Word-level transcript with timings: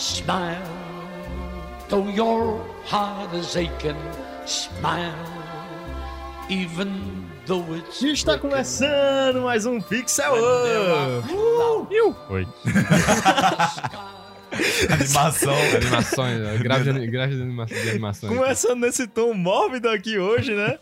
smile. 0.00 0.62
Though 1.88 2.08
your 2.08 2.64
heart 2.86 3.34
is 3.34 3.54
aching, 3.56 3.96
smile. 4.46 5.14
Even 6.48 6.88
though 7.46 7.76
it's. 7.76 8.00
E 8.00 8.12
está 8.12 8.38
começando 8.38 9.42
mais 9.42 9.66
um 9.66 9.80
Pixel 9.80 10.32
Up! 10.32 11.32
Uh! 11.32 12.16
Oi. 12.30 12.46
Animação. 14.90 15.54
Animações, 15.76 16.40
né? 16.40 16.58
grave 16.58 16.92
de, 16.92 17.06
grave 17.06 17.36
de, 17.36 17.42
anima- 17.42 17.66
de 17.66 17.90
animações. 17.90 18.34
Começando 18.34 18.80
nesse 18.80 19.06
tom 19.06 19.34
mórbido 19.34 19.88
aqui 19.90 20.18
hoje, 20.18 20.54
né? 20.54 20.78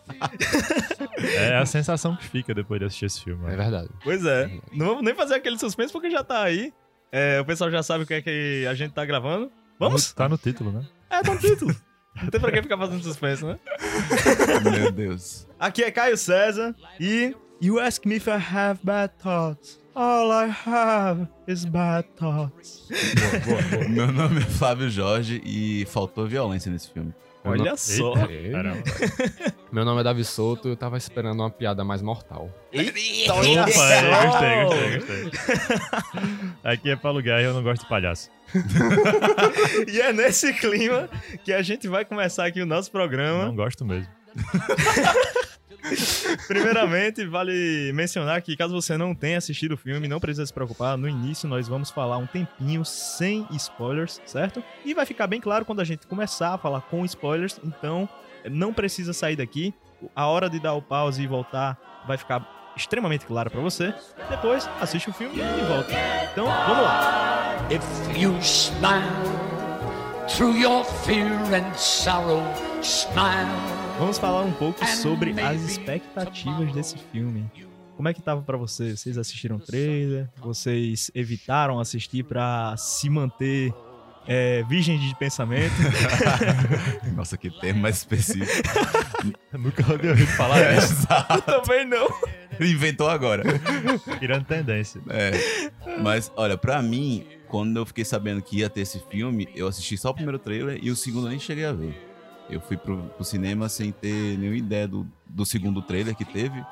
É 1.18 1.56
a 1.56 1.66
sensação 1.66 2.16
que 2.16 2.24
fica 2.28 2.54
depois 2.54 2.78
de 2.80 2.86
assistir 2.86 3.06
esse 3.06 3.24
filme. 3.24 3.44
É 3.46 3.50
né? 3.50 3.56
verdade. 3.56 3.88
Pois 4.04 4.24
é. 4.24 4.48
Não 4.72 4.86
vamos 4.86 5.02
nem 5.02 5.14
fazer 5.14 5.34
aquele 5.34 5.58
suspense 5.58 5.92
porque 5.92 6.08
já 6.08 6.22
tá 6.22 6.42
aí. 6.42 6.72
É, 7.10 7.40
o 7.40 7.44
pessoal 7.44 7.70
já 7.70 7.82
sabe 7.82 8.04
o 8.04 8.06
que 8.06 8.14
é 8.14 8.22
que 8.22 8.66
a 8.68 8.74
gente 8.74 8.92
tá 8.92 9.04
gravando. 9.04 9.50
Vamos? 9.78 10.12
Tá 10.12 10.28
no 10.28 10.36
título, 10.36 10.72
né? 10.72 10.84
É, 11.10 11.22
tá 11.22 11.34
no 11.34 11.40
título. 11.40 11.74
Não 12.20 12.30
tem 12.30 12.40
pra 12.40 12.50
que 12.50 12.62
ficar 12.62 12.76
fazendo 12.76 13.02
suspense, 13.02 13.44
né? 13.44 13.58
Meu 14.76 14.90
Deus. 14.90 15.46
Aqui 15.58 15.84
é 15.84 15.90
Caio 15.90 16.16
César 16.16 16.74
e 16.98 17.34
You 17.60 17.80
ask 17.80 18.04
me 18.04 18.16
if 18.16 18.28
I 18.28 18.38
have 18.38 18.80
bad 18.84 19.12
thoughts. 19.18 19.80
All 19.94 20.30
I 20.30 20.46
have 20.48 21.26
is 21.48 21.64
bad 21.64 22.06
thoughts. 22.16 22.88
Meu 23.88 24.12
nome 24.12 24.38
é 24.38 24.44
Flávio 24.44 24.88
Jorge 24.88 25.42
e 25.44 25.84
faltou 25.86 26.26
violência 26.26 26.70
nesse 26.70 26.88
filme. 26.90 27.12
Olha 27.44 27.76
só. 27.76 28.14
Ei. 28.28 28.50
Caramba. 28.50 28.82
Meu 29.70 29.84
nome 29.84 30.00
é 30.00 30.04
Davi 30.04 30.24
Souto 30.24 30.68
eu 30.68 30.76
tava 30.76 30.96
esperando 30.96 31.40
uma 31.40 31.50
piada 31.50 31.84
mais 31.84 32.02
mortal. 32.02 32.50
Eita, 32.72 33.32
Opa, 33.32 33.40
olha 33.40 33.60
é, 33.60 33.64
gostei, 33.64 34.64
gostei, 34.64 34.98
gostei. 34.98 36.50
Aqui 36.64 36.90
é 36.90 36.96
Paulo 36.96 37.22
Guerra 37.22 37.42
e 37.42 37.44
eu 37.44 37.54
não 37.54 37.62
gosto 37.62 37.82
de 37.82 37.88
palhaço. 37.88 38.30
E 39.86 40.00
é 40.00 40.12
nesse 40.12 40.52
clima 40.54 41.08
que 41.44 41.52
a 41.52 41.62
gente 41.62 41.86
vai 41.88 42.04
começar 42.04 42.46
aqui 42.46 42.60
o 42.60 42.66
nosso 42.66 42.90
programa. 42.90 43.46
Não 43.46 43.54
gosto 43.54 43.84
mesmo. 43.84 44.08
Primeiramente, 46.46 47.24
vale 47.26 47.92
mencionar 47.94 48.42
que 48.42 48.56
caso 48.56 48.74
você 48.74 48.96
não 48.96 49.14
tenha 49.14 49.38
assistido 49.38 49.72
o 49.72 49.76
filme, 49.76 50.08
não 50.08 50.20
precisa 50.20 50.46
se 50.46 50.52
preocupar. 50.52 50.96
No 50.96 51.08
início, 51.08 51.48
nós 51.48 51.68
vamos 51.68 51.90
falar 51.90 52.18
um 52.18 52.26
tempinho 52.26 52.84
sem 52.84 53.46
spoilers, 53.52 54.20
certo? 54.26 54.62
E 54.84 54.94
vai 54.94 55.06
ficar 55.06 55.26
bem 55.26 55.40
claro 55.40 55.64
quando 55.64 55.80
a 55.80 55.84
gente 55.84 56.06
começar 56.06 56.54
a 56.54 56.58
falar 56.58 56.82
com 56.82 57.04
spoilers. 57.04 57.60
Então, 57.64 58.08
não 58.50 58.72
precisa 58.72 59.12
sair 59.12 59.36
daqui. 59.36 59.74
A 60.14 60.26
hora 60.26 60.48
de 60.48 60.60
dar 60.60 60.74
o 60.74 60.82
pause 60.82 61.22
e 61.22 61.26
voltar 61.26 62.04
vai 62.06 62.16
ficar 62.16 62.72
extremamente 62.76 63.26
clara 63.26 63.50
pra 63.50 63.60
você. 63.60 63.92
Depois, 64.30 64.68
assiste 64.80 65.10
o 65.10 65.12
filme 65.12 65.36
e 65.38 65.66
volta. 65.66 65.92
Então, 66.32 66.46
vamos 66.46 66.82
lá. 66.82 67.56
If 67.70 67.82
you 68.16 68.36
smile 68.40 69.02
through 70.28 70.56
your 70.56 70.84
fear 70.84 71.32
and 71.52 71.74
sorrow, 71.74 72.42
smile. 72.82 73.77
Vamos 73.98 74.18
falar 74.18 74.42
um 74.42 74.52
pouco 74.52 74.84
sobre 74.86 75.38
as 75.40 75.60
expectativas 75.62 76.72
desse 76.72 76.96
filme. 77.12 77.50
Como 77.96 78.08
é 78.08 78.14
que 78.14 78.22
tava 78.22 78.42
pra 78.42 78.56
vocês? 78.56 79.00
Vocês 79.00 79.18
assistiram 79.18 79.56
o 79.56 79.60
trailer? 79.60 80.28
Vocês 80.40 81.10
evitaram 81.14 81.80
assistir 81.80 82.22
pra 82.22 82.76
se 82.76 83.10
manter 83.10 83.74
é, 84.26 84.62
virgem 84.68 84.98
de 85.00 85.12
pensamento? 85.16 85.74
Nossa, 87.16 87.36
que 87.36 87.50
termo 87.50 87.80
mais 87.80 87.96
específico. 87.96 88.68
Eu 89.52 89.58
nunca 89.58 89.90
ouvi 89.92 90.08
ouvido 90.08 90.28
falar 90.32 90.58
É, 90.60 90.74
disso. 90.76 90.92
exato. 90.92 91.42
Também 91.42 91.84
não. 91.84 92.06
Inventou 92.60 93.08
agora. 93.08 93.42
Tirando 94.20 94.44
tendência. 94.44 95.00
É. 95.10 95.32
Mas, 96.00 96.30
olha, 96.36 96.56
pra 96.56 96.80
mim, 96.80 97.26
quando 97.48 97.78
eu 97.78 97.86
fiquei 97.86 98.04
sabendo 98.04 98.40
que 98.42 98.58
ia 98.58 98.70
ter 98.70 98.82
esse 98.82 99.00
filme, 99.10 99.48
eu 99.56 99.66
assisti 99.66 99.98
só 99.98 100.10
o 100.10 100.14
primeiro 100.14 100.38
trailer 100.38 100.78
e 100.80 100.88
o 100.90 100.94
segundo 100.96 101.26
eu 101.26 101.30
nem 101.30 101.40
cheguei 101.40 101.64
a 101.64 101.72
ver. 101.72 102.07
Eu 102.48 102.60
fui 102.60 102.76
pro, 102.76 103.02
pro 103.10 103.24
cinema 103.24 103.68
sem 103.68 103.92
ter 103.92 104.38
nenhuma 104.38 104.56
ideia 104.56 104.88
do, 104.88 105.06
do 105.26 105.44
segundo 105.44 105.82
trailer 105.82 106.14
que 106.14 106.24
teve, 106.24 106.64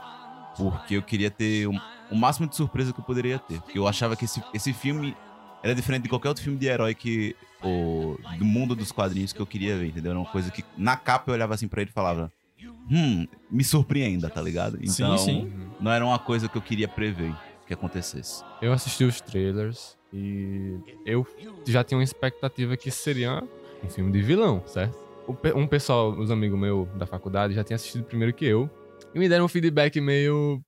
porque 0.57 0.97
eu 0.97 1.03
queria 1.03 1.31
ter 1.31 1.67
o, 1.67 1.73
o 2.11 2.17
máximo 2.17 2.49
de 2.49 2.57
surpresa 2.57 2.93
que 2.93 3.01
eu 3.01 3.05
poderia 3.05 3.39
ter. 3.39 3.61
Porque 3.61 3.79
eu 3.79 3.87
achava 3.87 4.17
que 4.17 4.25
esse, 4.25 4.43
esse 4.55 4.73
filme 4.73 5.17
era 5.63 5.75
diferente 5.75 6.05
de 6.05 6.09
qualquer 6.09 6.29
outro 6.29 6.43
filme 6.43 6.59
de 6.59 6.67
herói 6.67 6.95
que. 6.95 7.37
Ou, 7.63 8.19
do 8.39 8.45
mundo 8.45 8.77
dos 8.77 8.93
quadrinhos 8.93 9.33
que 9.33 9.41
eu 9.41 9.47
queria 9.47 9.77
ver, 9.77 9.89
entendeu? 9.89 10.13
Era 10.13 10.21
uma 10.21 10.31
coisa 10.31 10.51
que 10.51 10.65
na 10.77 10.97
capa 10.97 11.31
eu 11.31 11.35
olhava 11.35 11.55
assim 11.55 11.69
pra 11.69 11.81
ele 11.81 11.91
e 11.91 11.93
falava. 11.93 12.31
Hum, 12.89 13.27
me 13.51 13.65
surpreenda, 13.65 14.31
tá 14.31 14.41
ligado? 14.41 14.79
Então, 14.81 15.19
sim. 15.19 15.51
não 15.81 15.91
era 15.91 16.05
uma 16.07 16.19
coisa 16.19 16.49
que 16.49 16.57
eu 16.57 16.63
queria 16.63 16.87
prever 16.87 17.35
que 17.67 17.75
acontecesse. 17.75 18.45
Eu 18.63 18.73
assisti 18.73 19.03
os 19.03 19.21
trailers 19.21 19.99
e 20.13 20.79
eu 21.05 21.27
já 21.67 21.83
tinha 21.83 21.99
uma 21.99 22.05
expectativa 22.05 22.77
que 22.77 22.91
seria 22.91 23.43
um 23.83 23.91
filme 23.91 24.13
de 24.13 24.23
vilão, 24.23 24.63
certo? 24.67 25.06
Um 25.55 25.67
pessoal, 25.67 26.11
os 26.11 26.31
amigos 26.31 26.59
meus 26.59 26.89
da 26.97 27.07
faculdade, 27.07 27.55
já 27.55 27.65
tinha 27.65 27.75
assistido 27.77 28.05
primeiro 28.05 28.33
que 28.33 28.45
eu 28.45 28.71
e 29.15 29.19
me 29.19 29.29
deram 29.29 29.45
um 29.45 29.49
feedback 29.49 30.01
meio 30.01 30.61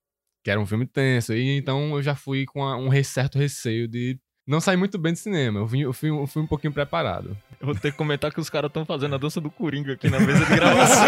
que 0.44 0.50
era 0.50 0.58
um 0.60 0.66
filme 0.66 0.86
tenso. 0.86 1.32
E 1.34 1.56
então 1.56 1.94
eu 1.96 2.02
já 2.02 2.14
fui 2.14 2.44
com 2.46 2.64
a- 2.64 2.76
um 2.76 2.90
certo 3.04 3.38
receio 3.38 3.86
de 3.86 4.18
não 4.46 4.60
sair 4.60 4.76
muito 4.78 4.96
bem 4.98 5.12
do 5.12 5.18
cinema. 5.18 5.60
Eu, 5.60 5.66
vim, 5.66 5.80
eu, 5.82 5.92
fui, 5.92 6.08
eu 6.10 6.26
fui 6.26 6.42
um 6.42 6.46
pouquinho 6.46 6.72
preparado. 6.72 7.36
Eu 7.60 7.66
vou 7.66 7.74
ter 7.74 7.90
que 7.92 7.98
comentar 7.98 8.32
que 8.32 8.40
os 8.40 8.48
caras 8.48 8.68
estão 8.70 8.84
fazendo 8.86 9.14
a 9.14 9.18
dança 9.18 9.40
do 9.40 9.50
Coringa 9.50 9.92
aqui 9.92 10.08
na 10.08 10.18
mesa 10.20 10.44
de 10.44 10.54
gravação. 10.54 11.04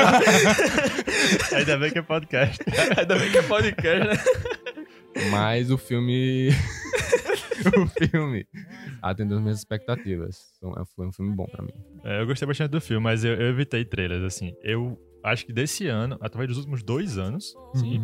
Ainda 1.56 1.78
bem 1.78 1.90
que 1.90 1.98
é 1.98 2.02
podcast. 2.02 2.58
Ainda 2.98 3.16
bem 3.18 3.30
que 3.30 3.38
é 3.38 3.42
podcast, 3.42 4.06
né? 4.06 5.30
Mas 5.30 5.70
o 5.70 5.78
filme. 5.78 6.50
o 7.76 7.86
filme 7.86 8.46
atendeu 9.02 9.36
as 9.36 9.42
minhas 9.42 9.58
expectativas. 9.58 10.52
Então, 10.58 10.72
Foi 10.94 11.06
um 11.06 11.12
filme 11.12 11.34
bom 11.34 11.46
pra 11.46 11.64
mim. 11.64 11.72
É, 12.04 12.22
eu 12.22 12.26
gostei 12.26 12.46
bastante 12.46 12.70
do 12.70 12.80
filme, 12.80 13.02
mas 13.02 13.24
eu, 13.24 13.34
eu 13.34 13.48
evitei 13.48 13.84
trailers, 13.84 14.22
assim. 14.22 14.54
Eu 14.62 14.98
acho 15.24 15.46
que 15.46 15.52
desse 15.52 15.86
ano, 15.86 16.16
através 16.20 16.48
dos 16.48 16.58
últimos 16.58 16.82
dois 16.82 17.18
anos, 17.18 17.54
Sim. 17.74 18.02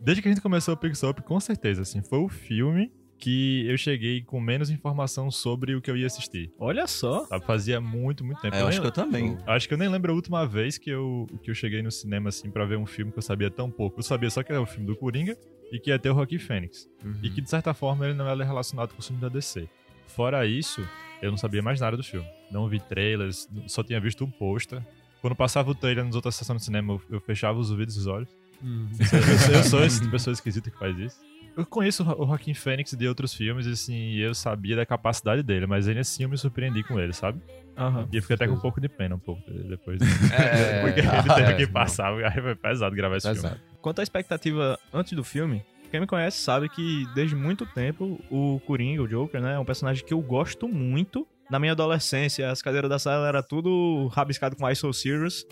desde 0.00 0.22
que 0.22 0.28
a 0.28 0.32
gente 0.32 0.42
começou 0.42 0.74
o 0.74 0.76
Pixel 0.76 1.10
Up, 1.10 1.22
com 1.22 1.38
certeza, 1.38 1.82
assim, 1.82 2.02
foi 2.02 2.18
o 2.18 2.28
filme 2.28 2.92
que 3.18 3.66
eu 3.68 3.76
cheguei 3.76 4.22
com 4.22 4.40
menos 4.40 4.70
informação 4.70 5.30
sobre 5.30 5.74
o 5.74 5.80
que 5.82 5.90
eu 5.90 5.96
ia 5.96 6.06
assistir. 6.06 6.50
Olha 6.58 6.86
só. 6.86 7.26
Sabe? 7.26 7.44
Fazia 7.44 7.80
muito, 7.80 8.24
muito 8.24 8.40
tempo. 8.40 8.54
É, 8.54 8.62
eu 8.62 8.66
acho 8.68 8.80
que 8.80 8.86
eu 8.86 8.92
também. 8.92 9.36
Acho 9.46 9.66
que 9.68 9.74
eu 9.74 9.78
nem 9.78 9.88
lembro 9.88 10.12
a 10.12 10.14
última 10.14 10.46
vez 10.46 10.78
que 10.78 10.88
eu, 10.90 11.26
que 11.42 11.50
eu 11.50 11.54
cheguei 11.54 11.82
no 11.82 11.90
cinema, 11.90 12.28
assim, 12.28 12.50
pra 12.50 12.64
ver 12.64 12.78
um 12.78 12.86
filme 12.86 13.10
que 13.12 13.18
eu 13.18 13.22
sabia 13.22 13.50
tão 13.50 13.70
pouco. 13.70 13.98
Eu 13.98 14.02
sabia 14.04 14.30
só 14.30 14.42
que 14.42 14.52
era 14.52 14.60
o 14.62 14.66
filme 14.66 14.86
do 14.86 14.94
Coringa 14.96 15.36
e 15.72 15.78
que 15.78 15.90
ia 15.90 15.98
ter 15.98 16.10
o 16.10 16.14
Rocky 16.14 16.38
Fênix. 16.38 16.88
E 17.22 17.28
que, 17.30 17.40
de 17.40 17.50
certa 17.50 17.74
forma, 17.74 18.04
ele 18.06 18.14
não 18.14 18.26
era 18.28 18.44
relacionado 18.44 18.92
com 18.94 19.00
o 19.00 19.02
filme 19.04 19.20
da 19.20 19.28
DC. 19.28 19.68
Fora 20.06 20.46
isso, 20.46 20.80
eu 21.20 21.30
não 21.30 21.36
sabia 21.38 21.60
mais 21.60 21.80
nada 21.80 21.96
do 21.96 22.02
filme. 22.04 22.26
Não 22.50 22.68
vi 22.68 22.80
trailers, 22.80 23.48
só 23.66 23.82
tinha 23.82 24.00
visto 24.00 24.24
um 24.24 24.30
pôster. 24.30 24.80
Quando 25.20 25.34
passava 25.34 25.70
o 25.70 25.74
trailer 25.74 26.04
nas 26.04 26.14
outras 26.14 26.36
sessões 26.36 26.62
do 26.62 26.64
cinema, 26.64 26.92
eu, 26.94 27.02
eu 27.16 27.20
fechava 27.20 27.58
os 27.58 27.70
ouvidos 27.70 27.96
e 27.96 27.98
os 27.98 28.06
olhos. 28.06 28.28
Eu, 28.62 29.18
eu- 29.50 29.56
eu 29.58 29.64
sou 29.64 29.84
esse 29.84 30.00
de 30.00 30.08
pessoa 30.08 30.32
esquisita 30.32 30.70
que 30.70 30.78
faz 30.78 30.96
isso. 30.98 31.16
Eu 31.58 31.66
conheço 31.66 32.04
o 32.04 32.24
Joaquim 32.24 32.54
Fênix 32.54 32.92
de 32.92 33.08
outros 33.08 33.34
filmes, 33.34 33.66
e 33.66 33.72
assim, 33.72 34.14
eu 34.14 34.32
sabia 34.32 34.76
da 34.76 34.86
capacidade 34.86 35.42
dele, 35.42 35.66
mas 35.66 35.88
ainda 35.88 36.02
assim 36.02 36.22
eu 36.22 36.28
me 36.28 36.38
surpreendi 36.38 36.84
com 36.84 37.00
ele, 37.00 37.12
sabe? 37.12 37.42
Aham. 37.76 38.08
E 38.12 38.16
eu 38.16 38.22
fiquei 38.22 38.36
até 38.36 38.46
com 38.46 38.54
um 38.54 38.60
pouco 38.60 38.80
de 38.80 38.88
pena 38.88 39.16
um 39.16 39.18
pouco 39.18 39.42
dele 39.50 39.68
depois. 39.68 40.00
É, 40.32 40.82
Porque 40.86 41.00
é, 41.00 41.04
ele 41.04 41.34
teve 41.34 41.52
é, 41.52 41.54
que 41.54 41.66
passar, 41.66 42.12
aí 42.12 42.40
foi 42.40 42.54
pesado 42.54 42.94
gravar 42.94 43.16
esse 43.16 43.26
filme. 43.26 43.42
Pesado. 43.42 43.60
Quanto 43.82 43.98
à 43.98 44.02
expectativa 44.04 44.78
antes 44.94 45.14
do 45.14 45.24
filme, 45.24 45.64
quem 45.90 45.98
me 45.98 46.06
conhece 46.06 46.38
sabe 46.38 46.68
que 46.68 47.04
desde 47.12 47.34
muito 47.34 47.66
tempo 47.66 48.20
o 48.30 48.60
Coringa, 48.64 49.02
o 49.02 49.08
Joker, 49.08 49.40
né, 49.40 49.54
é 49.54 49.58
um 49.58 49.64
personagem 49.64 50.04
que 50.04 50.14
eu 50.14 50.20
gosto 50.20 50.68
muito. 50.68 51.26
Na 51.50 51.58
minha 51.58 51.72
adolescência, 51.72 52.52
as 52.52 52.62
cadeiras 52.62 52.88
da 52.88 53.00
sala 53.00 53.26
era 53.26 53.42
tudo 53.42 54.06
rabiscado 54.08 54.54
com 54.54 54.68
I 54.70 54.76
So 54.76 54.92
Serious. 54.92 55.44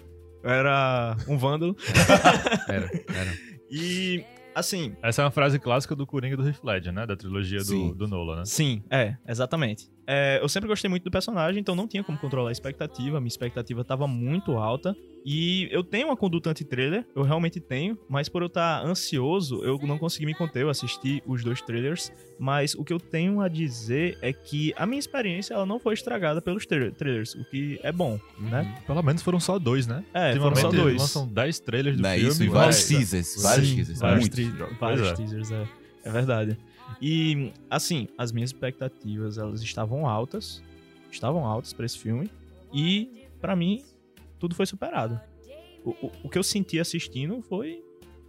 Eu 0.44 0.50
era 0.50 1.16
um 1.26 1.36
vândalo. 1.36 1.76
Era, 2.68 2.86
era. 3.08 3.32
E, 3.68 4.24
assim, 4.56 4.96
Essa 5.02 5.22
é 5.22 5.24
uma 5.24 5.30
frase 5.30 5.58
clássica 5.58 5.94
do 5.94 6.06
Coringa 6.06 6.36
do 6.36 6.46
Heath 6.46 6.64
Ledger, 6.64 6.92
né? 6.92 7.06
Da 7.06 7.16
trilogia 7.16 7.62
do, 7.62 7.94
do 7.94 8.08
Nolan, 8.08 8.36
né? 8.38 8.44
sim, 8.44 8.82
é, 8.90 9.16
exatamente. 9.28 9.88
É, 10.06 10.38
eu 10.40 10.48
sempre 10.48 10.68
gostei 10.68 10.88
muito 10.88 11.02
do 11.02 11.10
personagem, 11.10 11.60
então 11.60 11.74
não 11.74 11.88
tinha 11.88 12.04
como 12.04 12.16
controlar 12.18 12.50
a 12.50 12.52
expectativa. 12.52 13.18
Minha 13.20 13.28
expectativa 13.28 13.80
estava 13.80 14.06
muito 14.06 14.52
alta. 14.52 14.96
E 15.28 15.68
eu 15.72 15.82
tenho 15.82 16.06
uma 16.06 16.16
conduta 16.16 16.50
anti-trailer, 16.50 17.04
eu 17.16 17.22
realmente 17.24 17.58
tenho, 17.58 17.98
mas 18.08 18.28
por 18.28 18.42
eu 18.42 18.46
estar 18.46 18.86
ansioso, 18.86 19.64
eu 19.64 19.76
não 19.82 19.98
consegui 19.98 20.24
me 20.24 20.32
conter, 20.34 20.62
eu 20.62 20.70
assisti 20.70 21.20
os 21.26 21.42
dois 21.42 21.60
trailers, 21.60 22.12
mas 22.38 22.74
o 22.76 22.84
que 22.84 22.92
eu 22.92 23.00
tenho 23.00 23.40
a 23.40 23.48
dizer 23.48 24.16
é 24.22 24.32
que 24.32 24.72
a 24.76 24.86
minha 24.86 25.00
experiência 25.00 25.52
ela 25.54 25.66
não 25.66 25.80
foi 25.80 25.94
estragada 25.94 26.40
pelos 26.40 26.64
tra- 26.64 26.92
trailers, 26.92 27.34
o 27.34 27.44
que 27.46 27.80
é 27.82 27.90
bom, 27.90 28.20
né? 28.38 28.80
Pelo 28.86 29.02
menos 29.02 29.20
foram 29.20 29.40
só 29.40 29.58
dois, 29.58 29.84
né? 29.88 30.04
É, 30.14 30.36
foram 30.36 30.54
só 30.54 30.70
dois. 30.70 31.00
lançam 31.00 31.26
10 31.26 31.58
trailers 31.58 31.96
do 31.96 32.02
Não 32.04 32.10
é 32.10 32.14
filme. 32.18 32.30
isso? 32.30 32.44
E 32.44 32.48
vários 32.48 32.84
teasers. 32.84 33.42
Vários 33.42 33.68
teasers. 33.74 33.98
vários 33.98 34.28
Vários 34.28 34.78
Pois 34.78 35.00
é. 35.00 35.14
teasers, 35.14 35.50
é. 35.50 35.66
É 36.04 36.10
verdade. 36.12 36.56
E, 37.00 37.52
assim, 37.70 38.08
as 38.16 38.32
minhas 38.32 38.50
expectativas, 38.50 39.38
elas 39.38 39.62
estavam 39.62 40.06
altas. 40.06 40.62
Estavam 41.10 41.44
altas 41.44 41.72
pra 41.72 41.86
esse 41.86 41.98
filme. 41.98 42.30
E, 42.72 43.24
pra 43.40 43.54
mim, 43.54 43.84
tudo 44.38 44.54
foi 44.54 44.66
superado. 44.66 45.20
O, 45.84 45.90
o, 45.90 46.12
o 46.24 46.28
que 46.28 46.38
eu 46.38 46.42
senti 46.42 46.80
assistindo 46.80 47.40
foi 47.42 47.82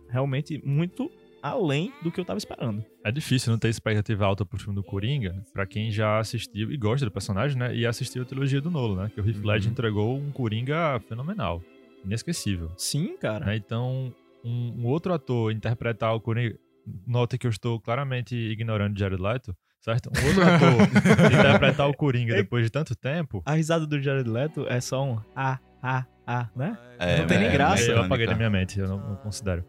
realmente 0.10 0.62
muito 0.66 1.12
além 1.42 1.92
do 2.02 2.12
que 2.12 2.20
eu 2.20 2.26
tava 2.26 2.38
esperando. 2.38 2.84
É 3.04 3.12
difícil 3.12 3.52
não 3.52 3.60
ter 3.60 3.70
expectativa 3.70 4.26
alta 4.26 4.46
pro 4.46 4.60
filme 4.60 4.76
do 4.76 4.84
Coringa, 4.84 5.44
pra 5.54 5.66
quem 5.66 5.92
já 5.92 6.20
assistiu 6.20 6.72
e 6.72 6.78
gosta 6.78 7.06
do 7.06 7.12
personagem, 7.12 7.58
né? 7.58 7.76
E 7.76 7.86
assistiu 7.86 8.24
a 8.24 8.26
trilogia 8.26 8.62
do 8.62 8.70
Nolo, 8.70 8.96
né? 8.96 9.12
Que 9.14 9.22
o 9.22 9.28
Heath 9.28 9.44
Ledger 9.44 9.72
entregou 9.72 10.18
um 10.18 10.32
Coringa 10.32 11.00
fenomenal, 11.08 11.62
inesquecível. 12.04 12.72
Sim, 12.78 13.18
cara. 13.18 13.46
né? 13.46 13.56
Então, 13.56 14.14
um, 14.44 14.82
um 14.82 14.86
outro 14.88 15.14
ator 15.14 15.52
interpretar 15.52 16.16
o 16.16 16.20
Coringa... 16.20 16.58
Nota 17.06 17.38
que 17.38 17.46
eu 17.46 17.52
estou 17.52 17.80
claramente 17.80 18.36
ignorando 18.36 18.98
Jared 18.98 19.22
Leto, 19.22 19.56
certo? 19.82 20.10
Um 20.10 20.28
outro 20.28 20.44
ator 20.44 21.32
interpretar 21.34 21.90
o 21.90 21.94
Coringa 21.94 22.36
depois 22.36 22.64
de 22.64 22.70
tanto 22.70 22.96
tempo... 22.96 23.42
A 23.46 23.54
risada 23.54 23.86
do 23.86 24.02
Jared 24.02 24.30
Leto 24.30 24.66
é 24.68 24.80
só 24.80 25.04
um 25.04 25.20
ah, 25.36 25.60
ah, 25.82 26.06
ah, 26.26 26.50
né? 26.56 26.78
É, 27.00 27.20
Não 27.20 27.28
tem 27.28 27.40
nem 27.40 27.48
é, 27.48 27.52
graça. 27.52 27.84
é 27.84 27.92
eu 27.92 28.02
apaguei 28.02 28.26
da 28.26 28.36
minha 28.36 28.50
mente, 28.50 28.80
eu 28.80 28.88
não, 28.88 28.98
não 28.98 29.16
considero. 29.18 29.64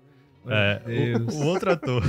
É, 0.46 0.80
o, 1.18 1.42
o 1.42 1.46
outro 1.46 1.70
ator 1.70 2.02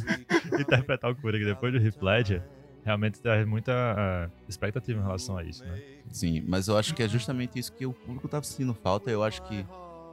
interpretar 0.60 1.10
o 1.10 1.16
Coringa 1.16 1.46
depois 1.46 1.72
do 1.72 1.84
Heath 1.84 2.00
Ledger 2.00 2.42
realmente 2.84 3.20
traz 3.20 3.46
muita 3.46 3.72
ah, 3.72 4.30
expectativa 4.48 4.98
em 4.98 5.02
relação 5.02 5.36
a 5.36 5.44
isso, 5.44 5.64
né? 5.64 5.80
Sim, 6.10 6.44
mas 6.46 6.68
eu 6.68 6.76
acho 6.76 6.94
que 6.94 7.02
é 7.02 7.08
justamente 7.08 7.58
isso 7.58 7.72
que 7.72 7.86
o 7.86 7.92
público 7.92 8.28
tava 8.28 8.44
sentindo 8.44 8.74
falta. 8.74 9.10
Eu 9.10 9.22
acho 9.22 9.42
que 9.42 9.66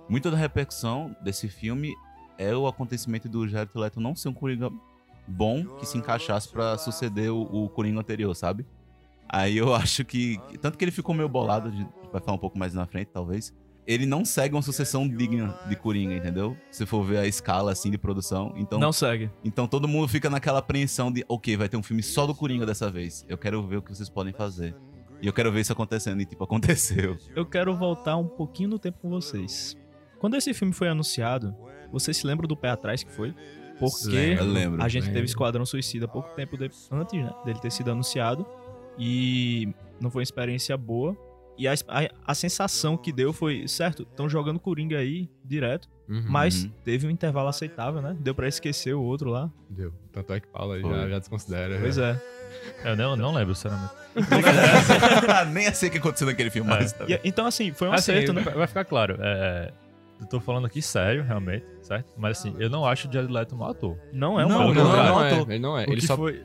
muita 0.10 0.30
da 0.30 0.38
repercussão 0.38 1.16
desse 1.24 1.48
filme 1.48 1.94
é 2.38 2.56
o 2.56 2.68
acontecimento 2.68 3.28
do 3.30 3.48
Jared 3.48 3.72
Leto 3.76 4.00
não 4.00 4.16
ser 4.16 4.30
um 4.30 4.34
Coringa 4.34 4.70
bom 5.28 5.66
que 5.78 5.86
se 5.86 5.98
encaixasse 5.98 6.50
pra 6.50 6.78
suceder 6.78 7.32
o, 7.32 7.42
o 7.42 7.70
Coringa 7.70 8.00
anterior, 8.00 8.34
sabe? 8.36 8.66
Aí 9.30 9.58
eu 9.58 9.74
acho 9.76 10.06
que. 10.06 10.40
Tanto 10.62 10.78
que 10.78 10.86
ele 10.86 10.92
ficou 10.92 11.14
meio 11.14 11.28
bolado, 11.28 11.70
vai 12.12 12.22
falar 12.22 12.36
um 12.36 12.40
pouco 12.40 12.58
mais 12.58 12.74
na 12.74 12.86
frente, 12.86 13.10
talvez. 13.14 13.54
Ele 13.86 14.06
não 14.06 14.26
segue 14.26 14.54
uma 14.54 14.62
sucessão 14.62 15.08
digna 15.08 15.58
de 15.70 15.76
Coringa, 15.76 16.14
entendeu? 16.14 16.58
Se 16.70 16.86
for 16.86 17.04
ver 17.06 17.20
a 17.20 17.26
escala 17.26 17.72
assim 17.72 17.90
de 17.90 17.98
produção. 17.98 18.54
Então, 18.58 18.78
Não 18.80 18.92
segue. 18.92 19.32
então 19.46 19.66
todo 19.66 19.88
mundo 19.88 20.10
fica 20.10 20.30
naquela 20.30 20.60
apreensão 20.60 21.10
de, 21.10 21.24
ok, 21.30 21.56
vai 21.56 21.70
ter 21.70 21.78
um 21.78 21.84
filme 21.84 22.04
só 22.04 22.28
do 22.28 22.36
Coringa 22.36 22.66
dessa 22.66 22.92
vez. 22.92 23.26
Eu 23.30 23.38
quero 23.38 23.66
ver 23.66 23.78
o 23.78 23.82
que 23.82 23.96
vocês 23.96 24.10
podem 24.10 24.34
fazer. 24.34 24.76
E 25.22 25.28
eu 25.28 25.32
quero 25.32 25.50
ver 25.54 25.62
isso 25.62 25.72
acontecendo. 25.72 26.22
E 26.22 26.26
tipo, 26.26 26.44
aconteceu. 26.44 27.18
Eu 27.34 27.46
quero 27.46 27.76
voltar 27.78 28.18
um 28.18 28.28
pouquinho 28.28 28.70
no 28.72 28.80
tempo 28.80 28.98
com 29.02 29.10
vocês. 29.10 29.78
Quando 30.20 30.36
esse 30.36 30.54
filme 30.54 30.74
foi 30.74 30.90
anunciado, 30.90 31.56
vocês 31.92 32.18
se 32.18 32.26
lembram 32.28 32.48
do 32.48 32.56
pé 32.58 32.70
atrás 32.70 33.04
que 33.04 33.12
foi? 33.12 33.34
Porque 33.80 34.36
Eu 34.40 34.46
lembro. 34.46 34.82
a 34.84 34.88
gente 34.88 35.06
teve. 35.12 35.26
Esquadrão 35.26 35.66
Suicida 35.66 36.08
pouco 36.08 36.34
tempo 36.36 36.58
de- 36.58 36.70
antes 36.92 37.14
né, 37.22 37.32
dele 37.46 37.60
ter 37.60 37.72
sido 37.72 37.92
anunciado. 37.92 38.46
E 38.98 39.68
não 40.02 40.10
foi 40.10 40.22
uma 40.22 40.24
experiência 40.24 40.76
boa. 40.76 41.16
E 41.58 41.68
a, 41.68 41.74
a, 41.88 42.08
a 42.28 42.34
sensação 42.36 42.96
que 42.98 43.12
deu 43.12 43.34
foi, 43.34 43.68
certo, 43.68 44.04
estão 44.04 44.30
jogando 44.30 44.60
Coringa 44.60 44.98
aí 45.00 45.28
direto, 45.44 45.90
Uhum. 46.08 46.24
mas 46.28 46.64
Uhum. 46.64 46.72
teve 46.84 47.06
um 47.08 47.10
intervalo 47.10 47.50
aceitável, 47.50 48.02
né? 48.02 48.16
Deu 48.20 48.34
pra 48.34 48.48
esquecer 48.48 48.94
o 48.96 49.02
outro 49.02 49.30
lá. 49.32 49.52
Deu. 49.70 49.92
Tanto 50.12 50.34
é 50.34 50.40
que 50.40 50.48
Paula 50.48 50.80
Foi. 50.80 50.90
já, 50.90 51.10
já 51.10 51.20
desconsidera. 51.20 51.78
Pois 51.80 51.98
é. 51.98 52.20
Eu 52.86 52.96
não, 52.96 53.16
não 53.16 53.34
lembro, 53.34 53.54
sinceramente. 53.56 53.92
Nem 55.52 55.74
sei 55.74 55.90
o 55.90 55.92
que 55.92 55.98
aconteceu 55.98 56.28
naquele 56.28 56.50
filme, 56.50 56.70
mas. 56.70 56.94
tá 56.94 57.06
E- 57.08 57.20
então, 57.24 57.46
assim, 57.46 57.72
foi 57.72 57.88
um 57.90 57.94
Assim, 57.94 58.12
acerto, 58.14 58.34
né? 58.34 58.42
vai 58.42 58.68
ficar 58.68 58.86
claro. 58.86 59.18
é, 59.20 59.72
eu 60.20 60.26
tô 60.28 60.40
falando 60.40 60.66
aqui 60.66 60.82
sério, 60.82 61.24
realmente, 61.24 61.66
certo? 61.82 62.14
Mas 62.18 62.40
assim, 62.40 62.56
eu 62.60 62.70
não 62.70 62.86
acho 62.86 63.08
o 63.08 63.12
Jared 63.12 63.32
Leto 63.32 63.56
um 63.56 63.60
mau 63.60 63.70
ator. 63.72 63.98
Não 64.14 64.40
é 64.40 64.46
um 64.46 64.50
mau 64.50 64.74
Não, 64.74 64.84
não, 64.84 65.06
não 65.06 65.24
é. 65.24 65.32
ator. 65.34 65.52
Ele 65.52 65.60
não 65.60 65.78
é. 65.78 65.86
O 65.86 65.92
Ele 65.92 66.02
só, 66.02 66.16
foi... 66.16 66.44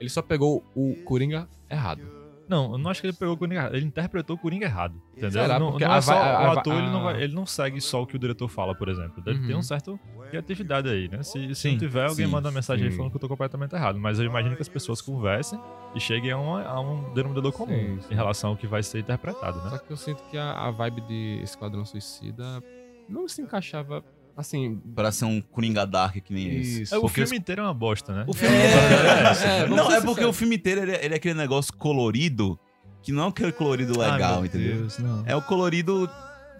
ele 0.00 0.10
só 0.10 0.20
pegou 0.22 0.62
o 0.74 0.94
Coringa 1.04 1.48
errado. 1.70 2.02
Não, 2.46 2.72
eu 2.72 2.78
não 2.78 2.90
acho 2.90 3.00
que 3.00 3.06
ele 3.06 3.16
pegou 3.16 3.34
o 3.34 3.38
Coringa 3.38 3.56
errado. 3.60 3.74
Ele 3.74 3.86
interpretou 3.86 4.36
o 4.36 4.38
Coringa 4.38 4.66
errado. 4.66 5.00
Entendeu? 5.12 5.30
Será? 5.30 5.58
Não, 5.58 5.70
Porque 5.70 5.84
não 5.86 5.92
a 5.92 5.96
é 5.96 6.00
só, 6.02 6.12
vai- 6.12 6.44
a 6.44 6.48
o 6.54 6.58
ator, 6.58 6.74
ele, 6.74 6.90
não 6.90 7.00
a- 7.00 7.12
vai- 7.12 7.22
ele 7.22 7.34
não 7.34 7.46
segue 7.46 7.80
só 7.80 8.02
o 8.02 8.06
que 8.06 8.16
o 8.16 8.18
diretor 8.18 8.48
fala, 8.48 8.74
por 8.74 8.90
exemplo. 8.90 9.22
Deve 9.22 9.46
ter 9.46 9.54
Uhum. 9.54 9.60
um 9.60 9.62
certo 9.62 9.98
criatividade 10.28 10.88
aí, 10.90 11.08
né? 11.08 11.22
Se, 11.22 11.54
se 11.54 11.54
Sim, 11.54 11.70
não 11.72 11.78
tiver, 11.78 12.02
alguém 12.02 12.26
sim, 12.26 12.30
manda 12.30 12.48
uma 12.48 12.54
mensagem 12.54 12.84
aí 12.84 12.90
sim. 12.90 12.96
falando 12.98 13.12
que 13.12 13.16
eu 13.16 13.20
tô 13.22 13.28
completamente 13.28 13.74
errado. 13.74 13.98
Mas 13.98 14.18
eu 14.18 14.26
imagino 14.26 14.56
que 14.56 14.60
as 14.62 14.68
pessoas 14.68 15.00
conversem 15.00 15.58
e 15.94 16.00
cheguem 16.00 16.32
a, 16.32 16.38
uma- 16.38 16.64
a 16.66 16.78
um 16.80 17.14
denominador 17.14 17.50
comum 17.52 17.72
Sim, 17.74 18.00
sim. 18.02 18.12
em 18.12 18.14
relação 18.14 18.50
ao 18.50 18.56
que 18.58 18.66
vai 18.66 18.82
ser 18.82 18.98
interpretado, 18.98 19.62
né? 19.64 19.70
Só 19.70 19.78
que 19.78 19.90
eu 19.90 19.96
sinto 19.96 20.22
que 20.30 20.36
a, 20.36 20.52
a 20.52 20.70
vibe 20.70 21.00
de 21.02 21.40
Esquadrão 21.42 21.84
Suicida 21.86 22.62
não 23.08 23.28
se 23.28 23.42
encaixava 23.42 24.04
assim. 24.36 24.80
Pra 24.94 25.12
ser 25.12 25.24
um 25.24 25.40
Coringa 25.40 25.86
Dark 25.86 26.16
que 26.16 26.32
nem 26.32 26.58
esse. 26.58 26.82
Isso. 26.82 26.94
É, 26.94 26.98
o 26.98 27.08
filme 27.08 27.36
inteiro 27.36 27.62
é 27.62 27.64
uma 27.64 27.74
bosta, 27.74 28.12
né? 28.12 28.24
O 28.26 28.34
filme 28.34 28.56
É, 28.56 28.60
é, 28.60 29.58
é, 29.60 29.60
vamos 29.62 29.76
Não, 29.76 29.92
é 29.92 30.00
porque 30.00 30.24
o 30.24 30.32
filme 30.32 30.56
inteiro 30.56 30.82
ele 30.82 30.92
é, 30.92 31.04
ele 31.04 31.14
é 31.14 31.16
aquele 31.16 31.34
negócio 31.34 31.72
colorido, 31.74 32.58
que 33.02 33.12
não 33.12 33.26
é 33.26 33.28
aquele 33.28 33.52
colorido 33.52 34.00
Ai, 34.00 34.12
legal, 34.12 34.36
meu 34.36 34.46
entendeu? 34.46 34.76
Deus, 34.78 34.98
não. 34.98 35.22
É 35.26 35.36
o 35.36 35.42
colorido 35.42 36.08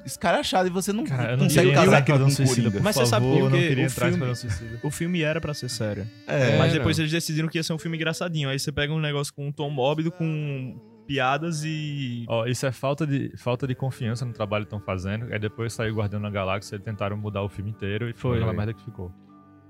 escarachado 0.05 0.69
e 0.69 0.71
você 0.71 0.93
não 0.93 1.05
Cara, 1.05 1.37
não 1.37 1.45
consegue 1.45 1.73
casar 1.73 2.05
com 2.05 2.13
um 2.13 2.31
suicida, 2.31 2.71
por 2.71 2.83
Mas 2.83 2.95
você 2.95 3.07
sabe 3.07 3.27
favor, 3.27 3.51
por 3.51 3.59
quê? 3.59 3.69
queria 3.69 3.87
O 3.87 3.91
filme-. 3.91 4.79
O 4.83 4.91
filme 4.91 5.23
era 5.23 5.41
pra 5.41 5.55
ser 5.55 5.71
sério. 5.71 6.07
É, 6.27 6.59
Mas 6.59 6.73
depois 6.73 6.99
eles 6.99 7.11
decidiram 7.11 7.49
que 7.49 7.59
ia 7.59 7.63
ser 7.63 7.73
um 7.73 7.79
filme 7.79 7.97
engraçadinho. 7.97 8.49
Aí 8.49 8.59
você 8.59 8.71
pega 8.71 8.93
um 8.93 9.01
negócio 9.01 9.33
com 9.33 9.49
um 9.49 9.53
tom 9.53 9.71
mórbido, 9.71 10.13
com 10.13 10.79
piadas 11.07 11.63
e. 11.65 12.25
Ó, 12.29 12.47
isso 12.47 12.65
é 12.67 12.73
falta 12.73 13.07
de, 13.07 13.37
falta 13.37 13.67
de 13.67 13.75
confiança 13.75 14.25
no 14.25 14.33
trabalho 14.33 14.65
que 14.65 14.69
estão 14.75 14.81
fazendo. 14.81 15.33
Aí 15.33 15.39
depois 15.39 15.73
saiu 15.73 15.95
Guardião 15.97 16.21
da 16.21 16.31
Galáxia 16.31 16.77
e 16.77 16.79
tentaram 16.79 17.17
mudar 17.17 17.43
o 17.43 17.49
filme 17.49 17.71
inteiro 17.71 18.09
e 18.09 18.13
foi 18.13 18.33
Foi. 18.33 18.37
aquela 18.39 18.53
merda 18.53 18.73
que 18.75 18.83
ficou. 18.85 19.13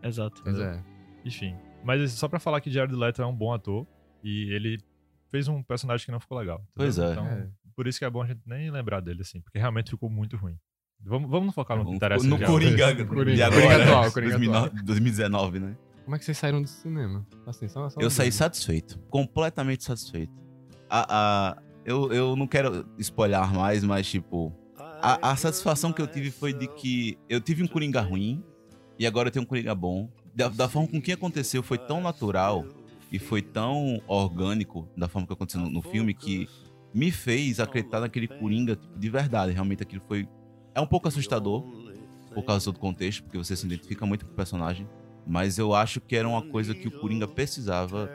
Exato. 0.02 0.42
Pois 0.42 0.58
é. 0.58 0.82
Enfim. 1.24 1.54
Mas 1.84 2.00
assim, 2.02 2.16
só 2.16 2.28
pra 2.28 2.38
falar 2.38 2.60
que 2.60 2.70
Jared 2.70 2.94
Leto 2.94 3.20
é 3.22 3.26
um 3.26 3.34
bom 3.34 3.52
ator 3.52 3.86
e 4.22 4.52
ele 4.54 4.78
fez 5.30 5.48
um 5.48 5.62
personagem 5.62 6.04
que 6.06 6.12
não 6.12 6.20
ficou 6.20 6.38
legal. 6.38 6.58
entendeu? 6.58 6.74
Pois 6.76 6.98
é. 6.98 7.12
Então, 7.12 7.26
É. 7.26 7.48
por 7.74 7.86
isso 7.86 7.98
que 7.98 8.04
é 8.04 8.10
bom 8.10 8.22
a 8.22 8.26
gente 8.26 8.40
nem 8.46 8.70
lembrar 8.70 9.00
dele, 9.00 9.22
assim, 9.22 9.40
porque 9.40 9.58
realmente 9.58 9.90
ficou 9.90 10.08
muito 10.08 10.36
ruim. 10.36 10.56
Vamos, 11.06 11.28
vamos 11.30 11.54
focar 11.54 11.76
no 11.76 11.84
que 11.84 11.90
no, 11.90 11.96
interessa. 11.96 12.26
no 12.26 12.38
já. 12.38 12.46
Coringa, 12.46 12.94
Coringa. 13.04 13.46
agora, 13.46 13.60
Coringa 13.62 13.82
atual, 13.84 14.12
Coringa 14.12 14.38
2009, 14.38 14.82
2019, 14.84 15.58
né? 15.60 15.76
Como 16.04 16.16
é 16.16 16.18
que 16.18 16.24
vocês 16.24 16.36
saíram 16.38 16.62
do 16.62 16.68
cinema? 16.68 17.26
Assim, 17.46 17.66
só, 17.68 17.88
só 17.90 18.00
Eu 18.00 18.08
saí 18.10 18.26
dúvida. 18.28 18.44
satisfeito. 18.44 18.98
Completamente 19.10 19.84
satisfeito. 19.84 20.32
A, 20.94 21.06
a- 21.50 21.56
eu, 21.84 22.12
eu 22.12 22.36
não 22.36 22.46
quero 22.46 22.86
spoiler 22.98 23.52
mais, 23.52 23.82
mas, 23.82 24.06
tipo, 24.08 24.52
a, 24.78 25.32
a 25.32 25.36
satisfação 25.36 25.92
que 25.92 26.00
eu 26.00 26.06
tive 26.06 26.30
foi 26.30 26.52
de 26.52 26.68
que 26.68 27.18
eu 27.28 27.40
tive 27.40 27.62
um 27.64 27.66
Coringa 27.66 28.00
ruim 28.00 28.42
e 28.98 29.04
agora 29.06 29.26
eu 29.28 29.32
tenho 29.32 29.42
um 29.42 29.46
Coringa 29.46 29.74
bom. 29.74 30.08
Da, 30.34 30.48
da 30.48 30.68
forma 30.68 30.88
com 30.88 31.02
que 31.02 31.10
aconteceu 31.12 31.62
foi 31.64 31.78
tão 31.78 32.00
natural 32.00 32.64
e 33.10 33.18
foi 33.18 33.42
tão 33.42 34.00
orgânico 34.06 34.88
da 34.96 35.08
forma 35.08 35.26
que 35.26 35.32
aconteceu 35.32 35.60
no, 35.60 35.68
no 35.70 35.82
filme 35.82 36.14
que 36.14 36.48
me 36.94 37.10
fez 37.10 37.58
acreditar 37.58 37.98
naquele 38.00 38.28
Coringa 38.28 38.78
de 38.96 39.10
verdade. 39.10 39.52
Realmente 39.52 39.82
aquilo 39.82 40.02
foi. 40.06 40.28
É 40.74 40.80
um 40.80 40.86
pouco 40.86 41.08
assustador 41.08 41.64
por 42.32 42.44
causa 42.44 42.70
do 42.72 42.78
contexto, 42.78 43.22
porque 43.24 43.36
você 43.38 43.54
se 43.56 43.66
identifica 43.66 44.06
muito 44.06 44.24
com 44.24 44.32
o 44.32 44.34
personagem. 44.34 44.88
Mas 45.26 45.58
eu 45.58 45.74
acho 45.74 46.00
que 46.00 46.14
era 46.16 46.28
uma 46.28 46.42
coisa 46.42 46.74
que 46.74 46.88
o 46.88 46.90
Coringa 47.00 47.26
precisava 47.28 48.10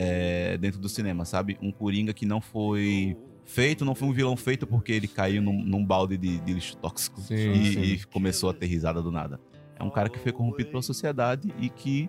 é, 0.00 0.56
dentro 0.58 0.78
do 0.78 0.88
cinema, 0.88 1.24
sabe? 1.24 1.58
Um 1.60 1.72
Coringa 1.72 2.12
que 2.12 2.24
não 2.24 2.40
foi 2.40 3.16
feito, 3.44 3.84
não 3.84 3.96
foi 3.96 4.08
um 4.08 4.12
vilão 4.12 4.36
feito 4.36 4.64
porque 4.64 4.92
ele 4.92 5.08
caiu 5.08 5.42
num, 5.42 5.60
num 5.60 5.84
balde 5.84 6.16
de, 6.16 6.38
de 6.38 6.54
lixo 6.54 6.76
tóxico 6.76 7.20
Sim, 7.20 7.52
e, 7.52 7.72
sim. 7.72 7.82
e 7.82 8.04
começou 8.04 8.48
a 8.48 8.54
ter 8.54 8.66
risada 8.66 9.02
do 9.02 9.10
nada. 9.10 9.40
É 9.76 9.82
um 9.82 9.90
cara 9.90 10.08
que 10.08 10.18
foi 10.20 10.30
corrompido 10.30 10.70
pela 10.70 10.82
sociedade 10.82 11.52
e 11.58 11.68
que 11.68 12.08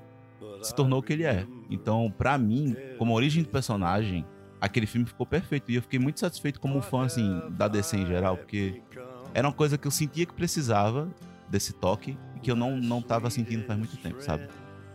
se 0.61 0.75
tornou 0.75 0.99
o 0.99 1.03
que 1.03 1.13
ele 1.13 1.23
é. 1.23 1.47
Então, 1.69 2.13
pra 2.15 2.37
mim, 2.37 2.75
como 2.99 3.13
origem 3.13 3.41
do 3.41 3.49
personagem, 3.49 4.23
aquele 4.61 4.85
filme 4.85 5.07
ficou 5.07 5.25
perfeito. 5.25 5.71
E 5.71 5.75
eu 5.75 5.81
fiquei 5.81 5.99
muito 5.99 6.19
satisfeito 6.19 6.59
como 6.59 6.81
fã, 6.81 7.05
assim, 7.05 7.41
da 7.51 7.67
DC 7.67 7.97
em 7.97 8.05
geral, 8.05 8.37
porque 8.37 8.81
era 9.33 9.47
uma 9.47 9.53
coisa 9.53 9.77
que 9.77 9.87
eu 9.87 9.91
sentia 9.91 10.25
que 10.25 10.33
precisava 10.33 11.09
desse 11.49 11.73
toque 11.73 12.17
e 12.35 12.39
que 12.39 12.51
eu 12.51 12.55
não, 12.55 12.77
não 12.77 13.01
tava 13.01 13.29
sentindo 13.29 13.65
faz 13.65 13.79
muito 13.79 13.97
tempo, 13.97 14.21
sabe? 14.21 14.47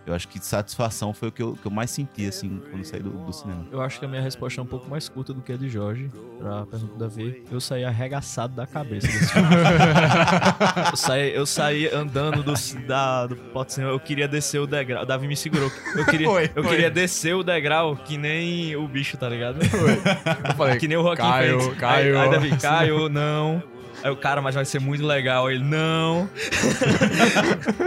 Eu 0.06 0.14
acho 0.14 0.28
que 0.28 0.38
satisfação 0.38 1.14
foi 1.14 1.28
o 1.28 1.32
que 1.32 1.42
eu, 1.42 1.54
que 1.54 1.66
eu 1.66 1.70
mais 1.70 1.90
senti, 1.90 2.26
assim, 2.26 2.60
quando 2.70 2.84
saí 2.84 3.00
do, 3.02 3.10
do 3.10 3.32
cinema. 3.32 3.66
Eu 3.72 3.80
acho 3.80 3.98
que 3.98 4.04
a 4.04 4.08
minha 4.08 4.20
resposta 4.20 4.60
é 4.60 4.62
um 4.62 4.66
pouco 4.66 4.88
mais 4.88 5.08
curta 5.08 5.32
do 5.32 5.40
que 5.40 5.52
a 5.52 5.56
de 5.56 5.68
Jorge, 5.68 6.10
pra 6.38 6.66
pergunta 6.66 6.92
do 6.92 6.98
Davi. 6.98 7.42
Eu 7.50 7.58
saí 7.60 7.84
arregaçado 7.84 8.54
da 8.54 8.66
cabeça 8.66 9.06
desse 9.06 9.32
filme. 9.32 9.48
eu, 10.92 10.96
saí, 10.96 11.34
eu 11.34 11.46
saí 11.46 11.88
andando 11.88 12.42
do, 12.42 12.52
da, 12.86 13.26
do 13.26 13.36
pote 13.36 13.74
cinema, 13.74 13.92
eu 13.92 14.00
queria 14.00 14.28
descer 14.28 14.58
o 14.58 14.66
degrau. 14.66 15.02
O 15.02 15.06
Davi 15.06 15.26
me 15.26 15.36
segurou. 15.36 15.70
Eu 15.96 16.04
queria, 16.04 16.26
Foi, 16.26 16.50
eu 16.54 16.62
foi. 16.62 16.72
queria 16.72 16.90
descer 16.90 17.34
o 17.34 17.42
degrau 17.42 17.96
que 17.96 18.18
nem 18.18 18.76
o 18.76 18.86
bicho, 18.86 19.16
tá 19.16 19.28
ligado? 19.28 19.58
Eu 19.62 20.54
falei, 20.54 20.76
que 20.76 20.86
nem 20.86 20.98
o 20.98 21.02
Joaquim 21.02 21.22
Caio. 21.22 21.76
Caio. 21.76 22.18
Aí, 22.18 22.24
aí 22.26 22.30
Davi, 22.30 22.56
Caio, 22.58 23.08
não. 23.08 23.73
Aí 24.04 24.10
o 24.10 24.16
cara, 24.16 24.42
mas 24.42 24.54
vai 24.54 24.66
ser 24.66 24.80
muito 24.80 25.02
legal. 25.02 25.50
Ele, 25.50 25.64
não. 25.64 26.28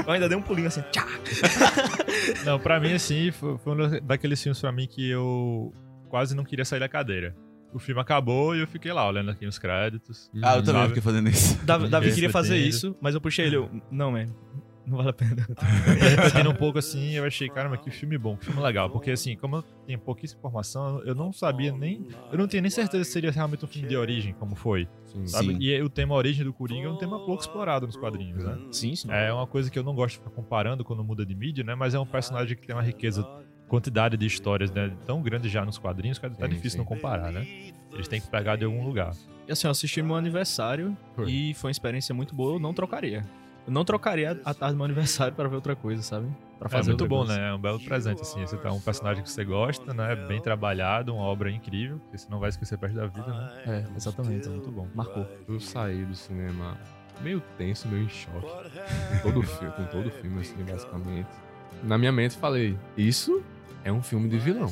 eu 0.03 0.11
ainda 0.11 0.27
dei 0.27 0.35
um 0.35 0.41
pulinho 0.41 0.67
assim, 0.67 0.81
tchá. 0.91 1.05
Não, 2.43 2.59
pra 2.59 2.79
mim, 2.79 2.93
assim, 2.93 3.31
foi, 3.31 3.55
foi 3.59 3.73
um 3.73 3.99
daqueles 4.03 4.41
filmes 4.41 4.59
pra 4.59 4.71
mim 4.71 4.87
que 4.87 5.07
eu 5.07 5.71
quase 6.09 6.35
não 6.35 6.43
queria 6.43 6.65
sair 6.65 6.79
da 6.79 6.89
cadeira. 6.89 7.35
O 7.71 7.77
filme 7.77 8.01
acabou 8.01 8.55
e 8.55 8.61
eu 8.61 8.67
fiquei 8.67 8.91
lá, 8.91 9.07
olhando 9.07 9.29
aqui 9.29 9.45
os 9.45 9.59
créditos. 9.59 10.31
Ah, 10.41 10.55
eu 10.55 10.63
também 10.63 10.81
Sabe? 10.81 10.87
fiquei 10.87 11.03
fazendo 11.03 11.29
isso. 11.29 11.59
Davi, 11.63 11.87
Davi 11.87 12.11
queria 12.11 12.31
fazer 12.31 12.57
isso, 12.57 12.97
mas 12.99 13.13
eu 13.13 13.21
puxei 13.21 13.45
ele. 13.45 13.57
Eu, 13.57 13.69
não, 13.91 14.11
man. 14.11 14.25
Não 14.87 14.97
vale 14.97 15.09
a 15.09 15.13
pena. 15.13 15.45
Repetindo 16.15 16.49
um 16.49 16.55
pouco 16.55 16.79
assim, 16.79 17.11
eu 17.11 17.25
achei, 17.25 17.49
caramba, 17.49 17.77
que 17.77 17.91
filme 17.91 18.17
bom, 18.17 18.37
que 18.37 18.45
filme 18.45 18.61
legal. 18.61 18.89
Porque 18.89 19.11
assim, 19.11 19.35
como 19.35 19.57
eu 19.57 19.63
tinha 19.85 19.97
pouquíssima 19.97 20.39
informação, 20.39 21.01
eu 21.03 21.13
não 21.13 21.33
sabia 21.33 21.73
nem. 21.73 22.07
Eu 22.31 22.37
não 22.37 22.47
tinha 22.47 22.61
nem 22.61 22.71
certeza 22.71 23.03
se 23.03 23.11
seria 23.11 23.29
realmente 23.29 23.65
um 23.65 23.67
filme 23.67 23.87
de 23.87 23.97
origem, 23.97 24.33
como 24.33 24.55
foi. 24.55 24.87
Sim. 25.03 25.27
Sabe? 25.27 25.47
Sim. 25.47 25.57
E 25.59 25.81
o 25.81 25.89
tema 25.89 26.15
origem 26.15 26.45
do 26.45 26.53
Coringa 26.53 26.87
é 26.87 26.89
um 26.89 26.97
tema 26.97 27.19
pouco 27.19 27.41
explorado 27.41 27.85
nos 27.85 27.97
quadrinhos, 27.97 28.43
né? 28.43 28.57
Sim, 28.71 28.95
sim. 28.95 29.11
É 29.11 29.31
uma 29.33 29.45
coisa 29.45 29.69
que 29.69 29.77
eu 29.77 29.83
não 29.83 29.93
gosto 29.93 30.15
de 30.15 30.19
ficar 30.19 30.29
comparando 30.31 30.85
quando 30.85 31.03
muda 31.03 31.25
de 31.25 31.35
mídia, 31.35 31.65
né? 31.65 31.75
Mas 31.75 31.93
é 31.93 31.99
um 31.99 32.05
personagem 32.05 32.55
que 32.55 32.65
tem 32.65 32.73
uma 32.75 32.81
riqueza, 32.81 33.27
quantidade 33.67 34.15
de 34.15 34.25
histórias 34.25 34.71
né? 34.71 34.95
tão 35.05 35.21
grande 35.21 35.49
já 35.49 35.65
nos 35.65 35.77
quadrinhos 35.77 36.17
que 36.17 36.29
tá 36.29 36.45
Sim, 36.45 36.49
difícil 36.49 36.71
sim. 36.71 36.77
não 36.77 36.85
comparar, 36.85 37.31
né? 37.31 37.45
Eles 37.91 38.07
têm 38.07 38.21
que 38.21 38.27
pegar 38.27 38.55
de 38.55 38.63
algum 38.63 38.85
lugar. 38.85 39.13
E 39.47 39.51
assim, 39.51 39.67
eu 39.67 39.71
assisti 39.71 40.01
meu 40.01 40.15
aniversário 40.15 40.95
Foi. 41.15 41.29
e 41.29 41.53
foi 41.53 41.69
uma 41.69 41.71
experiência 41.71 42.13
muito 42.13 42.35
boa, 42.35 42.55
eu 42.55 42.59
não 42.59 42.73
trocaria. 42.73 43.25
Eu 43.67 43.73
não 43.73 43.83
trocaria 43.83 44.39
a 44.45 44.53
tarde 44.53 44.73
do 44.73 44.77
meu 44.77 44.85
aniversário 44.85 45.33
pra 45.35 45.47
ver 45.49 45.55
outra 45.55 45.75
coisa, 45.75 46.01
sabe? 46.01 46.27
Pra 46.57 46.67
É 46.67 46.71
fazer 46.71 46.89
muito 46.91 47.01
outra 47.01 47.07
bom, 47.17 47.25
coisa. 47.25 47.37
né? 47.39 47.49
É 47.49 47.53
um 47.53 47.59
belo 47.59 47.79
presente, 47.79 48.21
assim. 48.21 48.39
Você 48.39 48.55
tá 48.57 48.71
um 48.71 48.79
personagem 48.79 49.21
que 49.23 49.29
você 49.29 49.43
gosta, 49.43 49.93
né? 49.93 50.15
Bem 50.15 50.41
trabalhado, 50.41 51.13
uma 51.13 51.23
obra 51.25 51.51
incrível, 51.51 51.99
que 52.09 52.17
você 52.17 52.27
não 52.29 52.39
vai 52.39 52.49
esquecer 52.49 52.77
perto 52.77 52.95
da 52.95 53.05
vida, 53.07 53.27
né? 53.27 53.51
É, 53.65 53.85
exatamente, 53.95 54.47
é 54.47 54.49
muito 54.49 54.71
bom. 54.71 54.87
Marcou. 54.95 55.27
Eu 55.47 55.59
saí 55.59 56.05
do 56.05 56.15
cinema 56.15 56.77
meio 57.21 57.41
tenso, 57.57 57.87
meio 57.89 58.03
em 58.03 58.09
choque. 58.09 58.47
Com 59.11 59.19
todo 59.29 59.39
o 59.39 59.43
filme, 59.43 59.73
com 59.73 59.85
todo 59.85 60.07
o 60.07 60.11
filme, 60.11 60.39
assim, 60.41 60.63
basicamente. 60.63 61.27
Na 61.83 61.97
minha 61.97 62.11
mente 62.11 62.37
falei, 62.37 62.77
isso 62.95 63.43
é 63.83 63.91
um 63.91 64.01
filme 64.01 64.29
de 64.29 64.37
vilão. 64.39 64.71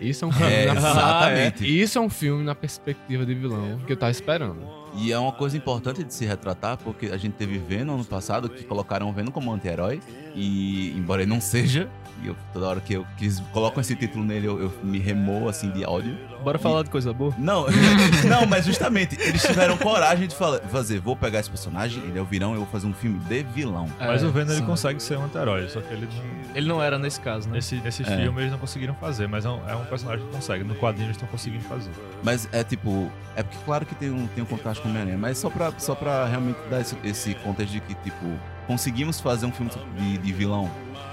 Isso 0.00 0.24
é 0.24 0.28
um 0.28 0.32
filme 0.32 0.50
É, 0.52 0.66
na... 0.66 0.72
exatamente. 0.72 1.64
Isso 1.82 1.98
é 1.98 2.00
um 2.00 2.08
filme 2.08 2.42
na 2.42 2.54
perspectiva 2.54 3.26
de 3.26 3.34
vilão 3.34 3.78
que 3.86 3.92
eu 3.92 3.96
tava 3.98 4.10
esperando. 4.10 4.62
E 4.94 5.12
é 5.12 5.18
uma 5.18 5.32
coisa 5.32 5.56
importante 5.56 6.02
de 6.02 6.12
se 6.12 6.24
retratar, 6.24 6.76
porque 6.78 7.06
a 7.06 7.16
gente 7.16 7.34
teve 7.34 7.58
Venom 7.58 7.94
ano 7.94 8.04
passado, 8.04 8.48
que 8.48 8.64
colocaram 8.64 9.08
o 9.08 9.12
Venom 9.12 9.30
como 9.30 9.52
anti-herói, 9.52 10.00
e 10.34 10.90
embora 10.96 11.22
ele 11.22 11.30
não 11.30 11.40
seja, 11.40 11.88
e 12.22 12.28
eu, 12.28 12.36
toda 12.52 12.66
hora 12.68 12.80
que, 12.80 12.94
eu, 12.94 13.06
que 13.16 13.24
eles 13.24 13.40
colocam 13.52 13.80
esse 13.80 13.94
título 13.96 14.24
nele, 14.24 14.46
eu, 14.46 14.60
eu 14.60 14.72
me 14.82 14.98
remoo 14.98 15.48
assim 15.48 15.70
de 15.70 15.84
ódio. 15.84 16.16
Bora 16.42 16.58
falar 16.58 16.82
de 16.82 16.90
coisa 16.90 17.12
boa? 17.12 17.34
Não, 17.38 17.66
não, 18.28 18.46
mas 18.46 18.64
justamente, 18.64 19.18
eles 19.20 19.42
tiveram 19.42 19.76
coragem 19.76 20.26
de 20.26 20.34
fala- 20.34 20.60
fazer, 20.70 20.98
vou 21.00 21.14
pegar 21.16 21.40
esse 21.40 21.50
personagem, 21.50 22.02
ele 22.04 22.18
é 22.18 22.22
o 22.22 22.24
vilão, 22.24 22.52
eu 22.52 22.58
vou 22.60 22.68
fazer 22.68 22.86
um 22.86 22.94
filme 22.94 23.18
de 23.20 23.42
vilão. 23.42 23.86
Mas 23.98 24.22
É, 24.22 24.26
o 24.26 24.30
Venom, 24.30 24.52
ele 24.52 24.62
consegue 24.62 25.02
ser 25.02 25.18
um 25.18 25.24
anti-herói, 25.24 25.68
só 25.68 25.80
que 25.80 25.92
ele 25.92 26.06
não... 26.06 26.40
Ele 26.56 26.68
não 26.68 26.82
era 26.82 26.98
nesse 26.98 27.20
caso, 27.20 27.48
né? 27.48 27.56
Nesse, 27.56 27.76
nesse 27.76 28.02
É. 28.02 28.06
filme 28.16 28.40
eles 28.40 28.50
não 28.52 28.58
conseguiram 28.58 28.94
fazer, 28.94 29.28
mas 29.28 29.44
é 29.44 29.48
um, 29.50 29.68
é 29.68 29.76
um 29.76 29.84
personagem 29.84 30.24
que 30.26 30.32
consegue. 30.32 30.64
No 30.64 30.74
quadrinho 30.74 31.06
eles 31.06 31.16
estão 31.16 31.28
conseguindo 31.28 31.62
fazer. 31.64 31.90
Mas 32.24 32.48
é 32.52 32.64
tipo, 32.64 33.10
é 33.36 33.42
porque 33.42 33.58
claro 33.64 33.86
que 33.86 33.94
tem 33.94 34.10
um, 34.10 34.26
tem 34.28 34.42
um 34.42 34.46
contraste 34.46 34.82
com 34.82 34.88
o 34.88 34.90
Homem-Aranha, 34.90 35.18
mas 35.18 35.38
só 35.38 35.48
pra, 35.48 35.72
só 35.78 35.94
pra 35.94 36.26
realmente 36.26 36.58
dar 36.68 36.80
esse, 36.80 36.96
esse 37.04 37.34
contexto 37.34 37.72
de 37.72 37.80
que, 37.80 37.94
tipo, 37.94 38.26
conseguimos 38.66 39.20
fazer 39.20 39.46
um 39.46 39.52
filme 39.52 39.70
de, 39.96 40.18
de 40.18 40.32
vilão 40.32 40.68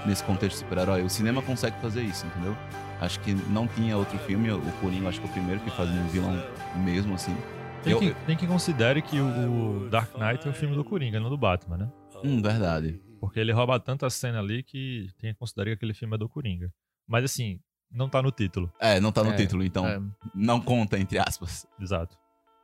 nesse 0.06 0.22
contexto 0.24 0.56
de 0.58 0.62
super-herói. 0.64 1.02
O 1.02 1.10
cinema 1.10 1.42
consegue 1.42 1.76
fazer 1.80 2.02
isso, 2.02 2.26
entendeu? 2.26 2.56
Acho 3.00 3.20
que 3.20 3.32
não 3.32 3.66
tinha 3.68 3.96
outro 3.96 4.18
filme, 4.20 4.50
o 4.50 4.60
Coringa 4.80 5.08
acho 5.08 5.20
que 5.20 5.26
é 5.26 5.30
o 5.30 5.32
primeiro 5.32 5.60
que 5.60 5.70
fazia 5.70 6.00
um 6.00 6.08
vilão 6.08 6.34
mesmo, 6.76 7.14
assim. 7.14 7.36
Tem, 7.82 7.92
Eu- 7.92 7.98
que, 8.00 8.12
tem 8.26 8.36
que 8.36 8.46
considere 8.46 9.00
que 9.00 9.20
o 9.20 9.88
Dark 9.88 10.12
Knight 10.16 10.46
é 10.46 10.50
um 10.50 10.54
filme 10.54 10.74
do 10.74 10.84
Coringa, 10.84 11.20
não 11.20 11.30
do 11.30 11.38
Batman, 11.38 11.76
né? 11.76 11.92
Hum, 12.24 12.42
verdade. 12.42 13.00
Porque 13.20 13.38
ele 13.38 13.52
rouba 13.52 13.78
tanta 13.78 14.08
cena 14.10 14.40
ali 14.40 14.62
que 14.64 15.08
tem 15.20 15.32
que 15.32 15.38
considerar 15.38 15.66
que 15.70 15.72
aquele 15.74 15.94
filme 15.94 16.14
é 16.14 16.18
do 16.18 16.28
Coringa. 16.28 16.72
Mas 17.06 17.24
assim, 17.24 17.60
não 17.90 18.08
tá 18.08 18.20
no 18.20 18.30
título. 18.32 18.72
É, 18.80 18.98
não 19.00 19.12
tá 19.12 19.22
no 19.22 19.30
É, 19.30 19.36
título, 19.36 19.62
então 19.64 19.86
É, 19.86 20.00
não 20.34 20.60
conta, 20.60 20.98
entre 20.98 21.18
aspas. 21.18 21.66
Exato. 21.80 22.16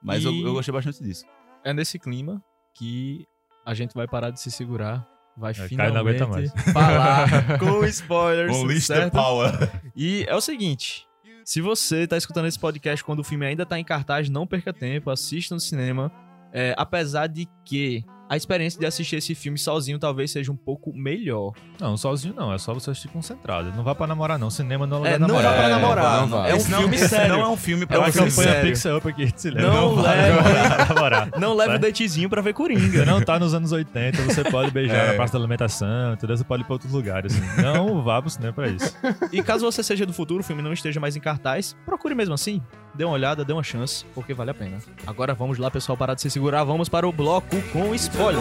Mas 0.03 0.25
E- 0.25 0.26
eu, 0.26 0.47
eu 0.49 0.53
gostei 0.55 0.73
bastante 0.75 1.03
disso. 1.03 1.25
é 1.64 1.73
nesse 1.73 1.99
clima 1.99 2.43
que 2.76 3.25
a 3.64 3.73
gente 3.73 3.95
vai 3.95 4.07
parar 4.09 4.31
de 4.31 4.41
se 4.41 4.50
segurar. 4.50 5.09
Vai 5.37 5.53
Caio 5.53 5.69
finalmente 5.69 6.23
falar 6.73 7.59
com 7.59 7.85
spoilers, 7.87 8.85
certo? 8.85 9.12
Power. 9.12 9.71
E 9.97 10.25
é 10.29 10.35
o 10.35 10.41
seguinte, 10.41 11.07
se 11.45 11.61
você 11.61 12.07
tá 12.07 12.17
escutando 12.17 12.47
esse 12.47 12.59
podcast 12.59 13.05
quando 13.05 13.19
o 13.19 13.25
filme 13.25 13.45
ainda 13.45 13.67
tá 13.67 13.79
em 13.79 13.85
cartaz, 13.85 14.29
não 14.29 14.47
perca 14.47 14.73
tempo, 14.73 15.11
assista 15.11 15.55
no 15.55 15.61
cinema. 15.61 16.11
É, 16.56 16.73
apesar 16.78 17.26
de 17.26 17.49
que 17.64 18.04
a 18.30 18.37
experiência 18.37 18.78
de 18.80 18.87
assistir 18.87 19.16
esse 19.16 19.34
filme 19.34 19.58
sozinho 19.58 19.99
talvez 19.99 20.30
seja 20.30 20.50
um 20.50 20.56
pouco 20.56 20.92
melhor. 20.94 21.52
Não, 21.80 21.94
sozinho 21.96 22.32
não, 22.34 22.52
é 22.52 22.58
só 22.58 22.73
você 22.73 22.90
assistir 22.90 23.08
concentrado. 23.08 23.70
Não 23.76 23.82
vá 23.84 23.94
pra 23.94 24.06
namorar, 24.06 24.38
não. 24.38 24.49
Cinema 24.49 24.87
não 24.87 24.99
é 24.99 24.99
lugar 25.00 25.12
É, 25.14 25.18
não 25.18 25.26
namorar. 25.28 25.52
é 25.52 25.56
pra 25.56 25.64
É, 25.66 25.68
namorar. 25.68 26.20
não 26.23 26.28
vai. 26.28 26.50
É 26.50 26.54
um 26.54 26.56
Esse 26.56 26.70
não- 26.70 26.78
filme 26.78 26.99
sério. 26.99 27.34
Não 27.34 27.40
é 27.42 27.49
um 27.49 27.56
filme 27.56 27.82
É 27.82 27.87
pra 27.87 27.99
uma 27.99 28.08
um 28.08 28.12
você 28.12 28.18
filme 28.18 28.30
campanha 28.30 28.52
sério. 28.54 28.70
Pixel 28.70 28.96
Up 28.96 29.08
aqui 29.08 29.26
de 29.32 29.40
cinema. 29.40 29.68
Não 29.68 29.94
vá 29.96 30.02
leve- 30.12 30.37
namorar, 30.40 30.88
namorar. 30.88 31.30
Não 31.38 31.54
leve 31.54 31.75
o 31.75 31.78
datezinho 31.78 32.30
pra 32.30 32.40
ver 32.40 32.50
Você 32.50 32.54
Coringa. 32.54 33.04
não 33.04 33.20
tá 33.20 33.38
nos 33.38 33.52
anos 33.52 33.73
80, 33.73 34.23
você 34.23 34.44
pode 34.44 34.70
beijar 34.70 34.94
É. 34.96 35.08
na 35.08 35.14
praça 35.14 35.32
da 35.34 35.38
alimentação, 35.40 36.14
entendeu? 36.14 36.37
Você 36.37 36.44
pode 36.44 36.62
ir 36.62 36.66
pra 36.66 36.75
outros 36.75 36.92
lugares. 36.92 37.37
Assim. 37.37 37.62
Não 37.62 38.02
vá 38.02 38.23
pro 38.23 38.30
cinema 38.30 38.52
pra 38.54 38.68
isso. 38.68 38.96
E 39.32 39.42
caso 39.42 39.64
você 39.70 39.82
seja 39.82 40.06
do 40.06 40.12
futuro, 40.14 40.40
o 40.40 40.44
filme 40.44 40.62
não 40.62 40.73
esteja 40.73 40.99
mais 40.99 41.14
em 41.14 41.20
cartaz, 41.20 41.76
procure 41.84 42.14
mesmo 42.14 42.32
assim. 42.32 42.62
Dê 42.95 43.05
uma 43.05 43.15
olhada, 43.15 43.45
dê 43.45 43.53
uma 43.53 43.63
chance, 43.63 44.05
porque 44.15 44.33
vale 44.33 44.53
a 44.53 44.55
pena. 44.55 44.79
Agora 45.07 45.35
vamos 45.35 45.59
lá, 45.59 45.69
pessoal, 45.71 45.99
parar 45.99 46.15
de 46.15 46.23
se 46.23 46.31
segurar. 46.31 46.63
Vamos 46.63 46.89
para 46.89 47.09
o 47.09 47.13
bloco 47.13 47.61
com 47.73 47.93
spoiler. 47.95 48.41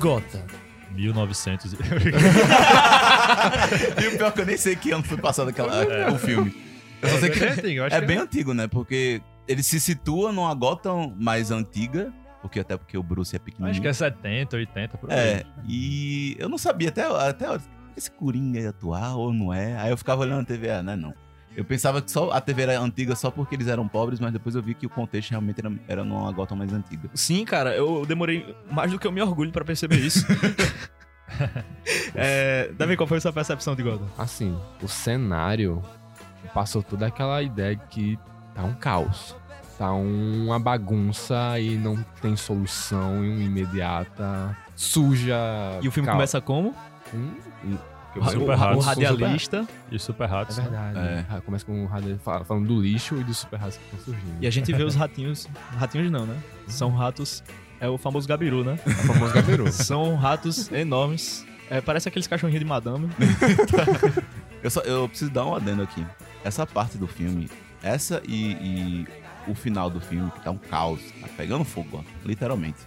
Gota. 0.00 0.44
1900. 0.90 1.72
e- 1.74 1.76
o 4.08 4.18
pior 4.18 4.28
é 4.28 4.30
que 4.32 4.40
eu 4.40 4.46
nem 4.46 4.56
sei 4.56 4.74
que 4.76 4.90
ano 4.90 5.04
foi 5.04 5.16
passado 5.16 5.50
aquela, 5.50 6.12
o 6.12 6.18
filme. 6.18 6.54
Eu 7.00 7.08
só 7.08 7.18
sei 7.18 7.30
que 7.30 7.38
bem 7.40 7.48
antigo, 7.48 7.68
eu 7.68 7.84
acho 7.84 7.96
é 7.96 8.00
que 8.00 8.06
bem 8.06 8.18
antigo, 8.18 8.54
né? 8.54 8.66
Porque 8.68 9.22
ele 9.48 9.62
se 9.62 9.80
situa 9.80 10.32
numa 10.32 10.52
Gotham 10.54 11.14
mais 11.18 11.50
antiga, 11.50 12.12
porque 12.40 12.60
até 12.60 12.76
porque 12.76 12.98
o 12.98 13.02
Bruce 13.02 13.34
é 13.34 13.38
pequenininho. 13.38 13.70
Acho 13.70 13.80
que 13.80 13.88
é 13.88 13.92
70, 13.92 14.56
80, 14.56 14.98
por 14.98 15.10
aí. 15.10 15.18
É, 15.18 15.44
e 15.66 16.36
eu 16.38 16.48
não 16.48 16.58
sabia 16.58 16.90
até, 16.90 17.04
até 17.04 17.46
esse 17.96 18.10
Coringa 18.10 18.60
ia 18.60 18.70
atuar 18.70 19.16
ou 19.16 19.32
não 19.32 19.52
é. 19.52 19.76
Aí 19.78 19.90
eu 19.90 19.96
ficava 19.96 20.22
olhando 20.22 20.42
a 20.42 20.44
TV, 20.44 20.70
ah, 20.70 20.82
não 20.82 20.92
é 20.92 20.96
não. 20.96 21.14
Eu 21.54 21.64
pensava 21.64 22.00
que 22.00 22.10
só 22.10 22.30
a 22.30 22.40
TV 22.40 22.62
era 22.62 22.80
antiga 22.80 23.14
só 23.14 23.30
porque 23.30 23.54
eles 23.54 23.68
eram 23.68 23.86
pobres, 23.86 24.18
mas 24.18 24.32
depois 24.32 24.54
eu 24.54 24.62
vi 24.62 24.72
que 24.74 24.86
o 24.86 24.90
contexto 24.90 25.30
realmente 25.30 25.60
era, 25.60 25.72
era 25.86 26.04
numa 26.04 26.32
Gotham 26.32 26.56
mais 26.56 26.72
antiga. 26.72 27.10
Sim, 27.14 27.44
cara, 27.44 27.76
eu 27.76 28.06
demorei 28.06 28.56
mais 28.70 28.90
do 28.90 28.98
que 28.98 29.06
eu 29.06 29.12
me 29.12 29.20
orgulho 29.20 29.52
pra 29.52 29.62
perceber 29.64 29.96
isso. 29.96 30.26
é, 32.14 32.70
Davi, 32.76 32.96
qual 32.96 33.06
foi 33.06 33.18
a 33.18 33.20
sua 33.20 33.32
percepção 33.32 33.74
de 33.74 33.82
Gotham? 33.82 34.08
Assim, 34.16 34.58
o 34.82 34.88
cenário 34.88 35.82
passou 36.54 36.82
toda 36.82 37.06
aquela 37.06 37.42
ideia 37.42 37.76
de 37.76 37.84
que 37.86 38.18
tá 38.54 38.62
um 38.62 38.74
caos. 38.74 39.36
Tá 39.78 39.92
uma 39.92 40.58
bagunça 40.58 41.58
e 41.58 41.76
não 41.76 42.02
tem 42.20 42.36
solução 42.36 43.24
imediata. 43.24 44.56
Suja. 44.76 45.36
E 45.82 45.88
o 45.88 45.90
filme 45.92 46.06
caos. 46.06 46.16
começa 46.16 46.40
como? 46.40 46.74
Hum, 47.12 47.34
Que 47.34 47.51
O, 47.64 48.20
o 48.20 48.24
Super 48.30 48.58
o 48.76 48.78
radialista. 48.80 49.66
E 49.90 49.98
Super 49.98 50.24
É 50.24 50.26
Ratos. 50.26 50.58
né? 50.58 50.64
verdade. 50.64 50.98
É. 50.98 51.26
Ah, 51.30 51.40
Começa 51.40 51.64
com 51.64 51.84
o 51.86 52.18
fala- 52.18 52.44
falando 52.44 52.66
do 52.66 52.80
lixo 52.82 53.16
e 53.16 53.24
dos 53.24 53.38
super 53.38 53.58
ratos 53.58 53.76
que 53.78 53.84
estão 53.84 54.00
surgindo. 54.00 54.36
E 54.40 54.46
a 54.46 54.50
gente 54.50 54.72
vê 54.72 54.82
os 54.84 54.94
ratinhos. 54.96 55.48
Ratinhos 55.78 56.10
não, 56.10 56.26
né? 56.26 56.38
São 56.66 56.90
ratos. 56.90 57.42
É 57.80 57.88
o 57.88 57.96
famoso 57.98 58.28
Gabiru, 58.28 58.62
né? 58.62 58.78
É 58.86 58.88
o 58.90 58.92
famoso 58.94 59.34
gabiru. 59.34 59.70
São 59.72 60.14
ratos 60.14 60.70
enormes. 60.70 61.44
É, 61.70 61.80
parece 61.80 62.08
aqueles 62.08 62.26
cachorrinhos 62.28 62.60
de 62.62 62.68
madame. 62.68 63.08
Eu, 64.62 64.70
só, 64.70 64.80
eu 64.82 65.08
preciso 65.08 65.30
dar 65.30 65.44
um 65.44 65.56
adendo 65.56 65.82
aqui. 65.82 66.06
Essa 66.44 66.64
parte 66.64 66.96
do 66.96 67.08
filme, 67.08 67.50
essa 67.82 68.22
e, 68.28 68.52
e 68.52 69.06
o 69.48 69.54
final 69.56 69.90
do 69.90 70.00
filme, 70.00 70.30
que 70.30 70.40
tá 70.40 70.52
um 70.52 70.56
caos, 70.56 71.00
tá 71.20 71.26
pegando 71.36 71.64
fogo, 71.64 71.88
ó, 71.98 72.02
literalmente. 72.24 72.78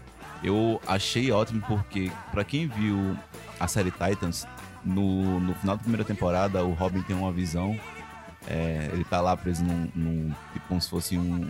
Eu 0.42 0.80
achei 0.88 1.32
ótimo 1.32 1.62
porque, 1.68 2.10
pra 2.32 2.46
quem 2.46 2.68
viu 2.68 3.18
a 3.60 3.68
série 3.68 3.92
Titans, 3.92 4.48
no, 4.86 5.40
no 5.40 5.54
final 5.56 5.76
da 5.78 5.82
primeira 5.82 6.04
temporada, 6.06 6.64
o 6.64 6.74
Robin 6.74 7.02
tem 7.02 7.16
uma 7.16 7.32
visão. 7.32 7.78
é, 8.48 8.90
ele 8.94 9.04
tá 9.04 9.20
lá 9.22 9.36
preso 9.36 9.64
num, 9.64 9.90
num- 9.96 10.32
tipo 10.54 10.68
como 10.68 10.80
se 10.82 10.90
fosse 10.90 11.18
um, 11.18 11.50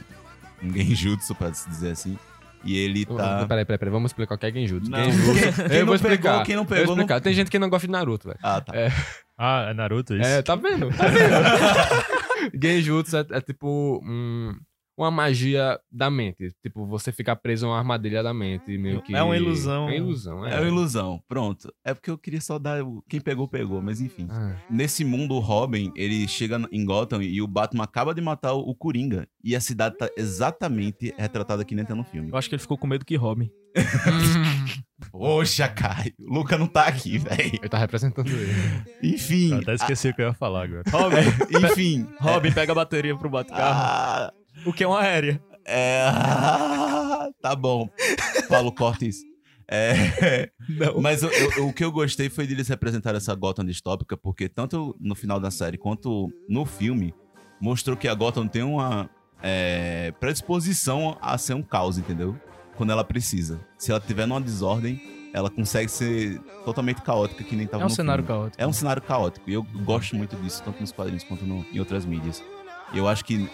um 0.64 0.74
genjutsu, 0.74 1.36
pra 1.36 1.54
se 1.54 1.70
dizer 1.70 1.92
assim. 1.92 2.18
E 2.64 2.76
ele 2.78 3.06
tá. 3.06 3.46
Peraí, 3.46 3.64
peraí, 3.64 3.78
peraí. 3.78 3.92
Vamos 3.92 4.10
explicar 4.10 4.34
o 4.36 4.38
que 4.40 4.46
é 4.48 4.52
Genjutsu. 4.52 4.90
Não, 4.90 5.04
Genjutsu. 5.04 5.34
quem- 5.34 5.54
quem 5.68 5.76
eu 5.76 5.80
não 5.82 5.86
vou 5.86 5.96
explicar. 5.96 6.32
pegou, 6.32 6.46
quem 6.46 6.56
não 6.56 6.64
Eu 6.64 6.68
vou 6.68 6.78
pegou, 6.78 6.96
não- 6.96 7.04
explicar. 7.04 7.22
Tem 7.22 7.34
gente 7.34 7.52
que 7.52 7.60
não 7.60 7.70
gosta 7.70 7.86
de 7.86 7.92
Naruto, 7.92 8.28
velho. 8.28 8.40
Ah, 8.42 8.60
tá. 8.60 8.74
Ah, 9.38 9.68
é 9.70 9.74
Naruto 9.76 10.16
isso? 10.16 10.28
É, 10.28 10.42
tá 10.42 10.56
vendo? 10.56 10.90
Tá 10.90 11.04
vendo? 11.10 12.60
Genjutsu 12.64 13.18
é, 13.18 13.26
é 13.34 13.42
tipo 13.42 14.02
um- 14.04 14.56
uma 14.98 15.12
magia 15.12 15.80
da 15.92 16.10
mente. 16.10 16.54
Tipo, 16.64 16.86
você 16.86 17.12
ficar 17.12 17.36
preso 17.36 17.66
a 17.66 17.70
uma 17.70 17.78
armadilha 17.78 18.24
da 18.24 18.34
mente. 18.34 18.78
Meio 18.78 19.02
que... 19.02 19.16
É 19.16 19.22
uma 19.22 19.36
ilusão. 19.36 19.84
É 19.84 19.92
uma 19.92 19.96
ilusão, 19.96 20.46
é. 20.46 20.54
É 20.56 20.60
uma 20.60 20.68
ilusão. 20.68 21.22
Pronto. 21.28 21.74
É 21.84 21.94
porque 21.94 22.10
eu 22.10 22.18
queria 22.18 22.42
só 22.42 22.58
dar. 22.58 22.82
o- 22.84 23.04
Quem 23.10 23.20
pegou, 23.20 23.48
pegou, 23.48 23.82
mas 23.82 24.00
enfim. 24.02 24.28
Ah, 24.30 24.56
Nesse 24.70 25.04
mundo, 25.04 25.36
o 25.36 25.40
Robin, 25.40 25.92
ele 25.96 26.28
chega 26.28 26.60
em 26.72 26.86
Gotham 26.86 27.22
e 27.22 27.42
o 27.42 27.48
Batman 27.48 27.84
acaba 27.84 28.14
de 28.16 28.22
matar 28.22 28.54
o 28.54 28.74
Coringa. 28.74 29.28
E 29.44 29.56
a 29.56 29.60
cidade 29.62 29.98
tá 29.98 30.10
exatamente 30.18 31.14
retratada 31.18 31.64
nem 31.70 31.84
tá 31.86 31.94
no 31.94 32.04
filme. 32.04 32.30
Eu 32.32 32.38
acho 32.38 32.48
que 32.50 32.56
ele 32.56 32.62
ficou 32.62 32.78
com 32.78 32.88
medo 32.88 33.04
que 33.06 33.16
Robin. 33.16 33.50
Poxa, 35.12 35.68
Caio. 35.68 36.14
O 36.20 36.34
Luca 36.36 36.58
não 36.58 36.68
tá 36.68 36.88
aqui, 36.88 37.18
velho. 37.18 37.42
Ele 37.62 37.70
tá 37.70 37.78
representando 37.78 38.30
ele. 38.30 38.54
Enfim. 39.04 39.52
Eu 39.52 39.58
até 39.60 39.74
esqueci 39.76 40.10
o 40.10 40.14
que 40.16 40.22
eu 40.22 40.28
ia 40.28 40.34
falar 40.34 40.64
agora. 40.64 40.84
Robin, 40.90 41.18
Enfim. 41.72 42.08
Robin, 42.20 42.52
pega 42.52 42.72
a 42.72 42.76
bateria 42.76 43.16
pro 43.18 43.30
Batcarro. 43.30 43.62
Ah, 43.62 44.34
O 44.66 44.74
que 44.74 44.84
é 44.84 44.88
uma 44.88 45.02
aérea? 45.02 45.42
é. 45.66 46.06
Tá 47.42 47.56
bom. 47.56 47.90
Paulo 48.50 48.72
Cortes. 48.72 49.18
É, 49.68 50.50
mas 51.02 51.24
eu- 51.24 51.32
eu- 51.32 51.68
o 51.68 51.74
que 51.74 51.84
eu 51.84 51.92
gostei 51.92 52.30
foi 52.30 52.46
de 52.48 52.54
eles 52.54 52.68
representar 52.68 53.16
essa 53.16 53.34
Gotham 53.36 53.66
distópica, 53.66 54.16
porque 54.16 54.48
tanto 54.48 54.96
no 55.00 55.16
final 55.16 55.40
da 55.40 55.50
série 55.52 55.78
quanto 55.78 56.32
no 56.48 56.66
filme, 56.66 57.14
mostrou 57.60 57.96
que 57.98 58.08
a 58.08 58.14
Gotham 58.14 58.48
tem 58.48 58.62
uma 58.64 59.10
é, 59.44 60.12
predisposição 60.20 61.18
a 61.22 61.38
ser 61.38 61.54
um 61.56 61.62
caos, 61.64 61.98
entendeu? 61.98 62.36
Quando 62.76 62.92
ela 62.92 63.04
precisa. 63.04 63.60
Se 63.78 63.92
ela 63.92 64.00
tiver 64.00 64.26
numa 64.28 64.42
desordem, 64.42 65.00
ela 65.34 65.50
consegue 65.50 65.90
ser 65.90 66.40
totalmente 66.64 67.02
caótica, 67.02 67.44
que 67.44 67.56
nem 67.56 67.68
tava 67.68 67.84
É 67.84 67.86
um 67.86 67.90
no 67.90 67.96
cenário 67.96 68.24
filme. 68.24 68.40
caótico. 68.40 68.64
É 68.64 68.68
um 68.68 68.74
cenário 68.74 69.02
caótico. 69.02 69.50
E 69.50 69.54
eu 69.54 69.64
gosto 69.84 70.16
muito 70.16 70.36
disso, 70.38 70.62
tanto 70.64 70.80
nos 70.82 70.92
quadrinhos 70.92 71.24
quanto 71.24 71.46
no- 71.46 71.66
em 71.72 71.80
outras 71.80 72.06
mídias. 72.06 72.44
E 72.94 72.98
eu 72.98 73.08
acho 73.08 73.24
que 73.26 73.48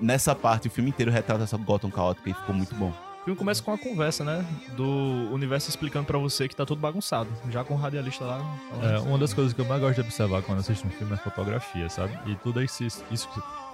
nessa 0.00 0.34
parte 0.34 0.68
o 0.68 0.70
filme 0.70 0.90
inteiro 0.90 1.10
retrata 1.10 1.44
essa 1.44 1.56
Gotham 1.56 1.90
caótica 1.90 2.30
e 2.30 2.34
ficou 2.34 2.54
muito 2.54 2.74
bom. 2.74 2.92
O 3.22 3.24
filme 3.24 3.38
começa 3.38 3.62
com 3.62 3.70
uma 3.70 3.78
conversa, 3.78 4.22
né? 4.22 4.44
Do 4.76 5.32
universo 5.32 5.70
explicando 5.70 6.04
pra 6.04 6.18
você 6.18 6.46
que 6.46 6.54
tá 6.54 6.66
tudo 6.66 6.78
bagunçado. 6.78 7.30
Já 7.48 7.64
com 7.64 7.72
o 7.72 7.76
radialista 7.76 8.22
lá. 8.22 8.58
É, 8.82 8.98
uma 8.98 9.16
das 9.16 9.32
coisas 9.32 9.54
que 9.54 9.60
eu 9.62 9.64
mais 9.64 9.80
gosto 9.80 9.94
de 9.94 10.02
observar 10.02 10.42
quando 10.42 10.58
assisto 10.58 10.86
um 10.86 10.90
filme 10.90 11.12
é 11.12 11.14
a 11.14 11.18
fotografia, 11.18 11.88
sabe? 11.88 12.18
E 12.26 12.34
tudo 12.36 12.62
isso, 12.62 12.84
isso, 12.84 13.28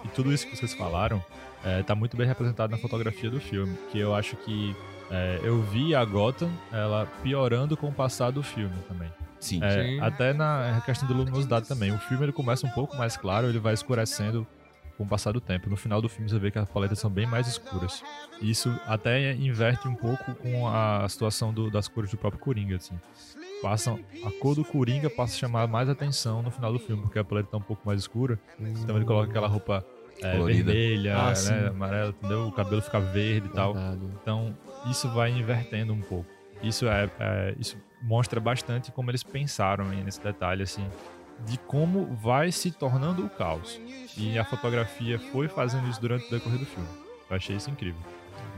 e 0.05 0.09
tudo 0.09 0.33
isso 0.33 0.47
que 0.47 0.57
vocês 0.57 0.73
falaram 0.75 1.21
é, 1.65 1.83
tá 1.83 1.97
muito 1.97 2.17
bem 2.17 2.29
representado 2.29 2.71
na 2.71 2.79
fotografia 2.79 3.29
do 3.29 3.41
filme. 3.41 3.77
Que 3.91 3.99
eu 3.99 4.15
acho 4.15 4.37
que 4.37 4.77
é, 5.11 5.41
eu 5.43 5.61
vi 5.63 5.97
a 5.97 6.05
Gotham 6.05 6.51
ela 6.71 7.09
piorando 7.21 7.77
com 7.77 7.89
o 7.89 7.93
passar 7.93 8.31
do 8.31 8.45
filme 8.45 8.77
também. 8.87 9.11
Sim. 9.41 9.59
É, 9.65 9.83
Sim. 9.83 10.01
até 10.01 10.33
na 10.33 10.81
questão 10.87 11.09
de 11.09 11.15
luminosidade 11.15 11.67
também. 11.67 11.91
O 11.91 11.99
filme 11.99 12.25
ele 12.25 12.33
começa 12.33 12.67
um 12.67 12.71
pouco 12.71 12.97
mais 12.97 13.17
claro, 13.17 13.49
ele 13.49 13.59
vai 13.59 13.75
escurecendo 13.75 14.47
com 15.01 15.05
o 15.05 15.09
passar 15.09 15.33
do 15.33 15.41
tempo. 15.41 15.71
No 15.71 15.79
final 15.79 16.03
do 16.03 16.11
filme 16.11 16.29
você 16.29 16.39
vê 16.39 16.51
que 16.51 16.59
as 16.59 16.69
paletas 16.69 16.99
são 16.99 17.11
bem 17.11 17.25
mais 17.27 17.49
escuras. 17.49 18.03
Isso 18.43 18.69
até 18.87 19.33
inverte 19.33 19.89
um 19.89 19.95
pouco 19.95 20.35
com 20.35 20.69
a 20.69 21.09
situação 21.09 21.55
do- 21.55 21.71
das 21.71 21.89
cores 21.89 22.11
do 22.11 22.19
próprio 22.19 22.39
Coringa, 22.39 22.77
assim. 22.77 23.01
Passam, 23.63 23.99
a 24.27 24.31
cor 24.31 24.55
do 24.55 24.63
Coringa 24.63 25.09
passa 25.09 25.35
a 25.35 25.39
chamar 25.39 25.67
mais 25.67 25.89
atenção 25.89 26.43
no 26.43 26.51
final 26.51 26.71
do 26.71 26.79
filme, 26.79 27.01
porque 27.03 27.19
a 27.19 27.25
paleta 27.25 27.49
tá 27.51 27.57
um 27.57 27.63
pouco 27.63 27.83
mais 27.87 27.99
escura. 28.01 28.39
Então 28.59 28.95
ele 28.97 29.07
coloca 29.07 29.31
aquela 29.31 29.49
roupa 29.49 29.83
é, 30.23 30.33
Colorida. 30.33 30.71
vermelha, 30.71 31.17
Ah, 31.17 31.33
né, 31.33 31.69
amarela, 31.69 32.11
entendeu? 32.11 32.47
O 32.49 32.53
cabelo 32.53 32.83
fica 32.83 33.01
verde 33.01 33.47
e 33.49 33.51
tal. 33.51 33.75
Então, 34.23 34.55
isso 34.91 35.09
vai 35.11 35.31
invertendo 35.31 35.95
um 35.95 36.01
pouco. 36.03 36.29
Isso 36.63 36.87
é, 36.87 37.09
é- 37.19 37.55
isso 37.59 37.79
mostra 38.03 38.39
bastante 38.39 38.93
como 38.93 39.11
eles 39.11 39.23
pensaram 39.23 39.87
nesse 39.89 40.21
detalhe 40.23 40.63
assim 40.63 40.87
de 41.47 41.59
como 41.59 42.15
vai 42.17 42.53
se 42.53 42.71
tornando 42.71 43.25
o 43.25 43.31
caos. 43.31 43.81
E 44.17 44.39
a 44.39 44.45
fotografia 44.45 45.19
foi 45.19 45.49
fazendo 45.49 45.89
isso 45.89 46.01
durante 46.01 46.27
o 46.27 46.31
decorrer 46.31 46.59
do 46.59 46.67
filme. 46.67 46.89
Eu 47.29 47.37
achei 47.37 47.57
isso 47.57 47.71
incrível. 47.71 48.01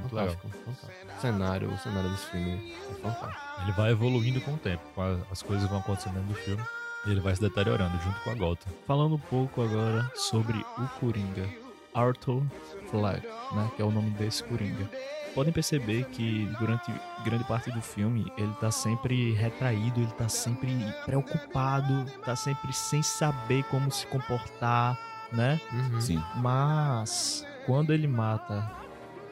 Muito 0.00 0.14
legal. 0.14 0.34
Fantástico, 0.34 0.64
fantástico. 0.64 1.16
O 1.16 1.20
cenário, 1.20 1.70
o 1.70 1.78
cenário 1.78 2.10
desse 2.10 2.26
filme 2.26 2.74
é 2.90 2.94
fantástico. 2.94 3.62
Ele 3.62 3.72
vai 3.72 3.90
evoluindo 3.92 4.40
com 4.40 4.54
o 4.54 4.58
tempo, 4.58 4.82
as 5.30 5.42
coisas 5.42 5.68
vão 5.68 5.78
acontecendo 5.78 6.14
dentro 6.14 6.28
do 6.28 6.34
filme 6.34 6.62
e 7.06 7.10
ele 7.10 7.20
vai 7.20 7.34
se 7.34 7.40
deteriorando 7.40 7.98
junto 8.00 8.18
com 8.20 8.30
a 8.30 8.34
Gotham. 8.34 8.72
Falando 8.86 9.14
um 9.14 9.18
pouco 9.18 9.62
agora 9.62 10.10
sobre 10.14 10.58
o 10.58 10.88
Coringa. 11.00 11.48
Arthur 11.94 12.42
Fleck, 12.90 13.26
né? 13.54 13.70
Que 13.76 13.82
é 13.82 13.84
o 13.84 13.90
nome 13.90 14.10
desse 14.12 14.42
Coringa. 14.44 14.88
Podem 15.34 15.52
perceber 15.52 16.04
que 16.06 16.44
durante 16.58 16.92
grande 17.24 17.42
parte 17.44 17.70
do 17.70 17.80
filme 17.80 18.30
ele 18.36 18.52
tá 18.60 18.70
sempre 18.70 19.32
retraído, 19.32 20.00
ele 20.00 20.12
tá 20.12 20.28
sempre 20.28 20.70
preocupado, 21.06 22.04
tá 22.24 22.36
sempre 22.36 22.72
sem 22.72 23.02
saber 23.02 23.62
como 23.64 23.90
se 23.90 24.06
comportar, 24.08 24.98
né? 25.32 25.58
Uhum. 25.72 26.00
Sim. 26.00 26.22
Mas 26.36 27.46
quando 27.64 27.92
ele 27.92 28.06
mata 28.06 28.70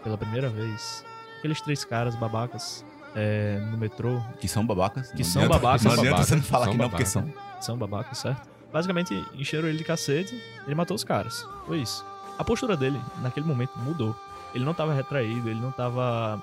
pela 0.03 0.17
primeira 0.17 0.49
vez 0.49 1.05
aqueles 1.39 1.61
três 1.61 1.85
caras 1.85 2.17
babacas 2.17 2.85
é, 3.15 3.59
no 3.71 3.77
metrô, 3.77 4.23
Que 4.41 4.49
são 4.49 4.65
babacas. 4.65 5.11
Que 5.11 5.19
Não 5.19 5.25
são 5.25 5.43
adianta- 5.43 5.59
babacas. 5.59 5.85
Não 5.85 5.93
adianta 5.93 6.23
você 6.25 6.37
não 6.37 6.43
falar 6.43 6.69
que 6.69 6.77
não, 6.79 6.89
porque 6.89 7.05
babacas. 7.05 7.09
são. 7.09 7.33
são 7.61 7.77
babacas, 7.77 8.19
certo? 8.19 8.49
Basicamente 8.73 9.13
encheram 9.35 9.69
ele 9.69 9.77
de 9.79 9.85
cacete, 9.85 10.33
ele 10.65 10.75
matou 10.75 10.95
os 10.95 11.05
caras. 11.05 11.45
Foi 11.67 11.79
isso. 11.81 12.07
A 12.39 12.45
postura 12.45 12.77
dele 12.77 12.99
naquele 13.21 13.45
momento 13.45 13.77
mudou. 13.81 14.17
Ele 14.55 14.65
não 14.65 14.75
tava 14.75 14.93
retraído, 14.93 15.49
ele 15.49 15.61
não 15.61 15.71
tava 15.73 16.43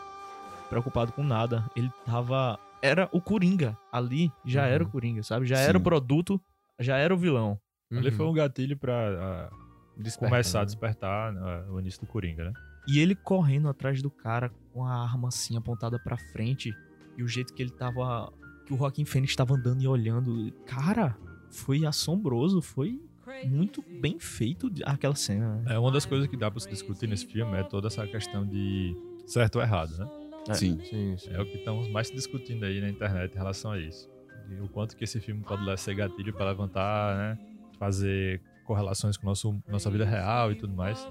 preocupado 0.69 1.11
com 1.11 1.23
nada. 1.23 1.63
Ele 1.75 1.91
tava. 2.05 2.57
Era 2.81 3.09
o 3.11 3.19
Coringa. 3.21 3.77
Ali 3.91 4.31
já 4.45 4.63
Uhum. 4.63 4.67
era 4.69 4.83
o 4.83 4.89
Coringa, 4.89 5.23
sabe? 5.23 5.45
Já 5.45 5.57
Sim. 5.57 5.63
era 5.63 5.77
o 5.77 5.81
produto, 5.81 6.39
já 6.79 6.97
era 6.97 7.13
o 7.13 7.17
vilão. 7.17 7.59
Ele 7.91 8.09
Uhum. 8.09 8.15
foi 8.15 8.25
um 8.27 8.33
gatilho 8.33 8.77
pra 8.77 8.93
ah, 8.93 9.49
Desperta, 9.97 10.29
começar 10.35 10.59
a 10.59 10.61
né? 10.61 10.65
despertar 10.65 11.33
ah, 11.37 11.65
o 11.71 11.79
início 11.79 12.01
do 12.01 12.07
Coringa, 12.07 12.45
né? 12.45 12.53
E 12.87 12.99
ele 12.99 13.15
correndo 13.15 13.67
atrás 13.67 14.01
do 14.01 14.09
cara 14.09 14.49
com 14.71 14.85
a 14.85 14.93
arma 15.03 15.27
assim 15.29 15.57
apontada 15.57 15.99
pra 15.99 16.17
frente. 16.17 16.73
E 17.17 17.23
o 17.23 17.27
jeito 17.27 17.53
que 17.53 17.61
ele 17.61 17.71
tava. 17.71 18.31
Que 18.65 18.73
o 18.73 18.77
Joaquim 18.77 19.05
Fênix 19.05 19.35
tava 19.35 19.55
andando 19.55 19.81
e 19.81 19.87
olhando. 19.87 20.51
Cara, 20.65 21.17
foi 21.49 21.85
assombroso. 21.85 22.61
Foi 22.61 23.01
muito 23.45 23.83
bem 24.01 24.19
feito 24.19 24.69
aquela 24.85 25.15
cena. 25.15 25.57
né? 25.61 25.75
É 25.75 25.79
uma 25.79 25.91
das 25.91 26.05
coisas 26.05 26.27
que 26.27 26.37
dá 26.37 26.49
pra 26.51 26.59
se 26.59 26.69
discutir 26.69 27.07
nesse 27.07 27.25
filme 27.25 27.55
é 27.57 27.63
toda 27.63 27.87
essa 27.87 28.05
questão 28.07 28.45
de 28.45 28.95
certo 29.25 29.57
ou 29.57 29.61
errado, 29.61 29.97
né? 29.97 30.07
É. 30.49 30.53
Sim. 30.53 30.79
Sim, 30.85 31.17
sim. 31.17 31.29
É 31.31 31.41
o 31.41 31.45
que 31.45 31.57
estamos 31.57 31.87
mais 31.89 32.09
discutindo 32.09 32.63
aí 32.63 32.79
na 32.79 32.89
internet 32.89 33.33
em 33.33 33.37
relação 33.37 33.71
a 33.71 33.79
isso. 33.79 34.09
E 34.49 34.61
o 34.61 34.69
quanto 34.69 34.95
que 34.95 35.03
esse 35.03 35.19
filme 35.19 35.43
pode 35.43 35.79
ser 35.79 35.93
gatilho 35.95 36.33
para 36.33 36.49
levantar, 36.51 37.17
né? 37.17 37.37
Fazer 37.77 38.41
correlações 38.65 39.17
com 39.17 39.25
nosso, 39.25 39.57
nossa 39.67 39.89
vida 39.89 40.05
real 40.05 40.51
e 40.51 40.55
tudo 40.55 40.73
mais. 40.73 41.05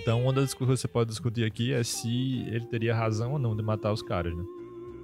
Então, 0.00 0.22
uma 0.22 0.32
das 0.32 0.54
coisas 0.54 0.76
que 0.80 0.82
você 0.82 0.88
pode 0.88 1.10
discutir 1.10 1.44
aqui 1.44 1.72
é 1.72 1.82
se 1.82 2.40
ele 2.48 2.66
teria 2.66 2.94
razão 2.94 3.32
ou 3.32 3.38
não 3.38 3.54
de 3.56 3.62
matar 3.62 3.92
os 3.92 4.02
caras, 4.02 4.34
né? 4.34 4.42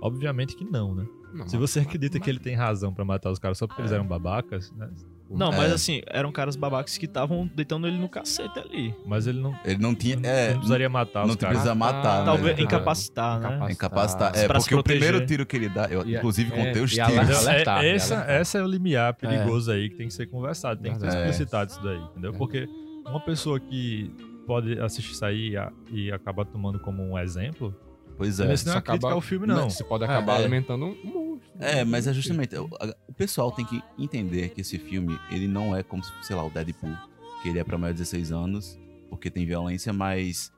Obviamente 0.00 0.54
que 0.56 0.64
não, 0.64 0.94
né? 0.94 1.06
Não, 1.32 1.46
Se 1.48 1.56
mas- 1.58 1.70
você 1.70 1.80
acredita 1.80 2.18
que 2.20 2.28
ele 2.30 2.38
tem 2.38 2.54
razão 2.54 2.92
pra 2.92 3.04
matar 3.04 3.30
os 3.30 3.38
caras 3.38 3.58
só 3.58 3.66
porque 3.66 3.80
eles 3.82 3.92
eram 3.92 4.06
babacas, 4.06 4.70
né? 4.72 4.90
Não, 5.30 5.50
mas 5.50 5.70
É. 5.70 5.74
assim, 5.74 6.02
eram 6.06 6.30
caras 6.30 6.54
babacas 6.54 6.98
que 6.98 7.06
estavam 7.06 7.50
deitando 7.54 7.86
ele 7.88 7.96
no 7.96 8.08
cacete 8.08 8.58
ali. 8.58 8.94
Mas 9.06 9.26
ele 9.26 9.40
não, 9.40 9.54
Ele 9.64 9.78
não 9.80 9.94
tinha. 9.94 10.16
não, 10.16 10.28
É, 10.28 10.48
não 10.48 10.54
precisaria 10.56 10.88
matar 10.88 11.22
não 11.22 11.30
os 11.30 11.36
te 11.36 11.40
caras. 11.40 11.56
precisa 11.56 11.74
matar, 11.74 12.18
né? 12.20 12.24
Talvez 12.26 12.58
É, 12.58 12.62
incapacitar, 12.62 13.40
né? 13.40 13.46
Incapacitar. 13.48 13.70
Incapacitar. 13.72 14.36
É, 14.36 14.46
Pra 14.46 14.58
porque 14.58 14.74
o 14.74 14.82
primeiro 14.82 15.24
tiro 15.26 15.46
que 15.46 15.56
ele 15.56 15.68
dá, 15.68 15.86
eu 15.86 16.06
E- 16.06 16.14
inclusive 16.16 16.52
é, 16.52 16.56
contei 16.66 16.82
os 16.82 16.92
e 16.92 16.94
tiros. 16.96 17.14
Entendeu? 17.14 17.38
alertar, 17.38 17.82
É, 17.84 17.86
e 17.86 17.90
essa, 17.94 18.14
essa 18.28 18.58
é 18.58 18.62
o 18.62 18.66
limiar 18.66 19.14
perigoso 19.14 19.70
aí 19.72 19.88
que 19.88 19.96
tem 19.96 20.08
que 20.08 20.14
ser 20.14 20.26
conversado, 20.26 20.80
tem 20.82 20.92
que 20.92 21.00
ser 21.00 21.08
explicitado 21.08 21.70
isso 21.72 21.82
daí, 21.82 21.98
entendeu? 21.98 22.32
É. 22.32 22.36
Porque 22.36 22.68
uma 23.06 23.20
pessoa 23.20 23.58
que 23.58 24.10
pode 24.46 24.78
assistir 24.78 25.12
isso 25.12 25.24
aí 25.24 25.54
e 25.90 26.06
e 26.06 26.12
acabar 26.12 26.44
tomando 26.44 26.78
como 26.78 27.02
um 27.02 27.18
exemplo, 27.18 27.74
Pois 28.16 28.38
é. 28.38 28.44
não 28.44 28.50
é 28.50 28.54
Isso 28.54 28.68
uma 28.68 28.74
crítica 28.80 28.92
acaba- 29.06 29.14
ao 29.14 29.20
filme, 29.20 29.46
não. 29.46 29.68
Você 29.70 29.82
pode 29.82 30.04
acabar 30.04 30.34
É, 30.34 30.36
é. 30.36 30.38
alimentando 30.40 30.84
um 30.84 30.88
monstro. 30.90 31.23
É, 31.58 31.84
mas 31.84 32.06
é 32.06 32.12
justamente. 32.12 32.56
O, 32.56 33.12
pessoal 33.14 33.52
tem 33.52 33.64
que 33.64 33.82
entender 33.98 34.50
que 34.50 34.60
esse 34.60 34.78
filme, 34.78 35.18
ele 35.30 35.46
não 35.46 35.74
é 35.74 35.82
como, 35.82 36.02
se, 36.02 36.10
sei 36.22 36.34
lá, 36.34 36.44
o 36.44 36.50
Deadpool, 36.50 36.96
que 37.42 37.48
ele 37.48 37.58
é 37.58 37.64
pra 37.64 37.78
maior 37.78 37.92
de 37.92 37.98
16 37.98 38.32
anos, 38.32 38.78
porque 39.08 39.30
tem 39.30 39.46
violência, 39.46 39.92
mas 39.92 40.52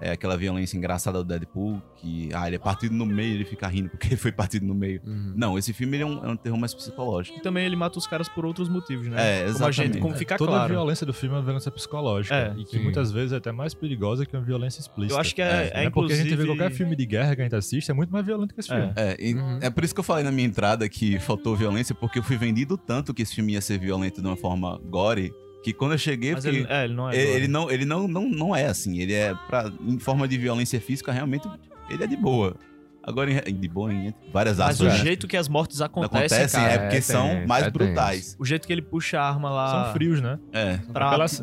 é 0.00 0.10
aquela 0.12 0.36
violência 0.36 0.76
engraçada 0.76 1.18
do 1.18 1.24
Deadpool, 1.24 1.82
que, 1.96 2.28
ah, 2.32 2.46
ele 2.46 2.54
é 2.56 2.58
partido 2.58 2.94
no 2.94 3.04
meio, 3.04 3.34
ele 3.34 3.44
fica 3.44 3.66
rindo 3.66 3.88
porque 3.90 4.06
ele 4.14 4.16
foi 4.16 4.30
partido 4.30 4.64
no 4.64 4.74
meio. 4.74 5.00
Uhum. 5.04 5.32
Não, 5.36 5.58
esse 5.58 5.72
filme 5.72 5.96
ele 5.96 6.04
é, 6.04 6.06
um, 6.06 6.24
é 6.24 6.28
um 6.28 6.36
terror 6.36 6.58
mais 6.58 6.72
psicológico. 6.72 7.36
E 7.38 7.42
também 7.42 7.64
ele 7.66 7.74
mata 7.76 7.98
os 7.98 8.06
caras 8.06 8.28
por 8.28 8.44
outros 8.46 8.68
motivos, 8.68 9.08
né? 9.08 9.16
É, 9.18 9.52
Como 9.52 9.64
a 9.64 9.70
gente, 9.72 9.80
exatamente. 9.86 9.98
como 10.00 10.14
fica 10.14 10.36
Toda 10.36 10.52
a 10.52 10.54
claro. 10.54 10.74
violência 10.74 11.04
do 11.04 11.12
filme 11.12 11.34
é 11.34 11.38
uma 11.38 11.44
violência 11.44 11.70
psicológica. 11.72 12.34
É, 12.34 12.54
e 12.56 12.64
que 12.64 12.76
sim. 12.76 12.82
muitas 12.82 13.10
vezes 13.10 13.32
é 13.32 13.36
até 13.36 13.50
mais 13.50 13.74
perigosa 13.74 14.24
que 14.24 14.36
uma 14.36 14.44
violência 14.44 14.80
explícita. 14.80 15.14
Eu 15.14 15.20
acho 15.20 15.34
que 15.34 15.42
é, 15.42 15.48
É, 15.74 15.82
é, 15.82 15.84
É 15.86 15.90
porque 15.90 16.12
a 16.12 16.16
gente 16.16 16.34
vê 16.36 16.46
qualquer 16.46 16.70
filme 16.70 16.94
de 16.94 17.04
guerra 17.06 17.34
que 17.34 17.40
a 17.40 17.44
gente 17.44 17.56
assiste, 17.56 17.90
é 17.90 17.94
muito 17.94 18.10
mais 18.12 18.24
violento 18.24 18.54
que 18.54 18.60
esse 18.60 18.72
É. 18.72 18.76
filme. 18.76 18.92
É, 18.96 19.16
e 19.18 19.34
Uhum. 19.34 19.58
é 19.60 19.68
por 19.70 19.82
isso 19.84 19.92
que 19.94 20.00
eu 20.00 20.04
falei 20.04 20.22
na 20.24 20.30
minha 20.30 20.46
entrada 20.46 20.88
que 20.88 21.18
faltou 21.18 21.56
violência, 21.56 21.94
porque 21.94 22.18
eu 22.20 22.22
fui 22.22 22.36
vendido 22.36 22.76
tanto 22.78 23.12
que 23.12 23.22
esse 23.22 23.34
filme 23.34 23.54
ia 23.54 23.60
ser 23.60 23.78
violento 23.78 24.20
de 24.20 24.26
uma 24.28 24.36
forma 24.36 24.78
gore, 24.84 25.32
que 25.72 25.78
quando 25.78 25.92
eu 25.92 25.98
cheguei, 25.98 26.32
Mas 26.34 26.44
ele, 26.44 26.66
é, 26.68 26.84
ele 26.84 26.94
não 26.94 27.10
é. 27.10 27.16
Ele, 27.16 27.30
ele 27.32 27.48
não, 27.48 27.70
ele 27.70 27.84
não, 27.84 28.08
não, 28.08 28.28
não 28.28 28.56
é 28.56 28.66
assim. 28.66 28.98
Ele 28.98 29.12
é 29.14 29.34
pra, 29.48 29.70
em 29.86 29.98
forma 29.98 30.26
de 30.28 30.36
violência 30.38 30.80
física, 30.80 31.12
realmente, 31.12 31.48
ele 31.90 32.02
é 32.04 32.06
de 32.06 32.16
boa. 32.16 32.56
Agora, 33.00 33.30
em- 33.30 33.54
de 33.58 33.68
boa 33.68 33.90
em 33.90 34.12
várias 34.30 34.58
Mas 34.58 34.72
aspas. 34.80 34.80
o 34.80 34.98
né? 34.98 35.02
jeito 35.02 35.26
que 35.26 35.34
as 35.36 35.48
mortes 35.48 35.80
acontecem, 35.80 36.18
acontecem 36.42 36.60
cara, 36.60 36.72
é 36.74 36.78
porque 36.78 36.96
é 36.96 37.00
são 37.00 37.46
mais 37.46 37.64
é 37.66 37.70
brutais. 37.70 38.36
o 38.38 38.44
jeito 38.44 38.66
que 38.66 38.72
ele 38.72 38.82
puxa 38.82 39.18
a 39.18 39.26
arma 39.26 39.48
lá 39.48 39.84
São 39.84 39.92
frios, 39.94 40.20
né? 40.20 40.38
É. 40.52 40.78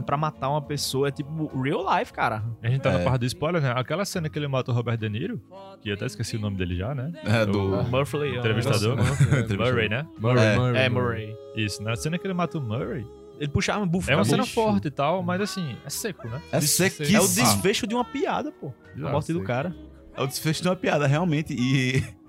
pra, 0.06 0.16
matar 0.16 0.50
uma 0.50 0.62
pessoa 0.62 1.08
é 1.08 1.12
tipo 1.12 1.48
real 1.60 1.84
life, 1.98 2.14
cara. 2.14 2.44
A 2.62 2.68
gente 2.70 2.82
tá 2.82 2.92
na 2.92 3.00
É. 3.00 3.04
parte 3.04 3.22
do 3.22 3.26
spoiler, 3.26 3.64
né? 3.64 3.74
Aquela 3.76 4.06
cena 4.06 4.30
que 4.30 4.38
ele 4.38 4.48
mata 4.48 4.70
o 4.72 4.76
Robert 4.76 4.98
De 4.98 5.10
Niro, 5.10 5.42
que 5.82 5.90
eu 5.90 5.96
até 5.96 6.06
esqueci 6.06 6.36
o 6.36 6.40
nome 6.40 6.56
dele 6.56 6.76
já, 6.76 6.94
né? 6.94 7.12
É, 7.24 7.44
do. 7.48 7.80
O 7.80 7.90
Murphy 7.90 8.18
é 8.18 8.20
um 8.20 8.36
entrevistador. 8.36 8.96
negócio- 8.98 9.58
Murray, 9.58 9.90
né? 9.90 10.06
Murray, 10.20 10.46
É. 10.46 10.56
Murray, 10.58 10.78
É, 10.84 10.90
Murray. 10.90 11.36
Isso, 11.56 11.82
na 11.82 11.96
cena 11.96 12.20
que 12.20 12.28
ele 12.28 12.34
mata 12.36 12.60
o 12.60 12.62
Murray, 12.62 13.08
Ele 13.40 13.50
puxa 13.50 13.72
a 13.74 13.76
arma, 13.76 13.86
bufa. 13.88 14.12
é 14.12 14.16
uma 14.16 14.24
cena 14.26 14.46
forte 14.46 14.88
e 14.88 14.92
tal, 14.92 15.22
mas 15.24 15.42
assim, 15.42 15.76
é 15.86 15.90
seco, 15.90 16.28
né? 16.28 16.42
É 16.52 16.56
É 16.56 16.60
o 16.60 16.62
sequíssimo. 16.62 17.44
desfecho 17.44 17.86
de 17.88 17.94
uma 17.96 18.06
piada, 18.06 18.52
pô. 18.52 18.74
A 19.04 19.10
morte 19.12 19.34
do 19.34 19.44
cara. 19.44 19.76
É 20.16 20.22
o 20.22 20.28
desfecho 20.28 20.62
de 20.62 20.70
uma 20.70 20.76
piada, 20.76 21.06
realmente. 21.08 21.54
E. 21.54 22.04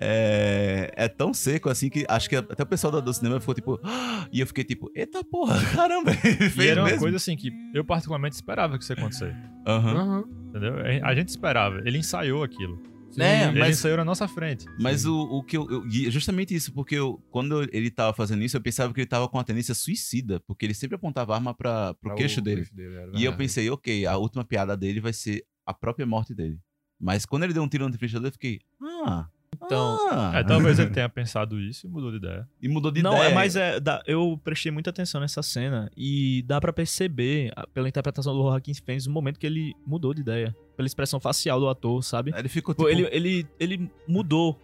É, 0.00 0.92
é 0.94 1.08
tão 1.08 1.34
seco 1.34 1.68
assim 1.68 1.90
que 1.90 2.06
acho 2.08 2.28
que 2.28 2.36
até 2.36 2.62
o 2.62 2.66
pessoal 2.66 2.92
do, 2.92 3.02
do 3.02 3.12
cinema 3.12 3.40
ficou 3.40 3.52
tipo. 3.52 3.80
"Ah!" 3.82 4.28
E 4.32 4.38
eu 4.38 4.46
fiquei 4.46 4.62
tipo, 4.62 4.88
eita 4.94 5.24
porra, 5.24 5.60
caramba, 5.74 6.12
E 6.56 6.68
era 6.68 6.82
uma 6.82 6.84
mesmo. 6.86 7.00
coisa 7.00 7.16
assim 7.16 7.34
que 7.36 7.50
eu 7.74 7.84
particularmente 7.84 8.36
esperava 8.36 8.78
que 8.78 8.84
isso 8.84 8.92
ia 8.92 8.96
acontecer, 8.96 9.34
Aham. 9.66 9.96
Aham. 9.96 10.24
entendeu? 10.50 10.74
A 11.02 11.14
gente 11.16 11.28
esperava, 11.30 11.80
ele 11.84 11.98
ensaiou 11.98 12.44
aquilo. 12.44 12.80
É, 13.24 13.48
Ele 13.48 13.58
mas, 13.58 13.78
saiu 13.78 13.96
na 13.96 14.04
nossa 14.04 14.26
frente. 14.28 14.66
mas 14.78 15.04
o, 15.04 15.18
o 15.20 15.42
que 15.42 15.56
eu, 15.56 15.68
eu- 15.70 15.84
é 15.86 16.10
Justamente 16.10 16.54
isso, 16.54 16.72
porque 16.72 16.94
eu, 16.94 17.22
quando 17.30 17.62
ele 17.72 17.90
tava 17.90 18.12
fazendo 18.12 18.42
isso, 18.42 18.56
eu 18.56 18.60
pensava 18.60 18.92
que 18.92 19.00
ele 19.00 19.06
tava 19.06 19.28
com 19.28 19.36
uma 19.38 19.44
tendência 19.44 19.74
suicida, 19.74 20.40
porque 20.46 20.64
ele 20.66 20.74
sempre 20.74 20.96
apontava 20.96 21.32
a 21.32 21.36
arma 21.36 21.54
pra, 21.54 21.94
pro 21.94 22.10
Pra 22.10 22.14
queixo 22.16 22.40
o 22.40 22.42
dele. 22.42 22.56
queixo 22.62 22.74
dele, 22.74 22.94
era 22.96 23.10
E 23.18 23.24
eu 23.24 23.36
pensei, 23.36 23.68
ok, 23.70 24.06
a 24.06 24.16
última 24.16 24.44
piada 24.44 24.76
dele 24.76 25.00
vai 25.00 25.12
ser 25.12 25.44
a 25.66 25.72
própria 25.74 26.06
morte 26.06 26.34
dele. 26.34 26.58
Mas 27.00 27.24
quando 27.24 27.44
ele 27.44 27.52
deu 27.52 27.62
um 27.62 27.68
tiro 27.68 27.84
no 27.84 27.90
dele, 27.90 28.28
eu 28.28 28.32
fiquei, 28.32 28.60
ah, 29.04 29.28
Então, 29.56 29.98
ah. 30.10 30.32
É, 30.36 30.44
talvez 30.44 30.78
ele 30.78 30.90
tenha 30.90 31.08
pensado 31.08 31.58
isso 31.60 31.86
e 31.86 31.90
mudou 31.90 32.10
de 32.10 32.18
ideia. 32.18 32.48
E 32.62 32.68
mudou 32.68 32.90
de 32.90 33.02
não, 33.02 33.12
ideia. 33.14 33.30
é, 33.30 33.34
mas 33.34 33.56
é, 33.56 33.80
dá- 33.80 34.02
eu 34.06 34.40
prestei 34.44 34.70
muita 34.70 34.90
atenção 34.90 35.20
nessa 35.20 35.42
cena 35.42 35.90
e 35.96 36.42
dá 36.46 36.60
pra 36.60 36.72
perceber, 36.72 37.52
pela 37.74 37.88
interpretação 37.88 38.32
do 38.34 38.42
Joaquin 38.42 38.72
Phoenix, 38.74 39.06
no 39.06 39.12
momento 39.12 39.38
que 39.38 39.46
ele 39.46 39.74
mudou 39.86 40.14
de 40.14 40.20
ideia. 40.20 40.54
Pela 40.76 40.86
expressão 40.86 41.18
facial 41.18 41.58
do 41.58 41.68
ator, 41.68 42.02
sabe? 42.04 42.32
Ele 42.36 42.48
ficou 42.48 42.74
tipo... 42.74 42.88
ele, 42.88 43.08
ele, 43.10 43.46
ele 43.58 43.90
mudou 44.06 44.58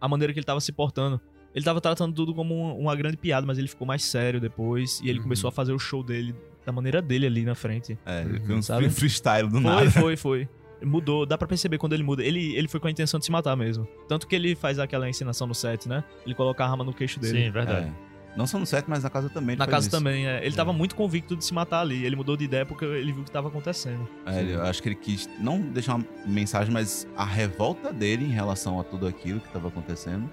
a 0.00 0.08
maneira 0.08 0.32
que 0.32 0.38
ele 0.38 0.46
tava 0.46 0.60
se 0.60 0.72
portando. 0.72 1.20
Ele 1.54 1.64
tava 1.64 1.80
tratando 1.80 2.14
tudo 2.14 2.34
como 2.34 2.54
um- 2.54 2.78
uma 2.78 2.94
grande 2.96 3.16
piada, 3.16 3.46
mas 3.46 3.56
ele 3.58 3.68
ficou 3.68 3.86
mais 3.86 4.04
sério 4.04 4.40
depois. 4.40 5.00
E 5.00 5.08
ele 5.08 5.18
Uhum. 5.18 5.24
começou 5.24 5.48
a 5.48 5.52
fazer 5.52 5.72
o 5.72 5.78
show 5.78 6.02
dele 6.02 6.34
da 6.66 6.72
maneira 6.72 7.00
dele 7.00 7.26
ali 7.26 7.44
na 7.44 7.54
frente. 7.54 7.96
É, 8.04 8.22
Uhum, 8.22 8.46
foi 8.46 8.54
um 8.56 8.62
sabe? 8.62 8.90
freestyle 8.90 9.46
do 9.48 9.52
Foi, 9.52 9.60
nada. 9.62 9.90
foi, 9.90 10.16
foi. 10.16 10.48
Mudou, 10.82 11.26
dá 11.26 11.36
pra 11.36 11.46
perceber 11.46 11.78
quando 11.78 11.92
ele 11.92 12.02
muda. 12.02 12.22
Ele, 12.22 12.54
ele 12.56 12.68
foi 12.68 12.80
com 12.80 12.88
a 12.88 12.90
intenção 12.90 13.18
de 13.18 13.26
se 13.26 13.32
matar 13.32 13.56
mesmo. 13.56 13.86
Tanto 14.08 14.26
que 14.26 14.34
ele 14.34 14.54
faz 14.54 14.78
aquela 14.78 15.08
encenação 15.08 15.46
no 15.46 15.54
set, 15.54 15.88
né? 15.88 16.02
Ele 16.24 16.34
coloca 16.34 16.64
a 16.64 16.70
arma 16.70 16.84
no 16.84 16.92
queixo 16.92 17.20
dele. 17.20 17.44
Sim, 17.44 17.50
verdade. 17.50 17.88
É. 17.88 18.10
Não 18.36 18.46
só 18.46 18.58
no 18.58 18.66
set, 18.66 18.84
mas 18.88 19.02
na 19.02 19.10
casa 19.10 19.28
também. 19.28 19.56
Na 19.56 19.66
casa 19.66 19.88
isso. 19.88 19.96
também, 19.96 20.26
é. 20.26 20.44
Ele 20.44 20.54
tava 20.54 20.72
muito 20.72 20.94
convicto 20.94 21.36
de 21.36 21.44
se 21.44 21.52
matar 21.52 21.80
ali. 21.80 22.04
Ele 22.04 22.16
mudou 22.16 22.36
de 22.36 22.44
ideia 22.44 22.64
porque 22.64 22.84
ele 22.84 23.12
viu 23.12 23.22
o 23.22 23.24
que 23.24 23.30
tava 23.30 23.48
acontecendo. 23.48 24.08
É, 24.26 24.42
eu 24.42 24.62
acho 24.62 24.82
que 24.82 24.88
ele 24.88 24.96
quis 24.96 25.28
não 25.38 25.60
deixar 25.60 25.96
uma 25.96 26.06
mensagem, 26.24 26.72
mas 26.72 27.06
a 27.16 27.24
revolta 27.24 27.92
dele 27.92 28.24
em 28.24 28.30
relação 28.30 28.78
a 28.78 28.84
tudo 28.84 29.06
aquilo 29.06 29.40
que 29.40 29.48
estava 29.48 29.68
acontecendo. 29.68 30.30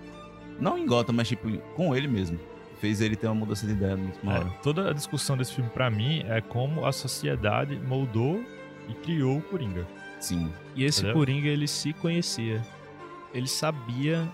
Não 0.59 0.77
em 0.77 0.85
Gotham, 0.85 1.15
mas 1.15 1.27
tipo, 1.27 1.49
com 1.75 1.95
ele 1.95 2.07
mesmo. 2.07 2.39
Fez 2.79 3.01
ele 3.01 3.15
ter 3.15 3.25
uma 3.25 3.35
mudança 3.35 3.65
de 3.65 3.73
ideia 3.73 3.95
na 3.95 4.05
última 4.05 4.37
É, 4.37 4.43
toda 4.61 4.91
a 4.91 4.93
discussão 4.93 5.35
desse 5.35 5.53
filme, 5.53 5.69
pra 5.71 5.89
mim, 5.89 6.23
é 6.27 6.41
como 6.41 6.85
a 6.85 6.91
sociedade 6.91 7.75
moldou 7.75 8.43
e 8.87 8.93
criou 8.93 9.39
o 9.39 9.41
Coringa. 9.41 9.87
Sim. 10.19 10.51
E 10.75 10.83
esse 10.83 10.99
Entendeu? 10.99 11.15
Coringa, 11.17 11.47
ele 11.47 11.67
se 11.67 11.93
conhecia. 11.93 12.61
Ele 13.33 13.47
sabia 13.47 14.27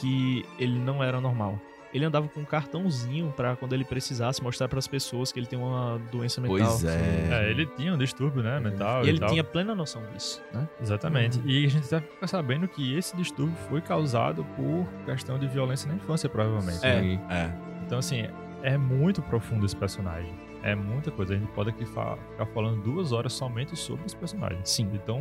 que 0.00 0.44
ele 0.58 0.78
não 0.78 1.02
era 1.02 1.20
normal. 1.20 1.60
Ele 1.92 2.04
andava 2.04 2.28
com 2.28 2.40
um 2.40 2.44
cartãozinho 2.44 3.32
pra 3.34 3.56
quando 3.56 3.72
ele 3.72 3.84
precisasse 3.84 4.42
mostrar 4.42 4.68
pras 4.68 4.86
pessoas 4.86 5.32
que 5.32 5.40
ele 5.40 5.46
tem 5.46 5.58
uma 5.58 5.98
doença 6.12 6.38
mental. 6.38 6.58
Pois 6.58 6.84
é. 6.84 7.28
É, 7.30 7.50
ele 7.50 7.64
tinha 7.64 7.94
um 7.94 7.98
distúrbio, 7.98 8.42
né, 8.42 8.60
mental 8.60 9.02
E 9.02 9.06
e, 9.06 9.08
ele 9.08 9.18
tal. 9.18 9.30
tinha 9.30 9.42
plena 9.42 9.74
noção 9.74 10.02
disso, 10.12 10.42
né? 10.52 10.68
Exatamente. 10.82 11.40
E 11.46 11.64
a 11.64 11.68
gente 11.68 11.86
fica 11.86 12.26
sabendo 12.26 12.68
que 12.68 12.94
esse 12.94 13.16
distúrbio 13.16 13.56
foi 13.70 13.80
causado 13.80 14.44
por 14.54 14.86
questão 15.06 15.38
de 15.38 15.48
violência 15.48 15.88
na 15.88 15.96
infância, 15.96 16.28
provavelmente. 16.28 16.84
É. 16.84 17.00
Sim. 17.00 17.20
É. 17.30 17.50
Então, 17.86 17.98
assim, 17.98 18.28
é 18.62 18.76
muito 18.76 19.22
profundo 19.22 19.64
esse 19.64 19.74
personagem. 19.76 20.32
É 20.70 20.74
muita 20.74 21.10
coisa. 21.10 21.34
A 21.34 21.38
gente 21.38 21.50
pode 21.52 21.70
aqui 21.70 21.84
fa- 21.86 22.16
ficar 22.32 22.46
falando 22.46 22.82
duas 22.82 23.12
horas 23.12 23.32
somente 23.32 23.74
sobre 23.76 24.04
esse 24.06 24.16
personagem. 24.16 24.60
Sim. 24.64 24.90
Então, 24.94 25.20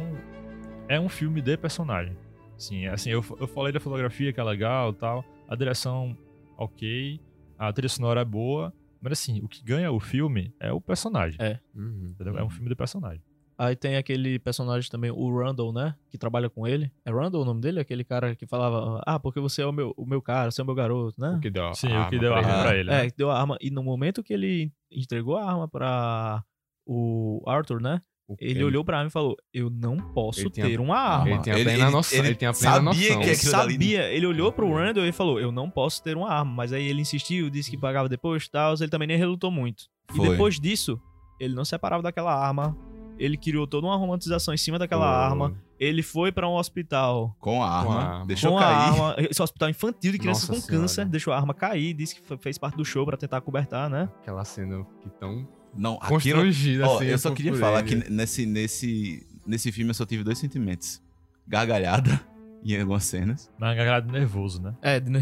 é 0.87 0.99
um 0.99 1.07
filme 1.09 1.41
de 1.41 1.55
personagem. 1.57 2.17
Sim, 2.57 2.87
assim, 2.87 3.11
eu, 3.11 3.23
eu 3.39 3.47
falei 3.47 3.71
da 3.71 3.79
fotografia 3.79 4.33
que 4.33 4.39
é 4.39 4.43
legal 4.43 4.91
e 4.91 4.95
tal. 4.95 5.23
A 5.47 5.55
direção, 5.55 6.17
ok. 6.57 7.19
A 7.57 7.71
trilha 7.71 7.89
sonora 7.89 8.21
é 8.21 8.25
boa. 8.25 8.73
Mas, 8.99 9.13
assim, 9.13 9.39
o 9.43 9.47
que 9.47 9.63
ganha 9.63 9.91
o 9.91 9.99
filme 9.99 10.51
é 10.59 10.71
o 10.73 10.81
personagem. 10.81 11.37
É. 11.39 11.59
Uhum. 11.75 12.15
É 12.35 12.43
um 12.43 12.49
filme 12.49 12.67
de 12.69 12.75
personagem. 12.75 13.21
Aí 13.59 13.75
tem 13.75 13.95
aquele 13.95 14.37
personagem 14.37 14.87
também, 14.89 15.09
o 15.09 15.35
Randall, 15.35 15.73
né? 15.73 15.95
Que 16.11 16.17
trabalha 16.17 16.47
com 16.49 16.67
ele. 16.67 16.91
É 17.03 17.11
Randall 17.11 17.41
o 17.41 17.45
nome 17.45 17.59
dele? 17.59 17.79
Aquele 17.79 18.03
cara 18.03 18.35
que 18.35 18.45
falava, 18.45 19.01
ah, 19.05 19.19
porque 19.19 19.39
você 19.39 19.63
é 19.63 19.65
o 19.65 19.71
meu, 19.71 19.93
o 19.97 20.05
meu 20.05 20.21
cara, 20.21 20.51
você 20.51 20.61
é 20.61 20.63
o 20.63 20.65
meu 20.67 20.75
garoto, 20.75 21.19
né? 21.19 21.31
O 21.31 21.39
que 21.39 21.49
deu 21.49 21.67
a 21.67 21.73
Sim, 21.73 21.87
o 21.87 21.95
arma 21.95 22.09
que 22.09 22.19
deu 22.19 22.33
a 22.33 22.37
arma 22.37 22.51
ele. 22.53 22.61
pra 22.61 22.75
ele. 22.77 22.89
né? 22.91 23.05
É, 23.05 23.09
que 23.09 23.17
deu 23.17 23.31
a 23.31 23.39
arma. 23.39 23.57
E 23.59 23.71
no 23.71 23.81
momento 23.81 24.21
que 24.21 24.31
ele 24.33 24.71
entregou 24.91 25.37
a 25.37 25.49
arma 25.49 25.67
pra 25.67 26.43
o 26.85 27.41
Arthur, 27.47 27.81
né? 27.81 28.01
O- 28.29 28.35
Ele, 28.41 28.61
olhou 28.63 28.83
pra 28.83 28.97
arma 28.97 29.07
e 29.07 29.11
falou: 29.11 29.37
Eu 29.53 29.69
não 29.69 29.95
posso 29.97 30.41
Ele 30.41 30.49
ter 30.49 30.79
uma 30.81 30.97
arma. 30.97 31.29
Ele 31.29 31.41
tinha 31.41 31.55
Ele- 31.55 31.63
plena 31.63 31.83
ele- 31.85 31.91
noção. 31.91 32.19
ele 32.19 32.27
Ele 32.27 32.35
tinha 32.35 32.51
plena 32.53 32.73
sabia 32.75 32.83
noção. 32.83 33.01
que 33.21 33.23
Ele 33.23 33.31
aquilo 33.31 33.51
dali- 33.53 33.71
sabia, 33.73 34.11
ele 34.11 34.25
olhou 34.25 34.51
pro 34.51 34.73
Randall 34.73 35.05
e 35.05 35.11
falou: 35.13 35.39
Eu 35.39 35.49
não 35.51 35.69
posso 35.69 36.03
ter 36.03 36.15
uma 36.17 36.29
arma. 36.29 36.51
Mas 36.51 36.73
aí 36.73 36.85
ele 36.85 37.01
insistiu, 37.01 37.49
disse 37.49 37.71
que 37.71 37.77
pagava 37.77 38.09
depois 38.09 38.43
e 38.43 38.51
tal. 38.51 38.73
Ele 38.75 38.89
também 38.89 39.07
nem 39.07 39.17
relutou 39.17 39.49
muito. 39.49 39.85
Foi. 40.13 40.27
E 40.27 40.29
depois 40.31 40.59
disso, 40.59 40.99
ele 41.39 41.55
não 41.55 41.63
separava 41.63 42.03
daquela 42.03 42.33
arma. 42.35 42.75
Ele 43.19 43.35
criou 43.37 43.65
toda 43.67 43.87
uma 43.87 43.95
romantização 43.95 44.53
em 44.53 44.57
cima 44.57 44.77
daquela 44.79 45.05
Pô. 45.05 45.31
arma. 45.33 45.55
Ele 45.79 46.01
foi 46.01 46.31
pra 46.31 46.47
um 46.47 46.53
hospital 46.55 47.35
Com 47.39 47.61
a 47.63 47.69
arma. 47.69 47.85
Com 47.85 47.91
a 47.99 48.03
arma. 48.03 48.25
Deixou 48.25 48.51
com 48.51 48.57
a 48.57 48.61
cair. 48.61 48.73
arma. 49.01 49.15
Esse 49.19 49.41
hospital 49.41 49.69
infantil 49.69 50.11
de 50.11 50.17
crianças 50.17 50.47
Nossa 50.49 50.61
com 50.61 50.67
Senhora. 50.67 50.81
câncer. 50.83 51.05
Deixou 51.05 51.33
a 51.33 51.37
arma 51.37 51.53
cair. 51.53 51.93
Disse 51.93 52.15
que 52.15 52.21
foi- 52.21 52.37
fez 52.37 52.57
parte 52.57 52.75
do 52.77 52.83
show 52.85 53.05
pra 53.05 53.15
tentar 53.17 53.41
cobertar, 53.41 53.89
né? 53.89 54.09
Aquela 54.21 54.43
cena 54.45 54.85
que 55.01 55.09
tão 55.19 55.47
Não, 55.75 55.99
aquilo. 56.01 56.41
Ó, 56.41 56.95
assim. 56.97 57.05
eu 57.05 57.17
só 57.17 57.31
queria 57.31 57.53
falar 57.55 57.79
ele. 57.87 58.01
que 58.03 58.09
nesse, 58.11 58.45
nesse, 58.45 59.25
nesse 59.45 59.71
filme 59.71 59.91
eu 59.91 59.95
só 59.95 60.05
tive 60.05 60.23
dois 60.23 60.37
sentimentos: 60.39 61.01
gargalhada 61.47 62.19
em 62.65 62.79
algumas 62.79 63.03
cenas. 63.05 63.49
Mas 63.59 63.75
gargalhado 63.77 64.11
nervoso, 64.11 64.61
né? 64.61 64.73
É, 64.81 64.99
né? 64.99 65.21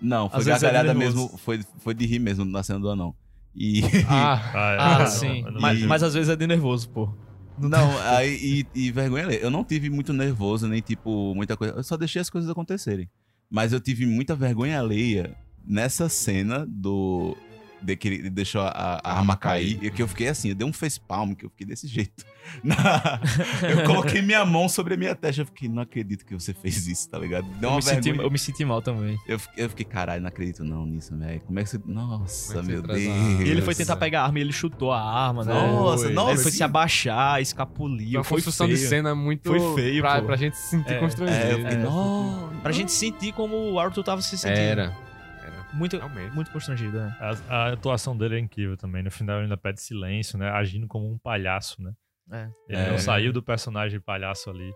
Não, 0.00 0.28
foi 0.28 0.40
Às 0.40 0.46
é 0.46 0.50
gargalhada 0.50 0.92
nervoso. 0.94 1.22
mesmo, 1.24 1.38
foi, 1.38 1.60
foi 1.78 1.94
de 1.94 2.06
rir 2.06 2.18
mesmo 2.18 2.44
na 2.44 2.62
cena 2.62 2.78
do 2.80 2.90
anão. 2.90 3.14
E. 3.56 3.80
Ah, 4.08 4.40
é, 4.54 4.76
Ah, 4.78 4.98
não, 5.00 5.06
sim. 5.06 5.42
eu 5.44 5.52
não 5.52 5.60
Mas, 5.60 5.82
mas 5.82 6.02
às 6.02 6.14
vezes 6.14 6.28
é 6.28 6.36
de 6.36 6.46
nervoso, 6.46 6.88
pô. 6.90 7.08
Não, 7.58 7.98
aí, 8.14 8.66
e, 8.74 8.86
e 8.86 8.92
vergonha 8.92 9.24
alheia. 9.24 9.40
Eu 9.40 9.50
não 9.50 9.64
tive 9.64 9.88
muito 9.88 10.12
nervoso, 10.12 10.68
nem 10.68 10.80
tipo, 10.82 11.34
muita 11.34 11.56
coisa. 11.56 11.74
Eu 11.74 11.82
só 11.82 11.96
deixei 11.96 12.20
as 12.20 12.28
coisas 12.28 12.50
acontecerem. 12.50 13.08
Mas 13.50 13.72
eu 13.72 13.80
tive 13.80 14.04
muita 14.06 14.34
vergonha 14.34 14.78
alheia 14.78 15.34
nessa 15.66 16.08
cena 16.08 16.66
do. 16.68 17.36
De 17.82 17.94
que 17.94 18.08
ele 18.08 18.30
deixou 18.30 18.62
a, 18.62 18.68
a- 18.68 19.00
a 19.04 19.18
arma 19.18 19.36
cair. 19.36 19.78
E 19.84 19.90
que 19.90 20.02
eu 20.02 20.08
fiquei 20.08 20.28
assim, 20.28 20.48
eu 20.48 20.54
dei 20.54 20.66
um 20.66 20.72
facepalm, 20.72 21.34
que 21.34 21.44
eu 21.44 21.50
fiquei 21.50 21.66
desse 21.66 21.86
jeito. 21.86 22.24
Eu 23.68 23.84
coloquei 23.84 24.22
minha 24.22 24.44
mão 24.46 24.68
sobre 24.68 24.94
a 24.94 24.96
minha 24.96 25.14
testa. 25.16 25.42
Eu 25.42 25.46
fiquei, 25.46 25.68
não 25.68 25.82
acredito 25.82 26.24
que 26.24 26.32
você 26.32 26.54
fez 26.54 26.86
isso, 26.86 27.08
tá 27.10 27.18
ligado? 27.18 27.44
Deu 27.58 27.68
Eu 27.68 27.70
uma 27.70 27.76
me, 27.76 27.82
senti, 27.82 28.08
eu 28.10 28.30
me 28.30 28.38
senti 28.38 28.64
mal 28.64 28.80
também. 28.80 29.18
Eu 29.26 29.38
fiquei, 29.38 29.64
eu 29.64 29.68
fiquei, 29.68 29.84
caralho, 29.84 30.22
não 30.22 30.28
acredito 30.28 30.62
não 30.64 30.86
nisso, 30.86 31.16
velho. 31.18 31.40
Como 31.40 31.58
é 31.58 31.64
que 31.64 31.70
você. 31.70 31.80
Nossa, 31.84 32.58
é 32.58 32.60
que 32.62 32.66
meu 32.68 32.82
Deus. 32.82 32.98
E 33.00 33.48
ele 33.50 33.62
foi 33.62 33.74
tentar 33.74 33.96
pegar 33.96 34.22
a 34.22 34.24
arma 34.26 34.38
e 34.38 34.42
ele 34.42 34.52
chutou 34.52 34.92
a 34.92 35.00
arma, 35.02 35.44
né? 35.44 35.52
Nossa, 35.54 36.04
Foi. 36.04 36.12
nossa. 36.12 36.30
Ele 36.32 36.42
foi 36.42 36.50
sim. 36.52 36.56
se 36.58 36.62
abaixar, 36.62 37.32
Foi 37.34 37.42
escapuliu. 37.42 38.18
uma 38.18 38.24
Foi 38.24 38.36
construção 38.36 38.68
de 38.68 38.76
feio. 38.76 38.88
cena 38.88 39.14
muito. 39.14 39.48
Foi 39.48 39.74
feio, 39.74 40.02
pra, 40.02 40.20
pô. 40.20 40.26
pra 40.26 40.36
gente 40.36 40.56
se 40.56 40.70
sentir 40.70 40.92
É, 40.94 40.98
constrangido. 41.00 41.38
É, 41.44 41.52
eu 41.52 41.58
fiquei, 41.58 41.72
É. 41.74 41.82
não. 41.82 42.52
Pra 42.62 42.72
gente 42.72 42.92
sentir 42.92 43.32
como 43.32 43.56
o 43.72 43.78
Arthur 43.80 44.02
tava 44.04 44.22
se 44.22 44.38
sentindo. 44.38 44.56
Era. 44.56 45.05
Muito, 45.72 45.96
Realmente. 45.96 46.34
muito 46.34 46.50
constrangido, 46.50 46.98
né? 46.98 47.16
A, 47.20 47.54
a 47.54 47.72
atuação 47.72 48.16
dele 48.16 48.36
é 48.36 48.38
incrível 48.38 48.76
também. 48.76 49.02
No 49.02 49.10
final 49.10 49.36
ele 49.36 49.44
ainda 49.44 49.56
pede 49.56 49.80
silêncio, 49.82 50.38
né? 50.38 50.48
Agindo 50.50 50.86
como 50.86 51.10
um 51.10 51.18
palhaço, 51.18 51.82
né? 51.82 51.92
É. 52.32 52.48
Ele 52.68 52.78
É. 52.82 52.90
não 52.90 52.98
saiu 52.98 53.32
do 53.32 53.42
personagem 53.42 54.00
palhaço 54.00 54.50
ali. 54.50 54.72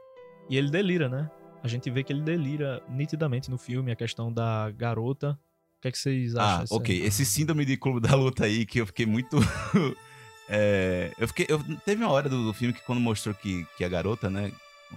E 0.49 0.57
ele 0.57 0.71
delira, 0.71 1.09
né? 1.09 1.31
A 1.63 1.69
gente 1.69 1.91
vê 1.91 2.03
que 2.03 2.13
ele 2.13 2.23
delira 2.23 2.83
nitidamente 2.89 3.51
no 3.51 3.59
filme 3.59 3.93
a 3.93 3.97
questão 3.97 4.33
da 4.33 4.71
garota. 4.71 5.33
O 5.79 5.81
que 5.83 5.89
é 5.89 5.91
que 5.93 5.99
vocês 5.99 6.35
acham? 6.37 6.65
Ah, 6.71 6.77
ok. 6.77 7.03
Esse 7.05 7.25
síndrome 7.25 7.65
de 7.65 7.77
clube 7.77 8.01
da 8.01 8.15
luta 8.15 8.45
aí 8.45 8.67
que 8.67 8.81
eu 8.81 8.87
fiquei 8.87 9.07
muito. 9.07 9.39
é, 10.49 11.13
eu 11.19 11.29
fiquei. 11.29 11.47
eu- 11.49 11.63
teve 11.85 12.03
uma 12.05 12.13
hora 12.13 12.29
do, 12.29 12.45
do 12.45 12.53
filme 12.55 12.73
que 12.75 12.83
quando 12.83 13.01
mostrou 13.01 13.35
que, 13.35 13.65
que 13.77 13.85
a 13.85 13.89
garota, 13.89 14.29
né? 14.29 14.53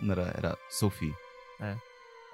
Era, 0.10 0.34
era 0.38 0.58
Sophie. 0.70 1.14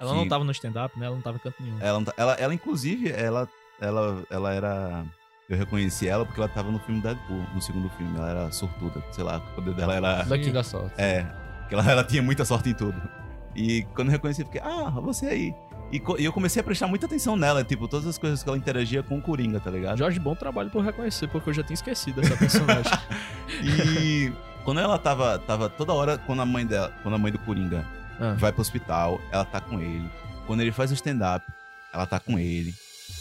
Ela 0.00 0.14
não 0.14 0.26
tava 0.26 0.44
no 0.44 0.50
stand-up, 0.50 0.98
né? 0.98 1.06
Ela 1.06 1.14
não 1.14 1.22
tava 1.22 1.36
em 1.36 1.40
canto 1.40 1.62
nenhum. 1.62 1.76
Ela, 1.78 2.00
não 2.00 2.12
ela, 2.16 2.32
ela, 2.34 2.54
inclusive, 2.54 3.10
ela, 3.10 3.46
ela, 3.78 4.22
ela 4.30 4.54
era. 4.54 5.04
Eu 5.48 5.58
reconheci 5.58 6.08
ela 6.08 6.24
porque 6.24 6.40
ela 6.40 6.48
tava 6.48 6.70
no 6.70 6.78
filme 6.80 7.02
Deadpool, 7.02 7.44
no 7.54 7.60
segundo 7.60 7.90
filme. 7.90 8.16
Ela 8.16 8.30
era 8.30 8.52
sortuda, 8.52 9.04
sei 9.12 9.24
lá, 9.24 9.38
o 9.38 9.54
poder 9.56 9.74
dela 9.74 9.94
era. 9.94 10.22
Daqui 10.22 10.50
da 10.50 10.64
sorte. 10.64 10.94
É, 10.96 11.26
que 11.68 11.74
ela, 11.74 11.90
ela 11.90 12.02
tinha 12.04 12.22
muita 12.22 12.44
sorte 12.44 12.70
em 12.70 12.74
tudo. 12.74 13.00
E 13.54 13.82
quando 13.94 14.08
eu 14.08 14.12
reconheci, 14.12 14.40
eu 14.40 14.46
fiquei, 14.46 14.62
ah, 14.64 14.90
você 15.02 15.26
aí. 15.26 15.54
E, 15.92 16.00
e 16.18 16.24
eu 16.24 16.32
comecei 16.32 16.60
a 16.60 16.64
prestar 16.64 16.86
muita 16.86 17.06
atenção 17.06 17.36
nela, 17.36 17.64
tipo, 17.64 17.88
todas 17.88 18.06
as 18.06 18.16
coisas 18.16 18.42
que 18.42 18.48
ela 18.48 18.56
interagia 18.56 19.02
com 19.02 19.18
o 19.18 19.22
Coringa, 19.22 19.58
tá 19.58 19.70
ligado? 19.70 19.98
Jorge, 19.98 20.20
bom 20.20 20.36
trabalho 20.36 20.70
por 20.70 20.84
reconhecer, 20.84 21.26
porque 21.26 21.50
eu 21.50 21.54
já 21.54 21.64
tinha 21.64 21.74
esquecido 21.74 22.20
dessa 22.20 22.36
personagem. 22.36 22.92
E 23.62 24.32
quando 24.64 24.80
ela 24.80 24.96
tava, 24.96 25.38
tava 25.40 25.68
toda 25.68 25.92
hora, 25.92 26.16
quando 26.16 26.40
a 26.40 26.46
mãe 26.46 26.64
dela, 26.64 26.92
quando 27.02 27.14
a 27.14 27.18
mãe 27.18 27.32
do 27.32 27.38
Coringa 27.40 27.84
Ah. 28.20 28.34
vai 28.34 28.52
pro 28.52 28.60
hospital, 28.60 29.20
ela 29.32 29.44
tá 29.44 29.60
com 29.60 29.80
ele. 29.80 30.08
Quando 30.46 30.60
ele 30.60 30.72
faz 30.72 30.90
o 30.90 30.94
stand-up, 30.94 31.44
ela 31.92 32.06
tá 32.06 32.20
com 32.20 32.38
ele. 32.38 32.74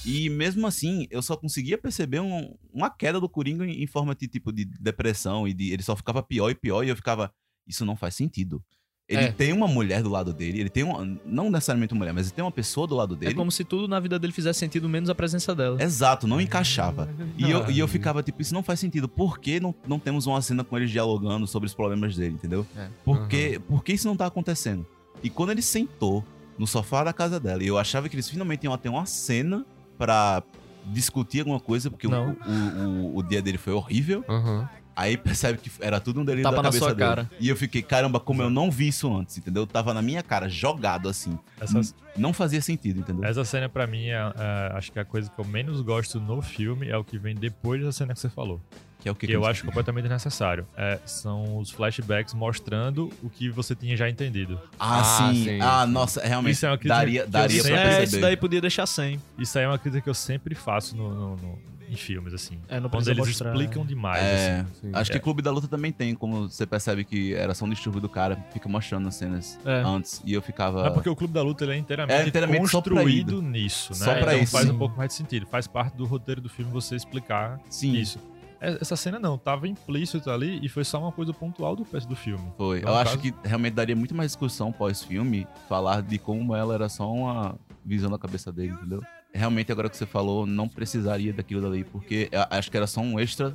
E 0.06 0.30
mesmo 0.30 0.68
assim, 0.68 1.08
eu 1.10 1.22
só 1.22 1.36
conseguia 1.36 1.78
perceber 1.78 2.20
um- 2.20 2.56
uma 2.74 2.90
queda 2.90 3.20
do 3.20 3.28
Coringa 3.30 3.66
em, 3.66 3.82
em 3.84 3.88
forma 3.88 4.14
de 4.14 4.28
tipo 4.28 4.52
de 4.52 4.66
depressão 4.66 5.48
e 5.48 5.54
de, 5.54 5.72
ele 5.72 5.84
só 5.84 5.96
ficava 5.96 6.22
pior 6.22 6.50
e 6.50 6.56
pior 6.56 6.84
e 6.84 6.90
eu 6.90 6.96
ficava, 6.96 7.34
isso 7.68 7.86
não 7.86 7.96
faz 7.96 8.16
sentido. 8.16 8.64
Ele 9.10 9.24
É. 9.24 9.32
tem 9.32 9.52
uma 9.52 9.68
mulher 9.68 10.04
do 10.04 10.10
lado 10.10 10.32
dele, 10.32 10.60
ele 10.60 10.70
tem 10.70 10.84
uma, 10.84 11.04
não 11.26 11.50
necessariamente 11.50 11.94
uma 11.94 11.98
mulher, 12.00 12.14
mas 12.14 12.28
ele 12.28 12.36
tem 12.36 12.46
uma 12.46 12.52
pessoa 12.52 12.86
do 12.86 12.96
lado 12.96 13.16
é 13.16 13.18
dele. 13.18 13.34
como 13.34 13.52
se 13.52 13.64
tudo 13.64 13.88
na 13.88 14.00
vida 14.00 14.20
dele 14.20 14.32
fizesse 14.32 14.60
sentido, 14.60 14.88
menos 14.88 15.10
a 15.10 15.16
presença 15.16 15.56
dela. 15.56 15.82
Exato, 15.82 16.28
não 16.28 16.40
encaixava. 16.40 17.10
E 17.36 17.50
eu, 17.50 17.64
Ah, 17.64 17.72
e 17.72 17.80
eu 17.80 17.88
ficava 17.88 18.22
tipo, 18.22 18.40
isso 18.40 18.54
não 18.54 18.62
faz 18.62 18.80
sentido. 18.80 19.10
Por 19.10 19.40
que 19.40 19.60
não, 19.60 19.74
não 19.88 19.98
temos 19.98 20.28
uma 20.28 20.40
cena 20.44 20.64
com 20.64 20.78
eles 20.78 20.92
dialogando 20.92 21.48
sobre 21.48 21.66
os 21.66 21.74
problemas 21.74 22.16
dele, 22.16 22.36
entendeu? 22.36 22.68
É. 22.78 22.88
Por, 23.04 23.28
que, 23.28 23.58
por 23.60 23.84
que 23.84 23.94
isso 23.94 24.08
não 24.08 24.16
tá 24.16 24.28
acontecendo? 24.28 24.86
E 25.24 25.30
quando 25.30 25.50
ele 25.50 25.64
sentou 25.64 26.24
no 26.56 26.68
sofá 26.68 27.04
da 27.04 27.12
casa 27.12 27.40
dela, 27.40 27.64
e 27.64 27.68
eu 27.68 27.80
achava 27.80 28.08
que 28.10 28.16
eles 28.16 28.30
finalmente 28.30 28.66
iam 28.66 28.78
ter 28.78 28.90
uma 28.90 29.08
cena 29.08 29.66
pra 29.98 30.44
discutir 30.86 31.40
alguma 31.40 31.60
coisa, 31.60 31.90
porque 31.90 32.08
o, 32.08 32.10
Não. 32.10 32.36
o, 32.48 32.88
o, 33.16 33.18
o 33.18 33.24
dia 33.24 33.42
dele 33.42 33.58
foi 33.58 33.74
horrível. 33.74 34.24
Aham. 34.30 34.70
Aí 35.00 35.16
percebe 35.16 35.58
que 35.60 35.72
era 35.80 36.00
tudo 36.00 36.20
um 36.20 36.26
delírio 36.26 36.44
Tapa 36.44 36.58
da 36.58 36.64
na 36.64 36.68
cabeça 36.70 36.86
sua 36.86 36.94
dele. 36.94 37.10
cara. 37.10 37.32
E 37.40 37.48
eu 37.48 37.56
fiquei, 37.56 37.82
caramba, 37.82 38.20
como 38.20 38.42
eu 38.42 38.50
não 38.50 38.70
vi 38.70 38.90
isso 38.90 39.12
antes, 39.16 39.38
entendeu? 39.38 39.66
Tava 39.66 39.94
na 39.94 40.02
minha 40.02 40.22
cara, 40.22 40.50
jogado 40.50 41.08
assim. 41.08 41.40
Essa, 41.60 41.80
Não 42.18 42.34
fazia 42.34 42.62
sentido, 42.62 43.00
entendeu? 43.00 43.24
essa 43.24 43.46
cena, 43.46 43.70
pra 43.70 43.88
mim, 43.88 44.08
é, 44.08 44.16
é, 44.16 44.72
acho 44.78 44.92
que 44.92 45.00
a 45.00 45.06
coisa 45.06 45.30
que 45.30 45.40
eu 45.40 45.46
menos 45.46 45.80
gosto 45.82 46.20
no 46.20 46.42
filme 46.42 46.90
é 46.90 46.98
o 46.98 47.04
que 47.04 47.18
vem 47.18 47.34
depois 47.34 47.80
dessa 47.82 48.00
cena 48.00 48.14
que 48.14 48.20
você 48.20 48.30
falou. 48.30 48.60
Que 49.02 49.08
é 49.08 49.12
o 49.14 49.16
que, 49.16 49.28
Que 49.28 49.32
eu 49.34 49.46
acho 49.46 49.64
completamente 49.66 50.04
desnecessário. 50.04 50.68
É, 50.76 51.00
são 51.06 51.58
os 51.58 51.70
flashbacks 51.70 52.34
mostrando 52.34 53.10
o 53.24 53.30
que 53.30 53.50
você 53.50 53.74
tinha 53.74 53.96
já 53.96 54.10
entendido. 54.10 54.60
Ah, 54.78 55.00
Ah, 55.00 55.04
sim. 55.34 55.44
sim, 55.46 55.60
Ah, 55.62 55.86
nossa, 55.88 56.20
realmente. 56.22 56.52
Isso 56.56 56.66
é 56.66 56.70
uma 56.70 56.78
crítica 56.78 56.96
daria 57.00 57.22
que 57.22 57.28
eu 57.28 57.32
daria 57.32 57.64
sempre- 57.64 57.72
pra 57.72 57.80
É, 57.80 57.84
perceber. 57.86 58.04
isso 58.08 58.20
daí 58.20 58.36
podia 58.36 58.60
deixar 58.60 58.86
sem. 58.86 59.22
Isso 59.38 59.58
aí 59.58 59.64
é 59.64 59.68
uma 59.70 59.80
crítica 59.80 60.02
que 60.04 60.10
eu 60.10 60.14
sempre 60.14 60.54
faço 60.54 60.98
no, 60.98 61.10
no- 61.14 61.36
no- 61.38 61.60
em 61.90 61.96
filmes, 61.96 62.34
assim. 62.34 62.60
É, 62.68 62.80
não 62.80 62.90
Quando 62.90 63.08
eles 63.08 63.18
mostrar, 63.28 63.52
explicam 63.52 63.84
é. 63.84 63.86
demais, 63.86 64.24
É, 64.24 64.60
assim. 64.62 64.74
Sim. 64.82 64.92
acho 64.94 65.12
que 65.12 65.18
É. 65.18 65.20
Clube 65.20 65.42
da 65.42 65.52
Luta 65.52 65.68
também 65.68 65.92
tem, 65.92 66.14
como 66.16 66.48
você 66.50 66.66
percebe 66.66 67.04
que 67.04 67.34
era 67.34 67.54
só 67.54 67.66
um 67.66 67.70
distúrbio 67.70 68.00
do 68.02 68.10
cara, 68.10 68.38
fica 68.54 68.68
mostrando 68.70 69.08
as 69.08 69.16
cenas 69.16 69.60
É. 69.66 69.82
antes. 69.86 70.22
E 70.26 70.34
eu 70.34 70.42
ficava. 70.42 70.88
É 70.88 70.90
porque 70.90 71.10
o 71.10 71.16
Clube 71.16 71.34
da 71.34 71.42
Luta 71.42 71.64
ele 71.64 71.74
é 71.74 71.78
inteiramente, 71.78 72.16
É 72.16 72.28
inteiramente 72.28 72.68
só 72.70 72.82
pra 72.82 72.94
construído 72.94 73.42
nisso, 73.42 73.92
né? 73.94 74.00
Só 74.00 74.14
pra 74.14 74.34
então 74.34 74.44
isso, 74.44 74.52
faz 74.52 74.66
sim. 74.68 74.72
um 74.74 74.78
pouco 74.78 74.98
mais 74.98 75.10
de 75.10 75.16
sentido. 75.16 75.46
Faz 75.48 75.68
parte 75.68 75.96
do 75.98 76.06
roteiro 76.06 76.42
do 76.42 76.50
filme 76.50 76.72
você 76.72 76.96
explicar 76.96 77.60
Sim, 77.70 77.94
isso. 77.94 78.20
É, 78.62 78.78
Essa 78.82 78.98
cena 78.98 79.18
não, 79.18 79.38
tava 79.38 79.70
implícito 79.70 80.30
ali 80.30 80.60
e 80.62 80.68
foi 80.68 80.84
só 80.84 81.00
uma 81.00 81.14
coisa 81.14 81.34
pontual 81.34 81.78
do 81.78 81.86
peço 81.86 82.06
do 82.08 82.16
filme. 82.16 82.44
foi. 82.58 82.82
No 82.82 82.90
eu 82.90 82.96
acho 82.96 83.18
caso- 83.18 83.22
que 83.22 83.34
realmente 83.48 83.74
daria 83.74 83.96
muito 83.96 84.14
mais 84.14 84.32
discussão 84.32 84.70
pós-filme 84.72 85.48
falar 85.70 86.02
de 86.02 86.18
como 86.20 86.54
ela 86.54 86.74
era 86.74 86.90
só 86.90 87.10
uma 87.10 87.56
visão 87.86 88.12
da 88.12 88.18
cabeça 88.18 88.52
dele, 88.52 88.74
entendeu? 88.74 89.02
Realmente, 89.34 89.72
agora 89.72 89.90
que 89.90 89.96
você 89.98 90.06
falou, 90.06 90.46
não 90.46 90.68
precisaria 90.68 91.32
daquilo 91.32 91.62
dali, 91.62 91.84
porque 91.84 92.30
acho 92.50 92.70
que 92.72 92.78
era 92.78 92.88
só 92.88 93.00
um 93.02 93.20
extra 93.20 93.54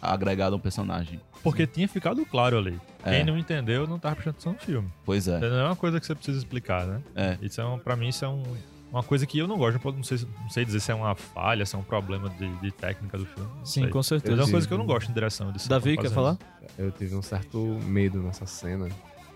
agregado 0.00 0.54
a 0.54 0.56
um 0.56 0.60
personagem. 0.60 1.20
Porque 1.42 1.66
tinha 1.66 1.86
ficado 1.86 2.24
claro 2.24 2.58
ali. 2.58 2.78
É. 3.04 3.16
Quem 3.16 3.24
não 3.24 3.38
entendeu 3.38 3.86
não 3.86 3.98
tava 3.98 4.14
prestando 4.16 4.36
atenção 4.36 4.52
no 4.54 4.58
filme. 4.58 4.88
Pois 5.04 5.28
é. 5.28 5.38
Não 5.38 5.58
é 5.58 5.64
uma 5.66 5.76
coisa 5.76 6.00
que 6.00 6.06
você 6.06 6.14
precisa 6.14 6.38
explicar, 6.38 6.86
né? 6.86 7.00
É. 7.14 7.38
Isso 7.42 7.60
é 7.60 7.64
um, 7.66 7.78
pra 7.78 7.96
mim, 7.96 8.08
isso 8.08 8.24
é 8.24 8.28
um- 8.28 8.42
uma 8.90 9.02
coisa 9.02 9.26
que 9.26 9.38
eu 9.38 9.46
não 9.46 9.56
gosto. 9.58 9.78
Não, 9.92 10.02
sei, 10.02 10.18
se- 10.18 10.28
não 10.40 10.48
sei 10.50 10.64
dizer 10.64 10.80
se 10.80 10.90
é 10.90 10.94
uma 10.94 11.14
falha, 11.14 11.64
se 11.66 11.74
é 11.76 11.78
um 11.78 11.82
problema 11.82 12.28
de, 12.30 12.48
de 12.56 12.70
técnica 12.72 13.16
do 13.18 13.24
filme. 13.26 13.48
Sim, 13.62 13.82
sei. 13.82 13.88
com 13.90 13.98
Mas 13.98 14.06
certeza. 14.06 14.40
é 14.40 14.44
uma 14.44 14.50
coisa 14.50 14.66
que 14.66 14.72
eu 14.74 14.78
não 14.78 14.86
gosto 14.86 15.10
em 15.10 15.14
direção. 15.14 15.52
De 15.52 15.68
Davi, 15.68 15.96
quer 15.98 16.10
falar? 16.10 16.36
Eu 16.78 16.90
tive 16.90 17.14
um 17.14 17.22
certo 17.22 17.58
medo 17.84 18.22
nessa 18.22 18.46
cena, 18.46 18.88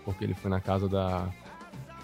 porque 0.03 0.23
ele 0.23 0.33
foi 0.33 0.49
na 0.49 0.59
casa 0.59 0.89
da 0.89 1.27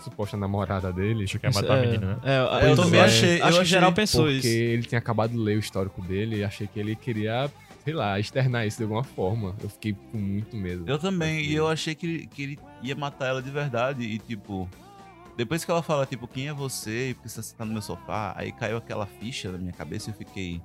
suposta 0.04 0.36
namorada 0.38 0.92
dele. 0.92 1.24
Acho 1.24 1.40
que 1.40 1.46
é 1.46 1.52
matar 1.52 1.78
a 1.78 1.82
menina, 1.82 2.16
né? 2.16 2.20
É, 2.24 2.72
eu 2.72 2.76
também 2.76 3.00
é. 3.00 3.04
achei. 3.04 3.40
Eu 3.40 3.46
Acho 3.46 3.54
que 3.56 3.62
achei 3.62 3.66
geral 3.66 3.94
pensou 3.94 4.24
porque 4.26 4.38
isso. 4.38 4.48
ele 4.48 4.84
tinha 4.84 5.00
acabado 5.00 5.32
de 5.32 5.38
ler 5.38 5.58
o 5.58 5.60
histórico 5.60 6.02
dele 6.02 6.38
e 6.38 6.44
achei 6.44 6.68
que 6.68 6.80
ele 6.80 6.96
queria, 6.96 7.50
sei 7.84 7.94
lá, 7.94 8.20
externar 8.20 8.66
isso 8.68 8.78
de 8.78 8.84
alguma 8.84 9.04
forma. 9.04 9.56
Eu 9.62 9.70
fiquei 9.70 9.94
com 10.12 10.18
muito 10.18 10.56
medo. 10.56 10.84
Eu 10.88 10.98
também, 11.00 11.42
e 11.44 11.54
eu 11.56 11.68
achei 11.68 11.96
que 11.96 12.06
ele, 12.06 12.28
que 12.28 12.44
ele 12.44 12.60
ia 12.82 12.96
matar 12.96 13.28
ela 13.28 13.42
de 13.42 13.50
verdade. 13.50 14.04
E 14.04 14.20
tipo, 14.20 14.70
depois 15.38 15.64
que 15.64 15.72
ela 15.72 15.82
fala, 15.82 16.06
tipo, 16.06 16.28
quem 16.28 16.48
é 16.48 16.54
você 16.54 17.10
e 17.10 17.14
por 17.14 17.24
que 17.24 17.30
você 17.30 17.56
tá 17.56 17.64
no 17.66 17.74
meu 17.74 17.82
sofá, 17.82 18.34
aí 18.38 18.52
caiu 18.52 18.78
aquela 18.78 19.06
ficha 19.06 19.52
na 19.52 19.58
minha 19.58 19.74
cabeça 19.74 20.10
e 20.10 20.14
eu 20.14 20.18
fiquei. 20.18 20.62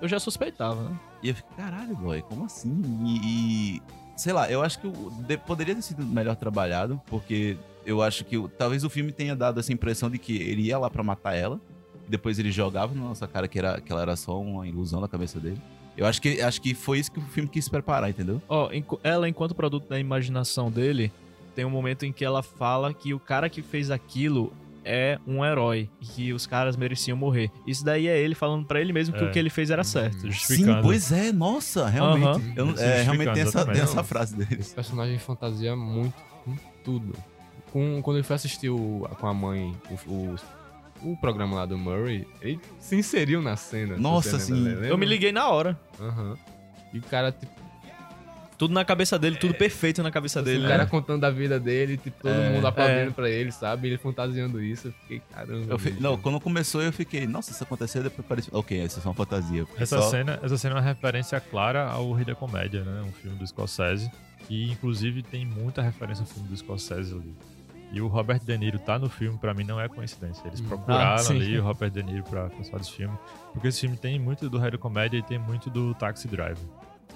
Eu 0.00 0.08
já 0.08 0.18
suspeitava, 0.18 0.88
né? 0.90 0.96
E 1.22 1.28
eu 1.30 1.34
fiquei, 1.34 1.56
caralho, 1.56 1.96
boy, 1.96 2.20
como 2.22 2.44
assim? 2.44 2.82
E. 3.06 3.76
e, 3.76 3.82
sei 4.16 4.32
lá, 4.32 4.48
eu 4.50 4.62
acho 4.62 4.78
que 4.80 4.88
de- 5.26 5.38
poderia 5.38 5.74
ter 5.74 5.82
sido 5.82 6.04
melhor 6.04 6.36
trabalhado, 6.36 7.00
porque 7.06 7.56
eu 7.86 8.02
acho 8.02 8.24
que 8.24 8.36
talvez 8.58 8.84
o 8.84 8.90
filme 8.90 9.12
tenha 9.12 9.34
dado 9.36 9.60
essa 9.60 9.72
impressão 9.72 10.10
de 10.10 10.18
que 10.18 10.36
ele 10.36 10.62
ia 10.62 10.78
lá 10.78 10.88
pra 10.90 11.02
matar 11.02 11.34
ela, 11.34 11.60
e 12.06 12.10
depois 12.10 12.38
ele 12.38 12.50
jogava 12.52 12.94
na 12.94 13.00
nossa 13.02 13.26
cara 13.26 13.48
que, 13.48 13.58
era, 13.58 13.80
que 13.80 13.90
ela 13.92 14.02
era 14.02 14.16
só 14.16 14.40
uma 14.40 14.66
ilusão 14.66 15.00
na 15.00 15.08
cabeça 15.08 15.38
dele. 15.40 15.58
Eu 15.96 16.06
acho 16.06 16.20
que, 16.20 16.40
acho 16.40 16.60
que 16.60 16.74
foi 16.74 16.98
isso 16.98 17.10
que 17.12 17.18
o 17.20 17.22
filme 17.22 17.48
quis 17.48 17.68
preparar, 17.68 18.10
entendeu? 18.10 18.42
Ó, 18.48 18.70
enqu- 18.72 18.98
ela, 19.02 19.28
enquanto 19.28 19.54
produto 19.54 19.88
da 19.88 19.98
imaginação 19.98 20.70
dele, 20.70 21.12
tem 21.54 21.64
um 21.64 21.70
momento 21.70 22.04
em 22.04 22.12
que 22.12 22.24
ela 22.24 22.42
fala 22.42 22.92
que 22.92 23.14
o 23.14 23.20
cara 23.20 23.48
que 23.48 23.62
fez 23.62 23.90
aquilo 23.92 24.52
é 24.84 25.18
um 25.26 25.42
herói 25.44 25.88
e 26.00 26.04
que 26.04 26.32
os 26.32 26.46
caras 26.46 26.76
mereciam 26.76 27.16
morrer. 27.16 27.48
Isso 27.66 27.84
daí 27.84 28.06
é 28.08 28.18
ele 28.20 28.34
falando 28.34 28.66
pra 28.66 28.80
ele 28.80 28.92
mesmo 28.92 29.16
que 29.16 29.22
É. 29.24 29.26
o 29.28 29.30
que 29.30 29.38
ele 29.38 29.48
fez 29.48 29.70
era 29.70 29.82
certo. 29.84 30.20
Sim, 30.22 30.30
Justificando. 30.32 30.82
pois 30.82 31.10
é, 31.12 31.32
nossa, 31.32 31.88
realmente. 31.88 32.52
Eu 32.56 32.68
é, 32.76 33.02
realmente 33.02 33.32
tem 33.32 33.42
essa, 33.44 33.64
tem 33.64 33.80
essa 33.80 34.02
frase 34.02 34.36
dele. 34.36 34.60
Esse 34.60 34.74
personagem 34.74 35.16
fantasia 35.18 35.74
muito 35.76 36.12
com 36.44 36.54
tudo. 36.84 37.14
Com, 37.74 38.00
quando 38.02 38.18
ele 38.18 38.24
foi 38.24 38.36
assistir 38.36 38.68
o- 38.70 39.04
com 39.18 39.26
a 39.26 39.34
mãe 39.34 39.76
o, 39.90 40.10
o, 40.12 40.36
o 41.10 41.16
programa 41.16 41.56
lá 41.56 41.66
do 41.66 41.76
Murray, 41.76 42.24
ele 42.40 42.60
se 42.78 42.94
inseriu 42.94 43.42
na 43.42 43.56
cena. 43.56 43.96
Nossa, 43.96 44.38
sim. 44.38 44.52
lembra? 44.54 44.86
Eu 44.86 44.96
me 44.96 45.04
liguei 45.04 45.32
na 45.32 45.48
hora. 45.48 45.76
Aham. 46.00 46.38
E 46.92 46.98
o 46.98 47.02
cara, 47.02 47.32
tipo, 47.32 47.52
Tudo 48.56 48.72
na 48.72 48.84
cabeça 48.84 49.18
dele, 49.18 49.34
tudo 49.36 49.52
perfeito 49.54 50.00
na 50.04 50.12
cabeça 50.12 50.40
dele. 50.40 50.64
o 50.64 50.68
cara 50.68 50.84
né? 50.84 50.88
contando 50.88 51.22
da 51.22 51.30
vida 51.30 51.58
dele, 51.58 51.96
tipo, 51.96 52.22
todo 52.22 52.30
É. 52.32 52.50
mundo 52.50 52.64
aplaudindo 52.64 53.10
É. 53.10 53.12
pra 53.12 53.28
ele, 53.28 53.50
sabe? 53.50 53.88
Ele 53.88 53.98
fantasiando 53.98 54.62
isso. 54.62 54.86
Eu 54.86 54.92
fiquei, 54.92 55.20
caramba. 55.34 55.66
Eu 55.74 55.76
fi- 55.80 55.96
não, 55.98 56.16
quando 56.16 56.40
começou 56.40 56.80
eu 56.80 56.92
fiquei, 56.92 57.26
nossa, 57.26 57.50
isso 57.50 57.64
aconteceu, 57.64 58.04
depois 58.04 58.24
parecia, 58.24 58.56
ok, 58.56 58.84
isso 58.84 59.00
é 59.00 59.02
só 59.02 59.08
uma 59.08 59.14
fantasia. 59.16 59.62
Eu 59.62 59.68
Essa, 59.76 60.00
só- 60.00 60.10
cena, 60.10 60.38
essa 60.40 60.56
cena 60.56 60.76
é 60.76 60.78
uma 60.78 60.84
referência 60.86 61.40
clara 61.40 61.88
ao 61.90 62.12
Rei 62.12 62.24
da 62.24 62.36
Comédia, 62.36 62.84
né? 62.84 63.02
Um 63.02 63.10
filme 63.10 63.36
do 63.36 63.44
Scorsese. 63.44 64.08
E, 64.48 64.70
inclusive, 64.70 65.22
tem 65.24 65.44
muita 65.44 65.82
referência 65.82 66.22
ao 66.22 66.28
filme 66.28 66.48
do 66.48 66.56
Scorsese 66.56 67.12
ali. 67.12 67.34
E 67.94 68.00
o 68.00 68.08
Robert 68.08 68.40
De 68.42 68.58
Niro 68.58 68.78
tá 68.78 68.98
no 68.98 69.08
filme, 69.08 69.38
pra 69.38 69.54
mim, 69.54 69.62
não 69.64 69.80
é 69.80 69.88
coincidência. 69.88 70.46
Eles 70.46 70.60
Hum. 70.60 70.68
procuraram 70.68 71.16
Ah, 71.24 71.30
ali 71.30 71.58
o 71.58 71.62
Robert 71.62 71.90
De 71.90 72.02
Niro 72.02 72.24
pra 72.24 72.48
participar 72.48 72.78
desse 72.78 72.92
filme. 72.92 73.16
Porque 73.52 73.68
esse 73.68 73.80
filme 73.80 73.96
tem 73.96 74.18
muito 74.18 74.48
do 74.50 74.58
da 74.58 74.78
Comédia 74.78 75.18
e 75.18 75.22
tem 75.22 75.38
muito 75.38 75.70
do 75.70 75.94
Taxi 75.94 76.26
Driver. 76.26 76.58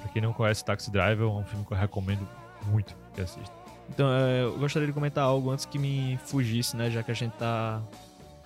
Pra 0.00 0.08
quem 0.12 0.22
não 0.22 0.32
conhece 0.32 0.64
Taxi 0.64 0.90
Driver, 0.90 1.26
é 1.26 1.30
um 1.30 1.44
filme 1.44 1.64
que 1.64 1.72
eu 1.72 1.76
recomendo 1.76 2.26
muito 2.66 2.94
que 3.14 3.20
assista. 3.20 3.52
Então, 3.90 4.06
é, 4.12 4.42
eu 4.44 4.56
gostaria 4.58 4.86
de 4.86 4.92
comentar 4.92 5.24
algo 5.24 5.50
antes 5.50 5.64
que 5.64 5.78
me 5.78 6.18
fugisse, 6.26 6.76
né? 6.76 6.90
Já 6.90 7.02
que 7.02 7.10
a 7.10 7.14
gente 7.14 7.32
tá 7.32 7.82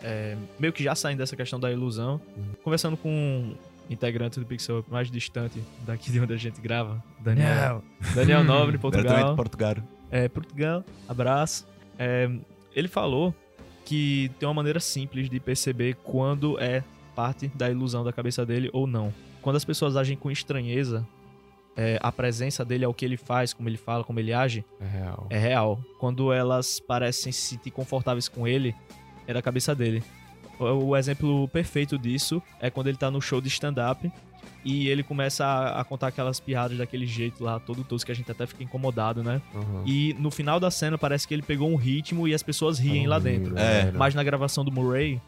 é, 0.03 0.37
meio 0.59 0.73
que 0.73 0.83
já 0.83 0.95
saindo 0.95 1.19
dessa 1.19 1.37
questão 1.37 1.61
da 1.61 1.71
ilusão. 1.71 2.21
Conversando 2.65 2.97
com 2.97 3.09
um 3.11 3.55
integrante 3.91 4.41
do 4.41 4.47
Pixel 4.47 4.85
mais 4.89 5.11
distante 5.11 5.63
daqui 5.85 6.11
de 6.11 6.19
onde 6.21 6.33
a 6.33 6.37
gente 6.37 6.61
grava, 6.61 7.03
Daniel. 7.21 7.83
Daniel 8.15 8.43
Nobre, 8.45 8.79
Portugal. 8.79 9.37
Portugal. 9.37 9.75
É, 10.11 10.29
Portugal, 10.29 10.85
abraço. 11.09 11.67
É, 11.99 12.31
ele 12.75 12.89
falou 12.89 13.35
que 13.85 14.31
tem 14.39 14.47
uma 14.49 14.55
maneira 14.55 14.81
simples 14.81 15.29
de 15.29 15.39
perceber 15.41 15.97
quando 16.03 16.59
é 16.61 16.83
parte 17.15 17.49
da 17.49 17.71
ilusão 17.71 18.05
da 18.05 18.13
cabeça 18.13 18.45
dele 18.47 18.71
ou 18.73 18.87
não. 18.87 19.13
Quando 19.43 19.57
as 19.57 19.65
pessoas 19.65 19.97
agem 19.97 20.17
com 20.17 20.31
estranheza, 20.31 21.07
é, 21.77 21.99
a 22.03 22.13
presença 22.13 22.65
dele 22.65 22.85
é 22.85 22.89
o 22.89 22.95
que 22.95 23.05
ele 23.05 23.17
faz, 23.17 23.53
como 23.53 23.69
ele 23.69 23.77
fala, 23.77 24.05
como 24.05 24.21
ele 24.21 24.33
age, 24.33 24.65
É 24.81 24.87
real. 24.87 25.27
é 25.31 25.39
real. 25.39 25.81
Quando 25.99 26.33
elas 26.33 26.79
parecem 26.81 27.33
se 27.33 27.41
sentir 27.41 27.71
confortáveis 27.71 28.29
com 28.29 28.47
ele, 28.47 28.75
é 29.27 29.33
da 29.35 29.43
cabeça 29.43 29.75
dele. 29.75 30.03
O, 30.59 30.65
o 30.89 30.97
exemplo 30.97 31.49
perfeito 31.49 31.99
disso 31.99 32.43
é 32.61 32.71
quando 32.71 32.87
ele 32.89 32.97
tá 32.97 33.11
no 33.11 33.21
show 33.21 33.41
de 33.41 33.49
stand-up 33.49 34.11
e 34.65 34.89
ele 34.89 35.03
começa 35.03 35.45
a, 35.45 35.81
a 35.81 35.85
contar 35.85 36.09
aquelas 36.09 36.39
piadas 36.39 36.79
daquele 36.79 37.07
jeito 37.07 37.43
lá, 37.43 37.59
todo 37.59 37.83
tosco, 37.85 38.07
que 38.07 38.13
a 38.13 38.15
gente 38.15 38.31
até 38.31 38.47
fica 38.47 38.63
incomodado, 38.63 39.23
né? 39.23 39.41
Aham. 39.55 39.83
E 39.87 40.15
no 40.19 40.31
final 40.31 40.61
da 40.61 40.71
cena 40.71 40.97
parece 40.97 41.27
que 41.27 41.35
ele 41.35 41.43
pegou 41.43 41.69
um 41.71 41.77
ritmo 41.77 42.27
e 42.29 42.35
as 42.35 42.43
pessoas 42.43 42.79
riem 42.79 43.07
lá 43.07 43.19
dentro. 43.19 43.57
É, 43.59 43.91
Mas 43.93 44.15
na 44.15 44.23
gravação 44.23 44.65
do 44.65 44.71
Murray, 44.71 45.21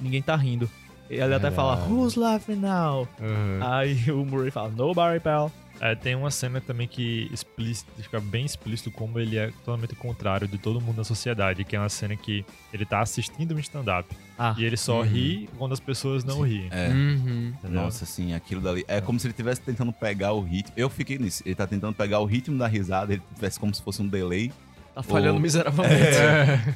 ninguém 0.00 0.20
tá 0.22 0.34
rindo. 0.36 0.68
Ele 1.10 1.34
até 1.34 1.50
fala, 1.50 1.76
Verdade. 1.76 1.92
Who's 1.94 2.14
laughing 2.16 2.56
now? 2.56 3.06
Aham. 3.20 3.60
Aí 3.60 4.10
o 4.10 4.24
Murray 4.24 4.50
fala, 4.50 4.70
Nobody, 4.70 5.20
pal. 5.20 5.52
É, 5.84 5.96
tem 5.96 6.14
uma 6.14 6.30
cena 6.30 6.60
também 6.60 6.86
que 6.86 7.28
explícito, 7.32 7.90
fica 8.00 8.20
bem 8.20 8.44
explícito 8.46 8.88
como 8.92 9.18
ele 9.18 9.36
é 9.36 9.48
totalmente 9.50 9.94
o 9.94 9.96
contrário 9.96 10.46
de 10.46 10.56
todo 10.56 10.80
mundo 10.80 10.98
na 10.98 11.02
sociedade, 11.04 11.64
que 11.64 11.74
é 11.74 11.78
uma 11.80 11.88
cena 11.88 12.14
que 12.16 12.44
ele 12.72 12.84
tá 12.86 13.00
assistindo 13.00 13.52
um 13.52 13.58
stand-up 13.58 14.08
Ah, 14.38 14.54
e 14.56 14.64
ele 14.64 14.76
só 14.76 15.00
Uhum. 15.00 15.08
ri 15.08 15.48
quando 15.58 15.72
as 15.72 15.80
pessoas 15.80 16.22
não 16.22 16.42
riem. 16.42 16.68
É. 16.70 16.88
Uhum. 16.88 17.52
Nossa, 17.64 18.04
assim, 18.04 18.32
aquilo 18.32 18.60
dali. 18.60 18.84
É 18.86 19.00
como 19.00 19.18
se 19.18 19.26
ele 19.26 19.32
estivesse 19.32 19.60
tentando 19.60 19.92
pegar 19.92 20.32
o 20.34 20.40
ritmo. 20.40 20.72
Eu 20.76 20.88
fiquei 20.88 21.18
nisso. 21.18 21.42
Ele 21.44 21.56
tá 21.56 21.66
tentando 21.66 21.94
pegar 21.94 22.20
o 22.20 22.24
ritmo 22.26 22.56
da 22.56 22.68
risada, 22.68 23.12
ele 23.12 23.22
tivesse 23.34 23.58
como 23.58 23.74
se 23.74 23.82
fosse 23.82 24.00
um 24.00 24.06
delay. 24.06 24.52
Tá 24.94 25.02
falhando 25.02 25.40
miseravelmente. 25.40 25.94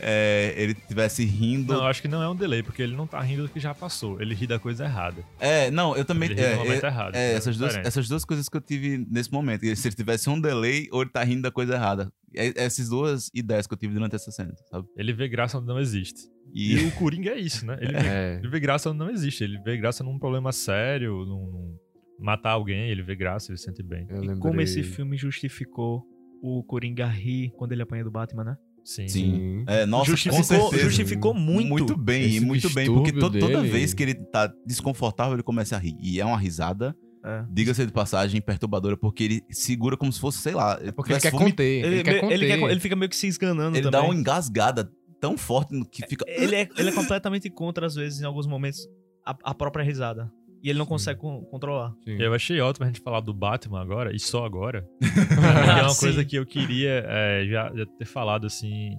É, 0.00 0.54
ele 0.56 0.74
tivesse 0.74 1.24
rindo. 1.24 1.72
Não, 1.72 1.80
eu 1.82 1.86
acho 1.86 2.00
que 2.02 2.08
não 2.08 2.22
é 2.22 2.28
um 2.28 2.34
delay, 2.36 2.62
porque 2.62 2.82
ele 2.82 2.94
não 2.96 3.06
tá 3.06 3.20
rindo 3.20 3.42
do 3.44 3.48
que 3.48 3.60
já 3.60 3.74
passou. 3.74 4.20
Ele 4.20 4.34
ri 4.34 4.46
da 4.46 4.58
coisa 4.58 4.84
errada. 4.84 5.22
É, 5.38 5.70
não, 5.70 5.96
eu 5.96 6.04
também. 6.04 6.30
Ele 6.30 6.40
ri 6.40 6.46
É, 6.46 6.52
no 6.56 6.64
momento 6.64 6.84
é, 6.84 6.86
errado. 6.88 7.14
é, 7.14 7.32
é 7.32 7.34
essas, 7.34 7.56
duas, 7.56 7.76
essas 7.76 8.08
duas 8.08 8.24
coisas 8.24 8.48
que 8.48 8.56
eu 8.56 8.60
tive 8.60 9.06
nesse 9.10 9.32
momento. 9.32 9.62
Se 9.76 9.88
ele 9.88 9.94
tivesse 9.96 10.28
um 10.30 10.40
delay 10.40 10.88
ou 10.92 11.02
ele 11.02 11.10
tá 11.10 11.22
rindo 11.22 11.42
da 11.42 11.50
coisa 11.50 11.74
errada. 11.74 12.12
É- 12.34 12.52
essas 12.64 12.88
duas 12.88 13.30
ideias 13.34 13.66
que 13.66 13.72
eu 13.74 13.78
tive 13.78 13.94
durante 13.94 14.14
essa 14.14 14.30
cena, 14.30 14.52
sabe? 14.70 14.86
Ele 14.96 15.12
vê 15.12 15.26
graça 15.28 15.56
onde 15.58 15.66
não 15.68 15.78
existe. 15.80 16.20
E, 16.52 16.74
E 16.74 16.86
o 16.86 16.92
Coringa 16.92 17.30
é 17.30 17.38
isso, 17.38 17.64
né? 17.64 17.78
Ele 17.80 17.92
vê, 17.92 18.06
É. 18.08 18.38
ele 18.38 18.48
vê 18.48 18.60
graça 18.60 18.90
onde 18.90 18.98
não 18.98 19.10
existe. 19.10 19.42
Ele 19.42 19.58
vê 19.62 19.76
graça 19.76 20.04
num 20.04 20.18
problema 20.18 20.52
sério, 20.52 21.24
num, 21.24 21.46
num 21.50 21.76
matar 22.18 22.50
alguém, 22.52 22.90
ele 22.90 23.02
vê 23.02 23.14
graça, 23.14 23.50
ele 23.50 23.58
se 23.58 23.64
sente 23.64 23.82
bem. 23.82 24.06
Eu 24.08 24.16
E 24.16 24.20
lembrei... 24.20 24.38
como 24.38 24.60
esse 24.60 24.82
filme 24.82 25.16
justificou 25.16 26.02
o 26.42 26.62
Coringa 26.62 27.06
rir 27.06 27.50
quando 27.56 27.72
ele 27.72 27.82
apanha 27.82 28.04
do 28.04 28.10
Batman, 28.10 28.44
né? 28.44 28.56
Sim. 28.84 29.08
Sim. 29.08 29.64
É, 29.66 29.84
nossa, 29.84 30.04
com 30.04 30.16
justificou, 30.16 30.44
certeza. 30.44 30.82
justificou 30.84 31.34
muito. 31.34 31.68
Muito 31.68 31.96
bem, 31.96 32.24
Esse 32.26 32.36
e 32.36 32.40
muito 32.40 32.70
bem, 32.72 32.86
porque 32.86 33.12
to- 33.12 33.30
toda 33.38 33.62
vez 33.62 33.92
que 33.92 34.02
ele 34.02 34.14
tá 34.14 34.52
desconfortável, 34.64 35.34
ele 35.34 35.42
começa 35.42 35.74
a 35.74 35.78
rir. 35.78 35.96
E 36.00 36.20
é 36.20 36.24
uma 36.24 36.38
risada, 36.38 36.96
É. 37.24 37.44
diga-se 37.50 37.84
de 37.84 37.90
passagem, 37.92 38.40
perturbadora, 38.40 38.96
porque 38.96 39.24
ele 39.24 39.42
segura 39.50 39.96
como 39.96 40.12
se 40.12 40.20
fosse, 40.20 40.38
sei 40.38 40.54
lá, 40.54 40.78
É 40.80 40.92
porque 40.92 41.12
ele 41.12 41.20
quer 41.20 41.30
tivesse 41.30 41.36
vomi- 41.36 41.50
conter. 41.50 41.64
Ele, 41.84 41.86
Ele, 41.96 42.02
quer 42.04 42.20
conter. 42.20 42.34
ele, 42.34 42.46
quer- 42.46 42.70
ele 42.70 42.80
fica 42.80 42.94
meio 42.94 43.08
que 43.10 43.16
se 43.16 43.26
esganando 43.26 43.76
Ele 43.76 43.84
dá 43.90 43.98
também. 43.98 44.10
uma 44.10 44.20
engasgada 44.20 44.88
tão 45.20 45.36
forte 45.36 45.74
que 45.90 46.06
fica. 46.06 46.24
Ele 46.28 46.54
é, 46.54 46.68
ele 46.76 46.90
é 46.90 46.92
completamente 46.92 47.50
contra, 47.50 47.86
às 47.86 47.96
vezes, 47.96 48.20
em 48.20 48.24
alguns 48.24 48.46
momentos, 48.46 48.86
a, 49.26 49.36
a 49.42 49.52
própria 49.54 49.82
risada. 49.84 50.30
E 50.66 50.70
ele 50.70 50.78
não 50.80 50.86
consegue 50.86 51.20
con- 51.20 51.42
controlar. 51.44 51.94
Sim. 52.04 52.16
Eu 52.20 52.34
achei 52.34 52.60
ótimo 52.60 52.84
a 52.84 52.88
gente 52.88 53.00
falar 53.00 53.20
do 53.20 53.32
Batman 53.32 53.80
agora, 53.80 54.14
e 54.14 54.18
só 54.18 54.44
agora. 54.44 54.84
Porque 54.98 55.10
é 55.78 55.82
uma 55.82 55.88
Sim. 55.90 56.00
coisa 56.06 56.24
que 56.24 56.36
eu 56.36 56.44
queria 56.44 57.04
é, 57.06 57.46
já, 57.46 57.72
já 57.74 57.86
ter 57.86 58.04
falado, 58.04 58.46
assim, 58.46 58.96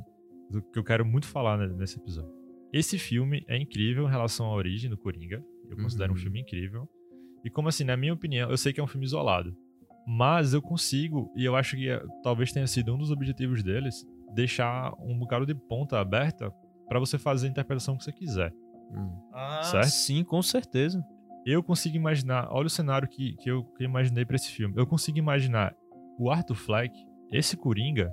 do 0.49 0.62
que 0.62 0.80
eu 0.80 0.84
quero 0.84 1.06
muito 1.06 1.27
falar 1.27 1.58
né, 1.58 1.67
nesse 1.77 1.97
episódio. 1.99 2.32
Esse 2.71 2.97
filme 2.97 3.43
é 3.49 3.58
incrível 3.58 4.06
em 4.08 4.10
relação 4.10 4.45
à 4.45 4.53
origem 4.53 4.89
do 4.89 4.97
Coringa. 4.97 5.43
Eu 5.69 5.75
considero 5.77 6.12
um 6.13 6.15
Uhum. 6.15 6.21
filme 6.21 6.39
incrível. 6.41 6.88
E 7.43 7.49
como 7.49 7.67
assim, 7.67 7.84
na 7.84 7.97
minha 7.97 8.13
opinião, 8.13 8.49
eu 8.49 8.58
sei 8.58 8.71
que 8.71 8.80
é 8.80 8.84
um 8.84 8.88
filme 8.88 9.06
isolado. 9.06 9.53
Mas 10.08 10.53
eu 10.53 10.62
consigo, 10.62 11.30
e 11.36 11.43
eu 11.43 11.53
acho 11.56 11.75
que 11.75 11.89
é, 11.89 12.01
talvez 12.23 12.53
tenha 12.53 12.65
sido 12.67 12.95
um 12.95 12.97
dos 12.97 13.12
objetivos 13.12 13.62
deles, 13.62 14.06
deixar 14.34 14.93
um 15.01 15.17
bocado 15.19 15.45
de 15.45 15.53
ponta 15.53 15.99
aberta 15.99 16.49
pra 16.88 16.97
você 16.97 17.17
fazer 17.17 17.47
a 17.47 17.49
interpretação 17.49 17.97
que 17.97 18.06
você 18.06 18.13
quiser. 18.13 18.53
Hum. 18.93 19.12
Ah, 19.34 19.62
Certo? 19.63 19.88
sim, 19.89 20.23
com 20.23 20.41
certeza. 20.41 21.03
Eu 21.49 21.63
consigo 21.63 21.95
imaginar, 21.95 22.49
olha 22.51 22.67
o 22.67 22.69
cenário 22.69 23.07
que, 23.07 23.33
que, 23.38 23.49
eu, 23.49 23.63
que 23.63 23.83
eu 23.83 23.88
imaginei 23.88 24.25
pra 24.25 24.36
esse 24.36 24.51
filme. 24.51 24.73
Eu 24.75 24.86
consigo 24.86 25.17
imaginar 25.17 25.73
o 26.19 26.29
Arthur 26.29 26.55
Fleck, 26.55 26.93
esse 27.31 27.55
Coringa, 27.55 28.12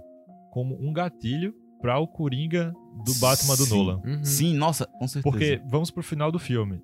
como 0.53 0.79
um 0.81 0.93
gatilho 0.93 1.53
pra 1.81 1.99
o 1.99 2.07
Coringa 2.07 2.73
do 3.05 3.13
Batman 3.17 3.57
do 3.57 3.65
Sim. 3.65 3.77
Nolan. 3.77 4.01
Uhum. 4.05 4.25
Sim, 4.25 4.55
nossa, 4.55 4.87
com 4.87 5.09
certeza. 5.09 5.23
Porque 5.23 5.61
vamos 5.69 5.91
pro 5.91 6.01
final 6.01 6.31
do 6.31 6.39
filme. 6.39 6.81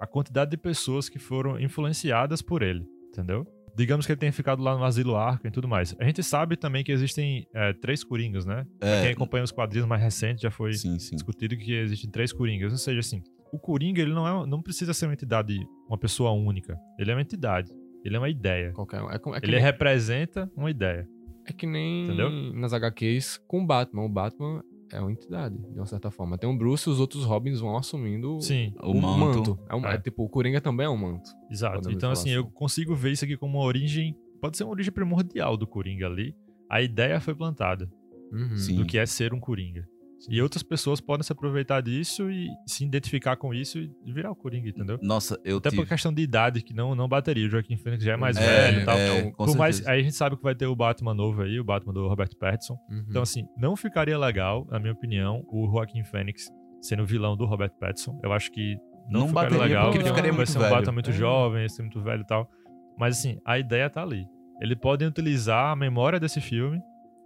A 0.00 0.06
quantidade 0.06 0.52
de 0.52 0.56
pessoas 0.56 1.10
que 1.10 1.18
foram 1.18 1.60
influenciadas 1.60 2.40
por 2.40 2.62
ele, 2.62 2.86
entendeu? 3.08 3.46
Digamos 3.76 4.06
que 4.06 4.12
ele 4.12 4.18
tenha 4.18 4.32
ficado 4.32 4.62
lá 4.62 4.74
no 4.74 4.84
Asilo 4.84 5.14
Arkham 5.14 5.48
e 5.48 5.52
tudo 5.52 5.68
mais. 5.68 5.94
A 6.00 6.04
gente 6.04 6.22
sabe 6.22 6.56
também 6.56 6.82
que 6.82 6.90
existem 6.90 7.46
é, 7.54 7.74
três 7.74 8.02
Coringas, 8.02 8.46
né? 8.46 8.66
É, 8.80 9.02
Quem 9.02 9.12
acompanha 9.12 9.44
os 9.44 9.52
quadrinhos 9.52 9.86
mais 9.86 10.02
recentes 10.02 10.40
já 10.42 10.50
foi 10.50 10.72
sim, 10.72 10.98
sim. 10.98 11.16
discutido 11.16 11.54
que 11.56 11.74
existem 11.74 12.10
três 12.10 12.32
Coringas. 12.32 12.72
Ou 12.72 12.78
seja, 12.78 13.00
assim, 13.00 13.22
o 13.52 13.58
Coringa 13.58 14.00
ele 14.00 14.12
não, 14.12 14.26
é, 14.26 14.46
não 14.46 14.62
precisa 14.62 14.92
ser 14.94 15.06
uma 15.06 15.12
entidade, 15.14 15.58
uma 15.88 15.98
pessoa 15.98 16.30
única. 16.32 16.78
Ele 16.98 17.10
é 17.10 17.14
uma 17.14 17.20
entidade. 17.22 17.70
Ele 18.04 18.16
é 18.16 18.18
uma 18.18 18.28
ideia. 18.28 18.72
Qualquer 18.72 19.02
um. 19.02 19.10
É, 19.10 19.14
é 19.14 19.18
que 19.18 19.28
Ele 19.46 19.52
nem, 19.52 19.60
representa 19.60 20.50
uma 20.56 20.70
ideia. 20.70 21.06
é 21.46 21.52
que 21.52 21.66
nem 21.66 22.04
Entendeu? 22.04 22.30
nas 22.54 22.72
HQs 22.72 23.38
com 23.46 23.62
o 23.62 23.66
Batman. 23.66 24.02
O 24.04 24.08
Batman 24.08 24.62
é 24.92 25.00
uma 25.00 25.12
entidade, 25.12 25.56
de 25.56 25.78
uma 25.78 25.86
certa 25.86 26.10
forma. 26.10 26.36
Tem 26.36 26.48
um 26.50 26.56
Bruce 26.56 26.88
e 26.88 26.92
os 26.92 26.98
outros 27.00 27.24
Robins 27.24 27.60
vão 27.60 27.76
assumindo 27.76 28.40
Sim, 28.40 28.74
o, 28.82 28.90
O 28.90 29.00
manto. 29.00 29.58
É, 29.68 29.74
um- 29.76 29.86
É. 29.86 29.94
é 29.94 29.98
tipo, 29.98 30.24
o 30.24 30.28
Coringa 30.28 30.60
também 30.60 30.86
é 30.86 30.90
um 30.90 30.96
manto. 30.96 31.30
exato. 31.50 31.88
Então, 31.90 32.00
falar 32.00 32.12
assim, 32.14 32.30
eu 32.30 32.44
consigo 32.46 32.94
ver 32.94 33.12
isso 33.12 33.24
aqui 33.24 33.36
como 33.36 33.58
uma 33.58 33.64
origem. 33.66 34.16
Pode 34.40 34.56
ser 34.56 34.64
uma 34.64 34.72
origem 34.72 34.92
primordial 34.92 35.56
do 35.56 35.66
Coringa 35.66 36.06
ali. 36.06 36.34
A 36.68 36.82
ideia 36.82 37.20
foi 37.20 37.34
plantada 37.34 37.88
Uhum. 38.32 38.76
Do 38.76 38.86
que 38.86 38.96
é 38.98 39.04
ser 39.06 39.32
um 39.34 39.38
Coringa. 39.38 39.86
E 40.30 40.40
outras 40.42 40.62
pessoas 40.62 41.00
podem 41.00 41.22
se 41.24 41.32
aproveitar 41.32 41.80
disso 41.80 42.30
e 42.30 42.48
se 42.66 42.84
identificar 42.84 43.36
com 43.36 43.52
isso 43.52 43.78
e 43.78 43.90
virar 44.12 44.30
o 44.30 44.36
Coringa, 44.36 44.68
entendeu? 44.68 44.98
Nossa, 45.02 45.38
eu 45.44 45.58
Até 45.58 45.70
tive... 45.70 45.82
por 45.82 45.88
questão 45.88 46.12
de 46.12 46.22
idade, 46.22 46.62
que 46.62 46.72
não, 46.74 46.94
não 46.94 47.08
bateria. 47.08 47.46
O 47.46 47.50
Joaquim 47.50 47.76
Phoenix 47.76 48.04
já 48.04 48.12
é 48.12 48.16
mais 48.16 48.36
É, 48.36 48.40
velho 48.40 48.82
e 48.82 48.84
tal. 48.84 48.96
é, 48.96 49.18
Então, 49.18 49.32
com 49.32 49.44
por 49.46 49.56
mais, 49.56 49.86
aí 49.86 50.00
a 50.00 50.02
gente 50.02 50.14
sabe 50.14 50.36
que 50.36 50.42
vai 50.42 50.54
ter 50.54 50.66
o 50.66 50.76
Batman 50.76 51.14
novo 51.14 51.42
aí, 51.42 51.58
o 51.58 51.64
Batman 51.64 51.92
do 51.92 52.06
Robert 52.06 52.30
Pattinson. 52.38 52.74
Uhum. 52.90 53.04
Então, 53.08 53.22
assim, 53.22 53.44
não 53.56 53.74
ficaria 53.76 54.18
legal, 54.18 54.66
na 54.70 54.78
minha 54.78 54.92
opinião, 54.92 55.42
o 55.48 55.68
Joaquim 55.70 56.04
Phoenix 56.04 56.48
sendo 56.80 57.02
o 57.02 57.06
vilão 57.06 57.36
do 57.36 57.44
Robert 57.44 57.72
Pattinson. 57.80 58.18
Eu 58.22 58.32
acho 58.32 58.50
que 58.52 58.76
não, 59.10 59.20
Não 59.20 59.28
ficaria 59.28 59.50
bateria 59.50 59.62
legal. 59.64 59.84
porque 59.86 59.98
ele 59.98 60.08
ficaria 60.08 60.30
vai 60.30 60.36
muito 60.38 60.50
ser 60.50 60.58
um 60.58 60.60
velho. 60.62 60.74
Batman 60.74 60.92
muito 60.92 61.10
É. 61.10 61.12
jovem, 61.12 61.68
ser 61.68 61.82
muito 61.82 62.00
velho 62.00 62.22
e 62.22 62.26
tal. 62.26 62.48
Mas, 62.98 63.18
assim, 63.18 63.38
a 63.44 63.58
ideia 63.58 63.88
tá 63.90 64.02
ali. 64.02 64.24
Eles 64.60 64.78
podem 64.78 65.08
utilizar 65.08 65.72
a 65.72 65.76
memória 65.76 66.20
desse 66.20 66.40
filme 66.40 66.80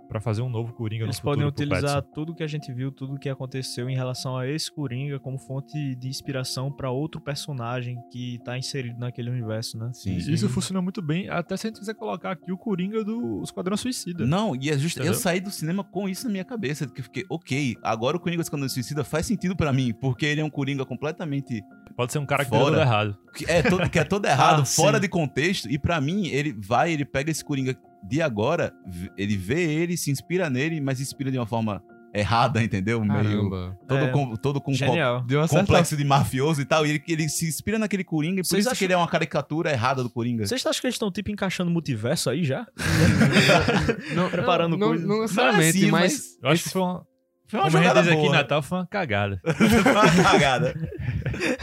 pra 0.09 0.21
fazer 0.21 0.43
um 0.43 0.49
novo 0.49 0.73
Coringa 0.73 1.05
Eles 1.05 1.17
no 1.17 1.21
futuro 1.23 1.37
podem 1.51 1.53
pro 1.53 1.63
utilizar 1.77 2.03
tudo 2.03 2.35
que 2.35 2.43
a 2.43 2.47
gente 2.47 2.73
viu, 2.73 2.91
tudo 2.93 3.19
que 3.19 3.29
aconteceu 3.29 3.89
em 3.91 3.95
relação 3.97 4.37
a 4.37 4.49
esse 4.49 4.71
Coringa 4.73 5.19
como 5.19 5.39
fonte 5.39 5.95
de 5.97 6.09
inspiração 6.09 6.71
pra 6.71 6.91
outro 6.91 7.21
personagem 7.21 7.97
que 8.11 8.39
tá 8.45 8.57
inserido 8.59 8.99
naquele 8.99 9.31
universo, 9.31 9.77
né? 9.79 9.91
Sim. 9.93 10.13
E 10.17 10.33
Isso 10.33 10.49
funciona 10.49 10.81
muito 10.81 11.01
bem, 11.03 11.29
até 11.29 11.57
se 11.57 11.67
a 11.67 11.71
gente 11.71 11.81
quiser 11.81 11.95
colocar 11.95 12.31
aqui 12.33 12.51
o 12.53 12.57
Coringa 12.59 13.05
do 13.05 13.43
Esquadrão 13.43 13.77
Suicida. 13.77 14.25
Não, 14.27 14.55
e 14.55 14.71
é 14.71 14.79
justo. 14.79 15.03
Eu 15.03 15.15
saí 15.15 15.41
do 15.41 15.51
cinema 15.51 15.83
com 15.85 16.09
isso 16.09 16.25
na 16.27 16.31
minha 16.33 16.45
cabeça. 16.45 16.87
Que 16.87 17.01
eu 17.01 17.05
fiquei, 17.05 17.25
ok, 17.29 17.77
agora 17.83 18.17
o 18.17 18.21
Coringa 18.21 18.43
Esquadrão 18.43 18.69
Suicida 18.69 19.05
faz 19.05 19.27
sentido 19.27 19.57
pra 19.57 19.73
mim, 19.73 19.93
porque 19.93 20.27
ele 20.27 20.41
é 20.41 20.45
um 20.45 20.51
Coringa 20.51 20.85
completamente. 20.85 21.63
Pode 21.97 22.13
ser 22.13 22.19
um 22.19 22.27
cara 22.27 22.45
que 22.45 22.51
Fora. 22.51 22.65
deu 22.65 22.71
tudo 22.73 22.81
errado. 22.81 23.19
Que 23.35 23.45
é 23.51 23.63
todo, 23.63 23.91
que 23.91 23.99
é 23.99 24.05
todo 24.05 24.25
errado, 24.27 24.63
Ah, 24.63 24.65
fora 24.65 24.97
sim. 24.99 25.03
de 25.03 25.09
contexto. 25.09 25.71
E 25.71 25.79
pra 25.79 26.01
mim, 26.01 26.27
ele 26.29 26.53
vai, 26.53 26.93
ele 26.93 27.05
pega 27.05 27.31
esse 27.31 27.45
Coringa 27.45 27.75
de 28.09 28.23
agora, 28.23 28.73
ele 29.17 29.37
vê 29.37 29.63
ele, 29.63 29.97
se 29.97 30.11
inspira 30.11 30.49
nele, 30.51 30.81
mas 30.81 31.01
inspira 31.01 31.31
de 31.31 31.39
uma 31.39 31.47
forma 31.47 31.83
errada, 32.15 32.63
entendeu? 32.63 33.05
Meio. 33.05 33.13
Caramba. 33.13 33.79
Todo, 33.87 33.99
É, 33.99 34.09
com, 34.09 34.37
todo 34.37 34.61
com 34.61 34.73
Genial. 34.73 35.23
De 35.27 35.37
uma 35.37 35.47
certa 35.47 35.67
complexo 35.67 35.97
de 35.97 36.05
mafioso 36.05 36.63
e 36.63 36.65
tal. 36.65 36.87
E 36.87 36.91
ele, 36.91 37.03
ele 37.07 37.29
se 37.29 37.47
inspira 37.47 37.79
naquele 37.79 38.03
Coringa, 38.05 38.41
e 38.41 38.43
por 38.43 38.49
Vocês 38.49 38.61
isso 38.61 38.69
acham- 38.71 38.79
que 38.79 38.85
ele 38.85 38.93
é 38.95 38.97
uma 38.97 39.07
caricatura 39.09 39.71
errada 39.71 40.03
do 40.03 40.09
Coringa. 40.09 40.47
Vocês 40.47 40.65
acham 40.65 40.81
que 40.81 40.87
eles 40.87 40.95
estão 40.95 41.11
tipo 41.13 41.31
encaixando 41.31 41.71
multiverso 41.71 42.31
aí 42.31 42.43
já? 42.43 42.67
Não, 44.15 44.31
Preparando 44.31 44.77
não, 44.77 44.89
coisas. 44.89 45.07
não 45.07 45.21
necessariamente, 45.21 45.79
assim, 45.79 45.91
mas, 45.91 46.39
Eu 46.43 46.51
acho 46.51 46.63
que 46.65 46.71
foi 46.71 46.83
uma, 46.83 47.07
Foi 47.47 47.61
uma 47.61 47.71
como 47.71 47.79
jogada 47.83 48.03
diz 48.03 48.13
aqui 48.13 48.23
em. 48.27 48.31
Natal, 48.31 48.63
foi 48.63 48.79
uma 48.79 48.87
cagada. 48.87 49.41
Foi 49.45 49.93
uma 49.93 50.23
cagada. 50.31 50.75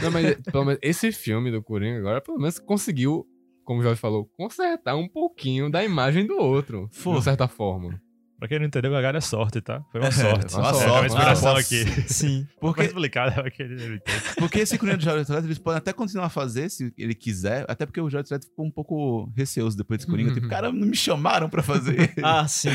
Não, 0.02 0.10
mas 0.10 0.34
pelo 0.52 0.64
menos 0.64 0.78
esse 0.82 1.10
filme 1.10 1.50
do 1.50 1.62
Coringa 1.62 1.98
agora, 1.98 2.20
pelo 2.20 2.38
menos 2.38 2.58
conseguiu, 2.60 3.26
como 3.64 3.80
o 3.80 3.82
Jorge 3.82 4.00
falou, 4.00 4.26
consertar 4.36 4.96
um 4.96 5.08
pouquinho 5.08 5.70
da 5.70 5.82
imagem 5.84 6.26
do 6.26 6.36
outro, 6.36 6.88
Foi. 6.92 7.16
de 7.18 7.24
certa 7.24 7.48
forma. 7.48 8.00
Pra 8.38 8.48
quem 8.48 8.58
não 8.58 8.66
entendeu, 8.66 8.90
cagada 8.90 9.16
é 9.16 9.20
sorte, 9.20 9.60
tá? 9.60 9.80
Foi 9.90 10.00
uma 10.00 10.10
sorte. 10.12 10.54
uma 10.56 10.68
É, 10.68 10.72
sorte, 10.74 10.86
uma 10.86 10.98
uma 11.00 11.06
inspiração 11.06 11.56
aqui. 11.56 11.84
Sim. 12.12 12.46
Porque... 12.60 12.82
Explicado 12.82 13.40
é 13.40 13.46
aquele... 13.48 14.02
porque 14.38 14.58
esse 14.58 14.76
Coringa 14.76 14.98
do 14.98 15.04
Jared 15.04 15.30
Leto, 15.30 15.46
eles 15.46 15.58
podem 15.58 15.78
até 15.78 15.92
continuar 15.92 16.26
a 16.26 16.28
fazer 16.28 16.68
se 16.68 16.92
ele 16.98 17.14
quiser, 17.14 17.64
até 17.68 17.86
porque 17.86 18.00
o 18.00 18.10
Jared 18.10 18.28
Leto 18.30 18.46
ficou 18.46 18.66
um 18.66 18.70
pouco 18.70 19.32
receoso 19.36 19.76
depois 19.76 19.98
desse 19.98 20.10
Coringa. 20.10 20.34
Tipo, 20.34 20.48
cara, 20.48 20.70
não 20.72 20.86
me 20.86 20.96
chamaram 20.96 21.48
pra 21.48 21.62
fazer. 21.62 22.12
Ah, 22.22 22.46
sim. 22.46 22.68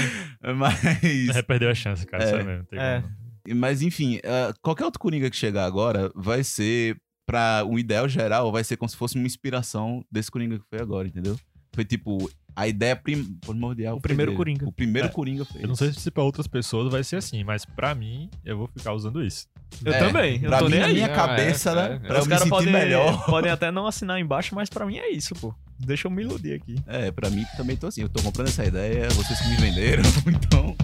Mas... 0.58 1.36
É, 1.36 1.42
perdeu 1.44 1.70
a 1.70 1.76
chance, 1.76 2.06
cara. 2.06 2.24
É. 2.24 2.28
Sério 2.28 2.46
mesmo. 2.46 2.66
Tem 2.66 2.80
É. 2.80 3.02
como. 3.02 3.60
Mas 3.60 3.82
enfim, 3.82 4.20
ah, 4.24 4.54
qualquer 4.62 4.86
outro 4.86 5.00
Coringa 5.00 5.30
que 5.30 5.36
chegar 5.36 5.66
agora 5.66 6.12
vai 6.16 6.44
ser, 6.44 6.96
pra 7.30 7.64
um 7.66 7.78
ideal 7.78 8.08
geral, 8.10 8.52
vai 8.52 8.64
ser 8.64 8.76
como 8.78 8.90
se 8.90 8.96
fosse 8.98 9.16
uma 9.16 9.28
inspiração 9.28 10.04
desse 10.12 10.32
Coringa 10.32 10.58
que 10.58 10.66
foi 10.70 10.80
agora, 10.82 11.08
entendeu? 11.08 11.38
Foi 11.74 11.86
tipo, 11.86 12.30
a 12.56 12.68
ideia 12.68 12.96
prim- 12.96 13.38
primordial. 13.46 13.98
O 13.98 14.00
foi 14.00 14.08
primeiro 14.10 14.32
dele. 14.32 14.38
Coringa. 14.38 14.68
O 14.68 14.72
primeiro 14.72 15.08
É. 15.08 15.12
Coringa 15.12 15.46
foi 15.46 15.64
Eu 15.64 15.68
não 15.68 15.76
sei 15.76 15.94
se 15.94 16.10
pra 16.10 16.24
outras 16.24 16.48
pessoas 16.48 16.92
vai 16.92 17.04
ser 17.04 17.18
assim, 17.18 17.44
mas 17.44 17.64
pra 17.66 17.94
mim, 17.94 18.30
eu 18.44 18.58
vou 18.58 18.68
ficar 18.76 18.94
usando 18.94 19.24
isso. 19.24 19.46
Eu 19.86 19.94
É, 19.94 20.00
também. 20.00 20.42
Eu 20.42 20.50
pra 20.50 20.58
tô 20.58 20.66
mim, 20.66 20.72
nem 20.72 20.80
na 20.80 20.86
aí. 20.88 20.94
minha 20.96 21.06
É, 21.06 21.14
cabeça, 21.16 21.70
é, 21.70 21.76
né? 21.76 21.96
é. 21.96 22.00
Pra 22.00 22.14
Os 22.14 22.20
eu 22.20 22.24
me 22.24 22.30
caras 22.30 22.40
sentir 22.40 22.50
podem, 22.50 22.74
melhor. 22.74 23.26
podem 23.30 23.52
até 23.52 23.70
não 23.72 23.86
assinar 23.86 24.20
embaixo, 24.20 24.56
mas 24.56 24.68
pra 24.68 24.86
mim 24.86 24.98
é 24.98 25.12
isso, 25.12 25.36
pô. 25.36 25.54
Deixa 25.80 26.08
eu 26.08 26.12
me 26.12 26.24
iludir 26.24 26.54
aqui. 26.54 26.76
É, 26.88 27.12
pra 27.12 27.30
mim 27.30 27.46
também 27.56 27.78
tô 27.78 27.86
assim. 27.88 28.02
Eu 28.02 28.10
tô 28.10 28.22
comprando 28.24 28.48
essa 28.48 28.66
ideia, 28.66 29.08
vocês 29.12 29.40
que 29.40 29.48
me 29.48 29.56
venderam, 29.58 30.02
então. 30.28 30.76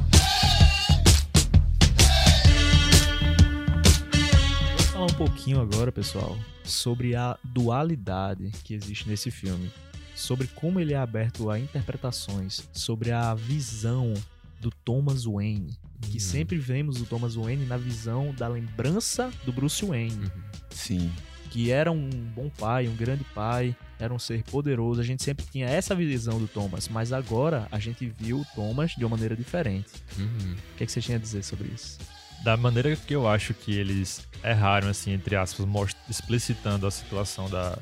Pouquinho 5.17 5.61
agora, 5.61 5.91
pessoal, 5.91 6.37
sobre 6.63 7.15
a 7.15 7.37
dualidade 7.43 8.51
que 8.63 8.73
existe 8.73 9.07
nesse 9.07 9.31
filme. 9.31 9.71
Sobre 10.15 10.47
como 10.47 10.79
ele 10.79 10.93
é 10.93 10.97
aberto 10.97 11.49
a 11.49 11.59
interpretações, 11.59 12.67
sobre 12.71 13.11
a 13.11 13.33
visão 13.35 14.13
do 14.61 14.69
Thomas 14.71 15.25
Wayne. 15.25 15.77
Que 16.01 16.13
Uhum. 16.13 16.19
sempre 16.19 16.57
vemos 16.57 17.01
o 17.01 17.05
Thomas 17.05 17.35
Wayne 17.35 17.65
na 17.65 17.77
visão 17.77 18.33
da 18.37 18.47
lembrança 18.47 19.31
do 19.45 19.51
Bruce 19.51 19.83
Wayne. 19.85 20.31
Sim. 20.69 21.11
que 21.51 21.71
era 21.71 21.89
um 21.89 22.09
bom 22.09 22.49
pai, 22.49 22.85
um 22.85 22.95
grande 22.97 23.23
pai, 23.33 23.73
era 23.97 24.13
um 24.13 24.19
ser 24.19 24.43
poderoso. 24.43 24.99
A 24.99 25.03
gente 25.05 25.23
sempre 25.23 25.45
tinha 25.49 25.65
essa 25.67 25.95
visão 25.95 26.37
do 26.37 26.49
Thomas, 26.49 26.89
mas 26.89 27.13
agora 27.13 27.65
a 27.71 27.79
gente 27.79 28.11
viu 28.17 28.41
o 28.41 28.45
Thomas 28.53 28.91
de 28.91 29.05
uma 29.05 29.11
maneira 29.11 29.37
diferente. 29.37 29.89
Uhum. 30.19 30.51
O 30.51 30.77
que, 30.77 30.83
é 30.83 30.85
que 30.85 30.91
você 30.91 30.99
tinha 30.99 31.15
a 31.17 31.19
dizer 31.19 31.43
sobre 31.45 31.69
isso? 31.73 31.97
Da 32.45 32.55
maneira 32.55 32.95
que 32.95 33.15
eu 33.15 33.27
acho 33.27 33.55
que 33.55 33.75
eles 33.75 34.23
erraram, 34.43 34.87
assim, 34.87 35.11
entre 35.11 35.35
aspas, 35.35 35.65
explicitando 36.07 36.85
a 36.85 36.91
situação 36.91 37.49
da, 37.49 37.75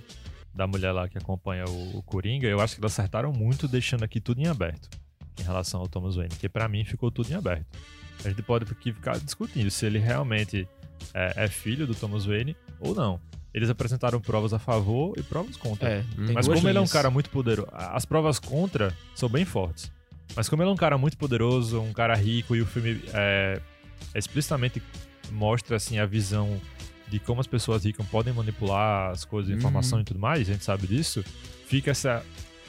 da 0.56 0.66
mulher 0.66 0.94
lá 0.94 1.10
que 1.10 1.18
acompanha 1.18 1.66
o, 1.66 1.98
o 1.98 2.02
Coringa, 2.02 2.48
eu 2.48 2.62
acho 2.62 2.76
que 2.76 2.80
eles 2.80 2.94
acertaram 2.94 3.34
muito 3.34 3.68
deixando 3.68 4.04
aqui 4.04 4.22
tudo 4.22 4.40
em 4.40 4.48
aberto 4.48 4.90
em 5.38 5.44
relação 5.44 5.82
ao 5.82 5.90
Thomas 5.90 6.16
Wayne, 6.16 6.34
que 6.38 6.48
pra 6.48 6.70
mim 6.70 6.86
ficou 6.86 7.12
tudo 7.12 7.30
em 7.30 7.36
aberto. 7.36 7.78
A 8.24 8.30
gente 8.30 8.42
pode 8.42 8.64
ficar 8.64 9.20
discutindo 9.20 9.70
se 9.70 9.86
ele 9.86 10.00
realmente 10.00 10.66
é, 11.14 11.44
é 11.44 11.48
filho 11.50 11.86
do 11.86 11.94
Thomas 11.94 12.24
Wayne 12.24 12.56
ou 12.80 12.96
não. 12.96 13.20
Eles 13.54 13.70
apresentaram 13.70 14.22
provas 14.22 14.54
a 14.54 14.60
favor 14.60 15.14
e 15.18 15.24
provas 15.24 15.58
contra. 15.58 15.90
É, 15.90 16.06
Mas 16.34 16.48
como 16.48 16.60
ele 16.60 16.68
é 16.70 16.72
um 16.72 16.84
linhas. 16.84 16.94
cara 16.94 17.10
muito 17.10 17.30
poderoso, 17.30 17.68
as 17.74 18.06
provas 18.06 18.40
contra 18.40 18.96
são 19.14 19.28
bem 19.28 19.44
fortes. 19.44 19.92
Mas 20.38 20.48
como 20.48 20.64
ele 20.64 20.70
é 20.70 20.74
um 20.74 20.78
cara 20.78 20.98
muito 20.98 21.18
poderoso, 21.18 21.82
um 21.82 21.92
cara 21.92 22.16
rico 22.16 22.56
e 22.56 22.62
o 22.62 22.66
filme 22.66 23.04
é, 23.14 23.60
explicitamente 24.16 24.82
mostra 25.32 25.76
assim 25.78 25.98
a 26.00 26.06
visão 26.06 26.60
de 27.08 27.20
como 27.20 27.40
as 27.42 27.48
pessoas 27.48 27.86
ricas 27.86 28.06
podem 28.08 28.34
manipular 28.34 29.12
as 29.12 29.24
coisas, 29.26 29.52
a 29.54 29.56
informação 29.56 30.00
e 30.02 30.04
tudo 30.04 30.20
mais, 30.20 30.42
a 30.42 30.52
gente 30.54 30.64
sabe 30.66 30.88
disso, 30.88 31.24
fica 31.68 31.92
essa 31.92 32.24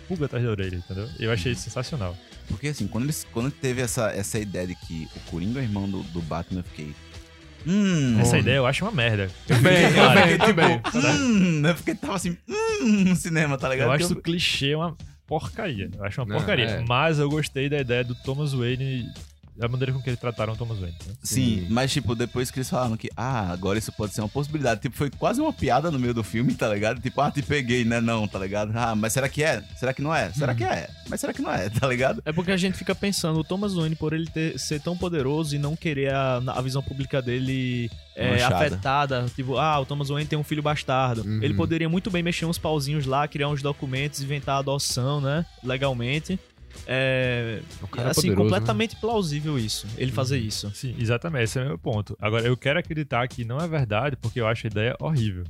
pulga 0.07 0.27
atrás 0.27 0.45
da 0.45 0.51
orelha, 0.51 0.77
entendeu? 0.77 1.09
Eu 1.19 1.33
achei 1.33 1.53
isso 1.53 1.63
sensacional. 1.63 2.15
Porque 2.49 2.69
assim, 2.69 2.87
quando, 2.87 3.05
eles, 3.05 3.27
quando 3.33 3.51
teve 3.51 3.81
essa, 3.81 4.11
essa 4.11 4.39
ideia 4.39 4.67
de 4.67 4.75
que 4.75 5.09
o 5.17 5.21
Coringa 5.31 5.61
é 5.61 5.63
irmão 5.63 5.89
do, 5.89 6.03
do 6.03 6.21
Batman, 6.21 6.61
eu 6.61 6.65
fiquei. 6.65 6.95
Hum. 7.67 8.21
Essa 8.21 8.37
ideia 8.39 8.57
eu 8.57 8.67
acho 8.67 8.85
uma 8.85 8.93
merda. 8.93 9.31
Também, 9.47 9.91
Claro. 9.95 10.39
também, 10.39 10.79
também. 10.81 11.17
Hum, 11.17 11.67
eu 11.67 11.75
fiquei 11.77 11.95
tava 11.95 12.17
assim, 12.17 12.37
hum, 12.47 13.05
no 13.07 13.17
cinema, 13.17 13.57
tá 13.57 13.71
ligado? 13.71 13.87
Eu 13.89 13.93
acho 13.93 14.13
o 14.13 14.21
clichê 14.21 14.75
uma 14.75 14.95
porcaria. 15.27 15.89
Eu 15.97 16.05
acho 16.05 16.21
uma 16.21 16.27
Não, 16.27 16.37
porcaria. 16.37 16.67
é. 16.67 16.85
Mas 16.87 17.19
eu 17.19 17.31
gostei 17.31 17.71
da 17.71 17.79
ideia 17.79 18.05
do 18.05 18.15
Thomas 18.15 18.53
Wayne, 18.53 19.09
da 19.57 19.69
maneira 19.69 19.93
com 19.93 20.03
que 20.03 20.11
eles 20.11 20.19
trataram 20.19 20.53
o 20.53 20.57
Thomas 20.57 20.79
Wayne. 20.79 20.97
né? 21.07 21.15
Sim, 21.23 21.67
mas 21.71 21.93
tipo, 21.93 22.15
depois 22.15 22.51
que 22.51 22.59
eles 22.59 22.69
falaram 22.69 22.97
que, 22.97 23.09
ah, 23.17 23.53
agora 23.53 23.79
isso 23.79 23.93
pode 23.93 24.13
ser 24.13 24.21
uma 24.21 24.29
possibilidade. 24.29 24.81
Tipo, 24.81 24.97
foi 24.97 25.11
quase 25.11 25.41
uma 25.41 25.53
piada 25.53 25.91
no 25.91 25.99
meio 25.99 26.13
do 26.13 26.25
filme, 26.25 26.55
tá 26.55 26.69
ligado? 26.69 27.01
Tipo, 27.01 27.21
ah, 27.21 27.31
te 27.31 27.43
peguei, 27.43 27.85
né? 27.85 28.01
Não, 28.01 28.27
tá 28.27 28.39
ligado? 28.39 28.73
Ah, 28.75 28.95
mas 28.95 29.13
será 29.13 29.29
que 29.29 29.45
é? 29.45 29.63
Será 29.77 29.95
que 29.95 30.03
não 30.03 30.15
é? 30.15 30.33
Será 30.33 30.55
que 30.55 30.65
é? 30.65 30.91
Mas 31.09 31.21
será 31.21 31.33
que 31.33 31.43
não 31.43 31.53
é? 31.53 31.71
Tá 31.75 31.89
ligado? 31.89 32.23
É 32.25 32.33
porque 32.33 32.53
a 32.53 32.57
gente 32.57 32.79
fica 32.79 32.95
pensando, 32.95 33.41
o 33.41 33.45
Thomas 33.45 33.75
Wayne, 33.75 33.97
por 33.97 34.13
ele 34.13 34.27
ter, 34.27 34.59
ser 34.59 34.81
tão 34.81 34.97
poderoso 34.97 35.55
e 35.55 35.59
não 35.59 35.75
querer 35.75 36.15
a, 36.15 36.37
a 36.47 36.63
visão 36.63 36.83
pública 36.83 37.21
dele 37.21 37.91
é, 38.17 38.43
afetada, 38.43 39.27
tipo, 39.35 39.59
ah, 39.59 39.79
o 39.81 39.85
Thomas 39.87 40.09
Wayne 40.09 40.29
tem 40.29 40.39
um 40.39 40.45
filho 40.45 40.63
bastardo. 40.63 41.23
Uhum. 41.23 41.43
Ele 41.43 41.55
poderia 41.55 41.89
muito 41.89 42.11
bem 42.11 42.23
mexer 42.23 42.47
uns 42.47 42.59
pauzinhos 42.59 43.07
lá, 43.07 43.27
criar 43.27 43.49
uns 43.49 43.61
documentos, 43.61 44.21
inventar 44.21 44.57
a 44.57 44.59
adoção, 44.59 45.21
né? 45.21 45.45
Legalmente. 45.63 46.39
É, 46.87 47.61
O 47.83 47.89
cara 47.89 48.09
é 48.09 48.11
assim, 48.11 48.23
poderoso, 48.23 48.43
completamente 48.43 48.97
plausível 48.97 49.59
isso, 49.59 49.87
ele 49.97 50.13
fazer 50.13 50.39
isso. 50.39 50.71
Sim, 50.75 50.95
exatamente. 50.99 51.45
Esse 51.45 51.59
é 51.59 51.63
o 51.63 51.67
meu 51.67 51.79
ponto. 51.79 52.17
Agora, 52.21 52.45
eu 52.47 52.57
quero 52.57 52.79
acreditar 52.79 53.27
que 53.29 53.45
não 53.45 53.59
é 53.59 53.67
verdade, 53.69 54.17
porque 54.17 54.41
eu 54.41 54.47
acho 54.47 54.67
a 54.67 54.71
ideia 54.71 54.97
horrível. 55.01 55.45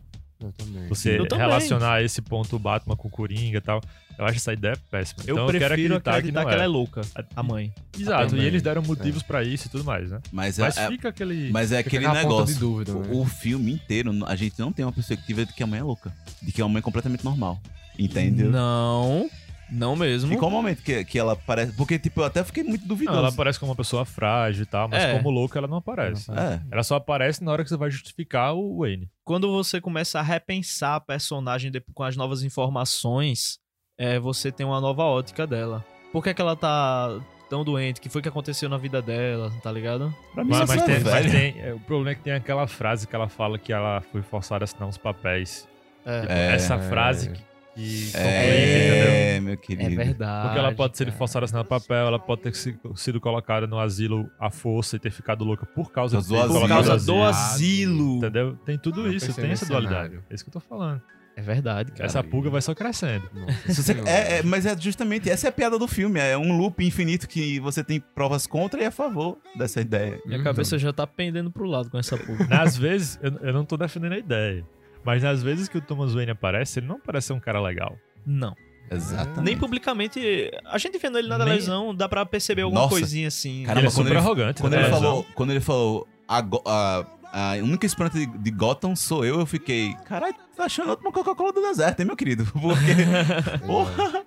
Você 0.89 1.19
relacionar 1.33 2.03
esse 2.03 2.21
ponto 2.21 2.59
Batman 2.59 2.97
com 2.97 3.09
o 3.09 3.11
Coringa 3.11 3.59
e 3.59 3.61
tal. 3.61 3.81
Eu 4.19 4.25
acho 4.25 4.37
essa 4.37 4.53
ideia 4.53 4.77
péssima. 4.91 5.25
Eu 5.27 5.35
então 5.35 5.47
eu 5.47 5.53
quero 5.53 5.75
prefiro 5.75 5.95
acreditar, 5.95 6.11
acreditar, 6.13 6.41
que 6.41 6.45
não 6.45 6.49
que, 6.49 6.55
ela 6.55 6.63
é 6.63 6.67
é. 6.67 6.69
louca, 6.69 7.01
a 7.35 7.43
mãe. 7.43 7.73
Exato, 7.99 8.31
também. 8.31 8.45
e 8.45 8.47
eles 8.47 8.63
deram 8.63 8.83
motivos 8.83 9.23
pra 9.23 9.43
isso 9.43 9.67
e 9.67 9.71
tudo 9.71 9.83
mais, 9.83 10.11
né? 10.11 10.21
Mas, 10.31 10.59
Mas 10.59 10.77
é, 10.77 10.85
é- 10.85 10.89
fica 10.89 11.09
aquele. 11.09 11.51
mas 11.51 11.73
é 11.73 11.79
aquele 11.79 12.07
negócio. 12.07 12.55
de 12.55 12.61
dúvida, 12.61 12.93
né? 12.95 13.09
o, 13.11 13.23
o 13.23 13.25
filme 13.25 13.73
inteiro, 13.73 14.13
a 14.27 14.37
gente 14.37 14.59
não 14.59 14.71
tem 14.71 14.85
uma 14.85 14.93
perspectiva 14.93 15.45
de 15.45 15.53
que 15.53 15.63
a 15.63 15.67
mãe 15.67 15.81
é 15.81 15.83
louca. 15.83 16.13
De 16.41 16.53
que 16.53 16.61
é 16.61 16.65
uma 16.65 16.73
mãe 16.75 16.83
completamente 16.83 17.25
normal. 17.25 17.61
Entendeu? 17.99 18.51
Não, 18.51 19.29
não 19.75 19.97
mesmo. 19.97 20.33
Em 20.33 20.37
qual 20.39 20.51
momento 20.51 20.83
que, 20.83 21.05
que 21.05 21.19
ela 21.19 21.35
parece. 21.37 21.73
Porque, 21.73 21.99
tipo, 21.99 22.21
eu 22.21 22.25
até 22.25 22.43
fiquei 22.45 22.63
muito 22.63 22.83
Não, 22.83 22.89
duvidoso. 22.89 23.19
ela 23.19 23.29
aparece 23.29 23.59
como 23.61 23.71
uma 23.73 23.77
pessoa 23.77 24.05
frágil 24.05 24.63
e 24.63 24.67
tal, 24.67 24.89
mas 24.89 25.03
É. 25.03 25.13
como 25.17 25.31
louca 25.31 25.59
ela 25.59 25.69
não 25.69 25.79
aparece. 25.79 26.31
É. 26.31 26.61
Ela 26.71 26.83
só 26.83 26.97
aparece 26.97 27.43
na 27.43 27.51
hora 27.53 27.63
que 27.63 27.69
você 27.69 27.77
vai 27.77 27.91
justificar 27.91 28.55
o 28.55 28.79
Wayne. 28.81 29.11
quando 29.25 29.51
você 29.53 29.81
começa 29.81 30.19
a 30.19 30.23
repensar 30.23 30.95
a 30.97 31.01
personagem 31.01 31.73
com 31.95 32.03
as 32.03 32.17
novas 32.17 32.43
informações, 32.43 33.59
é, 33.99 34.19
você 34.19 34.53
tem 34.53 34.67
uma 34.67 34.81
nova 34.81 35.03
ótica 35.05 35.47
dela. 35.47 35.85
Por 36.13 36.23
que, 36.23 36.33
que 36.35 36.41
ela 36.41 36.55
tá 36.57 37.19
tão 37.51 37.65
doente? 37.65 37.99
O 37.99 38.03
que 38.03 38.09
foi 38.09 38.21
que 38.23 38.29
aconteceu 38.29 38.69
na 38.69 38.77
vida 38.77 39.01
dela, 39.03 39.53
tá 39.63 39.71
ligado? 39.73 40.15
Pra 40.35 40.45
mim, 40.45 40.51
Mas, 40.51 40.61
isso 40.71 40.75
mas 40.79 40.83
é 40.83 40.85
tem, 40.87 41.05
mas 41.05 41.27
velho. 41.27 41.31
tem- 41.55 41.63
é, 41.63 41.75
o 41.75 41.81
problema 41.81 42.11
é 42.11 42.15
que 42.15 42.23
tem 42.23 42.33
aquela 42.33 42.67
frase 42.67 43.07
que 43.07 43.15
ela 43.17 43.29
fala 43.29 43.59
que 43.59 43.73
ela 43.73 44.01
foi 44.13 44.23
forçada 44.23 44.63
a 44.63 44.67
assinar 44.67 44.89
uns 44.89 44.99
papéis. 44.99 45.67
É, 46.07 46.27
É. 46.29 46.55
Essa 46.55 46.79
frase 46.79 47.31
que, 47.31 47.41
que? 47.75 48.11
É, 48.15 49.41
meu 49.41 49.55
é 49.55 49.57
querido. 49.57 49.97
verdade. 49.97 50.47
Porque 50.49 50.59
ela 50.59 50.73
pode 50.75 50.97
ser 50.97 51.11
forçada 51.13 51.45
a 51.45 51.47
assinar 51.47 51.65
papel, 51.65 52.07
ela 52.07 52.19
pode 52.19 52.43
ter 52.43 52.55
si- 52.55 52.79
sido 52.95 53.21
colocada 53.21 53.67
no 53.67 53.79
asilo 53.79 54.31
à 54.39 54.51
força 54.51 54.97
e 54.97 54.99
ter 54.99 55.11
ficado 55.11 55.45
louca 55.45 55.67
por 55.67 55.91
causa 55.93 56.17
Do 56.21 56.37
asilo. 56.37 56.61
Por 56.61 56.69
causa 56.69 56.97
do 56.99 57.23
asilo. 57.23 58.17
Entendeu? 58.19 58.57
Tem 58.65 58.79
tudo 58.79 59.13
isso, 59.13 59.33
tem 59.35 59.51
essa 59.51 59.67
dualidade. 59.67 60.09
cenário. 60.11 60.25
É 60.31 60.35
isso 60.35 60.45
que 60.45 60.49
eu 60.51 60.53
tô 60.55 60.61
falando. 60.61 61.01
É 61.37 61.43
verdade, 61.43 61.91
cara. 61.91 62.05
Essa 62.07 62.23
pulga 62.23 62.49
vai 62.49 62.63
só 62.63 62.73
crescendo. 62.77 63.29
Você- 63.67 63.93
é, 64.07 64.39
é, 64.39 64.43
mas 64.45 64.65
é 64.67 64.79
justamente 64.79 65.29
essa 65.29 65.49
é 65.49 65.51
a 65.51 65.53
piada 65.53 65.77
do 65.77 65.89
filme. 65.89 66.21
É 66.21 66.39
um 66.39 66.57
loop 66.57 66.85
infinito 66.87 67.27
que 67.29 67.59
você 67.59 67.83
tem 67.83 67.99
provas 67.99 68.47
contra 68.47 68.81
e 68.81 68.87
a 68.87 68.91
favor 68.93 69.39
dessa 69.57 69.81
ideia. 69.81 70.21
Minha 70.27 70.45
cabeça 70.45 70.79
já 70.79 70.93
tá 70.93 71.07
pendendo 71.09 71.51
pro 71.51 71.65
lado 71.67 71.91
com 71.91 71.99
essa 71.99 72.17
pulga. 72.17 72.47
Nas 72.47 72.77
vezes, 72.79 73.19
eu, 73.21 73.33
eu 73.49 73.53
não 73.53 73.65
tô 73.65 73.77
defendendo 73.77 74.13
a 74.13 74.19
ideia. 74.19 74.65
Mas 75.05 75.23
nas 75.23 75.43
vezes 75.43 75.69
que 75.69 75.79
o 75.79 75.81
Thomas 75.81 76.15
Wayne 76.15 76.33
aparece, 76.33 76.79
ele 76.81 76.87
não 76.87 76.99
parece 76.99 77.29
ser 77.29 77.33
um 77.35 77.41
cara 77.41 77.61
legal. 77.61 77.97
Não. 78.27 78.55
Exatamente. 78.91 79.41
Nem 79.43 79.57
publicamente. 79.59 80.51
A 80.67 80.79
gente 80.79 80.99
vendo 80.99 81.19
ele 81.19 81.29
na 81.29 81.39
Nem- 81.39 81.47
televisão, 81.47 81.95
dá 81.95 82.09
pra 82.09 82.25
perceber 82.27 82.63
alguma 82.63 82.83
Nossa. 82.83 82.95
coisinha 82.95 83.29
assim. 83.29 83.63
Caramba, 83.65 83.81
ele 83.81 83.89
é 83.89 83.91
quando 83.91 83.97
super 83.97 84.11
ele- 84.11 84.19
arrogante, 84.19 84.61
Quando 84.61 84.73
né? 84.75 84.81
ele 84.83 84.91
falou, 84.91 85.27
quando 85.35 85.51
ele 85.51 85.61
falou 85.61 86.09
a, 86.29 86.39
a, 86.67 87.05
a 87.33 87.55
única 87.57 87.87
esperança 87.87 88.19
de, 88.19 88.27
de 88.27 88.51
Gotham 88.51 88.95
sou 88.95 89.25
eu, 89.25 89.41
eu 89.41 89.47
fiquei, 89.47 89.95
caralho, 90.07 90.35
tá 90.57 90.65
achando 90.65 90.99
uma 91.01 91.11
Coca-Cola 91.13 91.53
do 91.53 91.61
deserto, 91.63 92.01
hein, 92.01 92.07
meu 92.07 92.17
querido? 92.17 92.45
Porque, 92.53 92.95
porra, 93.67 94.25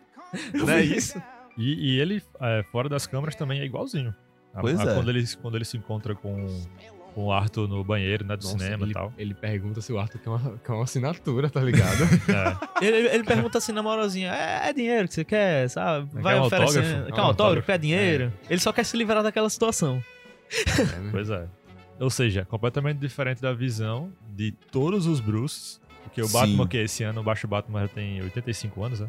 Não 0.53 0.69
é 0.69 0.84
isso? 0.84 1.21
E, 1.57 1.95
e 1.95 1.99
ele, 1.99 2.21
é, 2.41 2.63
fora 2.71 2.89
das 2.89 3.05
câmeras, 3.07 3.36
também 3.36 3.59
é 3.61 3.65
igualzinho. 3.65 4.13
A- 4.53 4.61
Pois 4.61 4.80
a- 4.80 4.91
é. 4.91 4.95
Quando 4.95 5.09
ele, 5.09 5.23
quando 5.41 5.55
ele 5.55 5.65
se 5.65 5.78
encontra 5.78 6.15
com, 6.15 6.47
com 7.18 7.24
o 7.24 7.32
Arthur 7.32 7.68
no 7.68 7.84
banheiro, 7.84 8.24
né, 8.24 8.38
do 8.38 8.43
Nossa, 8.43 8.59
cinema 8.59 8.84
ele, 8.84 8.91
e 8.91 8.93
tal. 8.93 9.11
ele 9.18 9.34
pergunta 9.34 9.82
se 9.82 9.91
o 9.91 9.97
Arthur 9.97 10.20
quer 10.20 10.30
uma, 10.30 10.59
quer 10.63 10.72
uma 10.72 10.84
assinatura, 10.84 11.49
tá 11.49 11.59
ligado? 11.61 11.97
É. 12.80 12.86
Ele, 12.86 13.07
ele 13.07 13.24
pergunta 13.24 13.57
assim 13.57 13.72
na 13.72 13.82
moralzinha: 13.82 14.32
é, 14.32 14.70
é 14.70 14.74
dinheiro 14.74 15.07
que 15.07 15.15
você 15.15 15.24
quer, 15.24 15.68
sabe? 15.68 16.11
Quer 16.11 16.22
Vai 16.22 16.39
um 16.39 16.43
oferecendo. 16.43 16.78
autógrafo? 16.78 17.05
Quer 17.05 17.13
Quer 17.15 17.22
um 17.22 17.24
autógrafo? 17.24 17.41
autógrafo? 17.41 17.65
Quer 17.65 17.80
dinheiro? 17.80 18.34
Ele 18.47 18.59
só 18.59 18.72
quer 18.72 18.84
se 18.84 18.95
livrar 18.95 19.24
daquela 19.24 19.49
situação. 19.49 20.03
É, 20.68 20.99
né? 20.99 21.09
Pois 21.11 21.30
é. 21.32 21.47
Ou 21.99 22.09
seja, 22.11 22.45
completamente 22.45 22.99
diferente 22.99 23.41
da 23.41 23.51
visão 23.51 24.11
de 24.36 24.51
todos 24.51 25.07
os 25.07 25.20
Bruces. 25.20 25.82
Porque 26.03 26.22
o 26.22 26.28
Sim. 26.28 26.34
Batman, 26.34 26.68
que 26.68 26.78
esse 26.78 27.03
ano, 27.03 27.22
o 27.22 27.24
Baixo 27.24 27.47
Batman 27.47 27.82
já 27.82 27.88
tem 27.88 28.22
85 28.22 28.84
anos, 28.84 28.99
né? 28.99 29.07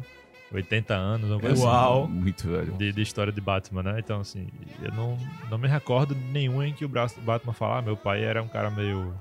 80 0.51 0.93
anos, 0.95 1.29
uma 1.29 1.39
coisa 1.39 1.63
Uau. 1.63 2.07
muito 2.07 2.47
velho. 2.47 2.61
assim, 2.69 2.77
de, 2.77 2.91
de 2.91 3.01
história 3.01 3.31
de 3.31 3.39
Batman, 3.41 3.83
né? 3.83 3.95
Então, 3.99 4.19
assim, 4.21 4.47
eu 4.81 4.91
não, 4.93 5.17
não 5.49 5.57
me 5.57 5.67
recordo 5.67 6.15
nenhum 6.31 6.63
em 6.63 6.73
que 6.73 6.83
o 6.85 6.89
Batman 6.89 7.53
fala, 7.53 7.77
ah, 7.79 7.81
meu 7.81 7.95
pai 7.95 8.23
era 8.23 8.41
um 8.41 8.47
cara 8.47 8.69
meio... 8.71 9.13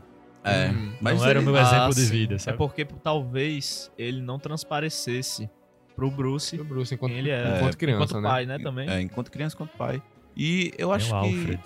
É, 0.44 0.68
Hum, 0.70 0.92
mas 1.00 1.20
não 1.20 1.26
era 1.28 1.38
o 1.38 1.42
ele- 1.42 1.50
meu 1.50 1.60
exemplo 1.60 1.82
Ah, 1.84 1.90
de 1.90 2.04
vida, 2.06 2.34
É 2.36 2.38
sabe? 2.38 2.56
porque 2.56 2.84
talvez 2.84 3.90
ele 3.98 4.22
não 4.22 4.38
transparecesse 4.38 5.50
pro 5.94 6.10
Bruce 6.10 6.58
O 6.58 6.64
Bruce, 6.64 6.94
enquanto, 6.94 7.12
ele 7.12 7.28
era. 7.28 7.56
enquanto 7.58 7.76
criança, 7.76 8.04
Enquanto 8.04 8.22
né? 8.22 8.28
pai, 8.28 8.46
né? 8.46 8.58
Também. 8.58 8.88
É, 8.88 9.00
enquanto 9.02 9.30
criança, 9.30 9.56
quanto 9.56 9.76
pai. 9.76 10.00
E 10.36 10.72
eu 10.78 10.88
Tem 10.88 10.96
acho 10.96 11.14
o 11.14 11.20
que... 11.20 11.26
Alfred. 11.26 11.60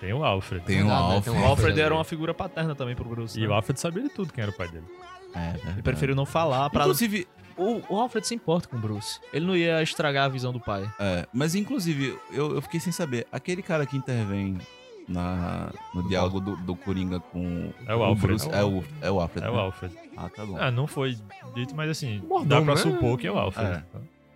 Tem 0.00 0.12
o 0.12 0.24
Alfred. 0.24 0.64
Tem 0.64 0.82
um 0.84 0.90
Ah, 0.90 1.08
né, 1.08 1.14
Alfred. 1.16 1.24
tem 1.24 1.32
O 1.32 1.36
um 1.36 1.46
Alfred 1.48 1.72
ali. 1.72 1.80
era 1.80 1.94
uma 1.94 2.04
figura 2.04 2.32
paterna 2.34 2.74
também 2.74 2.94
pro 2.94 3.08
Bruce. 3.08 3.36
E 3.36 3.42
né? 3.42 3.48
o 3.48 3.52
Alfred 3.54 3.80
sabia 3.80 4.02
de 4.04 4.10
tudo 4.10 4.32
quem 4.32 4.42
era 4.42 4.50
o 4.52 4.54
pai 4.54 4.68
dele. 4.68 4.84
É. 5.34 5.70
Ele 5.72 5.82
preferiu 5.82 6.14
não 6.14 6.24
falar 6.26 6.70
pra. 6.70 6.82
Inclusive, 6.82 7.26
O, 7.58 7.82
o 7.88 7.98
Alfred 8.00 8.26
se 8.26 8.34
importa 8.34 8.68
com 8.68 8.76
o 8.76 8.80
Bruce. 8.80 9.18
Ele 9.32 9.44
não 9.44 9.56
ia 9.56 9.82
estragar 9.82 10.24
a 10.26 10.28
visão 10.28 10.52
do 10.52 10.60
pai. 10.60 10.88
é, 10.98 11.26
mas 11.32 11.54
inclusive, 11.54 12.16
eu, 12.30 12.54
eu 12.54 12.62
fiquei 12.62 12.78
sem 12.80 12.92
saber. 12.92 13.26
Aquele 13.32 13.62
cara 13.62 13.84
que 13.84 13.96
intervém 13.96 14.56
na, 15.08 15.70
no 15.94 16.06
diálogo 16.08 16.38
do, 16.40 16.56
do 16.56 16.76
Coringa 16.76 17.18
com 17.18 17.70
É 17.86 17.94
o 17.94 18.02
Alfred. 18.02 18.26
Bruce, 18.26 18.48
é, 18.52 18.62
o, 18.64 18.84
é 19.00 19.10
o 19.10 19.20
Alfred. 19.20 19.46
É 19.46 19.50
o 19.50 19.54
né? 19.54 19.60
Alfred. 19.60 19.94
Ah, 20.16 20.28
tá 20.28 20.44
bom. 20.46 20.56
Ah, 20.58 20.70
não 20.70 20.86
foi 20.86 21.16
dito, 21.54 21.74
mas 21.74 21.90
assim, 21.90 22.18
Mordomo, 22.28 22.46
dá 22.46 22.62
pra 22.62 22.74
né? 22.74 22.80
supor 22.80 23.18
que 23.18 23.26
é 23.26 23.32
o 23.32 23.38
Alfred. 23.38 23.70
É. 23.70 23.82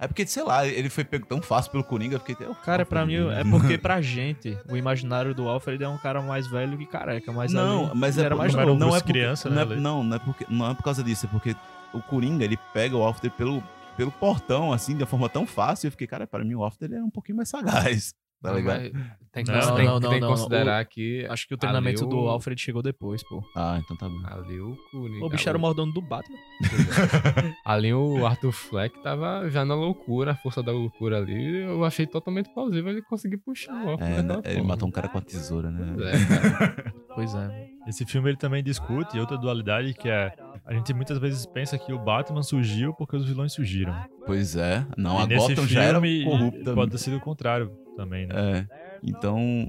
É 0.01 0.09
porque, 0.09 0.27
sei 0.27 0.43
lá, 0.43 0.67
ele 0.67 0.91
foi 0.91 1.05
pego 1.05 1.25
tão 1.27 1.41
fácil 1.41 1.71
pelo 1.71 1.85
Coringa, 1.85 2.17
eu 2.17 2.21
fiquei... 2.21 2.45
oh, 2.51 2.57
Cara, 2.57 2.85
pra 2.85 3.07
mim, 3.07 3.15
é 3.31 3.45
porque 3.45 3.79
pra 3.79 4.01
gente, 4.01 4.59
o 4.69 4.77
imaginário 4.77 5.33
do 5.33 5.49
Alfred 5.49 5.85
é 5.85 5.89
um 5.89 5.97
cara 5.97 6.21
mais 6.21 6.49
velho 6.49 6.77
que 6.77 6.87
careca. 6.87 7.31
Mas 7.31 7.53
não, 7.53 7.87
ali, 7.87 7.93
mas 7.95 8.17
ele 8.17 8.25
é, 8.25 8.27
era 8.27 8.35
mais 8.35 8.53
não 8.53 8.61
era 8.61 8.67
novo. 8.69 8.77
um 8.77 8.81
não 8.81 8.89
é 8.89 8.91
Bruce 8.91 9.03
porque, 9.05 9.13
criança, 9.13 9.49
não, 9.49 9.55
né, 9.57 9.63
é, 9.63 9.65
ali? 9.65 9.81
não, 9.81 10.03
não 10.03 10.17
é 10.17 10.19
porque 10.19 10.47
não 10.49 10.71
é 10.71 10.75
por 10.75 10.83
causa 10.83 11.05
disso, 11.05 11.27
é 11.27 11.29
porque 11.29 11.55
o 11.93 12.03
Coringa, 12.03 12.45
ele 12.45 12.59
pega 12.73 12.97
o 12.97 13.03
Alfred 13.03 13.35
pelo, 13.37 13.63
pelo 13.97 14.11
portão, 14.13 14.73
assim, 14.73 14.97
de 14.97 15.03
uma 15.03 15.07
forma 15.07 15.29
tão 15.29 15.47
fácil, 15.47 15.87
eu 15.87 15.91
fiquei, 15.91 16.07
cara, 16.07 16.27
para 16.27 16.45
mim 16.45 16.55
o 16.55 16.71
ele 16.81 16.97
é 16.97 17.03
um 17.03 17.11
pouquinho 17.11 17.37
mais 17.37 17.49
sagaz, 17.49 18.15
tá 18.43 18.53
ligado? 18.53 18.93
Tem 19.33 19.45
que, 19.45 19.51
Não, 19.51 19.75
tem, 19.75 19.87
não, 19.87 19.99
não, 19.99 20.11
tem 20.11 20.19
que 20.19 20.21
não. 20.21 20.29
considerar 20.29 20.85
que 20.85 21.27
Acho 21.31 21.49
que 21.49 21.55
o 21.55 21.57
treinamento 21.57 22.05
do 22.05 22.29
Alfred 22.29 22.61
chegou 22.61 22.83
depois, 22.83 23.23
pô. 23.27 23.43
Ah, 23.57 23.81
então 23.83 23.97
tá 23.97 24.07
bom. 24.07 24.21
Ali 24.27 24.61
o 24.61 24.77
Coringa. 24.91 25.25
O 25.25 25.31
bicho 25.31 25.49
era 25.49 25.57
o 25.57 25.61
mordomo 25.61 25.91
do 25.91 26.03
Batman. 26.03 26.37
Ali 27.65 27.95
o 27.95 28.27
Arthur 28.27 28.53
Fleck 28.53 29.03
tava 29.03 29.49
já 29.49 29.65
na 29.65 29.75
loucura, 29.75 30.33
a 30.33 30.35
força 30.35 30.63
da 30.63 30.71
loucura 30.71 31.17
ali. 31.17 31.63
Eu 31.63 31.83
achei 31.83 32.07
totalmente 32.07 32.53
plausível 32.53 32.91
ele 32.91 33.01
conseguir 33.01 33.39
puxar 33.39 33.73
o 33.73 33.91
Alfred 33.93 34.19
É, 34.19 34.23
né, 34.23 34.43
ele 34.45 34.63
matou 34.63 34.87
um 34.87 34.93
cara 34.93 35.09
com 35.09 35.17
a 35.17 35.23
tesoura, 35.23 35.71
né? 35.71 35.97
É, 36.13 36.27
cara. 36.59 36.95
Pois 37.15 37.35
é. 37.35 37.69
Esse 37.89 38.05
filme 38.05 38.29
ele 38.29 38.37
também 38.37 38.63
discute 38.63 39.19
outra 39.19 39.39
dualidade 39.39 39.95
que 39.95 40.11
é 40.11 40.31
a 40.67 40.75
gente 40.75 40.93
muitas 40.93 41.19
vezes 41.19 41.47
pensa 41.47 41.79
que 41.79 41.93
o 41.93 41.99
Batman 41.99 42.43
surgiu 42.43 42.93
porque 42.93 43.17
os 43.17 43.27
vilões 43.27 43.53
surgiram. 43.55 43.97
Pois 44.27 44.57
é. 44.57 44.87
Não, 44.97 45.19
e 45.19 45.23
a 45.23 45.39
Gotham 45.39 45.55
filme 45.57 45.69
já 45.69 45.83
era 45.83 46.01
corrupta. 46.01 46.75
pode 46.75 46.91
ter 46.91 46.99
sido 46.99 47.17
o 47.17 47.21
contrário 47.21 47.82
também, 47.97 48.27
né? 48.27 48.35
É. 48.71 48.99
Então, 49.03 49.69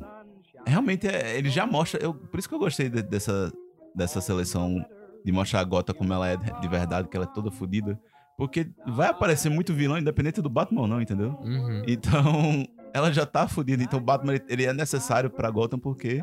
realmente, 0.65 1.07
é- 1.07 1.37
ele 1.37 1.49
já 1.49 1.65
mostra. 1.65 2.01
Eu, 2.01 2.13
por 2.13 2.39
isso 2.39 2.47
que 2.49 2.55
eu 2.55 2.59
gostei 2.59 2.89
de- 2.89 3.01
dessa, 3.03 3.51
dessa 3.95 4.21
seleção 4.21 4.83
de 5.23 5.31
mostrar 5.31 5.61
a 5.61 5.63
Gota 5.63 5.93
como 5.93 6.13
ela 6.13 6.27
é 6.27 6.37
de 6.37 6.67
verdade, 6.67 7.07
que 7.07 7.15
ela 7.15 7.25
é 7.25 7.33
toda 7.33 7.49
fodida. 7.51 7.99
Porque 8.37 8.67
vai 8.87 9.09
aparecer 9.09 9.49
muito 9.49 9.73
vilão, 9.73 9.97
independente 9.97 10.41
do 10.41 10.49
Batman 10.49 10.81
ou 10.81 10.87
não, 10.87 11.01
entendeu? 11.01 11.37
Uhum. 11.41 11.83
Então, 11.87 12.65
ela 12.93 13.11
já 13.13 13.25
tá 13.25 13.47
fodida. 13.47 13.83
Então 13.83 13.99
o 13.99 14.01
Batman 14.03 14.33
ele, 14.49 14.65
é 14.65 14.73
necessário 14.73 15.29
pra 15.29 15.49
Gotham 15.51 15.77
porque 15.79 16.21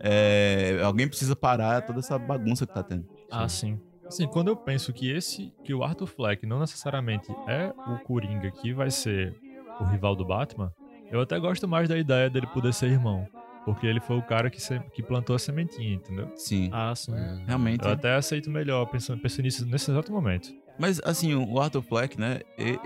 é, 0.00 0.80
alguém 0.82 1.06
precisa 1.08 1.34
parar 1.36 1.82
toda 1.82 1.98
essa 2.00 2.18
bagunça 2.18 2.66
que 2.66 2.72
tá 2.74 2.82
tendo. 2.82 3.06
Ah, 3.30 3.48
sim. 3.48 3.78
Assim, 4.06 4.26
quando 4.28 4.48
eu 4.48 4.56
penso 4.56 4.92
que 4.92 5.10
esse, 5.10 5.52
que 5.64 5.74
o 5.74 5.82
Arthur 5.82 6.06
Fleck 6.06 6.46
não 6.46 6.60
necessariamente 6.60 7.30
é 7.48 7.72
o 7.88 7.98
Coringa 7.98 8.50
que 8.52 8.72
vai 8.72 8.90
ser 8.90 9.34
o 9.80 9.84
rival 9.84 10.14
do 10.14 10.24
Batman, 10.24 10.72
eu 11.10 11.20
até 11.20 11.38
gosto 11.38 11.66
mais 11.68 11.88
da 11.88 11.96
ideia 11.98 12.28
dele 12.30 12.46
poder 12.48 12.72
ser 12.72 12.86
irmão. 12.90 13.26
Porque 13.64 13.84
ele 13.86 13.98
foi 14.00 14.16
o 14.16 14.22
cara 14.22 14.48
que, 14.48 14.60
se- 14.60 14.80
que 14.94 15.02
plantou 15.02 15.34
a 15.34 15.38
sementinha, 15.40 15.94
entendeu? 15.94 16.30
Sim, 16.36 16.70
Ah, 16.72 16.94
sim. 16.94 17.12
realmente. 17.46 17.84
Eu 17.84 17.90
até 17.92 18.14
aceito 18.14 18.48
melhor, 18.48 18.86
pensando, 18.86 19.20
pensando 19.20 19.42
nisso 19.44 19.66
nesse 19.66 19.90
exato 19.90 20.12
momento. 20.12 20.48
Mas 20.78 21.00
assim, 21.04 21.34
o 21.34 21.58
Arthur 21.58 21.82
Fleck, 21.82 22.20
né? 22.20 22.40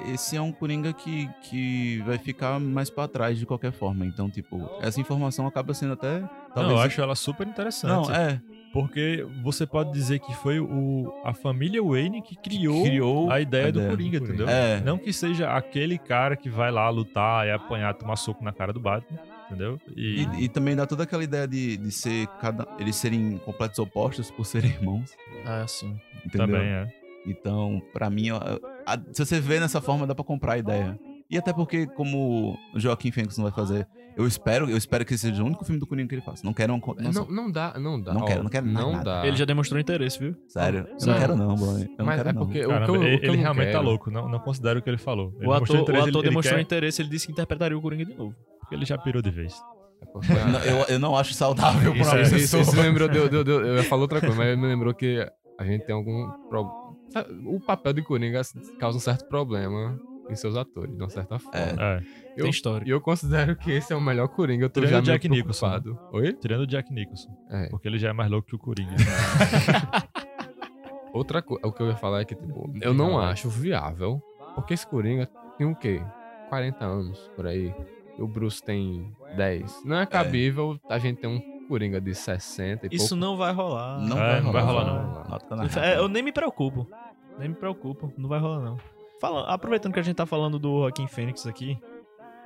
Esse 0.07 0.37
é 0.37 0.41
um 0.41 0.53
Coringa 0.53 0.93
que, 0.93 1.29
que 1.43 2.01
vai 2.07 2.17
ficar 2.19 2.59
mais 2.61 2.89
pra 2.89 3.09
trás 3.09 3.37
de 3.37 3.45
qualquer 3.45 3.73
forma. 3.73 4.07
Então, 4.07 4.31
tipo, 4.31 4.71
essa 4.81 5.01
informação 5.01 5.47
acaba 5.47 5.75
sendo 5.75 5.95
até. 5.95 6.21
Não, 6.55 6.71
eu 6.71 6.79
acho 6.79 7.01
ela 7.01 7.15
super 7.17 7.47
interessante. 7.47 8.09
Não, 8.09 8.15
é. 8.15 8.41
Porque 8.73 9.27
você 9.43 9.67
pode 9.67 9.93
dizer 9.93 10.21
que 10.21 10.33
foi 10.37 10.61
o, 10.61 11.13
a 11.25 11.35
família 11.35 11.83
Wayne 11.83 12.23
que 12.23 12.37
criou, 12.37 12.85
criou 12.85 13.31
a 13.31 13.41
ideia 13.41 13.67
a 13.67 13.71
do 13.71 13.79
ideia 13.79 13.91
Coringa, 13.91 14.19
do 14.21 14.25
entendeu? 14.27 14.47
Coringa. 14.47 14.65
É. 14.65 14.81
Não 14.81 14.97
que 14.97 15.13
seja 15.13 15.51
aquele 15.53 15.99
cara 15.99 16.37
que 16.37 16.49
vai 16.49 16.71
lá 16.71 16.89
lutar 16.89 17.47
e 17.47 17.51
apanhar, 17.51 17.95
tomar 17.95 18.15
soco 18.17 18.45
na 18.45 18.53
cara 18.53 18.73
do 18.73 18.79
Batman, 18.79 19.19
entendeu? 19.47 19.81
E, 19.97 20.23
E, 20.39 20.45
e 20.45 20.49
também 20.49 20.77
dá 20.77 20.87
toda 20.87 21.03
aquela 21.03 21.25
ideia 21.25 21.49
de, 21.49 21.77
de 21.77 21.91
ser 21.91 22.27
cada. 22.41 22.65
Eles 22.79 22.95
serem 22.95 23.39
completos 23.39 23.79
opostos 23.81 24.31
por 24.31 24.47
serem 24.47 24.71
irmãos. 24.71 25.11
Ah, 25.45 25.65
sim. 25.67 25.99
Entendeu? 26.25 26.47
também 26.47 26.67
é. 26.69 26.93
Então, 27.27 27.83
pra 27.93 28.09
mim, 28.09 28.31
ó, 28.31 28.39
a- 28.87 28.99
se 29.13 29.25
você 29.27 29.41
vê 29.41 29.59
nessa 29.61 29.81
forma, 29.81 30.07
dá 30.07 30.15
pra 30.15 30.25
comprar 30.25 30.53
a 30.55 30.59
ideia. 30.59 30.99
E 31.31 31.39
até 31.39 31.53
porque, 31.53 31.87
como 31.87 32.59
o 32.75 32.81
Joaquim 32.81 33.13
Fênix 33.13 33.37
não 33.39 33.45
vai 33.45 33.53
fazer, 33.53 33.87
eu 34.17 34.27
espero, 34.27 34.69
eu 34.69 34.77
espero 34.77 35.05
que 35.05 35.15
esse 35.15 35.29
seja 35.29 35.43
o 35.43 35.47
único 35.47 35.65
filme 35.65 35.79
do 35.79 35.87
Coringa 35.87 36.09
que 36.09 36.15
ele 36.17 36.23
faça. 36.23 36.43
Não 36.45 36.53
quero 36.53 36.73
uma 36.73 36.79
Não, 36.79 36.81
continuação. 36.85 37.27
não 37.31 37.51
dá, 37.51 37.75
não 37.79 38.01
dá. 38.03 38.13
Não 38.13 38.25
quero, 38.25 38.43
não 38.43 38.51
quero 38.51 38.67
Não 38.67 38.93
nada. 38.93 39.05
dá. 39.23 39.27
Ele 39.27 39.37
já 39.37 39.45
demonstrou 39.45 39.81
interesse, 39.81 40.19
viu? 40.19 40.35
Sério, 40.49 40.81
eu 40.81 40.93
não 40.93 40.99
Sério. 40.99 41.21
quero 41.21 41.37
não, 41.37 41.55
boy. 41.55 41.83
Eu 41.83 41.89
não 41.99 42.07
Mas 42.07 42.17
quero 42.17 42.29
é 42.29 42.33
não. 42.33 42.43
porque 42.45 42.65
o 42.65 42.69
Caramba, 42.69 42.87
que 42.87 42.91
eu, 42.91 43.01
o 43.01 43.05
ele 43.05 43.19
que 43.19 43.25
eu 43.27 43.29
ele 43.31 43.37
não 43.37 43.43
realmente 43.45 43.73
tá 43.73 43.81
louco, 43.81 44.11
não, 44.11 44.29
não 44.29 44.39
considero 44.41 44.81
o 44.81 44.83
que 44.83 44.91
ele 44.91 44.99
falou. 44.99 45.33
Ele 45.39 45.47
O 45.47 45.53
ator, 45.53 45.67
demonstrou 45.69 45.79
o 45.79 45.83
interesse, 45.83 46.01
ator 46.03 46.09
ele- 46.09 46.19
ele 46.19 46.29
demonstrou 46.31 46.57
quer- 46.57 46.63
interesse, 46.63 47.03
ele 47.03 47.09
disse 47.09 47.27
que 47.27 47.33
interpretaria 47.33 47.79
o 47.79 47.81
Coringa 47.81 48.05
de 48.05 48.15
novo. 48.15 48.35
porque 48.59 48.75
ele 48.75 48.85
já 48.85 48.99
pirou 48.99 49.23
de 49.23 49.31
vez. 49.31 49.55
é 50.03 50.45
Não, 50.51 50.59
eu, 50.61 50.85
eu 50.89 50.99
não 50.99 51.17
acho 51.17 51.33
saudável 51.35 51.95
Isso, 51.95 52.11
pra 52.11 52.23
isso, 52.23 52.35
isso, 52.37 52.57
isso 52.59 52.75
me 52.77 52.83
lembrou, 52.83 53.09
deu, 53.09 53.29
deu, 53.29 53.45
deu, 53.45 53.65
eu 53.65 53.77
ia 53.77 53.85
falar 53.85 54.03
outra 54.03 54.19
coisa, 54.21 54.35
mas 54.35 54.59
me 54.59 54.67
lembrou 54.67 54.93
que 54.95 55.25
a 55.59 55.65
gente 55.65 55.85
tem 55.87 55.95
algum 55.95 56.29
problema. 56.49 56.81
O 57.47 57.61
papel 57.61 57.93
de 57.93 58.03
Coringa 58.03 58.41
causa 58.79 58.97
um 58.97 59.01
certo 59.01 59.29
problema 59.29 59.97
em 60.31 60.37
seus 60.37 60.57
atores, 60.57 60.95
de 60.97 61.03
uma 61.03 61.11
certa 61.11 61.39
forma. 61.39 61.59
É. 61.59 61.99
É. 61.99 62.03
Eu, 62.37 62.43
Tem 62.45 62.51
história. 62.51 62.87
E 62.87 62.91
eu 62.91 63.01
considero 63.01 63.57
que 63.57 63.71
esse 63.73 63.93
é 63.93 63.97
o 63.97 64.01
melhor 64.01 64.29
Coringa, 64.29 64.65
eu 64.67 64.71
tô 64.71 64.81
Tirando 64.81 64.93
já 64.93 64.99
o 64.99 65.03
Jack 65.15 65.29
meio 65.29 65.41
Nicholson. 65.43 65.69
preocupado. 65.69 66.17
Oi? 66.17 66.33
Tirando 66.35 66.61
o 66.63 66.67
Jack 66.67 66.93
Nicholson, 66.93 67.37
É. 67.51 67.69
porque 67.69 67.89
ele 67.89 67.99
já 67.99 68.11
é 68.11 68.13
mais 68.13 68.31
louco 68.31 68.49
que 68.49 68.55
o 68.55 68.59
Coringa. 68.59 68.95
Outra 71.13 71.43
coisa, 71.43 71.67
o 71.67 71.73
que 71.73 71.83
eu 71.83 71.89
ia 71.89 71.97
falar 71.97 72.21
é 72.21 72.25
que, 72.25 72.35
tipo, 72.37 72.73
eu 72.81 72.95
não 72.95 73.19
acho 73.19 73.49
viável, 73.49 74.23
porque 74.55 74.75
esse 74.75 74.87
Coringa 74.87 75.29
tem 75.59 75.67
o 75.67 75.75
quê? 75.75 76.01
40 76.49 76.85
anos, 76.85 77.31
por 77.35 77.47
aí. 77.47 77.75
E 78.17 78.23
o 78.23 78.29
Bruce 78.29 78.63
tem 78.63 79.13
10. 79.37 79.83
Não 79.85 79.97
é 79.99 80.07
cabível 80.07 80.79
a 80.89 80.99
gente 80.99 81.21
ter 81.21 81.27
um 81.27 81.41
Coringa 81.69 82.01
de 82.01 82.15
60 82.15 82.87
e 82.87 82.97
Isso 82.97 83.11
pouco. 83.11 83.17
não 83.25 83.37
vai 83.37 83.53
rolar. 83.53 84.01
Não 84.01 84.17
É, 84.19 84.33
vai 84.33 84.41
não 84.41 84.51
rolar. 84.53 84.65
vai 84.65 84.73
rolar, 84.73 84.85
não. 85.25 85.31
Nota 85.31 85.57
na 85.57 85.65
É, 85.85 85.99
eu 85.99 86.09
nem 86.09 86.23
me 86.23 86.33
preocupo. 86.33 86.87
Nem 87.39 87.49
me 87.49 87.55
preocupo. 87.55 88.13
Não 88.17 88.29
vai 88.29 88.39
rolar, 88.41 88.61
não. 88.61 88.77
Fala, 89.21 89.43
aproveitando 89.53 89.93
que 89.93 90.01
a 90.01 90.03
gente 90.03 90.17
tá 90.17 90.25
falando 90.27 90.59
do 90.59 90.81
Joaquim 90.81 91.07
Fênix 91.07 91.47
aqui, 91.47 91.79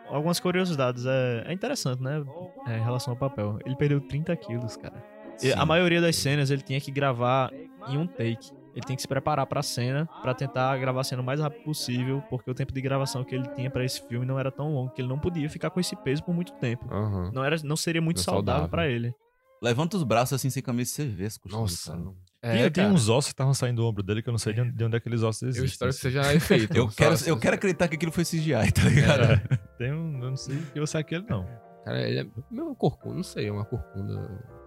algumas 0.09 0.41
curiosidades. 0.41 1.07
É, 1.07 1.45
é 1.47 1.53
interessante, 1.53 2.03
né? 2.03 2.25
É, 2.66 2.79
em 2.79 2.83
relação 2.83 3.12
ao 3.12 3.16
papel. 3.18 3.59
Ele 3.64 3.77
perdeu 3.77 4.01
30 4.01 4.35
quilos, 4.37 4.77
cara. 4.77 5.03
E 5.41 5.49
Sim. 5.51 5.55
a 5.57 5.64
maioria 5.64 6.01
das 6.01 6.16
cenas 6.16 6.51
ele 6.51 6.62
tinha 6.62 6.81
que 6.81 6.91
gravar 6.91 7.53
em 7.89 7.97
um 7.97 8.07
take. 8.07 8.53
Ele 8.75 8.85
tem 8.85 8.97
que 8.97 9.03
se 9.03 9.09
preparar 9.09 9.47
pra 9.47 9.62
cena 9.62 10.09
pra 10.20 10.35
tentar 10.35 10.77
gravar 10.79 11.03
a 11.03 11.05
cena 11.05 11.22
o 11.22 11.25
mais 11.25 11.39
rápido 11.39 11.62
possível, 11.62 12.20
porque 12.29 12.51
o 12.51 12.55
tempo 12.55 12.72
de 12.72 12.81
gravação 12.81 13.22
que 13.22 13.33
ele 13.33 13.47
tinha 13.55 13.70
pra 13.70 13.85
esse 13.85 14.01
filme 14.09 14.27
não 14.27 14.37
era 14.39 14.51
tão 14.51 14.75
longo 14.75 14.91
que 14.93 15.01
ele 15.01 15.09
não 15.09 15.18
podia 15.18 15.49
ficar 15.49 15.70
com 15.70 15.79
esse 15.79 15.95
peso 15.95 16.25
por 16.25 16.35
muito 16.35 16.53
tempo. 16.55 16.85
Aham. 16.93 17.31
Não 17.33 17.45
era, 17.45 17.57
não 17.62 17.77
seria 17.77 18.03
muito 18.03 18.16
Não 18.16 18.22
é 18.22 18.25
saudável 18.25 18.62
saudável. 18.62 18.68
pra 18.70 18.89
ele. 18.89 19.14
Levanta 19.62 19.97
os 19.97 20.03
braços 20.03 20.33
assim 20.35 20.51
sem 20.51 20.61
camisa 20.62 20.91
e 20.91 20.93
você 20.93 21.05
vê 21.07 21.25
as 21.27 21.39
costuras. 21.39 21.70
Nossa, 21.70 21.97
não. 21.97 22.16
É, 22.45 22.70
cara. 22.70 22.88
uns 22.88 23.09
ossos 23.09 23.26
que 23.26 23.32
estavam 23.32 23.55
saindo 23.55 23.80
do 23.80 23.88
ombro 23.88 24.03
dele 24.03 24.22
que 24.22 24.28
eu 24.28 24.32
não 24.32 24.38
sei 24.38 24.53
de 24.53 24.61
onde, 24.61 24.72
de 24.72 24.84
onde 24.84 24.97
aqueles 24.97 25.22
ossos 25.22 25.42
existem. 25.42 25.62
Eu 25.62 25.66
espero 25.66 25.90
que 25.92 25.99
seja 25.99 26.34
efeito. 26.34 26.72
Eu 26.76 26.88
quero, 26.88 27.16
eu 27.26 27.36
quero 27.38 27.55
acreditar 27.55 27.88
que 27.88 27.97
aquilo 27.97 28.12
foi 28.12 28.24
CGI, 28.24 28.70
tá 28.72 28.82
ligado? 28.82 29.22
É, 29.32 29.59
tem 29.78 29.92
um, 29.92 30.22
eu 30.22 30.30
não 30.30 30.36
sei 30.36 30.59
que 30.72 30.78
eu 30.78 30.86
sei 30.86 31.01
aquele 31.01 31.24
não. 31.28 31.47
Cara, 31.84 32.01
ele 32.09 32.20
é 32.20 32.62
uma 32.62 32.74
corcunda, 32.74 33.16
não 33.16 33.22
sei, 33.22 33.49
é 33.49 33.53
uma 33.53 33.64
corcunda. 33.64 34.12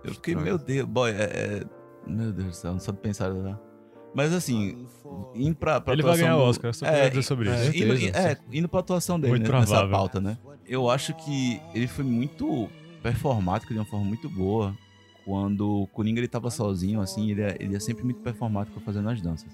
Eu 0.03 0.13
fiquei, 0.13 0.33
Estranho. 0.33 0.41
meu 0.41 0.57
Deus, 0.57 0.87
boy, 0.87 1.11
é, 1.11 1.23
é- 1.23 1.63
Meu 2.07 2.31
Deus 2.31 2.47
do 2.47 2.53
céu, 2.55 2.71
não 2.73 2.79
sabe 2.79 2.99
pensar 2.99 3.33
lá. 3.33 3.59
Mas 4.15 4.33
assim, 4.33 4.87
indo 5.35 5.55
pra, 5.55 5.79
pra 5.79 5.93
Ele 5.93 6.01
vai 6.01 6.17
ganhar 6.17 6.37
o 6.37 6.41
Oscar, 6.41 6.73
só 6.73 6.85
É, 6.85 6.91
queria 6.91 7.09
dizer 7.09 7.23
sobre 7.23 7.49
é, 7.49 7.53
isso. 7.53 7.77
Indo, 7.77 7.97
certeza, 7.97 8.27
é, 8.29 8.37
indo 8.51 8.67
pra 8.67 8.79
atuação 8.79 9.19
dele 9.19 9.33
Muito 9.33 9.51
né, 9.51 9.59
nessa 9.59 9.87
pauta, 9.87 10.19
né? 10.19 10.37
Eu 10.65 10.89
acho 10.89 11.13
que 11.13 11.61
ele 11.73 11.87
foi 11.87 12.03
muito 12.03 12.69
performático 13.03 13.73
de 13.73 13.79
uma 13.79 13.85
forma 13.85 14.05
muito 14.05 14.29
boa. 14.29 14.75
Quando 15.27 15.81
o 15.81 15.87
Coringa 15.87 16.21
ele 16.21 16.27
tava 16.29 16.49
sozinho, 16.49 17.01
assim, 17.01 17.29
ele 17.31 17.41
é, 17.41 17.57
ele 17.59 17.75
é 17.75 17.79
sempre 17.81 18.01
muito 18.05 18.21
performático 18.21 18.79
fazendo 18.79 19.09
as 19.09 19.21
danças. 19.21 19.51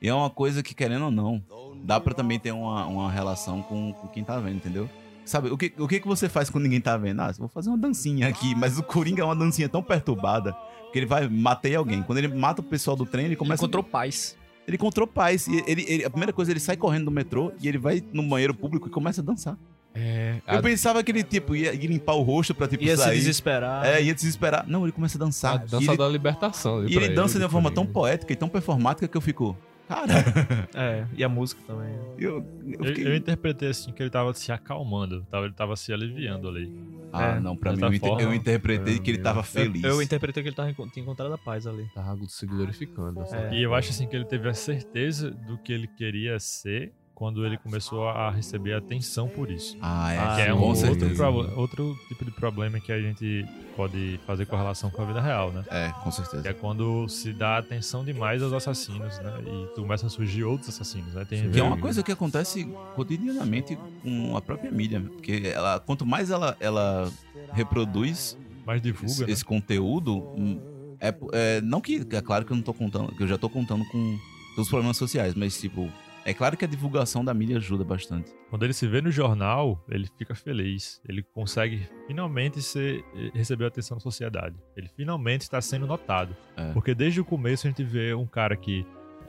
E 0.00 0.08
é 0.08 0.14
uma 0.14 0.30
coisa 0.30 0.62
que, 0.62 0.74
querendo 0.74 1.04
ou 1.04 1.10
não, 1.10 1.42
dá 1.84 2.00
pra 2.00 2.14
também 2.14 2.38
ter 2.38 2.52
uma, 2.52 2.86
uma 2.86 3.12
relação 3.12 3.60
com, 3.60 3.92
com 3.92 4.08
quem 4.08 4.24
tá 4.24 4.40
vendo, 4.40 4.56
entendeu? 4.56 4.88
Sabe, 5.26 5.50
o 5.50 5.58
que, 5.58 5.74
o 5.78 5.86
que 5.86 6.00
que 6.00 6.08
você 6.08 6.26
faz 6.26 6.48
quando 6.48 6.64
ninguém 6.64 6.80
tá 6.80 6.96
vendo? 6.96 7.20
Ah, 7.20 7.30
vou 7.38 7.48
fazer 7.48 7.68
uma 7.68 7.76
dancinha 7.76 8.26
aqui, 8.28 8.54
mas 8.54 8.78
o 8.78 8.82
Coringa 8.82 9.20
é 9.20 9.24
uma 9.26 9.36
dancinha 9.36 9.68
tão 9.68 9.82
perturbada 9.82 10.56
que 10.90 10.98
ele 10.98 11.04
vai 11.06 11.28
matar 11.28 11.72
alguém. 11.76 12.02
Quando 12.02 12.16
ele 12.16 12.28
mata 12.28 12.62
o 12.62 12.64
pessoal 12.64 12.96
do 12.96 13.04
trem, 13.04 13.26
ele 13.26 13.34
Ele 13.34 13.36
começa 13.36 13.62
encontrou 13.62 13.84
paz. 13.84 14.38
ele 14.66 14.76
encontrou 14.76 15.06
paz. 15.06 15.46
E 15.46 15.62
ele, 15.66 15.84
ele- 15.86 16.04
a 16.06 16.08
primeira 16.10 16.32
coisa, 16.32 16.50
ele 16.50 16.58
sai 16.60 16.78
correndo 16.78 17.04
do 17.04 17.10
metrô 17.10 17.52
e 17.62 17.68
ele 17.68 17.76
vai 17.76 18.02
no 18.10 18.22
banheiro 18.22 18.54
público 18.54 18.88
e 18.88 18.90
começa 18.90 19.20
a 19.20 19.24
dançar. 19.24 19.58
É. 19.94 20.40
Eu 20.46 20.58
A, 20.58 20.62
pensava 20.62 21.02
que 21.02 21.10
ele, 21.10 21.22
tipo, 21.24 21.54
ia, 21.56 21.72
ia 21.74 21.88
limpar 21.88 22.14
o 22.14 22.22
rosto 22.22 22.54
pra, 22.54 22.68
tipo, 22.68 22.84
Ia 22.84 22.96
se 22.96 23.02
sair. 23.02 23.16
desesperar. 23.18 23.84
É, 23.84 24.02
ia 24.02 24.14
desesperar. 24.14 24.64
Não, 24.68 24.84
ele 24.84 24.92
começa 24.92 25.18
a 25.18 25.20
dançar. 25.20 25.54
a 25.54 25.56
dança 25.58 25.90
ele, 25.90 25.96
da 25.96 26.08
libertação. 26.08 26.86
e 26.86 26.96
ele 26.96 27.08
dança 27.10 27.38
de 27.38 27.44
uma 27.44 27.50
forma 27.50 27.70
tão 27.70 27.84
poética 27.84 28.32
e 28.32 28.36
tão 28.36 28.48
performática 28.48 29.08
que 29.08 29.16
eu 29.16 29.20
fico... 29.20 29.56
Cara, 29.88 30.06
É, 30.72 31.04
e 31.16 31.24
a 31.24 31.28
música 31.28 31.60
também. 31.66 31.92
eu, 32.16 32.36
eu 32.64 32.78
Eu, 32.78 32.84
fiquei... 32.84 33.06
eu 33.08 33.16
interpretei 33.16 33.70
assim 33.70 33.90
que 33.90 34.00
ele 34.00 34.08
tava 34.10 34.32
se 34.32 34.52
acalmando, 34.52 35.26
tava, 35.28 35.46
ele 35.46 35.54
tava 35.54 35.74
se 35.74 35.92
aliviando 35.92 36.46
ali. 36.48 36.72
Ah, 37.12 37.32
É, 37.34 37.40
não, 37.40 37.56
pra 37.56 37.72
mim, 37.72 37.82
eu, 37.82 37.98
forma, 37.98 38.22
eu 38.22 38.32
interpretei 38.32 39.00
que 39.00 39.10
ele 39.10 39.18
tava 39.18 39.40
Eu, 39.40 39.42
feliz. 39.42 39.82
eu 39.82 40.00
interpretei 40.00 40.44
que 40.44 40.48
ele 40.50 40.54
tava, 40.54 40.72
tinha 40.92 41.02
encontrado 41.02 41.34
a 41.34 41.38
paz 41.38 41.66
ali. 41.66 41.90
Tava 41.92 42.16
se 42.28 42.46
glorificando. 42.46 43.20
É. 43.32 43.52
E 43.52 43.64
eu 43.64 43.74
acho 43.74 43.90
assim 43.90 44.06
que 44.06 44.14
ele 44.14 44.24
teve 44.26 44.48
a 44.48 44.54
certeza 44.54 45.28
do 45.32 45.58
que 45.58 45.72
ele 45.72 45.88
queria 45.88 46.38
ser 46.38 46.92
quando 47.20 47.44
ele 47.44 47.58
começou 47.58 48.08
a 48.08 48.30
receber 48.30 48.72
atenção 48.72 49.28
por 49.28 49.50
isso. 49.50 49.76
Ah, 49.78 50.10
é, 50.10 50.18
Ah, 50.18 50.36
que 50.36 50.40
é 50.40 50.54
um 50.54 50.58
outro, 50.62 51.54
outro 51.54 51.98
tipo 52.08 52.24
de 52.24 52.30
problema 52.30 52.80
que 52.80 52.90
a 52.90 52.98
gente 52.98 53.44
pode 53.76 54.18
fazer 54.26 54.46
com 54.46 54.56
relação 54.56 54.88
com 54.88 55.02
a 55.02 55.04
vida 55.04 55.20
real, 55.20 55.52
né? 55.52 55.62
É, 55.70 55.90
com 56.02 56.08
Que 56.08 56.16
certeza. 56.16 56.48
é 56.48 56.54
quando 56.54 57.06
se 57.10 57.34
dá 57.34 57.58
atenção 57.58 58.06
demais 58.06 58.42
aos 58.42 58.54
assassinos, 58.54 59.18
né? 59.18 59.34
E 59.46 59.74
começam 59.78 60.06
a 60.06 60.10
surgir 60.10 60.44
outros 60.44 60.70
assassinos, 60.70 61.12
né? 61.12 61.26
Tem 61.26 61.50
Que 61.50 61.60
é 61.60 61.62
uma 61.62 61.76
coisa 61.76 62.02
que 62.02 62.10
acontece 62.10 62.64
cotidianamente 62.96 63.78
com 64.02 64.34
a 64.34 64.40
própria 64.40 64.70
mídia. 64.70 65.02
Porque 65.02 65.42
ela, 65.54 65.78
quanto 65.78 66.06
mais 66.06 66.30
ela, 66.30 66.56
ela 66.58 67.12
reproduz 67.52 68.38
mais 68.64 68.80
divulga, 68.80 69.12
esse, 69.12 69.26
né? 69.26 69.30
esse 69.30 69.44
conteúdo, 69.44 70.16
hum, 70.34 70.58
é, 70.98 71.14
é, 71.34 71.60
não 71.60 71.82
que, 71.82 72.00
é 72.12 72.20
claro 72.22 72.46
que 72.46 72.52
eu 72.52 72.56
não 72.56 72.64
tô 72.64 72.72
contando, 72.72 73.14
que 73.14 73.22
eu 73.22 73.28
já 73.28 73.36
tô 73.36 73.50
contando 73.50 73.84
com 73.90 74.18
os 74.56 74.70
problemas 74.70 74.96
sociais, 74.96 75.34
mas 75.34 75.60
tipo, 75.60 75.86
é 76.30 76.34
claro 76.34 76.56
que 76.56 76.64
a 76.64 76.68
divulgação 76.68 77.24
da 77.24 77.32
mídia 77.34 77.56
ajuda 77.56 77.84
bastante. 77.84 78.32
Quando 78.48 78.62
ele 78.64 78.72
se 78.72 78.86
vê 78.86 79.00
no 79.00 79.10
jornal, 79.10 79.82
ele 79.88 80.06
fica 80.18 80.34
feliz. 80.34 81.00
Ele 81.08 81.22
consegue 81.22 81.86
finalmente 82.06 82.60
ser, 82.62 83.04
eh, 83.14 83.30
receber 83.34 83.64
a 83.64 83.68
atenção 83.68 83.96
da 83.96 84.00
sociedade. 84.02 84.56
Ele 84.76 84.88
finalmente 84.96 85.42
está 85.42 85.60
sendo 85.60 85.86
notado. 85.86 86.34
É. 86.56 86.72
Porque 86.72 86.94
desde 86.94 87.20
o 87.20 87.24
começo 87.24 87.66
a 87.66 87.70
gente 87.70 87.82
vê 87.84 88.14
um 88.14 88.26
cara 88.26 88.56
que 88.56 88.86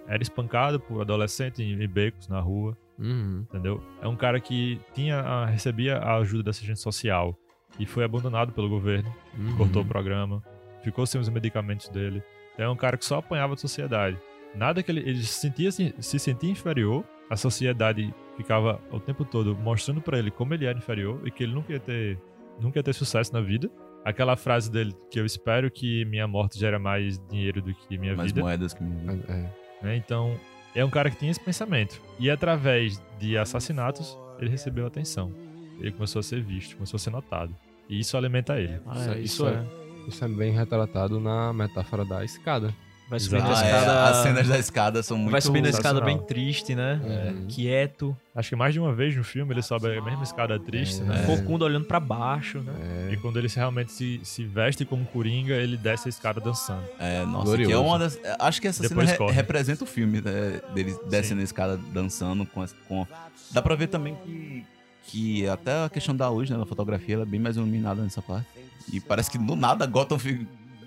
era 0.08 0.22
espancado 0.24 0.80
por 0.80 1.02
adolescente 1.02 1.62
em 1.62 1.88
becos 1.88 2.28
na 2.28 2.40
rua, 2.40 2.78
Uhum. 3.00 3.46
entendeu? 3.50 3.84
É 4.02 4.08
um 4.08 4.16
cara 4.16 4.40
que 4.40 4.80
tinha 4.94 5.20
a- 5.20 5.46
recebia 5.46 5.98
a 5.98 6.18
ajuda 6.18 6.44
da 6.44 6.50
assistente 6.52 6.80
social 6.80 7.38
e 7.80 7.86
foi 7.86 8.04
abandonado 8.04 8.52
pelo 8.52 8.68
governo, 8.70 9.14
Uhum. 9.38 9.58
cortou 9.58 9.82
o 9.82 9.86
programa, 9.86 10.44
ficou 10.84 11.06
sem 11.06 11.20
os 11.22 11.30
medicamentos 11.30 11.88
dele. 11.90 12.22
Então 12.54 12.66
é 12.66 12.70
um 12.70 12.76
cara 12.76 12.98
que 12.98 13.06
só 13.06 13.18
apanhava 13.20 13.56
da 13.56 13.62
sociedade. 13.62 14.18
Nada 14.56 14.84
que 14.84 14.92
ele, 14.92 15.00
ele 15.02 15.24
se 15.24 15.34
sentia 15.40 15.72
se, 15.72 15.94
se 16.00 16.20
sentia 16.20 16.50
inferior, 16.52 17.04
a 17.30 17.38
sociedade 17.38 18.14
ficava 18.38 18.80
o 18.92 19.00
tempo 19.00 19.24
todo 19.24 19.56
mostrando 19.56 20.02
pra 20.02 20.18
ele 20.20 20.30
como 20.32 20.54
ele 20.54 20.66
era 20.66 20.78
inferior 20.78 21.22
e 21.26 21.32
que 21.32 21.44
ele 21.44 21.54
nunca 21.54 21.72
ia 21.74 21.80
ter 21.80 22.18
nunca 22.60 22.80
ia 22.80 22.84
ter 22.84 22.94
sucesso 22.94 23.34
na 23.34 23.42
vida. 23.42 23.70
Aquela 24.04 24.36
frase 24.36 24.70
dele 24.72 24.94
que 25.10 25.20
eu 25.20 25.26
espero 25.26 25.70
que 25.72 26.04
minha 26.06 26.28
morte 26.28 26.58
gere 26.60 26.78
mais 26.80 27.20
dinheiro 27.30 27.62
do 27.62 27.74
que 27.74 27.98
minha 27.98 28.16
Mais 28.16 28.32
vida. 28.32 28.42
moedas 28.42 28.74
que 28.74 28.84
minha 28.84 29.14
vida. 29.14 29.26
É, 29.30 29.34
é. 29.34 29.86
né? 29.86 29.96
Então, 29.96 30.36
é 30.76 30.84
um 30.84 30.90
cara 30.90 31.10
que 31.10 31.18
tinha 31.18 31.30
esse 31.32 31.40
pensamento. 31.40 32.02
E 32.20 32.30
através 32.30 33.02
de 33.20 33.38
assassinatos, 33.38 34.18
ele 34.40 34.50
recebeu 34.50 34.86
atenção. 34.88 35.32
ele 35.80 35.92
começou 35.92 36.20
a 36.20 36.24
ser 36.24 36.42
visto, 36.42 36.76
começou 36.76 36.98
a 36.98 37.00
ser 37.00 37.10
notado. 37.12 37.56
E 37.88 38.00
isso 38.00 38.16
alimenta 38.18 38.60
ele. 38.60 38.80
Ah, 38.86 38.96
Isso 38.96 39.10
é, 39.10 39.14
é- 39.14 39.20
isso 39.22 39.24
isso 39.24 39.48
é. 39.48 39.66
Isso 40.08 40.26
é 40.26 40.28
bem 40.28 40.52
retratado 40.52 41.20
na 41.20 41.54
metáfora 41.54 42.04
da 42.04 42.24
escada. 42.26 42.74
Vai 43.12 43.20
subindo 43.20 43.46
a 43.46 43.52
Exato. 43.52 43.62
Ah, 43.62 43.68
é, 43.68 43.80
escada. 43.80 44.10
as 44.10 44.18
cenas 44.24 44.48
da 44.48 44.58
escada 44.58 45.04
são 45.04 45.18
muito 45.18 45.32
Vai 45.34 45.42
subindo 45.42 45.66
a 45.66 45.70
escada 45.70 46.00
bem 46.00 46.18
triste, 46.18 46.74
né? 46.74 47.00
É. 47.06 47.34
Quieto. 47.50 48.16
Acho 48.34 48.48
que 48.50 48.56
mais 48.56 48.74
de 48.74 48.80
uma 48.80 48.94
vez 48.96 49.14
no 49.16 49.24
filme 49.24 49.54
ele 49.54 49.62
sobe 49.62 49.88
a 49.98 50.02
mesma 50.02 50.24
escada 50.24 50.58
triste, 50.58 51.02
É. 51.02 51.04
né? 51.04 51.24
Corcunda 51.26 51.66
olhando 51.66 51.84
pra 51.86 52.00
baixo, 52.00 52.60
né? 52.60 52.72
É, 53.10 53.14
E 53.14 53.18
quando 53.18 53.38
ele 53.38 53.50
realmente 53.54 53.92
se, 53.92 54.22
se 54.24 54.46
veste 54.46 54.86
como 54.86 55.04
Coringa, 55.06 55.54
ele 55.56 55.76
desce 55.76 56.08
a 56.08 56.10
escada 56.10 56.40
dançando. 56.40 56.84
É, 56.98 57.26
nossa, 57.26 57.48
Glorioso. 57.48 57.70
que 57.70 57.74
é 57.76 57.78
uma 57.78 58.00
das. 58.00 58.18
Acho 58.40 58.62
que 58.62 58.68
essa 58.70 58.82
Depois 58.82 59.10
cena 59.10 59.26
re- 59.28 59.32
representa 59.34 59.84
o 59.84 59.88
filme, 59.88 60.22
né? 60.22 60.62
Dele 60.74 60.96
descendo 61.10 61.42
a 61.42 61.44
escada, 61.44 61.78
dançando 61.94 62.46
com, 62.46 62.66
com. 62.88 63.06
Dá 63.52 63.62
pra 63.62 63.76
ver 63.76 63.88
também 63.88 64.16
que. 64.24 64.66
Que 65.04 65.46
até 65.50 65.84
a 65.84 65.90
questão 65.90 66.16
da 66.16 66.30
luz, 66.30 66.50
né? 66.50 66.58
Da 66.58 66.66
fotografia, 66.66 67.16
ela 67.16 67.24
é 67.24 67.26
bem 67.26 67.40
mais 67.40 67.58
iluminada 67.58 68.02
nessa 68.02 68.22
parte. 68.22 68.48
E 68.94 69.00
parece 69.02 69.30
que 69.30 69.38
do 69.38 69.56
nada 69.56 69.86
Gotham 69.86 70.18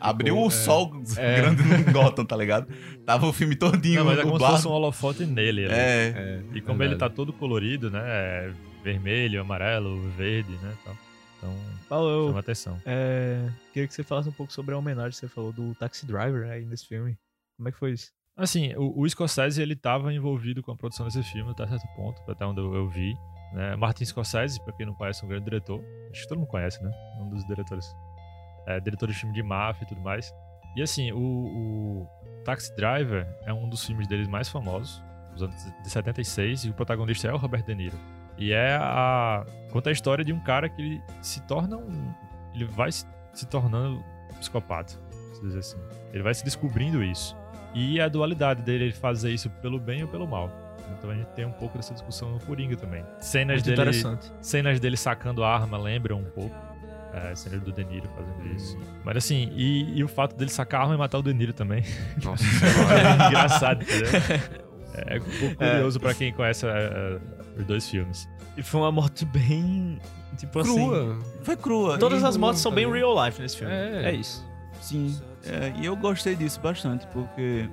abriu 0.08 0.38
o 0.38 0.46
é. 0.46 0.50
sol 0.50 0.90
É. 1.16 1.36
grande 1.40 1.62
no 1.62 1.92
Gotham, 1.92 2.24
tá 2.24 2.36
ligado? 2.36 2.66
Tava 3.04 3.26
o 3.26 3.32
filme 3.32 3.56
todinho 3.56 4.00
Não, 4.00 4.06
mas 4.06 4.18
é 4.18 4.22
como 4.22 4.38
se 4.38 4.46
fosse 4.46 4.68
um 4.68 4.72
holofote 4.72 5.24
nele. 5.26 5.64
ali. 5.66 5.74
É, 5.74 6.12
é, 6.16 6.42
E 6.54 6.60
como 6.60 6.78
verdade. 6.78 6.84
ele 6.92 6.96
tá 6.98 7.08
todo 7.10 7.32
colorido, 7.32 7.90
né? 7.90 8.00
é 8.04 8.52
vermelho, 8.82 9.40
amarelo, 9.40 10.00
verde, 10.10 10.52
né? 10.62 10.74
tal. 10.84 10.94
Então, 11.38 11.54
Paulo, 11.88 12.08
eu 12.10 12.26
chama 12.28 12.40
atenção. 12.40 12.80
é, 12.86 13.48
queria 13.72 13.86
que 13.88 13.94
você 13.94 14.02
falasse 14.02 14.28
um 14.28 14.32
pouco 14.32 14.52
sobre 14.52 14.74
a 14.74 14.78
homenagem 14.78 15.10
que 15.10 15.16
você 15.16 15.28
falou 15.28 15.52
do 15.52 15.74
Taxi 15.74 16.06
Driver 16.06 16.50
aí 16.50 16.64
nesse 16.64 16.86
filme. 16.86 17.16
Como 17.56 17.68
é 17.68 17.72
que 17.72 17.78
foi 17.78 17.92
isso? 17.92 18.10
Assim, 18.36 18.74
o, 18.76 19.00
o 19.00 19.08
Scorsese, 19.08 19.60
ele 19.62 19.76
tava 19.76 20.12
envolvido 20.12 20.62
com 20.62 20.72
a 20.72 20.76
produção 20.76 21.06
desse 21.06 21.22
filme 21.22 21.50
até 21.50 21.66
certo 21.66 21.86
ponto, 21.94 22.20
até 22.30 22.44
onde 22.44 22.60
eu, 22.60 22.74
eu 22.74 22.88
vi. 22.88 23.14
Né? 23.52 23.76
Martin 23.76 24.04
Scorsese, 24.04 24.62
pra 24.64 24.72
quem 24.72 24.86
não 24.86 24.94
conhece, 24.94 25.22
é 25.22 25.26
um 25.26 25.28
grande 25.28 25.44
diretor. 25.44 25.80
Acho 26.10 26.22
que 26.22 26.28
todo 26.28 26.38
mundo 26.38 26.48
conhece, 26.48 26.82
né? 26.82 26.90
Um 27.20 27.28
dos 27.30 27.46
diretores. 27.46 27.86
É, 28.66 28.80
diretor 28.80 29.08
de 29.08 29.14
filme 29.14 29.34
de 29.34 29.42
máfia 29.42 29.84
e 29.84 29.86
tudo 29.86 30.00
mais. 30.00 30.32
E 30.76 30.82
assim, 30.82 31.12
o, 31.12 31.18
o 31.18 32.08
Taxi 32.44 32.74
Driver 32.76 33.26
é 33.44 33.52
um 33.52 33.68
dos 33.68 33.84
filmes 33.84 34.06
deles 34.08 34.26
mais 34.26 34.48
famosos, 34.48 35.02
dos 35.32 35.42
anos 35.42 35.56
de 35.82 35.90
76, 35.90 36.64
e 36.64 36.70
o 36.70 36.74
protagonista 36.74 37.28
é 37.28 37.32
o 37.32 37.36
Robert 37.36 37.64
De 37.64 37.74
Niro. 37.74 37.98
E 38.36 38.52
é 38.52 38.76
a. 38.76 39.44
Conta 39.70 39.90
a 39.90 39.92
história 39.92 40.24
de 40.24 40.32
um 40.32 40.40
cara 40.40 40.68
que 40.68 40.80
ele 40.80 41.02
se 41.22 41.40
torna 41.42 41.76
um. 41.76 42.12
Ele 42.54 42.64
vai 42.64 42.90
se, 42.90 43.06
se 43.32 43.46
tornando 43.46 43.96
um 44.32 44.38
psicopata, 44.38 44.94
se 45.34 45.40
dizer 45.42 45.58
assim. 45.58 45.78
Ele 46.12 46.22
vai 46.22 46.34
se 46.34 46.44
descobrindo 46.44 47.02
isso. 47.02 47.36
E 47.74 48.00
a 48.00 48.08
dualidade 48.08 48.62
dele, 48.62 48.84
ele 48.84 48.92
fazer 48.92 49.32
isso 49.32 49.50
pelo 49.50 49.78
bem 49.78 50.02
ou 50.02 50.08
pelo 50.08 50.26
mal. 50.26 50.50
Então 50.98 51.10
a 51.10 51.14
gente 51.14 51.28
tem 51.28 51.44
um 51.44 51.52
pouco 51.52 51.76
dessa 51.76 51.94
discussão 51.94 52.30
no 52.30 52.40
Coringa 52.40 52.76
também. 52.76 53.04
Cenas 53.20 53.56
Muito 53.56 53.64
dele, 53.64 53.90
interessante. 53.90 54.32
cenas 54.40 54.78
dele 54.78 54.96
sacando 54.96 55.42
a 55.42 55.52
arma 55.52 55.78
lembram 55.78 56.18
um 56.18 56.30
pouco. 56.30 56.54
É, 57.14 57.34
cenas 57.36 57.62
do 57.62 57.70
De 57.72 57.84
Niro 57.84 58.08
fazendo 58.16 58.54
isso. 58.56 58.76
Mas 59.04 59.16
assim, 59.18 59.52
e, 59.54 59.98
e 59.98 60.02
o 60.02 60.08
fato 60.08 60.34
dele 60.34 60.50
sacar 60.50 60.80
a 60.80 60.82
arma 60.84 60.94
e 60.96 60.98
matar 60.98 61.18
o 61.18 61.22
De 61.22 61.32
Niro 61.32 61.52
também. 61.52 61.84
Nossa 62.22 62.44
é 62.92 63.26
engraçado, 63.28 63.82
entendeu? 63.82 64.08
É 64.94 65.16
um 65.18 65.38
pouco 65.40 65.56
curioso 65.56 66.00
pra 66.00 66.14
quem 66.14 66.32
conhece 66.32 66.66
é, 66.66 67.18
os 67.58 67.64
dois 67.66 67.88
filmes. 67.88 68.28
E 68.56 68.62
foi 68.62 68.80
uma 68.80 68.92
morte 68.92 69.24
bem. 69.24 69.98
Tipo 70.36 70.60
assim. 70.60 70.74
Crua. 70.74 71.18
foi 71.42 71.56
crua. 71.56 71.98
Todas 71.98 72.24
as 72.24 72.36
mortes 72.36 72.60
são 72.60 72.72
bem 72.72 72.90
real 72.90 73.24
life 73.24 73.40
nesse 73.40 73.58
filme. 73.58 73.72
É. 73.72 74.10
É, 74.10 74.14
isso. 74.14 74.44
Sim. 74.80 75.16
É, 75.44 75.72
e 75.80 75.86
eu 75.86 75.96
gostei 75.96 76.34
disso 76.34 76.60
bastante, 76.60 77.06
porque. 77.08 77.68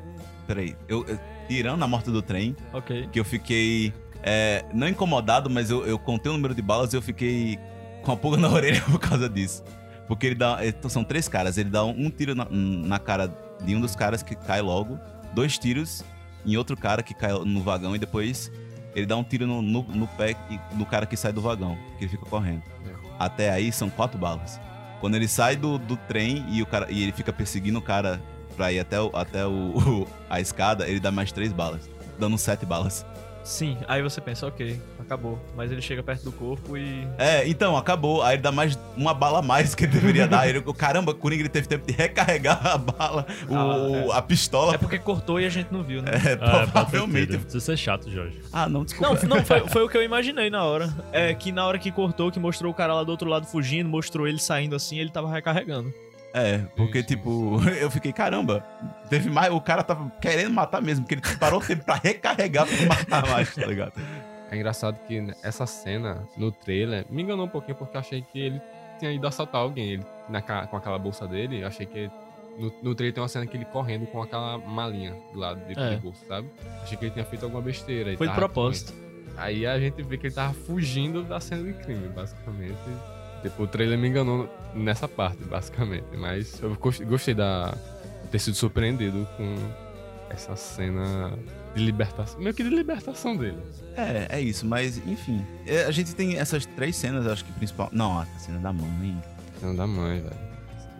Peraí, 0.47 0.75
eu, 0.87 1.05
eu- 1.07 1.19
tirando 1.47 1.83
a 1.83 1.87
morte 1.87 2.09
do 2.09 2.21
trem, 2.21 2.55
Ok. 2.73 3.09
que 3.11 3.19
eu 3.19 3.25
fiquei 3.25 3.93
é, 4.23 4.63
não 4.73 4.87
incomodado, 4.87 5.49
mas 5.49 5.69
eu, 5.69 5.85
eu 5.85 5.97
contei 5.99 6.31
o 6.31 6.35
número 6.35 6.53
de 6.55 6.61
balas 6.61 6.93
e 6.93 6.95
eu 6.97 7.01
fiquei 7.01 7.59
com 8.03 8.11
a 8.11 8.17
pulga 8.17 8.37
na 8.41 8.49
orelha 8.49 8.81
por 8.81 8.99
causa 8.99 9.29
disso. 9.29 9.63
Porque 10.07 10.27
ele 10.27 10.35
dá. 10.35 10.59
então 10.65 10.89
São 10.89 11.03
três 11.03 11.27
caras, 11.27 11.57
ele 11.57 11.69
dá 11.69 11.83
um, 11.83 12.09
tiro 12.09 12.35
na, 12.35 12.47
na 12.49 12.99
cara 12.99 13.33
de 13.63 13.75
um 13.75 13.81
dos 13.81 13.95
caras 13.95 14.21
que 14.21 14.35
cai 14.35 14.61
logo, 14.61 14.99
dois 15.33 15.57
tiros 15.57 16.03
em 16.45 16.57
outro 16.57 16.75
cara 16.75 17.03
que 17.03 17.13
cai 17.13 17.31
no 17.31 17.61
vagão 17.61 17.95
e 17.95 17.99
depois 17.99 18.51
ele 18.95 19.05
dá 19.05 19.15
um 19.15 19.23
tiro 19.23 19.47
no, 19.47 19.61
no, 19.61 19.83
no 19.83 20.07
pé 20.07 20.35
no 20.73 20.85
cara 20.85 21.05
que 21.05 21.15
sai 21.15 21.31
do 21.31 21.41
vagão, 21.41 21.77
que 21.97 22.03
ele 22.03 22.11
fica 22.11 22.25
correndo. 22.25 22.63
Até 23.17 23.51
aí 23.51 23.71
são 23.71 23.89
quatro 23.89 24.17
balas. 24.17 24.59
Quando 24.99 25.15
ele 25.15 25.27
sai 25.27 25.55
do, 25.55 25.77
do 25.77 25.95
trem 25.95 26.45
e, 26.49 26.61
o 26.61 26.65
cara, 26.65 26.91
e 26.91 27.03
ele 27.03 27.11
fica 27.11 27.31
perseguindo 27.31 27.79
o 27.79 27.81
cara 27.81 28.21
pra 28.55 28.71
ir 28.71 28.79
até, 28.79 28.99
o, 28.99 29.09
até 29.13 29.45
o, 29.45 30.07
a 30.29 30.39
escada, 30.41 30.87
ele 30.87 30.99
dá 30.99 31.11
mais 31.11 31.31
três 31.31 31.53
balas, 31.53 31.89
dando 32.19 32.37
sete 32.37 32.65
balas. 32.65 33.05
Sim, 33.43 33.77
aí 33.87 34.01
você 34.03 34.21
pensa, 34.21 34.45
ok, 34.47 34.79
acabou. 34.99 35.39
Mas 35.55 35.71
ele 35.71 35.81
chega 35.81 36.03
perto 36.03 36.23
do 36.25 36.31
corpo 36.31 36.77
e. 36.77 37.07
É, 37.17 37.47
então, 37.47 37.75
acabou. 37.75 38.21
Aí 38.21 38.35
ele 38.35 38.41
dá 38.41 38.51
mais 38.51 38.77
uma 38.95 39.13
bala 39.13 39.39
a 39.39 39.41
mais 39.41 39.73
que 39.73 39.85
ele 39.85 39.93
deveria 39.93 40.27
dar. 40.27 40.47
Ele, 40.47 40.61
caramba, 40.73 41.11
o 41.11 41.15
Coringa 41.15 41.41
ele 41.41 41.49
teve 41.49 41.67
tempo 41.67 41.85
de 41.85 41.93
recarregar 41.93 42.65
a 42.65 42.77
bala, 42.77 43.25
o- 43.49 44.11
Ah, 44.11 44.17
a 44.17 44.21
pistola. 44.21 44.75
É 44.75 44.77
porque 44.77 44.99
cortou 44.99 45.39
e 45.39 45.45
a 45.45 45.49
gente 45.49 45.71
não 45.71 45.81
viu, 45.83 46.01
né? 46.01 46.11
É, 46.13 46.33
Ah, 46.33 46.65
ter 46.65 46.71
provavelmente. 46.71 47.31
sido. 47.31 47.41
Precisa 47.41 47.59
ser 47.65 47.77
chato, 47.77 48.09
Jorge. 48.11 48.39
Ah, 48.53 48.69
não, 48.69 48.83
desculpa. 48.85 49.13
Não, 49.27 49.37
não 49.37 49.43
foi, 49.45 49.67
foi 49.69 49.83
o 49.83 49.89
que 49.89 49.97
eu 49.97 50.03
imaginei 50.03 50.49
na 50.49 50.63
hora. 50.63 50.93
É 51.11 51.33
que 51.33 51.51
na 51.51 51.65
hora 51.65 51.79
que 51.79 51.91
cortou, 51.91 52.31
que 52.31 52.39
mostrou 52.39 52.71
o 52.71 52.75
cara 52.75 52.93
lá 52.93 53.03
do 53.03 53.09
outro 53.11 53.27
lado 53.29 53.47
fugindo, 53.47 53.89
mostrou 53.89 54.27
ele 54.27 54.39
saindo 54.39 54.75
assim, 54.75 54.99
ele 54.99 55.09
tava 55.09 55.31
recarregando. 55.31 55.91
É, 56.33 56.59
porque, 56.77 56.99
Isso, 56.99 57.07
tipo, 57.09 57.59
eu 57.79 57.91
fiquei, 57.91 58.13
caramba, 58.13 58.65
teve 59.09 59.29
mais. 59.29 59.51
O 59.53 59.59
cara 59.59 59.83
tava 59.83 60.09
querendo 60.21 60.53
matar 60.53 60.81
mesmo, 60.81 61.03
porque 61.05 61.15
ele 61.15 61.37
parou 61.37 61.59
o 61.59 61.63
tempo 61.65 61.83
pra 61.83 61.95
recarregar 61.95 62.65
pra 62.67 62.85
matar 62.85 63.27
mais, 63.29 63.53
tá 63.53 63.65
ligado? 63.65 63.93
É 64.49 64.55
engraçado 64.55 64.99
que 65.07 65.27
essa 65.43 65.65
cena 65.65 66.27
no 66.37 66.51
trailer 66.51 67.05
me 67.09 67.21
enganou 67.23 67.45
um 67.45 67.49
pouquinho 67.49 67.75
porque 67.77 67.95
eu 67.95 68.01
achei 68.01 68.21
que 68.21 68.39
ele 68.39 68.61
tinha 68.99 69.11
ido 69.11 69.25
assaltar 69.27 69.61
alguém. 69.61 69.93
Ele, 69.93 70.05
na 70.29 70.41
com 70.41 70.75
aquela 70.77 70.99
bolsa 70.99 71.27
dele, 71.27 71.61
eu 71.61 71.67
achei 71.67 71.85
que 71.85 71.97
ele- 71.99 72.11
no, 72.57 72.71
no 72.83 72.95
trailer 72.95 73.13
tem 73.13 73.21
uma 73.21 73.29
cena 73.29 73.45
que 73.47 73.55
ele 73.55 73.63
correndo 73.65 74.05
com 74.07 74.21
aquela 74.21 74.57
malinha 74.57 75.15
do 75.33 75.39
lado 75.39 75.59
dele 75.61 75.79
É. 75.79 75.95
do 75.95 76.01
bolso, 76.01 76.25
sabe? 76.27 76.49
Achei 76.83 76.97
que 76.97 77.05
ele 77.05 77.11
tinha 77.11 77.23
feito 77.25 77.43
alguma 77.45 77.61
besteira. 77.61 78.11
e 78.11 78.17
Foi 78.17 78.27
de 78.27 78.33
propósito. 78.35 78.93
Aí 79.37 79.65
a 79.65 79.79
gente 79.79 80.03
vê 80.03 80.17
que 80.17 80.27
ele 80.27 80.35
tava 80.35 80.53
fugindo 80.53 81.23
da 81.23 81.39
cena 81.39 81.63
de 81.63 81.73
crime, 81.81 82.09
basicamente. 82.09 82.75
Tipo, 83.41 83.63
o 83.63 83.67
trailer 83.67 83.97
me 83.97 84.07
enganou 84.07 84.47
nessa 84.75 85.07
parte, 85.07 85.43
basicamente. 85.43 86.05
Mas 86.17 86.61
eu 86.61 86.75
gos- 86.75 86.99
gostei 86.99 87.33
da 87.33 87.73
de 88.23 88.27
ter 88.29 88.39
sido 88.39 88.55
surpreendido 88.55 89.27
com 89.35 89.55
essa 90.29 90.55
cena 90.55 91.33
de 91.75 91.83
libertação. 91.83 92.39
Meio 92.39 92.53
que 92.53 92.63
de 92.63 92.69
libertação 92.69 93.35
dele. 93.35 93.57
É, 93.97 94.37
é 94.37 94.41
isso, 94.41 94.65
mas 94.65 94.97
enfim. 95.07 95.45
É, 95.65 95.83
a 95.85 95.91
gente 95.91 96.13
tem 96.15 96.37
essas 96.37 96.65
três 96.65 96.95
cenas, 96.95 97.25
acho 97.27 97.43
que 97.43 97.51
principal. 97.53 97.89
Não, 97.91 98.19
a 98.19 98.25
cena 98.37 98.59
da 98.59 98.71
mãe. 98.71 99.21
Cena 99.59 99.73
da 99.73 99.87
mãe, 99.87 100.21
velho. 100.21 100.51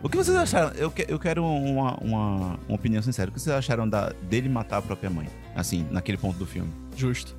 O 0.02 0.08
que 0.08 0.16
vocês 0.16 0.36
acharam? 0.36 0.72
Eu, 0.76 0.90
que- 0.90 1.06
eu 1.08 1.18
quero 1.18 1.44
uma, 1.44 1.94
uma, 1.98 2.58
uma 2.66 2.74
opinião 2.74 3.00
sincera. 3.00 3.30
O 3.30 3.32
que 3.32 3.40
vocês 3.40 3.54
acharam 3.54 3.88
da, 3.88 4.10
dele 4.28 4.48
matar 4.48 4.78
a 4.78 4.82
própria 4.82 5.08
mãe? 5.08 5.28
Assim, 5.54 5.86
naquele 5.92 6.18
ponto 6.18 6.36
do 6.38 6.44
filme. 6.46 6.72
Justo. 6.96 7.36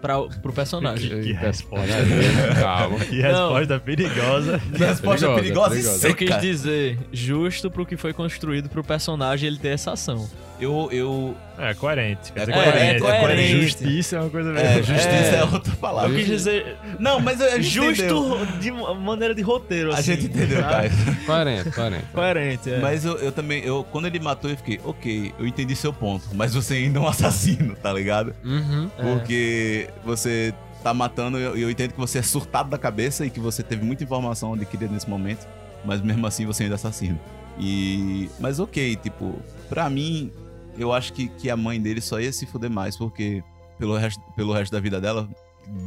Pra, 0.00 0.20
pro 0.22 0.52
personagem. 0.52 1.08
Que 1.08 1.30
Eita, 1.30 1.40
resposta. 1.40 1.86
Calma. 2.60 2.98
Que 3.00 3.20
resposta 3.20 3.80
perigosa. 3.80 4.60
Que 4.72 4.78
resposta 4.84 5.34
perigosa, 5.34 5.70
perigosa, 5.70 5.70
perigosa. 5.70 6.06
e 6.06 6.10
Eu 6.10 6.14
quis 6.16 6.28
seca. 6.28 6.40
dizer, 6.40 6.98
justo 7.12 7.70
pro 7.70 7.84
que 7.84 7.96
foi 7.96 8.12
construído 8.12 8.68
pro 8.68 8.84
personagem 8.84 9.48
ele 9.48 9.58
ter 9.58 9.70
essa 9.70 9.92
ação. 9.92 10.28
Eu, 10.60 10.88
eu, 10.90 11.36
É, 11.56 11.72
coerente. 11.74 12.32
Quer 12.32 12.40
É 12.42 12.46
dizer, 12.46 12.52
coerente, 12.52 13.06
é 13.06 13.20
coerente. 13.20 13.62
Justiça 13.62 14.16
é 14.16 14.20
uma 14.20 14.30
coisa 14.30 14.50
é, 14.50 14.72
meio... 14.72 14.84
justiça 14.84 15.36
é, 15.36 15.44
outra 15.44 15.76
palavra. 15.76 16.10
Eu 16.10 16.16
quis 16.16 16.26
dizer, 16.26 16.76
Não, 16.98 17.20
mas 17.20 17.40
a 17.40 17.50
gente 17.56 17.62
justo 17.68 18.02
entendeu. 18.04 18.46
de 18.60 18.70
maneira 19.00 19.34
de 19.34 19.42
roteiro, 19.42 19.90
A 19.92 19.94
assim. 19.94 20.14
gente 20.14 20.26
entendeu, 20.26 20.60
tá? 20.62 20.68
Caio. 20.70 20.90
Coerente, 21.26 21.70
coerente. 21.70 22.04
Coerente, 22.12 22.70
é. 22.72 22.78
Mas 22.80 23.04
eu, 23.04 23.16
eu 23.18 23.30
também, 23.30 23.62
eu, 23.64 23.84
quando 23.84 24.06
ele 24.06 24.18
matou, 24.18 24.50
eu 24.50 24.56
fiquei, 24.56 24.80
ok, 24.84 25.32
eu 25.38 25.46
entendi 25.46 25.76
seu 25.76 25.92
ponto, 25.92 26.24
mas 26.34 26.54
você 26.54 26.74
ainda 26.74 26.98
é 26.98 27.02
um 27.02 27.08
assassino, 27.08 27.76
tá 27.76 27.92
ligado? 27.92 28.34
Uhum. 28.44 28.90
É. 28.98 29.02
Porque 29.02 29.88
você 30.04 30.52
tá 30.82 30.92
matando, 30.92 31.38
e 31.38 31.42
eu, 31.42 31.56
eu 31.56 31.70
entendo 31.70 31.92
que 31.92 31.98
você 31.98 32.18
é 32.18 32.22
surtado 32.22 32.68
da 32.70 32.78
cabeça 32.78 33.24
e 33.26 33.30
que 33.30 33.38
você 33.40 33.62
teve 33.62 33.84
muita 33.84 34.02
informação 34.04 34.54
adquirida 34.54 34.92
nesse 34.92 35.08
momento, 35.08 35.46
mas 35.84 36.00
mesmo 36.00 36.26
assim 36.26 36.46
você 36.46 36.64
ainda 36.64 36.74
é 36.74 36.76
assassino. 36.76 37.18
E. 37.58 38.30
Mas 38.38 38.60
ok, 38.60 38.94
tipo, 38.96 39.34
pra 39.68 39.90
mim, 39.90 40.30
eu 40.78 40.92
acho 40.92 41.12
que, 41.12 41.28
que 41.28 41.50
a 41.50 41.56
mãe 41.56 41.80
dele 41.80 42.00
só 42.00 42.20
ia 42.20 42.32
se 42.32 42.46
fuder 42.46 42.70
mais, 42.70 42.96
porque 42.96 43.42
pelo 43.78 43.96
resto, 43.96 44.20
pelo 44.36 44.52
resto 44.52 44.72
da 44.72 44.80
vida 44.80 45.00
dela, 45.00 45.28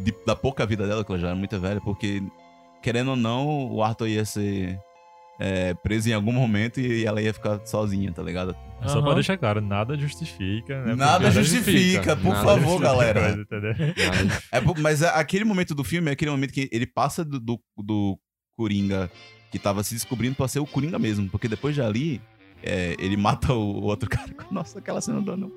de- 0.04 0.16
da 0.26 0.36
pouca 0.36 0.66
vida 0.66 0.88
dela, 0.88 1.04
que 1.04 1.12
ela 1.12 1.20
já 1.20 1.28
era 1.28 1.36
muito 1.36 1.60
velha, 1.60 1.82
porque, 1.82 2.22
querendo 2.82 3.12
ou 3.12 3.16
não, 3.16 3.72
o 3.72 3.84
Arthur 3.84 4.08
ia 4.08 4.26
ser 4.26 4.80
é, 5.40 5.74
preso 5.74 6.08
em 6.10 6.14
algum 6.14 6.32
momento 6.32 6.80
e 6.80 7.04
ela 7.06 7.22
ia 7.22 7.34
ficar 7.34 7.60
sozinha, 7.66 8.12
tá 8.12 8.22
ligado? 8.22 8.56
Só 8.86 8.98
Aham. 8.98 9.04
pra 9.06 9.14
deixar 9.16 9.38
claro, 9.38 9.60
nada 9.62 9.98
justifica, 9.98 10.84
né? 10.86 10.96
Nada 10.96 11.30
justifica, 11.32 12.16
por 12.16 12.34
Nada 12.34 12.44
favor, 12.46 12.60
justifica 12.80 12.88
galera. 12.90 13.46
coisa, 13.50 14.44
É, 14.52 14.62
mas 14.82 15.04
a- 15.04 15.12
aquele 15.20 15.44
momento 15.46 15.74
do 15.76 15.84
filme 15.84 16.10
é 16.10 16.14
aquele 16.14 16.32
momento 16.32 16.52
que 16.54 16.70
ele 16.72 16.86
passa 16.88 17.24
do, 17.26 17.40
do, 17.40 17.60
do 17.78 18.20
Coringa 18.58 19.10
que 19.52 19.60
tava 19.60 19.84
se 19.84 19.94
descobrindo 19.94 20.36
pra 20.36 20.48
ser 20.48 20.60
o 20.60 20.66
Coringa 20.66 20.98
mesmo. 20.98 21.28
Porque 21.30 21.48
depois 21.48 21.76
de 21.76 21.82
ali, 21.82 22.22
é, 22.64 22.96
ele 23.00 23.18
mata 23.18 23.54
o, 23.54 23.84
outro 23.84 24.10
cara. 24.10 24.30
Nossa, 24.52 24.80
aquela 24.80 25.02
cena 25.02 25.22
do 25.22 25.32
anão. 25.32 25.52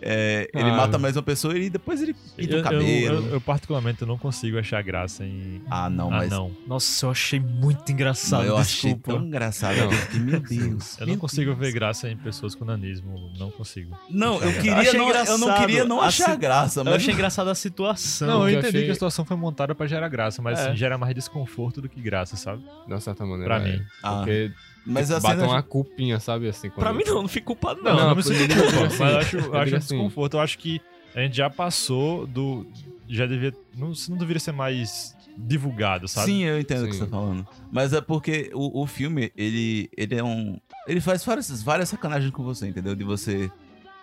É, 0.00 0.48
ele 0.54 0.70
Ah. 0.70 0.76
mata 0.76 0.96
mais 0.96 1.16
uma 1.16 1.24
pessoa 1.24 1.58
e 1.58 1.68
depois 1.68 2.00
ele 2.00 2.14
pinta 2.36 2.52
Eu, 2.54 2.60
o 2.60 2.62
cabelo. 2.62 2.82
eu- 2.84 3.14
eu, 3.14 3.26
eu, 3.32 3.40
particularmente, 3.40 4.00
eu 4.02 4.06
não 4.06 4.16
consigo 4.16 4.56
achar 4.56 4.80
graça 4.80 5.24
em. 5.24 5.60
Ah, 5.68 5.90
não, 5.90 6.06
ah, 6.06 6.18
mas 6.18 6.30
não. 6.30 6.52
Nossa, 6.68 7.06
eu 7.06 7.10
achei 7.10 7.40
muito 7.40 7.90
engraçado. 7.90 8.44
eu 8.44 8.56
achei 8.56 8.94
desculpa. 8.94 9.18
tão 9.18 9.26
engraçado. 9.26 9.74
Não. 9.76 9.90
Eu 9.92 10.20
meu 10.20 10.38
Deus. 10.38 10.96
Eu 11.00 11.06
não 11.08 11.16
consigo 11.16 11.52
ver 11.52 11.72
graça 11.72 12.08
em 12.08 12.16
pessoas 12.16 12.54
com 12.54 12.64
nanismo. 12.64 13.32
Não 13.40 13.50
consigo. 13.50 13.98
Não, 14.08 14.36
eu 14.40 14.48
Eu 14.48 14.52
queria 14.62 14.76
achei 14.76 14.98
não, 15.00 15.10
eu 15.10 15.38
não 15.38 15.54
queria 15.58 15.84
não 15.84 16.00
achar 16.00 16.30
Assim, 16.30 16.38
graça, 16.38 16.80
Eu 16.80 16.84
mas 16.84 16.94
achei 16.94 17.12
engraçado 17.14 17.48
a 17.50 17.54
situação. 17.56 18.28
Não, 18.28 18.42
eu 18.42 18.50
eu 18.50 18.58
entendi 18.60 18.68
achei- 18.68 18.84
que 18.84 18.90
a 18.92 18.94
situação 18.94 19.24
foi 19.24 19.36
montada 19.36 19.74
pra 19.74 19.88
gerar 19.88 20.06
graça, 20.08 20.40
mas 20.40 20.60
É. 20.60 20.68
assim, 20.68 20.76
gera 20.76 20.96
mais 20.96 21.12
desconforto 21.12 21.80
do 21.82 21.88
que 21.88 22.00
graça, 22.00 22.36
sabe? 22.36 22.62
De 22.86 22.92
uma 22.92 23.00
certa 23.00 23.26
maneira. 23.26 23.46
Pra 23.58 23.68
é. 23.68 23.72
mim. 23.78 23.84
Ah, 24.00 24.18
Porque 24.18 24.52
mas 24.88 25.08
tipo, 25.08 25.18
a 25.18 25.20
cena 25.20 25.46
uma 25.46 25.62
culpinha, 25.62 26.18
sabe? 26.18 26.48
Assim. 26.48 26.70
Pra 26.70 26.92
mim 26.92 27.04
não, 27.04 27.22
não 27.22 27.28
fico 27.28 27.48
culpado 27.48 27.82
não. 27.82 27.92
Não, 27.92 28.00
não, 28.00 28.08
Não, 28.08 28.16
me 28.16 28.22
sinto 28.22 28.40
eu 28.40 28.48
digo 28.48 28.62
culpa, 28.62 28.86
assim, 28.86 28.98
mas 28.98 29.12
eu 29.12 29.18
acho, 29.18 29.36
eu 29.36 29.56
acho 29.56 29.74
um 29.74 29.76
assim. 29.76 29.96
desconforto. 29.96 30.34
Eu 30.34 30.40
acho 30.40 30.58
que 30.58 30.80
a 31.14 31.20
gente 31.20 31.36
já 31.36 31.50
passou 31.50 32.26
do. 32.26 32.66
Já 33.08 33.26
devia. 33.26 33.52
Não, 33.76 33.92
isso 33.92 34.10
não 34.10 34.18
deveria 34.18 34.40
ser 34.40 34.52
mais 34.52 35.16
divulgado, 35.36 36.08
sabe? 36.08 36.26
Sim, 36.26 36.44
eu 36.44 36.58
entendo 36.58 36.84
o 36.84 36.86
que 36.86 36.92
Sim. 36.92 36.98
você 36.98 37.04
tá 37.04 37.10
falando. 37.10 37.46
Mas 37.70 37.92
é 37.92 38.00
porque 38.00 38.50
o, 38.52 38.82
o 38.82 38.86
filme, 38.86 39.32
ele, 39.36 39.88
ele 39.96 40.14
é 40.16 40.24
um. 40.24 40.58
Ele 40.86 41.00
faz 41.00 41.24
várias, 41.24 41.62
várias 41.62 41.88
sacanagens 41.88 42.30
com 42.32 42.42
você, 42.42 42.66
entendeu? 42.66 42.94
De 42.94 43.04
você 43.04 43.50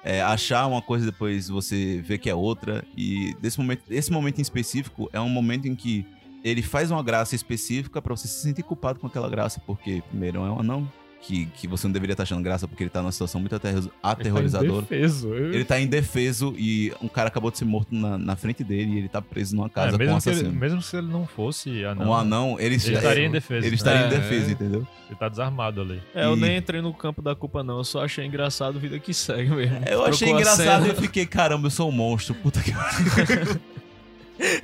é, 0.03 0.21
achar 0.21 0.67
uma 0.67 0.81
coisa 0.81 1.07
e 1.07 1.11
depois 1.11 1.49
você 1.49 2.01
vê 2.05 2.17
que 2.17 2.29
é 2.29 2.35
outra. 2.35 2.85
E 2.95 3.35
desse 3.41 3.59
momento, 3.59 3.83
esse 3.89 4.11
momento 4.11 4.39
em 4.39 4.41
específico 4.43 5.09
é 5.11 5.19
um 5.19 5.29
momento 5.29 5.67
em 5.67 5.75
que 5.75 6.05
ele 6.45 6.61
faz 6.61 6.91
uma 6.91 7.01
graça 7.03 7.35
específica 7.35 8.01
pra 8.01 8.15
você 8.15 8.27
se 8.27 8.39
sentir 8.41 8.63
culpado 8.63 8.99
com 8.99 9.07
aquela 9.07 9.27
graça. 9.29 9.59
Porque, 9.65 10.01
primeiro, 10.09 10.37
é 10.39 10.51
um 10.51 10.59
anão. 10.59 10.87
Que, 11.21 11.47
que 11.47 11.67
você 11.67 11.87
não 11.87 11.91
deveria 11.91 12.13
estar 12.13 12.21
achando 12.21 12.43
graça 12.43 12.67
porque 12.67 12.83
ele 12.83 12.89
tá 12.91 13.01
numa 13.01 13.11
situação 13.11 13.41
muito 13.41 13.55
aterro- 13.55 13.89
aterrorizadora. 14.03 14.81
Defeso. 14.81 15.33
Eu... 15.33 15.53
Ele 15.55 15.65
tá 15.65 15.79
indefeso 15.79 16.53
e 16.55 16.93
um 17.01 17.07
cara 17.07 17.29
acabou 17.29 17.49
de 17.49 17.57
ser 17.57 17.65
morto 17.65 17.95
na, 17.95 18.15
na 18.15 18.35
frente 18.35 18.63
dele 18.63 18.91
e 18.93 18.97
ele 18.99 19.09
tá 19.09 19.23
preso 19.23 19.55
numa 19.55 19.65
É, 19.65 19.69
casa 19.69 19.97
com 19.97 20.03
um 20.03 20.05
mesmo, 20.05 20.21
que 20.21 20.29
ele, 20.29 20.35
assassino. 20.35 20.59
mesmo 20.59 20.81
se 20.83 20.97
ele 20.97 21.07
não 21.07 21.25
fosse 21.25 21.83
anão, 21.83 22.09
Um 22.09 22.13
anão, 22.13 22.57
ele, 22.59 22.75
ele 22.75 22.93
estaria 22.93 23.25
em 23.25 23.31
defesa. 23.31 23.65
ele 23.65 23.75
estaria 23.75 24.01
em 24.01 24.05
É, 24.05 24.09
defesa, 24.19 24.49
é. 24.49 24.51
entendeu? 24.51 24.87
Ele 25.09 25.15
tá 25.17 25.27
desarmado 25.27 25.81
ali. 25.81 25.99
É, 26.13 26.25
eu 26.25 26.37
E- 26.37 26.39
nem 26.39 26.57
entrei 26.57 26.79
no 26.79 26.93
campo 26.93 27.23
da 27.23 27.33
culpa 27.33 27.63
não, 27.63 27.77
eu 27.79 27.83
só 27.83 28.05
achei 28.05 28.23
engraçado 28.23 28.79
vida 28.79 28.99
que 28.99 29.11
segue 29.11 29.49
mesmo. 29.49 29.77
Eu 29.89 30.05
achei 30.05 30.27
Trocou 30.27 30.35
a 30.37 30.41
engraçado 30.41 30.85
e 30.85 30.89
eu 30.89 30.95
fiquei, 30.95 31.25
caramba, 31.25 31.65
eu 31.65 31.71
sou 31.71 31.89
um 31.89 31.91
monstro, 31.91 32.35
puta 32.35 32.61
que 32.61 32.71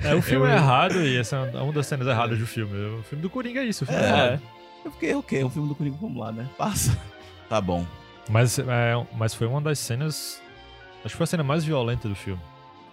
É, 0.02 0.14
o 0.14 0.20
filme 0.22 0.46
é 0.48 0.54
errado 0.54 1.00
e 1.02 1.16
essa 1.16 1.36
é 1.36 1.60
uma 1.60 1.72
das 1.72 1.86
cenas 1.86 2.06
erradas 2.06 2.38
do 2.38 2.46
filme. 2.46 2.98
O 2.98 3.02
filme 3.02 3.22
do 3.22 3.30
Coringa 3.30 3.60
é 3.60 3.64
isso. 3.64 3.84
O 3.84 3.86
filme 3.86 4.02
é, 4.02 4.06
É. 4.06 4.08
errado. 4.08 4.42
Eu 4.84 4.90
fiquei, 4.92 5.14
ok, 5.14 5.40
é 5.40 5.44
um 5.44 5.50
filme 5.50 5.68
do 5.68 5.74
Coringa, 5.74 5.96
vamos 6.00 6.18
lá, 6.18 6.32
né? 6.32 6.48
Passa. 6.58 6.96
Tá 7.48 7.60
bom. 7.60 7.84
Mas, 8.30 8.58
é, 8.58 8.64
mas 9.14 9.34
foi 9.34 9.46
uma 9.46 9.60
das 9.60 9.78
cenas. 9.78 10.40
Acho 11.04 11.08
que 11.12 11.16
foi 11.18 11.24
a 11.24 11.26
cena 11.26 11.42
mais 11.44 11.62
violenta 11.64 12.08
do 12.08 12.14
filme, 12.14 12.40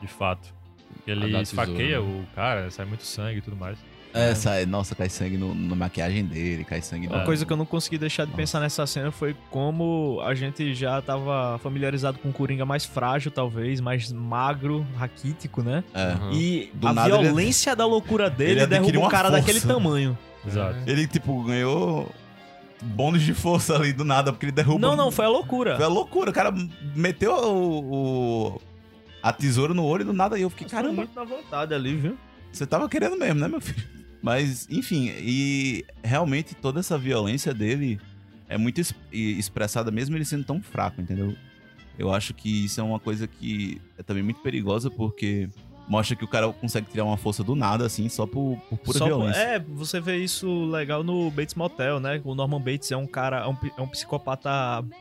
de 0.02 0.08
fato. 0.08 0.54
Ele 1.08 1.32
da 1.32 1.42
esfaqueia 1.42 1.98
tesoura, 2.00 2.24
o 2.24 2.28
cara, 2.36 2.70
sai 2.70 2.86
muito 2.86 3.06
sangue 3.06 3.38
e 3.38 3.42
tudo 3.42 3.56
mais. 3.56 3.78
É, 4.14 4.34
sai, 4.34 4.66
nossa, 4.66 4.96
cai 4.96 5.08
sangue 5.08 5.38
no- 5.38 5.54
na 5.54 5.76
maquiagem 5.76 6.26
dele, 6.26 6.64
cai 6.64 6.82
sangue 6.82 7.08
Uma 7.08 7.20
no... 7.20 7.26
coisa 7.26 7.46
que 7.46 7.54
eu 7.54 7.58
não 7.58 7.66
consegui 7.66 7.98
deixar 7.98 8.26
de 8.26 8.34
pensar 8.34 8.60
nessa 8.60 8.86
cena 8.88 9.12
foi 9.12 9.36
como 9.52 10.20
a 10.26 10.34
gente 10.34 10.74
já 10.74 11.00
tava 11.02 11.60
familiarizado 11.60 12.18
com 12.18 12.30
o 12.30 12.34
Coringa 12.34 12.66
mais 12.66 12.86
frágil, 12.86 13.30
talvez, 13.30 13.80
mais 13.80 14.12
magro, 14.12 14.86
raquítico, 14.98 15.62
né? 15.62 15.84
É. 15.94 16.16
E 16.34 16.72
Do 16.74 16.88
a 16.88 16.94
nada 16.94 17.16
ele- 17.16 17.24
violência 17.24 17.76
da 17.76 17.86
loucura 17.86 18.30
dele 18.30 18.66
derruba 18.66 19.00
um 19.00 19.10
cara 19.10 19.30
força. 19.30 19.42
daquele 19.46 19.62
tamanho. 19.62 20.18
Exato. 20.48 20.78
Ele, 20.88 21.06
tipo, 21.06 21.44
ganhou 21.44 22.10
bônus 22.82 23.22
de 23.22 23.34
força 23.34 23.76
ali 23.76 23.94
do 23.94 24.04
nada, 24.06 24.32
porque 24.32 24.46
ele 24.46 24.52
derruba... 24.54 24.80
Não, 24.80 24.96
não, 24.96 25.12
foi 25.12 25.26
a 25.26 25.30
loucura. 25.30 25.76
Foi 25.76 25.86
a 25.86 25.90
loucura, 25.90 26.32
o 26.32 26.34
cara 26.34 26.52
meteu 26.96 27.32
o... 27.34 28.56
o- 28.56 28.62
a 29.22 29.34
tesoura 29.34 29.74
no 29.74 29.84
olho 29.86 30.02
e 30.04 30.06
do 30.06 30.14
nada 30.14 30.40
eu 30.40 30.50
fiquei, 30.50 30.68
Foi 30.68 30.78
caramba, 30.78 30.96
muito 30.96 31.14
na 31.14 31.26
vontade 31.26 31.74
ali, 31.74 31.94
viu? 31.96 32.18
Você 32.54 32.66
tava 32.66 32.88
querendo 32.88 33.18
mesmo, 33.18 33.40
né, 33.40 33.48
meu 33.50 33.60
filho? 33.62 33.84
Mas, 34.22 34.68
enfim, 34.70 35.10
e 35.20 35.86
realmente 36.04 36.54
toda 36.56 36.80
essa 36.80 36.98
violência 36.98 37.54
dele 37.54 38.00
é 38.48 38.58
muito 38.58 38.82
es- 38.82 38.94
e- 39.12 39.38
expressada 39.40 39.92
mesmo 39.92 40.16
ele 40.16 40.26
sendo 40.26 40.44
tão 40.44 40.62
fraco, 40.62 41.00
entendeu? 41.02 41.36
Eu 41.98 42.14
acho 42.14 42.34
que 42.34 42.66
isso 42.66 42.80
é 42.80 42.84
uma 42.84 43.00
coisa 43.00 43.28
que 43.28 43.80
é 43.98 44.04
também 44.04 44.24
muito 44.24 44.42
perigosa 44.42 44.90
porque 44.90 45.50
mostra 45.88 46.16
que 46.16 46.24
o 46.24 46.28
cara 46.28 46.48
consegue 46.54 46.88
tirar 46.90 47.04
uma 47.04 47.18
força 47.18 47.44
do 47.44 47.56
nada, 47.56 47.86
assim, 47.86 48.08
só 48.10 48.26
por, 48.28 48.58
por 48.70 48.78
pura 48.78 48.98
Só 49.00 49.06
violência. 49.06 49.40
é, 49.40 49.60
você 49.60 50.00
vê 50.00 50.18
isso 50.18 50.66
legal 50.66 51.04
no 51.04 51.32
Bates 51.32 51.56
Motel, 51.56 52.00
né? 52.00 52.22
O 52.24 52.36
Norman 52.36 52.62
Bates 52.62 52.92
é 52.92 52.98
um 52.98 53.08
cara, 53.08 53.40
é 53.40 53.48
um, 53.48 53.58
é 53.78 53.82
um 53.82 53.88
psicopata 53.88 54.50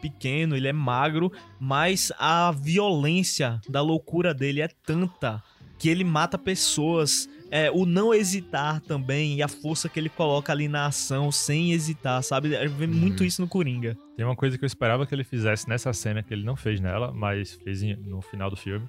pequeno, 0.01 0.57
ele 0.57 0.67
é 0.67 0.73
magro, 0.73 1.31
mas 1.61 2.11
a 2.19 2.51
violência 2.53 3.61
da 3.69 3.83
loucura 3.83 4.33
dele 4.33 4.61
é 4.63 4.69
tanta 4.69 5.43
que 5.79 5.89
ele 5.89 6.05
mata 6.05 6.39
pessoas. 6.39 7.29
É, 7.51 7.71
o 7.71 7.87
não 7.87 8.13
hesitar 8.13 8.81
também 8.81 9.37
e 9.37 9.43
a 9.43 9.49
força 9.49 9.89
que 9.89 9.99
ele 9.99 10.09
coloca 10.11 10.53
ali 10.53 10.69
na 10.69 10.87
ação 10.87 11.33
sem 11.33 11.73
hesitar, 11.73 12.23
sabe? 12.23 12.55
É, 12.55 12.67
Vê 12.69 12.87
muito 12.87 13.25
isso 13.25 13.41
no 13.41 13.49
Coringa. 13.49 13.97
Tem 14.17 14.25
uma 14.27 14.37
coisa 14.37 14.59
que 14.59 14.65
eu 14.65 14.67
esperava 14.67 15.07
que 15.07 15.15
ele 15.15 15.25
fizesse 15.25 15.69
nessa 15.69 15.93
cena, 15.93 16.23
que 16.23 16.35
ele 16.35 16.45
não 16.45 16.57
fez 16.57 16.79
nela, 16.81 17.13
mas 17.13 17.53
fez 17.65 17.81
no 17.83 18.21
final 18.21 18.51
do 18.51 18.57
filme, 18.57 18.87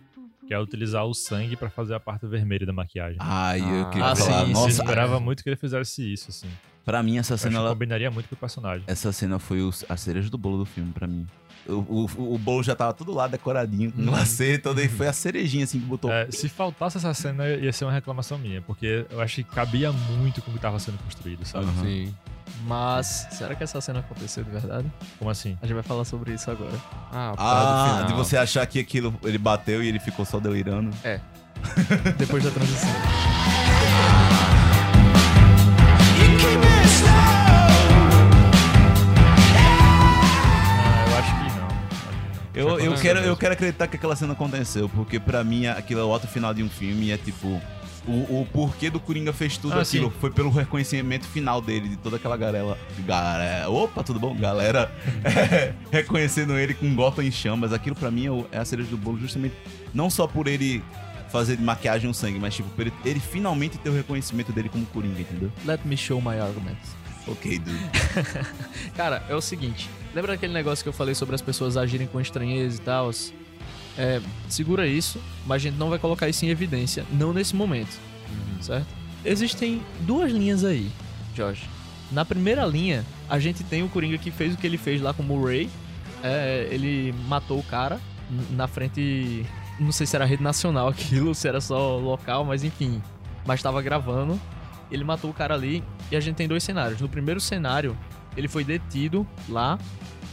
que 0.48 0.54
é 0.54 0.60
utilizar 0.60 1.06
o 1.06 1.14
sangue 1.14 1.56
pra 1.56 1.70
fazer 1.70 1.94
a 1.94 2.00
parte 2.00 2.26
vermelha 2.28 2.66
da 2.66 2.74
maquiagem. 2.74 3.18
Ai, 3.20 3.62
eu 3.62 3.84
Ah, 3.84 3.90
queria 3.92 4.06
ah, 4.08 4.16
falar, 4.16 4.40
sim, 4.46 4.48
eu 4.52 4.54
nossa, 4.54 4.70
esperava 4.70 5.20
muito 5.20 5.42
que 5.44 5.50
ele 5.50 5.56
fizesse 5.56 6.12
isso, 6.14 6.30
assim. 6.30 6.50
Pra 6.92 7.04
mim 7.04 7.18
essa 7.18 7.38
cena, 7.38 7.58
ela, 7.60 7.70
combinaria 7.70 8.10
muito 8.12 8.28
com 8.30 8.36
o 8.36 8.38
personagem. 8.38 8.84
essa 8.88 9.12
cena 9.12 9.38
foi 9.40 9.62
o- 9.62 9.72
a 9.88 9.96
cereja 9.98 10.30
do 10.30 10.38
bolo 10.38 10.58
do 10.60 10.66
filme 10.66 10.92
pra 10.92 11.08
mim. 11.08 11.28
O, 11.68 12.08
o, 12.18 12.34
o 12.34 12.38
bolo 12.40 12.64
já 12.64 12.76
tava 12.76 12.94
tudo 12.94 13.14
lá 13.14 13.28
decoradinho, 13.28 13.92
com 13.92 14.04
glacê, 14.04 14.58
todo 14.58 14.80
aí 14.80 14.88
foi 14.88 15.08
a 15.08 15.14
cerejinha 15.14 15.66
assim 15.66 15.80
que 15.80 15.86
botou. 15.86 16.12
É, 16.12 16.30
se 16.32 16.50
faltasse 16.50 16.98
essa 16.98 17.14
cena, 17.14 17.48
ia 17.48 17.72
ser 17.72 17.86
uma 17.86 17.92
reclamação 17.92 18.40
minha, 18.40 18.60
porque 18.62 19.06
eu 19.10 19.22
acho 19.22 19.36
que 19.36 19.44
cabia 19.44 19.92
muito 19.92 20.42
com 20.42 20.50
o 20.50 20.54
que 20.56 20.60
tava 20.60 20.80
sendo 20.80 20.98
construído, 21.04 21.46
sabe? 21.46 21.66
Aham. 21.66 21.84
Sim. 21.84 22.16
Mas 22.66 23.28
será 23.32 23.54
que 23.54 23.64
essa 23.64 23.80
cena 23.80 24.00
aconteceu 24.00 24.44
de 24.44 24.50
verdade? 24.50 24.92
Como 25.20 25.30
assim? 25.30 25.56
A 25.62 25.66
gente 25.68 25.76
vai 25.76 25.84
falar 25.84 26.04
sobre 26.06 26.34
isso 26.34 26.50
agora. 26.50 26.74
Ah, 27.12 27.36
Ah, 27.38 27.94
final. 27.98 28.08
de 28.08 28.14
você 28.14 28.36
achar 28.36 28.66
que 28.66 28.80
aquilo 28.80 29.14
ele 29.24 29.38
bateu 29.38 29.84
e 29.84 29.88
ele 29.88 30.00
ficou 30.00 30.26
só 30.26 30.40
delirando. 30.40 30.90
Depois 32.18 32.44
da 32.44 32.50
transição. 32.50 32.90
Eu, 42.60 42.80
eu, 42.80 42.94
quero, 42.96 43.20
eu 43.20 43.38
quero 43.38 43.54
acreditar 43.54 43.88
que 43.88 43.96
aquela 43.96 44.16
cena 44.16 44.34
aconteceu, 44.34 44.90
porque 44.90 45.20
pra 45.20 45.44
mim 45.44 45.66
aquilo 45.68 46.02
é 46.02 46.04
o 46.04 46.08
outro 46.08 46.28
final 46.28 46.54
de 46.54 46.62
um 46.64 46.70
filme 46.70 47.08
e 47.08 47.12
é 47.12 47.18
tipo. 47.18 47.62
O, 48.08 48.42
o 48.42 48.48
porquê 48.52 48.90
do 48.90 49.00
Coringa 49.00 49.32
fez 49.32 49.58
tudo 49.58 49.74
Ah, 49.74 49.82
aquilo 49.82 50.10
sim. 50.10 50.16
foi 50.20 50.32
pelo 50.32 50.50
reconhecimento 50.50 51.28
final 51.28 51.62
dele, 51.62 51.90
de 51.90 51.96
toda 51.98 52.16
aquela 52.16 52.36
galera. 52.38 52.76
galera 53.06 53.70
opa, 53.70 54.04
tudo 54.04 54.20
bom? 54.20 54.34
Galera 54.36 54.92
é, 55.24 55.74
reconhecendo 55.92 56.58
ele 56.58 56.74
com 56.74 56.96
Gotham 56.96 57.22
em 57.24 57.30
chamas. 57.32 57.72
Aquilo 57.72 57.96
pra 57.96 58.10
mim 58.10 58.26
é, 58.52 58.58
é 58.58 58.60
a 58.60 58.66
cereja 58.66 58.90
do 58.90 58.98
bolo, 58.98 59.20
justamente 59.20 59.54
não 59.94 60.10
só 60.10 60.26
por 60.26 60.48
ele 60.48 60.82
fazer 61.30 61.58
de 61.58 61.62
maquiagem 61.64 62.10
o 62.10 62.14
sangue, 62.14 62.40
mas 62.40 62.56
tipo, 62.56 62.70
por 62.70 62.82
ele, 62.82 62.94
ele 63.06 63.20
finalmente 63.20 63.78
ter 63.78 63.90
o 63.90 63.94
reconhecimento 63.94 64.52
dele 64.52 64.70
como 64.70 64.86
Coringa, 64.88 65.22
entendeu? 65.22 65.52
Let 65.66 65.82
me 65.86 65.96
show 65.96 66.20
my 66.20 66.40
arguments. 66.40 66.96
Ok, 67.32 67.60
dude. 67.60 67.80
Cara, 68.98 69.24
é 69.30 69.36
o 69.36 69.42
seguinte. 69.42 69.90
Lembra 70.14 70.34
daquele 70.34 70.54
negócio 70.54 70.84
que 70.84 70.90
eu 70.90 70.94
falei 70.94 71.14
sobre 71.14 71.36
as 71.36 71.42
pessoas 71.42 71.78
agirem 71.78 72.08
com 72.08 72.20
estranheza 72.20 72.78
e 72.78 72.82
tal? 72.82 73.12
É, 73.98 74.22
segura 74.48 74.88
isso, 74.88 75.22
mas 75.46 75.58
a 75.58 75.70
gente 75.70 75.78
não 75.78 75.90
vai 75.90 76.00
colocar 76.00 76.28
isso 76.28 76.46
em 76.46 76.50
evidência. 76.50 77.06
Não 77.12 77.34
nesse 77.34 77.56
momento, 77.56 78.00
certo? 78.62 78.88
Existem 79.24 79.82
duas 80.02 80.32
linhas 80.32 80.64
aí, 80.64 80.90
Jorge. 81.36 81.70
Na 82.12 82.26
primeira 82.26 82.66
linha, 82.66 83.06
a 83.30 83.38
gente 83.38 83.64
tem 83.64 83.84
o 83.84 83.90
Coringa 83.90 84.18
que 84.18 84.32
fez 84.32 84.54
o 84.56 84.58
que 84.58 84.66
ele 84.66 84.78
fez 84.78 85.02
lá 85.02 85.14
com 85.14 85.22
o 85.22 85.26
Murray. 85.26 85.70
É, 86.24 86.68
ele 86.72 87.14
matou 87.28 87.60
o 87.60 87.64
cara 87.64 88.00
na 88.52 88.68
frente... 88.68 89.46
Não 89.80 89.92
sei 89.92 90.06
se 90.06 90.16
era 90.16 90.26
rede 90.26 90.44
nacional 90.44 90.88
aquilo, 90.90 91.36
se 91.36 91.48
era 91.48 91.62
só 91.62 91.98
local, 91.98 92.44
mas 92.44 92.64
enfim. 92.64 93.02
Mas 93.46 93.62
tava 93.62 93.82
gravando. 93.82 94.40
Ele 94.92 95.04
matou 95.04 95.30
o 95.30 95.34
cara 95.34 95.54
ali 95.54 95.84
e 96.12 96.16
a 96.16 96.20
gente 96.20 96.36
tem 96.36 96.48
dois 96.48 96.64
cenários. 96.64 97.00
No 97.02 97.10
primeiro 97.10 97.40
cenário, 97.40 97.98
ele 98.36 98.48
foi 98.48 98.64
detido 98.64 99.28
lá 99.48 99.78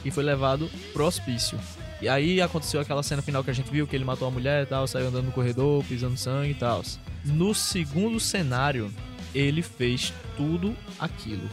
e 0.05 0.11
foi 0.11 0.25
levado 0.25 0.71
pro 0.93 1.05
hospício. 1.05 1.59
E 2.01 2.09
aí 2.09 2.43
aconteceu 2.43 2.81
aquela 2.81 3.03
cena 3.03 3.23
final 3.23 3.43
que 3.43 3.51
a 3.51 3.55
gente 3.55 3.71
viu, 3.71 3.87
que 3.87 3.97
ele 3.97 4.05
matou 4.05 4.29
a 4.29 4.31
mulher 4.31 4.65
e 4.65 4.67
tal, 4.67 4.87
saiu 4.87 5.09
andando 5.09 5.27
no 5.27 5.33
corredor, 5.33 5.83
pisando 5.85 6.17
sangue 6.17 6.51
e 6.51 6.55
tal. 6.55 6.83
No 7.25 7.55
segundo 7.55 8.21
cenário, 8.21 8.93
ele 9.35 9.63
fez 9.63 10.13
tudo 10.37 10.77
aquilo. 10.99 11.49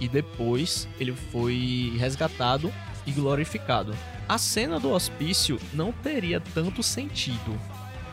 E 0.00 0.08
depois 0.08 0.88
ele 0.98 1.12
foi 1.12 1.94
resgatado 1.96 2.72
e 3.06 3.12
glorificado. 3.12 3.94
A 4.28 4.38
cena 4.38 4.80
do 4.80 4.90
hospício 4.90 5.60
não 5.72 5.92
teria 5.92 6.40
tanto 6.40 6.82
sentido 6.82 7.58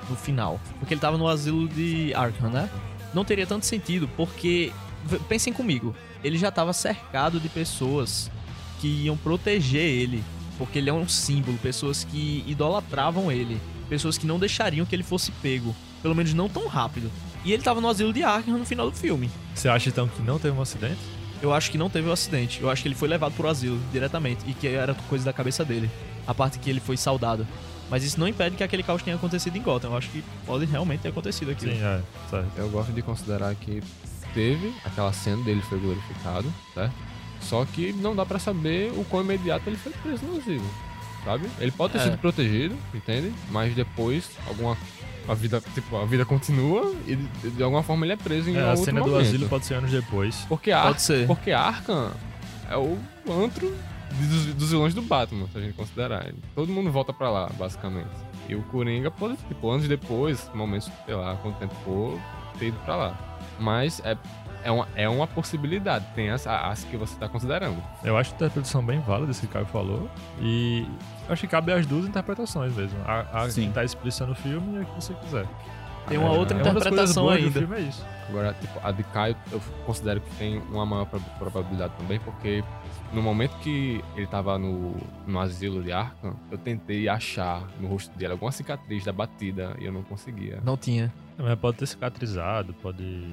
no 0.10 0.16
final, 0.16 0.60
porque 0.78 0.94
ele 0.94 1.02
tava 1.02 1.18
no 1.18 1.28
asilo 1.28 1.68
de 1.68 2.14
Arkham, 2.14 2.50
né? 2.50 2.70
Não 3.14 3.26
teria 3.26 3.46
tanto 3.46 3.66
sentido, 3.66 4.10
porque 4.16 4.72
pensem 5.28 5.52
comigo, 5.52 5.96
ele 6.24 6.38
já 6.38 6.52
tava 6.52 6.74
cercado 6.74 7.40
de 7.40 7.50
pessoas 7.50 8.30
que 8.80 8.88
iam 8.88 9.18
proteger 9.18 9.82
ele, 9.84 10.24
porque 10.58 10.80
ele 10.80 10.90
é 10.90 10.94
um 10.94 11.08
símbolo, 11.08 11.58
pessoas 11.58 12.04
que 12.04 12.44
idolatravam 12.48 13.32
ele. 13.32 13.60
pessoas 13.90 14.18
que 14.18 14.26
não 14.26 14.40
deixariam 14.40 14.86
que 14.86 14.96
ele 14.96 15.04
fosse 15.04 15.32
pego, 15.34 15.76
pelo 16.02 16.16
menos 16.16 16.34
não 16.34 16.48
tão 16.48 16.66
rápido. 16.66 17.12
E 17.44 17.52
ele 17.52 17.62
tava 17.62 17.82
no 17.82 17.90
asilo 17.90 18.14
de 18.14 18.24
Arkham 18.24 18.58
no 18.58 18.66
final 18.66 18.90
do 18.90 18.96
filme. 18.96 19.30
Você 19.54 19.68
acha 19.68 19.90
então 19.90 20.08
que 20.08 20.22
não 20.22 20.40
teve 20.40 20.58
um 20.58 20.62
acidente? 20.62 21.00
Eu 21.42 21.54
acho 21.54 21.70
que 21.70 21.78
não 21.78 21.90
teve 21.90 22.08
o 22.08 22.12
acidente. 22.12 22.62
Eu 22.62 22.70
acho 22.70 22.82
que 22.82 22.88
ele 22.88 22.96
foi 22.96 23.10
levado 23.10 23.34
pro 23.34 23.50
asilo 23.50 23.78
diretamente 23.92 24.46
e 24.48 24.54
que 24.54 24.68
era 24.68 24.94
coisa 24.94 25.26
da 25.26 25.34
cabeça 25.34 25.66
dele. 25.66 25.90
A 26.26 26.34
parte 26.34 26.58
que 26.58 26.70
ele 26.70 26.80
foi 26.80 26.96
saudado. 26.96 27.46
Mas 27.92 28.04
isso 28.04 28.20
não 28.20 28.28
impede 28.28 28.56
que 28.56 28.64
aquele 28.64 28.82
caos 28.82 29.04
tenha 29.04 29.16
acontecido 29.18 29.56
em 29.58 29.62
Gotham. 29.62 29.92
Eu 29.92 29.98
acho 29.98 30.10
que 30.10 30.24
pode 30.46 30.66
realmente 30.66 31.02
ter 31.02 31.10
acontecido 31.10 31.52
aquilo. 31.52 31.74
Sim, 31.74 31.84
é. 31.84 32.02
Certo. 32.30 32.48
Eu 32.58 32.70
gosto 32.70 32.92
de 32.94 33.02
considerar 33.04 33.54
que 33.54 33.84
teve 34.34 34.74
aquela 34.86 35.12
cena 35.14 35.44
dele 35.44 35.62
foi 35.64 35.78
glorificado, 35.78 36.52
certo? 36.74 36.94
Só 37.42 37.66
que 37.66 37.92
não 37.92 38.16
dá 38.16 38.26
pra 38.26 38.40
saber 38.40 38.92
o 38.96 39.04
quão 39.04 39.22
imediato 39.24 39.68
ele 39.68 39.76
foi 39.76 39.92
preso 39.92 40.24
no 40.26 40.38
asilo, 40.38 40.64
sabe? 41.26 41.48
Ele 41.60 41.72
pode 41.72 41.94
ter 41.94 42.00
É. 42.00 42.04
sido 42.04 42.18
protegido, 42.18 42.78
entende? 42.94 43.34
Mas 43.50 43.76
depois 43.76 44.30
alguma 44.48 44.78
a 45.28 45.34
vida, 45.36 45.62
tipo, 45.76 45.98
a 45.98 46.06
vida 46.06 46.24
continua 46.26 46.94
e 47.06 47.16
de, 47.16 47.50
de 47.52 47.62
alguma 47.64 47.84
forma 47.84 48.06
ele 48.06 48.14
é 48.14 48.16
preso 48.16 48.50
em 48.50 48.56
É, 48.56 48.70
a 48.72 48.76
cena 48.76 49.02
do 49.02 49.08
momento. 49.10 49.28
asilo 49.28 49.50
pode 49.50 49.66
ser 49.66 49.74
anos 49.76 49.92
depois. 49.92 50.36
Porque 50.48 50.72
Ar 50.72 50.88
Pode 50.88 51.02
ser. 51.02 51.28
porque 51.28 51.52
Arkham 51.52 52.12
é 52.70 52.78
o 52.78 52.98
antro 53.30 53.76
dos, 54.14 54.54
dos 54.54 54.70
vilões 54.72 54.94
do 54.94 55.02
Batman, 55.02 55.48
se 55.52 55.58
a 55.58 55.62
gente 55.62 55.74
considerar. 55.74 56.26
Todo 56.56 56.72
mundo 56.72 56.92
volta 56.92 57.12
pra 57.14 57.30
lá, 57.30 57.50
basicamente. 57.58 58.10
E 58.50 58.56
o 58.56 58.62
Coringa 58.64 59.10
pode, 59.12 59.38
tipo, 59.48 59.70
anos 59.70 59.88
depois, 59.88 60.50
momentos, 60.54 60.92
sei 61.06 61.16
lá, 61.16 61.36
quanto 61.38 61.58
tempo 61.58 61.74
for, 61.86 62.20
ter 62.60 62.68
ido 62.68 62.78
pra 62.86 62.96
lá. 62.96 63.38
Mas 63.60 64.02
é, 64.04 64.18
é, 64.64 64.72
uma, 64.72 64.88
é 64.96 65.08
uma 65.08 65.28
possibilidade, 65.28 66.06
tem 66.16 66.30
as, 66.30 66.46
as 66.48 66.84
que 66.84 66.98
você 66.98 67.16
tá 67.18 67.30
considerando. 67.30 67.82
Eu 68.04 68.18
acho 68.18 68.32
a 68.32 68.36
interpretação 68.36 68.84
bem 68.84 69.00
válida, 69.00 69.32
esse 69.32 69.42
que 69.42 69.48
o 69.48 69.50
Caio 69.50 69.66
falou. 69.68 70.10
E 70.42 70.86
acho 71.30 71.42
que 71.42 71.48
cabe 71.48 71.72
as 71.72 71.86
duas 71.86 72.06
interpretações 72.06 72.76
mesmo. 72.76 72.98
A, 73.06 73.44
a 73.44 73.50
Sim. 73.50 73.68
que 73.68 73.74
tá 73.74 73.84
explícita 73.84 74.26
no 74.26 74.36
filme 74.36 74.78
e 74.80 74.82
a 74.82 74.86
que 74.86 74.96
você 74.96 75.14
quiser. 75.14 75.46
Tem 76.08 76.18
uma 76.18 76.34
É, 76.34 76.38
outra 76.38 76.58
é 76.58 76.62
uma 76.64 76.72
interpretação 76.72 77.24
boas 77.26 77.40
do 77.40 77.46
ainda. 77.46 77.60
filme 77.60 77.76
é 77.78 77.80
isso. 77.82 78.04
Agora, 78.28 78.54
tipo, 78.60 78.80
a 78.84 78.92
de 78.92 79.04
Caio 79.04 79.36
eu 79.52 79.62
considero 79.86 80.20
que 80.20 80.36
tem 80.36 80.58
uma 80.72 80.86
maior 80.86 81.06
prob- 81.06 81.24
probabilidade 81.38 81.94
também, 81.98 82.20
porque 82.20 82.64
no 83.14 83.22
momento 83.22 83.58
que 83.60 84.04
ele 84.16 84.28
tava 84.28 84.58
no, 84.58 84.96
no 85.28 85.40
asilo 85.40 85.84
de 85.84 85.92
Arkham, 85.92 86.36
eu 86.50 86.58
tentei 86.58 87.10
achar 87.10 87.68
no 87.80 87.88
rosto 87.88 88.18
dele 88.18 88.32
alguma 88.34 88.52
cicatriz 88.52 89.04
da 89.04 89.12
batida 89.12 89.76
e 89.80 89.86
eu 89.86 89.92
não 89.92 90.04
conseguia. 90.04 90.60
Não 90.64 90.78
tinha. 90.78 91.12
Mas 91.38 91.58
pode 91.58 91.78
ter 91.78 91.88
cicatrizado, 91.88 92.74
pode. 92.76 93.26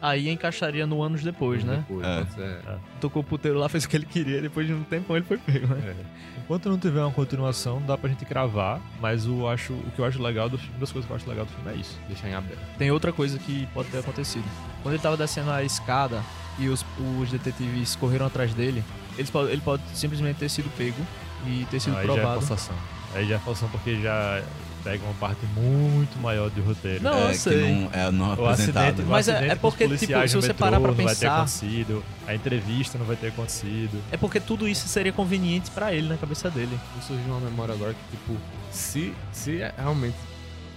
Aí 0.00 0.28
encaixaria 0.28 0.86
no 0.86 1.02
anos 1.02 1.22
depois, 1.24 1.64
né? 1.64 1.84
Depois, 1.88 2.06
É. 2.06 2.18
pode 2.18 2.32
ser. 2.34 2.60
Tocou 3.00 3.22
o 3.22 3.24
puteiro 3.24 3.58
lá, 3.58 3.68
fez 3.68 3.84
o 3.84 3.88
que 3.88 3.96
ele 3.96 4.06
queria. 4.06 4.40
Depois 4.40 4.66
de 4.66 4.72
um 4.72 4.84
tempão 4.84 5.16
ele 5.16 5.24
foi 5.24 5.36
pego, 5.38 5.66
né? 5.74 5.94
É. 5.98 6.40
Enquanto 6.44 6.68
não 6.68 6.78
tiver 6.78 7.00
uma 7.00 7.10
continuação, 7.10 7.82
dá 7.84 7.98
pra 7.98 8.08
gente 8.08 8.24
cravar, 8.24 8.80
mas 9.00 9.26
o, 9.26 9.48
acho, 9.48 9.72
o 9.72 9.90
que 9.96 9.98
eu 9.98 10.04
acho 10.04 10.22
legal 10.22 10.48
do 10.48 10.56
filme, 10.56 10.74
uma 10.74 10.80
das 10.80 10.92
coisas 10.92 11.06
que 11.06 11.12
eu 11.12 11.16
acho 11.16 11.28
legal 11.28 11.44
do 11.44 11.50
filme 11.50 11.72
é 11.72 11.74
isso. 11.74 11.98
Deixar 12.06 12.28
em 12.28 12.34
aberto. 12.34 12.60
Tem 12.78 12.90
outra 12.92 13.12
coisa 13.12 13.36
que 13.38 13.66
pode 13.74 13.88
ter 13.90 13.98
acontecido. 13.98 14.44
Quando 14.82 14.94
ele 14.94 15.02
tava 15.02 15.16
descendo 15.16 15.50
a 15.50 15.64
escada 15.64 16.22
e 16.60 16.68
os, 16.68 16.86
os 17.20 17.30
detetives 17.32 17.96
correram 17.96 18.26
atrás 18.26 18.54
dele, 18.54 18.84
eles 19.16 19.30
po- 19.30 19.46
ele 19.48 19.60
pode 19.60 19.82
simplesmente 19.94 20.36
ter 20.38 20.48
sido 20.48 20.68
pego 20.76 21.00
e 21.46 21.64
ter 21.70 21.80
sido 21.80 21.96
Aí 21.96 22.06
já 22.06 22.12
é 22.12 22.16
provado. 22.16 22.40
forçação. 22.40 22.76
Aí 23.14 23.28
já 23.28 23.36
é 23.36 23.38
forçação 23.38 23.68
porque 23.70 24.00
já 24.00 24.42
pega 24.84 25.02
uma 25.04 25.14
parte 25.14 25.44
muito 25.56 26.16
maior 26.20 26.48
do 26.50 26.62
roteiro. 26.62 27.02
Não, 27.02 27.12
é, 27.26 27.30
eu 27.30 27.34
sei. 27.34 27.72
não 27.74 27.90
é 27.92 28.10
não 28.12 28.28
O 28.28 28.32
apresentado. 28.46 28.84
acidente, 28.84 29.02
o 29.02 29.10
Mas 29.10 29.26
é- 29.28 29.32
acidente 29.32 29.52
é 29.52 29.56
porque, 29.56 29.84
tipo, 29.88 29.98
se 30.28 30.36
você 30.36 30.48
metrô 30.48 30.54
parar 30.54 30.78
pra 30.80 30.88
não 30.88 30.94
vai 30.94 31.06
ter 31.06 31.12
pensar- 31.20 31.36
acontecido, 31.38 32.04
a 32.26 32.34
entrevista 32.34 32.96
não 32.98 33.04
vai 33.06 33.16
ter 33.16 33.28
acontecido. 33.28 34.00
É 34.12 34.16
porque 34.16 34.38
tudo 34.38 34.68
isso 34.68 34.86
seria 34.86 35.12
conveniente 35.12 35.70
pra 35.72 35.92
ele 35.92 36.08
na 36.08 36.16
cabeça 36.16 36.48
dele. 36.50 36.78
Me 36.94 37.02
surgiu 37.02 37.26
uma 37.32 37.40
memória 37.40 37.74
agora 37.74 37.94
que, 37.94 38.16
tipo, 38.16 38.36
se, 38.70 39.12
se 39.32 39.60
é 39.60 39.74
realmente 39.76 40.16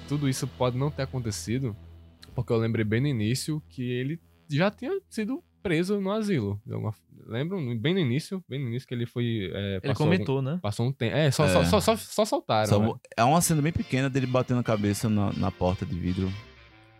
tudo 0.07 0.27
isso 0.27 0.47
pode 0.47 0.75
não 0.75 0.89
ter 0.89 1.03
acontecido, 1.03 1.75
porque 2.33 2.51
eu 2.51 2.57
lembrei 2.57 2.83
bem 2.85 3.01
no 3.01 3.07
início 3.07 3.61
que 3.69 3.83
ele 3.83 4.19
já 4.49 4.71
tinha 4.71 4.97
sido 5.07 5.43
preso 5.61 5.99
no 6.01 6.11
asilo. 6.11 6.59
de 6.65 6.73
alguma- 6.73 6.95
Lembram? 7.29 7.77
Bem 7.77 7.93
no 7.93 7.99
início, 7.99 8.43
bem 8.49 8.59
no 8.61 8.67
início 8.69 8.87
que 8.87 8.93
ele 8.93 9.05
foi. 9.05 9.51
é, 9.53 9.71
Ele 9.73 9.81
passou 9.81 10.05
comentou, 10.07 10.37
algum- 10.37 10.49
né? 10.51 10.59
passou 10.61 10.87
um 10.87 10.91
tempo. 10.91 11.15
É, 11.15 11.29
só, 11.31 11.45
É. 11.45 11.49
Só, 11.49 11.63
só, 11.63 11.79
só, 11.79 11.95
só 11.95 12.25
soltaram. 12.25 12.67
Só- 12.67 12.79
né? 12.79 12.93
é 13.15 13.23
uma 13.23 13.39
cena 13.41 13.61
bem 13.61 13.71
pequena 13.71 14.09
dele 14.09 14.25
batendo 14.25 14.59
a 14.59 14.63
cabeça 14.63 15.07
na, 15.09 15.31
na 15.33 15.51
porta 15.51 15.85
de 15.85 15.97
vidro. 15.97 16.31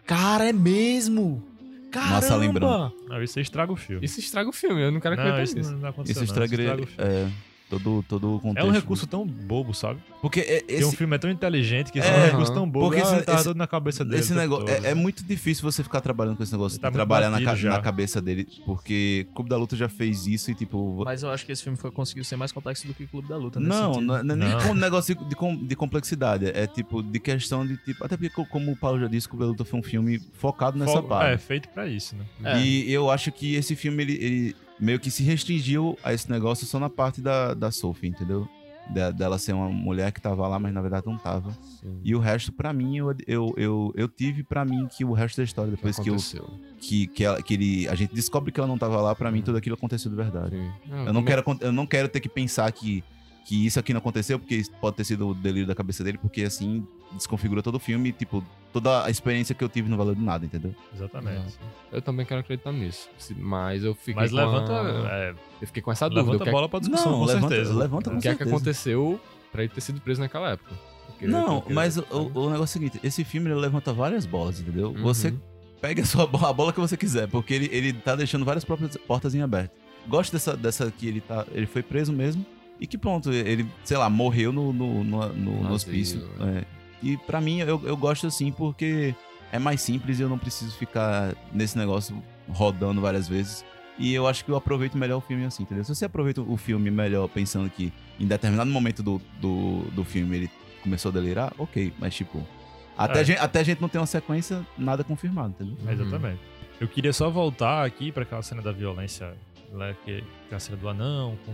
Cara, 0.06 0.48
é 0.48 0.54
mesmo! 0.54 1.44
Caramba! 1.92 2.16
Nossa, 2.16 2.36
lembrando. 2.36 2.94
Não, 3.08 3.24
isso 3.24 3.40
estraga 3.40 3.72
o 3.72 3.76
filme. 3.76 4.06
Isso 4.06 4.20
estraga 4.20 4.48
o 4.48 4.54
filme, 4.54 4.82
eu 4.82 4.92
não 4.92 5.00
quero 5.00 5.16
não, 5.16 5.24
acreditar 5.24 5.44
isso 5.44 5.56
nisso. 5.56 5.72
não, 5.72 5.80
não 5.80 5.90
aconteceu. 5.90 6.24
Isso 6.24 6.32
estraga, 6.32 6.54
o 6.54 6.86
filme. 6.86 6.88
é, 7.00 7.28
todo, 7.70 8.04
todo 8.08 8.36
o 8.36 8.40
contexto. 8.40 8.66
É 8.66 8.70
um 8.70 8.72
recurso 8.74 9.06
tão 9.08 9.26
bobo, 9.26 9.74
sabe? 9.74 10.00
Porque 10.22 10.40
é- 10.42 10.60
Porque 10.62 10.76
um 10.84 10.88
esse, 10.90 10.98
filme 10.98 11.16
é 11.16 11.20
tão 11.20 11.30
inteligente 11.30 11.92
que 11.92 12.00
esse 12.00 12.08
É, 12.08 12.14
é 12.16 12.18
um 12.20 12.26
recurso 12.32 12.54
tão 12.54 12.70
bobo. 12.70 12.88
porque 12.88 13.02
Porque 13.02 13.16
esse- 13.20 13.30
ah, 13.30 13.34
esse- 13.36 13.44
tudo 13.44 13.58
na 13.58 13.68
cabeça 13.68 14.04
dele. 14.04 14.20
esse 14.20 14.34
negócio 14.34 14.66
todo. 14.66 14.86
é, 14.86 14.90
é 14.90 14.94
muito 14.94 15.24
difícil 15.24 15.64
você 15.70 15.84
ficar 15.84 16.02
trabalhando 16.02 16.38
com 16.38 16.44
esse 16.44 16.52
negócio, 16.52 16.80
Tá 16.80 16.90
trabalhar 16.92 17.30
na, 17.30 17.40
já. 17.56 17.70
na 17.72 17.80
cabeça 17.82 18.20
dele, 18.22 18.48
porque 18.66 19.28
Clube 19.34 19.50
da 19.50 19.56
Luta 19.58 19.76
já 19.76 19.88
fez 19.88 20.26
isso 20.28 20.52
e 20.52 20.56
tipo. 20.56 21.04
Mas 21.06 21.24
eu 21.24 21.30
acho 21.30 21.46
que 21.46 21.52
esse 21.52 21.64
filme 21.64 21.78
foi, 21.78 21.92
conseguiu 21.92 22.24
ser 22.24 22.36
mais 22.36 22.52
complexo 22.52 22.88
do 22.88 22.94
que 22.94 23.04
o 23.04 23.08
Clube 23.08 23.28
da 23.30 23.38
Luta. 23.38 23.60
nesse 23.60 23.70
Não, 23.70 24.02
não 24.02 24.18
é 24.18 24.24
não 24.24 24.36
é 24.36 24.38
nem 24.38 24.58
com 24.60 24.70
um 24.70 24.76
negócio 24.76 25.16
de, 25.16 25.68
de 25.68 25.76
complexidade. 25.76 26.46
É 26.54 26.66
tipo, 26.68 27.02
de 27.04 27.20
questão 27.20 27.66
de 27.66 27.78
tipo. 27.78 28.04
Até 28.04 28.18
porque, 28.18 28.30
co- 28.34 28.46
como 28.46 28.72
o 28.72 28.76
Paulo 28.76 29.00
já 29.00 29.08
disse, 29.08 29.28
Clube 29.30 29.44
da 29.46 29.50
Luta 29.52 29.64
foi 29.66 29.80
um 29.80 29.84
filme 29.84 30.20
focado 30.34 30.78
nessa 30.78 31.02
Fo- 31.02 31.04
parte. 31.04 31.34
É, 31.34 31.38
feito 31.38 31.70
pra 31.70 31.88
isso, 31.88 32.16
né? 32.16 32.26
É. 32.44 32.60
E 32.60 32.92
eu 32.92 33.10
acho 33.10 33.32
que 33.32 33.56
esse 33.56 33.76
filme, 33.76 34.04
ele, 34.04 34.14
ele 34.14 34.56
meio 34.80 35.00
que 35.00 35.12
se 35.12 35.24
restringiu 35.24 35.98
a 36.04 36.14
esse 36.14 36.30
negócio 36.30 36.66
só 36.66 36.80
na 36.80 36.90
parte 36.90 37.22
da, 37.22 37.54
da 37.54 37.72
Sophie, 37.72 38.10
entendeu? 38.10 38.48
Da- 38.92 39.12
dela 39.12 39.38
ser 39.38 39.54
uma 39.54 39.70
mulher 39.70 40.12
que 40.12 40.20
tava 40.20 40.48
lá, 40.48 40.58
mas 40.58 40.74
na 40.74 40.82
verdade 40.82 41.06
não 41.06 41.18
tava. 41.18 41.52
Sim. 41.80 42.00
E 42.04 42.16
o 42.16 42.20
resto, 42.20 42.52
pra 42.52 42.74
mim, 42.74 42.98
eu, 42.98 43.14
eu, 43.28 43.54
eu, 43.56 43.94
eu 43.96 44.08
tive 44.08 44.42
pra 44.44 44.66
mim 44.66 44.88
que 44.88 45.06
o 45.06 45.12
resto 45.14 45.38
da 45.38 45.44
história, 45.44 45.70
depois 45.70 45.98
que, 46.00 46.10
eu, 46.10 46.16
que, 46.80 47.08
que, 47.08 47.24
ela- 47.24 47.42
que 47.42 47.54
ele, 47.54 47.88
a 47.88 47.94
gente 47.94 48.16
descobre 48.16 48.52
que 48.52 48.60
ela 48.60 48.68
não 48.68 48.78
tava 48.80 49.00
lá, 49.00 49.14
pra 49.14 49.30
mim 49.30 49.42
tudo 49.44 49.58
aquilo 49.60 49.76
aconteceu 49.76 50.10
de 50.10 50.18
verdade. 50.18 50.56
Eu 51.06 51.14
não, 51.14 51.24
quero, 51.24 51.44
eu 51.62 51.72
não 51.72 51.86
quero 51.86 52.10
ter 52.10 52.20
que 52.20 52.30
pensar 52.30 52.72
que, 52.72 53.04
que 53.46 53.64
isso 53.66 53.80
aqui 53.80 53.94
não 53.94 54.00
aconteceu, 54.00 54.40
porque 54.40 54.56
isso 54.56 54.72
pode 54.82 54.96
ter 54.98 55.04
sido 55.04 55.28
o 55.28 55.34
delírio 55.36 55.68
da 55.68 55.76
cabeça 55.76 56.04
dele, 56.04 56.18
porque 56.18 56.42
assim 56.42 56.84
desconfigura 57.14 57.62
todo 57.62 57.76
o 57.76 57.80
filme 57.80 58.10
e, 58.10 58.12
tipo, 58.12 58.44
toda 58.72 59.06
a 59.06 59.10
experiência 59.10 59.54
que 59.56 59.64
eu 59.64 59.70
tive 59.70 59.90
não 59.90 59.98
valeu 59.98 60.14
de 60.16 60.22
nada, 60.22 60.46
entendeu? 60.46 60.74
Exatamente. 60.96 61.58
Eu 61.92 62.02
também 62.02 62.26
quero 62.26 62.42
acreditar 62.42 62.72
nisso. 62.72 63.10
Mas 63.38 63.84
eu 63.84 63.94
fiquei 63.96 64.14
Mas 64.16 64.32
com 64.32 64.38
levanta, 64.38 64.74
a... 64.74 65.10
é, 65.12 65.36
Eu 65.62 65.68
fiquei 65.68 65.82
com 65.82 65.92
essa 65.92 66.08
dúvida. 66.10 66.22
levanta 66.32 66.38
o 66.38 66.44
que 66.44 66.50
a 66.50 66.52
é- 66.52 66.54
bola 66.54 66.70
pra 66.70 66.80
discussão, 66.80 67.14
com 67.14 67.26
levanta, 67.26 67.48
certeza. 67.50 67.74
levanta 67.78 68.10
com 68.12 68.18
O 68.18 68.22
que 68.22 68.28
é 68.28 68.36
que 68.36 68.44
aconteceu 68.44 69.20
pra 69.52 69.64
ele 69.64 69.72
ter 69.74 69.82
sido 69.82 70.00
preso 70.02 70.22
naquela 70.22 70.52
época? 70.52 70.76
Porque- 71.08 71.28
Não, 71.28 71.60
porque- 71.60 71.74
mas 71.74 71.98
o, 71.98 72.02
o- 72.12 72.16
o 72.46 72.50
negócio 72.50 72.62
é 72.62 72.64
o 72.64 72.68
seguinte, 72.68 73.00
esse 73.04 73.24
filme 73.24 73.50
ele 73.50 73.60
levanta 73.60 73.92
várias 73.92 74.26
bolas, 74.26 74.60
entendeu? 74.62 74.90
Uhum. 74.92 75.02
Você 75.04 75.34
pega 75.82 76.02
a, 76.02 76.06
sua 76.06 76.26
bola, 76.28 76.50
a 76.50 76.54
bola 76.54 76.72
que 76.74 76.80
você 76.80 76.96
quiser, 76.96 77.28
porque 77.28 77.54
ele, 77.54 77.70
ele 77.72 77.94
tá 77.94 78.16
deixando 78.16 78.46
várias 78.46 78.64
próprias 78.64 78.96
portas 78.98 79.34
em 79.36 79.42
aberto. 79.42 79.72
Gosto 80.08 80.32
dessa, 80.32 80.56
dessa 80.56 80.90
que 80.92 81.08
ele 81.08 81.20
tá. 81.22 81.46
Ele 81.52 81.66
foi 81.66 81.84
preso 81.84 82.14
mesmo. 82.14 82.46
E 82.80 82.88
que 82.88 82.98
pronto, 82.98 83.30
ele, 83.34 83.68
sei 83.84 83.98
lá, 83.98 84.10
morreu 84.10 84.54
no, 84.54 84.72
no, 84.72 85.04
no, 85.04 85.28
no- 85.34 85.64
no 85.64 85.74
hospício. 85.74 86.20
asilo, 86.40 86.50
é. 86.58 86.64
E 87.02 87.18
pra 87.18 87.40
mim, 87.40 87.60
eu, 87.60 87.82
eu 87.86 87.96
gosto 87.98 88.28
assim, 88.28 88.52
porque 88.52 89.14
é 89.52 89.58
mais 89.60 89.82
simples 89.82 90.20
e 90.20 90.22
eu 90.22 90.30
não 90.30 90.38
preciso 90.38 90.76
ficar 90.78 91.34
nesse 91.52 91.78
negócio 91.78 92.22
rodando 92.50 93.00
várias 93.02 93.28
vezes. 93.28 93.64
E 93.98 94.14
eu 94.14 94.28
acho 94.28 94.46
que 94.46 94.52
eu 94.52 94.56
aproveito 94.56 94.98
melhor 94.98 95.18
o 95.18 95.22
filme 95.22 95.44
assim, 95.46 95.64
entendeu? 95.64 95.84
Se 95.84 95.94
você 95.94 96.06
aproveita 96.06 96.42
o 96.42 96.56
filme 96.58 96.90
melhor 96.90 97.28
pensando 97.28 97.70
que 97.70 97.92
em 98.20 98.26
determinado 98.26 98.70
momento 98.70 99.04
do, 99.04 99.22
do, 99.42 99.82
do 99.92 100.04
filme 100.06 100.38
ele 100.38 100.52
começou 100.82 101.10
a 101.10 101.14
delirar, 101.14 101.54
ok. 101.58 101.92
Mas, 102.00 102.16
tipo, 102.16 102.42
até, 102.98 103.18
É. 103.20 103.22
a 103.22 103.24
gente, 103.24 103.40
até 103.40 103.60
a 103.60 103.64
gente 103.64 103.82
não 103.82 103.90
ter 103.90 103.98
uma 103.98 104.06
sequência, 104.06 104.66
nada 104.78 105.04
confirmado, 105.04 105.50
entendeu? 105.50 105.76
É, 105.86 105.94
Exatamente. 105.94 106.40
Eu 106.80 106.88
queria 106.88 107.12
só 107.12 107.30
voltar 107.30 107.86
aqui 107.86 108.10
pra 108.10 108.24
aquela 108.24 108.42
cena 108.42 108.62
da 108.62 108.72
violência, 108.72 109.34
né, 109.74 109.94
que, 110.06 110.24
que 110.48 110.54
é 110.54 110.56
a 110.56 110.60
cena 110.60 110.78
do 110.78 110.88
anão 110.88 111.38
com 111.46 111.52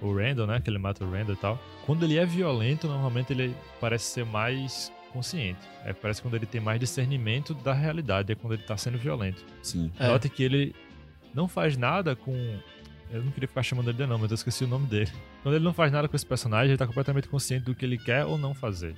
o 0.00 0.14
Randall, 0.14 0.46
né? 0.46 0.60
Que 0.60 0.70
ele 0.70 0.78
mata 0.78 1.04
o 1.04 1.10
Randall 1.10 1.34
e 1.34 1.38
tal. 1.38 1.58
Quando 1.86 2.04
ele 2.04 2.16
é 2.16 2.24
violento, 2.26 2.86
normalmente 2.86 3.32
ele 3.32 3.54
parece 3.80 4.04
ser 4.06 4.24
mais 4.24 4.92
consciente. 5.12 5.60
É, 5.84 5.92
parece 5.92 6.20
quando 6.22 6.34
ele 6.34 6.46
tem 6.46 6.60
mais 6.60 6.78
discernimento 6.78 7.54
da 7.54 7.72
realidade, 7.72 8.30
é 8.32 8.34
quando 8.34 8.52
ele 8.54 8.62
tá 8.62 8.76
sendo 8.76 8.98
violento. 8.98 9.44
Sim. 9.62 9.90
É. 9.98 10.08
Note 10.08 10.28
que 10.28 10.42
ele 10.42 10.74
não 11.34 11.48
faz 11.48 11.76
nada 11.76 12.14
com. 12.14 12.32
Eu 13.10 13.22
não 13.22 13.30
queria 13.32 13.48
ficar 13.48 13.62
chamando 13.62 13.88
ele 13.88 13.96
de 13.96 14.06
não, 14.06 14.18
mas 14.18 14.30
eu 14.30 14.34
esqueci 14.34 14.64
o 14.64 14.68
nome 14.68 14.86
dele. 14.86 15.10
Quando 15.42 15.54
ele 15.54 15.64
não 15.64 15.72
faz 15.72 15.90
nada 15.90 16.06
com 16.08 16.14
esse 16.14 16.26
personagem, 16.26 16.68
ele 16.70 16.76
tá 16.76 16.86
completamente 16.86 17.26
consciente 17.28 17.64
do 17.64 17.74
que 17.74 17.84
ele 17.84 17.96
quer 17.96 18.24
ou 18.26 18.36
não 18.36 18.52
fazer. 18.54 18.94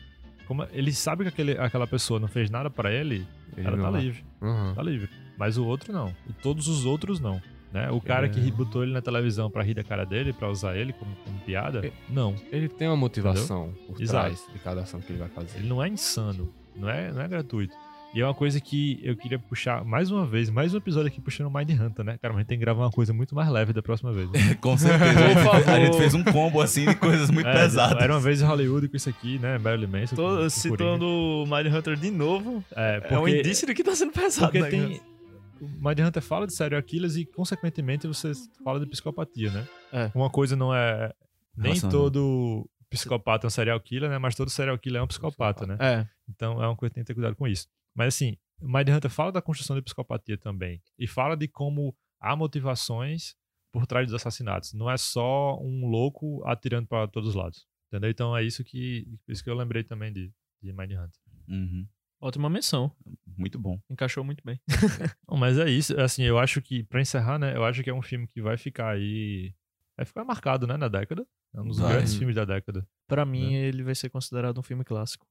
Como 0.49 0.67
ele 0.73 0.93
sabe 0.93 1.23
que 1.23 1.29
aquele, 1.29 1.53
aquela 1.53 1.87
pessoa 1.87 2.19
não 2.19 2.27
fez 2.27 2.51
nada 2.51 2.69
pra 2.69 2.93
ele, 2.93 3.25
Ele 3.57 3.67
ela 3.69 3.77
tá 3.77 3.91
vai. 3.91 4.01
livre. 4.01 4.25
Uhum. 4.41 4.75
Tá 4.75 4.83
livre. 4.83 5.09
Mas 5.39 5.57
o 5.57 5.65
outro 5.65 5.93
não. 5.93 6.13
E 6.29 6.33
todos 6.33 6.67
os 6.67 6.85
outros 6.85 7.21
não. 7.21 7.41
Né? 7.73 7.89
O 7.91 8.01
cara 8.01 8.29
que 8.29 8.41
É. 8.49 8.51
botou 8.51 8.83
ele 8.83 8.93
na 8.93 9.01
televisão 9.01 9.49
pra 9.51 9.63
rir 9.63 9.75
da 9.75 9.85
cara 9.85 10.05
dele, 10.05 10.33
pra 10.33 10.49
usar 10.49 10.77
ele 10.77 10.93
como, 10.93 11.15
como 11.25 11.39
piada, 11.41 11.87
É. 11.87 11.93
não. 12.09 12.35
Ele 12.51 12.69
tem 12.69 12.89
uma 12.89 12.97
motivação 12.97 13.73
por 13.87 14.01
Exato. 14.03 14.25
trás 14.27 14.47
de 14.53 14.59
cada 14.59 14.81
ação 14.83 15.01
que 15.01 15.13
ele 15.13 15.21
vai 15.21 15.29
fazer. 15.29 15.59
Ele 15.59 15.69
não 15.69 15.83
é 15.83 15.89
insano. 15.89 16.53
Não 16.75 16.89
é, 16.91 17.13
não 17.13 17.21
é 17.23 17.29
gratuito. 17.29 17.75
E 18.13 18.21
é 18.21 18.25
uma 18.25 18.35
coisa 18.35 18.61
que 18.61 18.99
eu 19.05 19.15
queria 19.17 19.39
puxar 19.39 19.85
mais 19.85 20.11
uma 20.11 20.27
vez, 20.27 20.51
mais 20.51 20.75
um 20.75 20.79
episódio 20.79 21.07
aqui 21.07 21.21
puxando 21.21 21.47
o 21.47 21.57
Mind 21.57 21.71
Hunter, 21.81 22.05
né? 22.05 22.19
Cara, 22.21 22.35
mas 22.35 22.39
a 22.39 22.41
gente 22.41 22.49
tem 22.49 22.59
que 22.59 22.65
gravar 22.65 22.83
uma 22.83 22.91
coisa 22.91 23.13
muito 23.13 23.37
mais 23.37 23.49
leve 23.49 23.73
da 23.73 23.81
próxima 23.83 24.13
vez. 24.13 24.29
Né? 24.33 24.55
Com 24.61 24.77
certeza. 24.77 25.05
a, 25.05 25.29
gente 25.29 25.35
Por 25.35 25.35
fez, 25.35 25.47
a 25.47 25.61
favor. 25.65 25.81
gente 25.87 25.97
fez 25.97 26.15
um 26.15 26.25
combo 26.25 26.61
assim 26.61 26.87
de 26.87 26.97
coisas 26.97 27.31
muito 27.31 27.47
É, 27.47 27.53
pesadas. 27.53 28.03
Era 28.03 28.13
uma 28.13 28.19
vez 28.21 28.43
em 28.43 28.47
Hollywood 28.47 28.89
com 28.89 28.97
isso 28.97 29.09
aqui, 29.09 29.39
né? 29.39 29.59
Barely 29.61 29.87
Manson. 29.87 30.17
com- 30.17 30.23
com 30.23 30.29
Tô 30.29 30.35
Coringa. 30.35 30.51
citando 30.51 31.07
o 31.07 31.45
Mind 31.47 31.73
Hunter 31.73 31.95
de 31.97 32.11
novo. 32.11 32.65
É, 32.75 33.01
É 33.11 33.17
um 33.17 33.21
porque, 33.21 33.39
indício 33.39 33.65
de 33.65 33.75
que 33.75 33.85
tá 33.85 33.95
sendo 33.95 34.11
pesado. 34.11 34.51
porque 34.51 34.59
né, 34.61 34.71
tem... 34.71 35.01
O 35.61 35.67
Mind 35.67 35.99
Hunter 36.01 36.23
fala 36.23 36.47
de 36.47 36.55
serial 36.55 36.83
killers 36.83 37.17
e, 37.17 37.25
consequentemente, 37.27 38.07
você 38.07 38.33
fala 38.65 38.81
de 38.81 38.87
psicopatia, 38.87 39.51
né? 39.51 39.69
É. 39.93 40.11
Uma 40.15 40.31
coisa 40.31 40.57
não 40.57 40.75
é... 40.75 41.13
Nem 41.57 41.79
todo 41.81 42.69
psicopata 42.91 43.47
é 43.47 43.49
um 43.49 43.51
serial 43.51 43.81
killer, 43.81 44.11
né? 44.11 44.19
Mas 44.19 44.35
todo 44.35 44.51
serial 44.51 44.79
killer 44.79 45.01
é 45.01 45.05
um 45.05 45.07
psicopata, 45.07 45.67
né? 45.67 45.77
É. 45.81 46.09
Então 46.29 46.63
é 46.63 46.67
uma 46.67 46.77
coisa 46.77 46.91
que 46.91 46.95
tem 46.95 47.05
que 47.05 47.09
ter 47.09 47.15
cuidado 47.15 47.37
com 47.37 47.47
isso. 47.47 47.69
Mas 47.95 48.15
assim, 48.15 48.37
o 48.61 48.67
Mind 48.67 48.89
Hunter 48.89 49.11
fala 49.11 49.33
da 49.33 49.41
construção 49.41 49.77
de 49.77 49.83
psicopatia 49.83 50.37
também. 50.37 50.83
E 50.99 51.07
fala 51.07 51.37
de 51.37 51.47
como 51.47 51.95
há 52.21 52.35
motivações 52.35 53.37
por 53.73 53.87
trás 53.87 54.07
dos 54.07 54.15
assassinatos. 54.15 54.73
Não 54.75 54.91
é 54.91 54.97
só 54.97 55.59
um 55.61 55.87
louco 55.87 56.43
atirando 56.45 56.89
para 56.89 57.07
todos 57.07 57.31
os 57.31 57.35
lados. 57.35 57.67
Entendeu? 57.89 58.11
Então 58.11 58.37
é 58.37 58.43
isso 58.43 58.63
que, 58.65 59.07
isso 59.27 59.43
que 59.43 59.51
eu 59.51 59.55
lembrei 59.55 59.85
também 59.85 60.13
de, 60.13 60.33
de 60.63 60.73
Mind 60.73 60.93
Hunter. 60.93 61.21
Uhum. 61.49 61.87
Ótima 62.21 62.51
menção. 62.51 62.93
Muito 63.37 63.59
bom. 63.59 63.81
Encaixou 63.89 64.23
muito 64.23 64.45
bem. 64.45 64.61
Bom, 65.27 65.39
mas 65.39 65.59
é 65.59 65.71
isso. 65.71 65.99
Assim, 65.99 66.23
eu 66.23 66.39
acho 66.39 66.61
que, 66.61 66.83
pra 66.83 67.01
encerrar, 67.01 67.39
né? 67.39 67.57
Eu 67.57 67.65
acho 67.65 67.83
que 67.83 67.89
é 67.89 67.95
um 67.95 68.03
filme 68.03 68.27
que 68.27 68.43
vai 68.43 68.59
ficar 68.59 68.91
aí. 68.91 69.55
Vai 69.97 70.05
ficar 70.05 70.25
marcado, 70.25 70.67
né? 70.67 70.77
Na 70.77 70.89
década. 70.89 71.27
É 71.55 71.61
um 71.61 71.67
dos 71.67 71.79
Vai. 71.79 71.95
grandes 71.95 72.15
filmes 72.15 72.37
da 72.37 72.45
década. 72.45 72.87
Pra 73.09 73.25
mim, 73.25 73.55
ele 73.55 73.83
vai 73.83 73.95
ser 73.95 74.11
considerado 74.11 74.59
um 74.59 74.63
filme 74.63 74.85
clássico. 74.85 75.27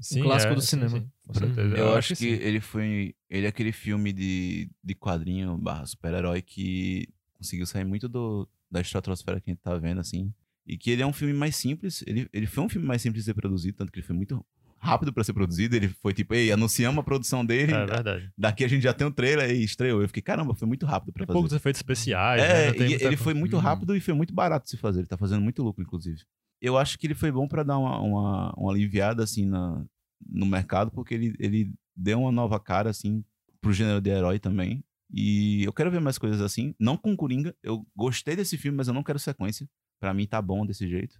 Sim, 0.00 0.22
clássico 0.22 0.52
é, 0.52 0.54
do 0.56 0.60
sim, 0.60 0.66
cinema. 0.66 0.98
sim, 0.98 1.10
com 1.26 1.34
certeza. 1.34 1.76
Eu, 1.76 1.94
acho 1.94 2.08
que, 2.08 2.16
sim. 2.16 2.26
ele 2.26 2.60
foi. 2.60 3.14
Ele 3.30 3.46
é 3.46 3.48
aquele 3.48 3.72
filme 3.72 4.12
de, 4.12 4.68
de 4.82 4.94
quadrinho 4.94 5.56
barra 5.56 5.86
super-herói 5.86 6.42
que 6.42 7.08
conseguiu 7.32 7.66
sair 7.66 7.84
muito 7.84 8.08
do, 8.08 8.46
da 8.70 8.80
estratosfera 8.80 9.40
que 9.40 9.50
a 9.50 9.54
gente 9.54 9.62
tá 9.62 9.76
vendo, 9.78 10.00
assim. 10.00 10.34
E 10.66 10.76
que 10.76 10.90
ele 10.90 11.02
é 11.02 11.06
um 11.06 11.12
filme 11.12 11.32
mais 11.32 11.56
simples. 11.56 12.04
Ele, 12.06 12.28
ele 12.32 12.46
foi 12.46 12.64
um 12.64 12.68
filme 12.68 12.86
mais 12.86 13.00
simples 13.00 13.22
de 13.22 13.30
ser 13.30 13.34
produzido, 13.34 13.78
tanto 13.78 13.90
que 13.90 14.00
ele 14.00 14.06
foi 14.06 14.16
muito 14.16 14.44
rápido 14.78 15.12
pra 15.12 15.22
ser 15.24 15.32
produzido. 15.32 15.76
Ele 15.76 15.88
foi 15.88 16.12
tipo, 16.14 16.34
ei, 16.34 16.50
anunciamos 16.52 16.98
a 17.00 17.02
produção 17.02 17.44
dele. 17.44 17.72
É 17.72 17.86
verdade. 17.86 18.30
Daqui 18.36 18.64
a 18.64 18.68
gente 18.68 18.82
já 18.82 18.92
tem 18.92 19.06
um 19.06 19.10
trailer 19.12 19.50
e 19.50 19.62
estreou. 19.64 20.00
Eu 20.02 20.08
fiquei, 20.08 20.22
caramba, 20.22 20.54
foi 20.54 20.66
muito 20.68 20.86
rápido 20.86 21.12
Tem 21.12 21.26
fazer. 21.26 21.32
poucos 21.32 21.52
efeitos 21.52 21.78
especiais. 21.80 22.40
né? 22.42 22.66
É, 22.68 22.72
muita 22.72 23.04
ele 23.04 23.16
foi 23.16 23.34
muito 23.34 23.56
Hum. 23.56 23.60
rápido 23.60 23.96
e 23.96 24.00
foi 24.00 24.14
muito 24.14 24.32
barato 24.34 24.64
de 24.64 24.70
se 24.70 24.76
fazer. 24.76 25.00
Ele 25.00 25.06
tá 25.08 25.16
fazendo 25.16 25.40
muito 25.42 25.62
lucro, 25.62 25.82
inclusive. 25.82 26.22
Eu 26.60 26.76
acho 26.76 26.98
que 26.98 27.06
ele 27.06 27.14
foi 27.14 27.30
bom 27.30 27.46
pra 27.46 27.62
dar 27.62 27.78
uma, 27.78 28.00
uma, 28.00 28.54
uma 28.56 28.72
aliviada, 28.72 29.22
assim, 29.22 29.46
na, 29.46 29.84
no 30.28 30.44
mercado, 30.46 30.90
porque 30.90 31.14
ele, 31.14 31.34
ele 31.38 31.72
deu 31.96 32.20
uma 32.20 32.32
nova 32.32 32.58
cara, 32.58 32.90
assim, 32.90 33.24
pro 33.60 33.72
gênero 33.72 34.00
de 34.00 34.10
herói 34.10 34.38
também. 34.38 34.82
E 35.12 35.62
eu 35.64 35.72
quero 35.72 35.90
ver 35.90 36.00
mais 36.00 36.18
coisas 36.18 36.40
assim. 36.40 36.74
Não 36.78 36.96
com 36.96 37.16
Coringa. 37.16 37.54
Eu 37.62 37.86
gostei 37.96 38.36
desse 38.36 38.58
filme, 38.58 38.76
mas 38.76 38.88
eu 38.88 38.94
não 38.94 39.02
quero 39.02 39.18
sequência. 39.18 39.66
Pra 40.00 40.12
mim 40.12 40.26
tá 40.26 40.40
bom 40.42 40.66
desse 40.66 40.86
jeito. 40.88 41.18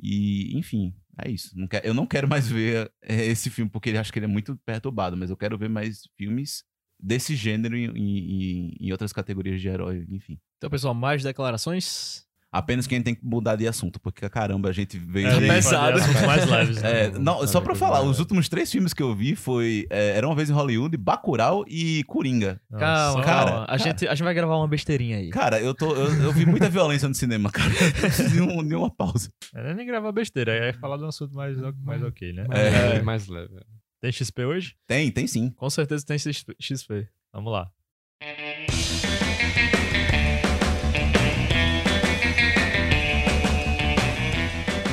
E, 0.00 0.56
enfim, 0.56 0.94
é 1.24 1.30
isso. 1.30 1.50
Não 1.58 1.66
eu 1.84 1.94
não 1.94 2.06
quero 2.06 2.28
mais 2.28 2.48
ver 2.48 2.90
é, 3.02 3.26
esse 3.26 3.50
filme, 3.50 3.70
porque 3.70 3.88
ele 3.88 3.98
acho 3.98 4.12
que 4.12 4.18
ele 4.18 4.26
é 4.26 4.28
muito 4.28 4.56
perturbado, 4.64 5.16
mas 5.16 5.30
eu 5.30 5.36
quero 5.36 5.58
ver 5.58 5.68
mais 5.68 6.02
filmes 6.16 6.64
desse 7.00 7.34
gênero 7.36 7.76
em, 7.76 7.86
em- 7.96 8.76
em 8.80 8.92
outras 8.92 9.12
categorias 9.12 9.60
de 9.60 9.68
herói, 9.68 10.06
enfim. 10.10 10.38
Então, 10.56 10.68
pessoal, 10.70 10.94
mais 10.94 11.22
declarações? 11.22 12.27
Apenas 12.50 12.86
que 12.86 12.94
a 12.94 12.96
gente 12.98 13.04
tem 13.04 13.14
que 13.14 13.22
mudar 13.24 13.56
de 13.56 13.68
assunto, 13.68 14.00
porque 14.00 14.26
caramba, 14.30 14.70
a 14.70 14.72
gente 14.72 14.96
veio. 14.98 15.26
É, 15.28 15.38
pesado. 15.48 15.98
mais 16.26 16.46
leves. 16.48 16.80
né? 16.82 17.04
É, 17.04 17.10
não, 17.10 17.46
só 17.46 17.60
pra 17.60 17.74
falar, 17.74 18.00
os 18.02 18.18
últimos 18.18 18.48
três 18.48 18.72
filmes 18.72 18.94
que 18.94 19.02
eu 19.02 19.14
vi 19.14 19.36
foi 19.36 19.86
é, 19.90 20.16
Era 20.16 20.26
uma 20.26 20.34
vez 20.34 20.48
em 20.48 20.54
Hollywood, 20.54 20.96
Bacurau 20.96 21.62
e 21.68 22.02
Coringa. 22.04 22.58
Nossa. 22.70 22.80
calma, 22.84 23.22
cara, 23.24 23.50
calma. 23.50 23.64
A, 23.64 23.66
cara. 23.66 23.78
Gente, 23.78 24.06
a 24.08 24.14
gente 24.14 24.24
vai 24.24 24.32
gravar 24.32 24.56
uma 24.56 24.66
besteirinha 24.68 25.18
aí. 25.18 25.28
Cara, 25.28 25.60
eu, 25.60 25.74
tô, 25.74 25.94
eu, 25.94 26.22
eu 26.22 26.32
vi 26.32 26.46
muita 26.46 26.70
violência 26.70 27.06
no 27.06 27.14
cinema, 27.14 27.50
cara. 27.50 27.68
Eu 27.78 27.92
preciso 28.00 28.30
de, 28.30 28.40
um- 28.40 28.66
de 28.66 28.74
uma 28.74 28.90
pausa. 28.90 29.30
É 29.54 29.74
nem 29.74 29.86
gravar 29.86 30.10
besteira, 30.12 30.52
é 30.52 30.72
falar 30.72 30.96
de 30.96 31.04
um 31.04 31.08
assunto 31.08 31.34
mais, 31.34 31.56
mais 31.84 32.02
ok, 32.02 32.32
né? 32.32 32.46
Mais 32.48 32.60
É. 32.60 32.70
leve, 32.88 33.02
mais 33.02 33.26
leve. 33.28 33.54
Tem 34.00 34.10
XP 34.10 34.44
hoje? 34.44 34.74
Tem, 34.86 35.10
tem 35.10 35.26
sim. 35.26 35.50
Com 35.50 35.68
certeza 35.68 36.04
tem 36.06 36.16
XP. 36.18 37.08
Vamos 37.32 37.52
lá. 37.52 37.68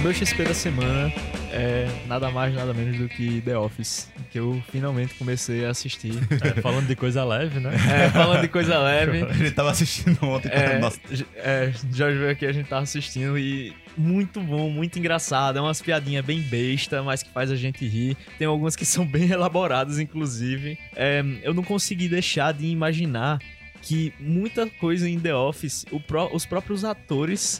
Meu 0.05 0.13
XP 0.13 0.43
da 0.43 0.53
semana 0.53 1.11
é 1.51 1.87
nada 2.05 2.29
mais, 2.29 2.53
nada 2.53 2.75
menos 2.75 2.95
do 2.95 3.09
que 3.09 3.41
The 3.41 3.57
Office, 3.57 4.07
que 4.29 4.37
eu 4.37 4.61
finalmente 4.71 5.15
comecei 5.15 5.65
a 5.65 5.71
assistir. 5.71 6.13
É, 6.45 6.61
falando 6.61 6.85
de 6.85 6.95
coisa 6.95 7.23
leve, 7.23 7.59
né? 7.59 7.71
É, 7.73 8.09
falando 8.11 8.41
de 8.41 8.47
coisa 8.47 8.77
leve. 8.77 9.25
Ele 9.39 9.49
tava 9.49 9.71
assistindo 9.71 10.23
ontem. 10.23 10.49
É, 10.51 10.77
Nossa, 10.77 10.99
é, 11.37 11.73
Jorge 11.91 12.19
veio 12.19 12.29
aqui, 12.29 12.45
a 12.45 12.51
gente 12.51 12.69
tava 12.69 12.83
assistindo 12.83 13.35
e 13.35 13.73
muito 13.97 14.39
bom, 14.39 14.69
muito 14.69 14.99
engraçado. 14.99 15.57
É 15.57 15.61
umas 15.61 15.81
piadinhas 15.81 16.23
bem 16.23 16.39
besta, 16.39 17.01
mas 17.01 17.23
que 17.23 17.31
faz 17.31 17.49
a 17.49 17.55
gente 17.55 17.87
rir. 17.87 18.15
Tem 18.37 18.45
algumas 18.45 18.75
que 18.75 18.85
são 18.85 19.07
bem 19.07 19.31
elaboradas, 19.31 19.97
inclusive. 19.97 20.77
É, 20.95 21.23
eu 21.41 21.51
não 21.55 21.63
consegui 21.63 22.07
deixar 22.07 22.53
de 22.53 22.67
imaginar 22.67 23.39
que 23.81 24.13
muita 24.19 24.67
coisa 24.67 25.09
em 25.09 25.19
The 25.19 25.33
Office, 25.33 25.83
os 26.31 26.45
próprios 26.45 26.85
atores 26.85 27.59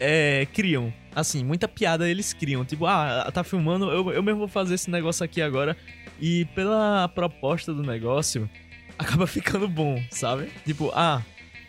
é, 0.00 0.46
criam. 0.52 0.92
Assim, 1.18 1.44
muita 1.44 1.66
piada 1.66 2.08
eles 2.08 2.32
criam. 2.32 2.64
Tipo, 2.64 2.86
ah, 2.86 3.30
tá 3.32 3.42
filmando, 3.44 3.90
eu, 3.90 4.10
eu 4.12 4.22
mesmo 4.22 4.38
vou 4.40 4.48
fazer 4.48 4.74
esse 4.74 4.90
negócio 4.90 5.24
aqui 5.24 5.42
agora. 5.42 5.76
E 6.20 6.44
pela 6.54 7.08
proposta 7.08 7.72
do 7.72 7.82
negócio, 7.82 8.48
acaba 8.98 9.26
ficando 9.26 9.68
bom, 9.68 10.02
sabe? 10.10 10.48
Tipo, 10.66 10.90
ah, 10.94 11.22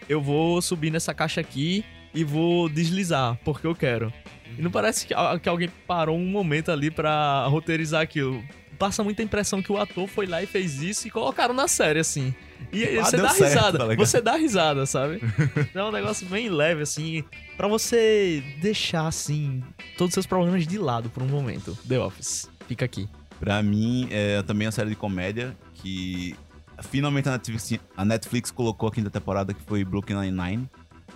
eu 0.07 0.21
vou 0.21 0.61
subir 0.61 0.91
nessa 0.91 1.13
caixa 1.13 1.41
aqui 1.41 1.83
e 2.13 2.23
vou 2.23 2.67
deslizar, 2.69 3.37
porque 3.43 3.67
eu 3.67 3.75
quero. 3.75 4.11
E 4.57 4.61
não 4.61 4.71
parece 4.71 5.05
que, 5.05 5.13
que 5.41 5.49
alguém 5.49 5.69
parou 5.87 6.17
um 6.17 6.25
momento 6.25 6.71
ali 6.71 6.89
pra 6.89 7.45
roteirizar 7.47 8.01
aquilo. 8.01 8.43
Passa 8.79 9.03
muita 9.03 9.21
impressão 9.21 9.61
que 9.61 9.71
o 9.71 9.77
ator 9.77 10.07
foi 10.07 10.25
lá 10.25 10.41
e 10.41 10.45
fez 10.47 10.81
isso 10.81 11.07
e 11.07 11.11
colocaram 11.11 11.53
na 11.53 11.67
série, 11.67 11.99
assim. 11.99 12.33
E 12.73 12.97
Ah, 12.97 13.03
você 13.03 13.17
dá 13.17 13.29
certo, 13.29 13.53
risada. 13.55 13.77
tá 13.77 13.95
você 13.95 14.21
dá 14.21 14.35
risada, 14.37 14.85
sabe? 14.85 15.19
Então 15.69 15.87
é 15.87 15.89
um 15.89 15.91
negócio 15.91 16.25
bem 16.27 16.49
leve, 16.49 16.81
assim, 16.81 17.23
pra 17.59 17.67
você 17.67 18.41
deixar, 18.61 19.05
assim, 19.05 19.61
todos 19.97 20.11
os 20.11 20.13
seus 20.13 20.25
problemas 20.25 20.65
de 20.65 20.77
lado 20.77 21.09
por 21.09 21.21
um 21.21 21.27
momento. 21.27 21.77
The 21.85 21.99
Office. 21.99 22.49
Fica 22.69 22.85
aqui. 22.85 23.05
Pra 23.37 23.61
mim, 23.61 24.07
é 24.11 24.41
também 24.43 24.65
uma 24.65 24.71
série 24.71 24.91
de 24.91 24.95
comédia 24.95 25.53
que 25.73 26.37
finalmente 26.83 27.27
a 27.27 27.33
Netflix, 27.33 27.73
a 27.97 28.05
Netflix 28.05 28.49
colocou 28.49 28.87
a 28.87 28.91
quinta 28.93 29.09
temporada, 29.09 29.53
que 29.53 29.61
foi 29.63 29.83
Brooklyn 29.83 30.21
Nine-Nine, 30.21 30.69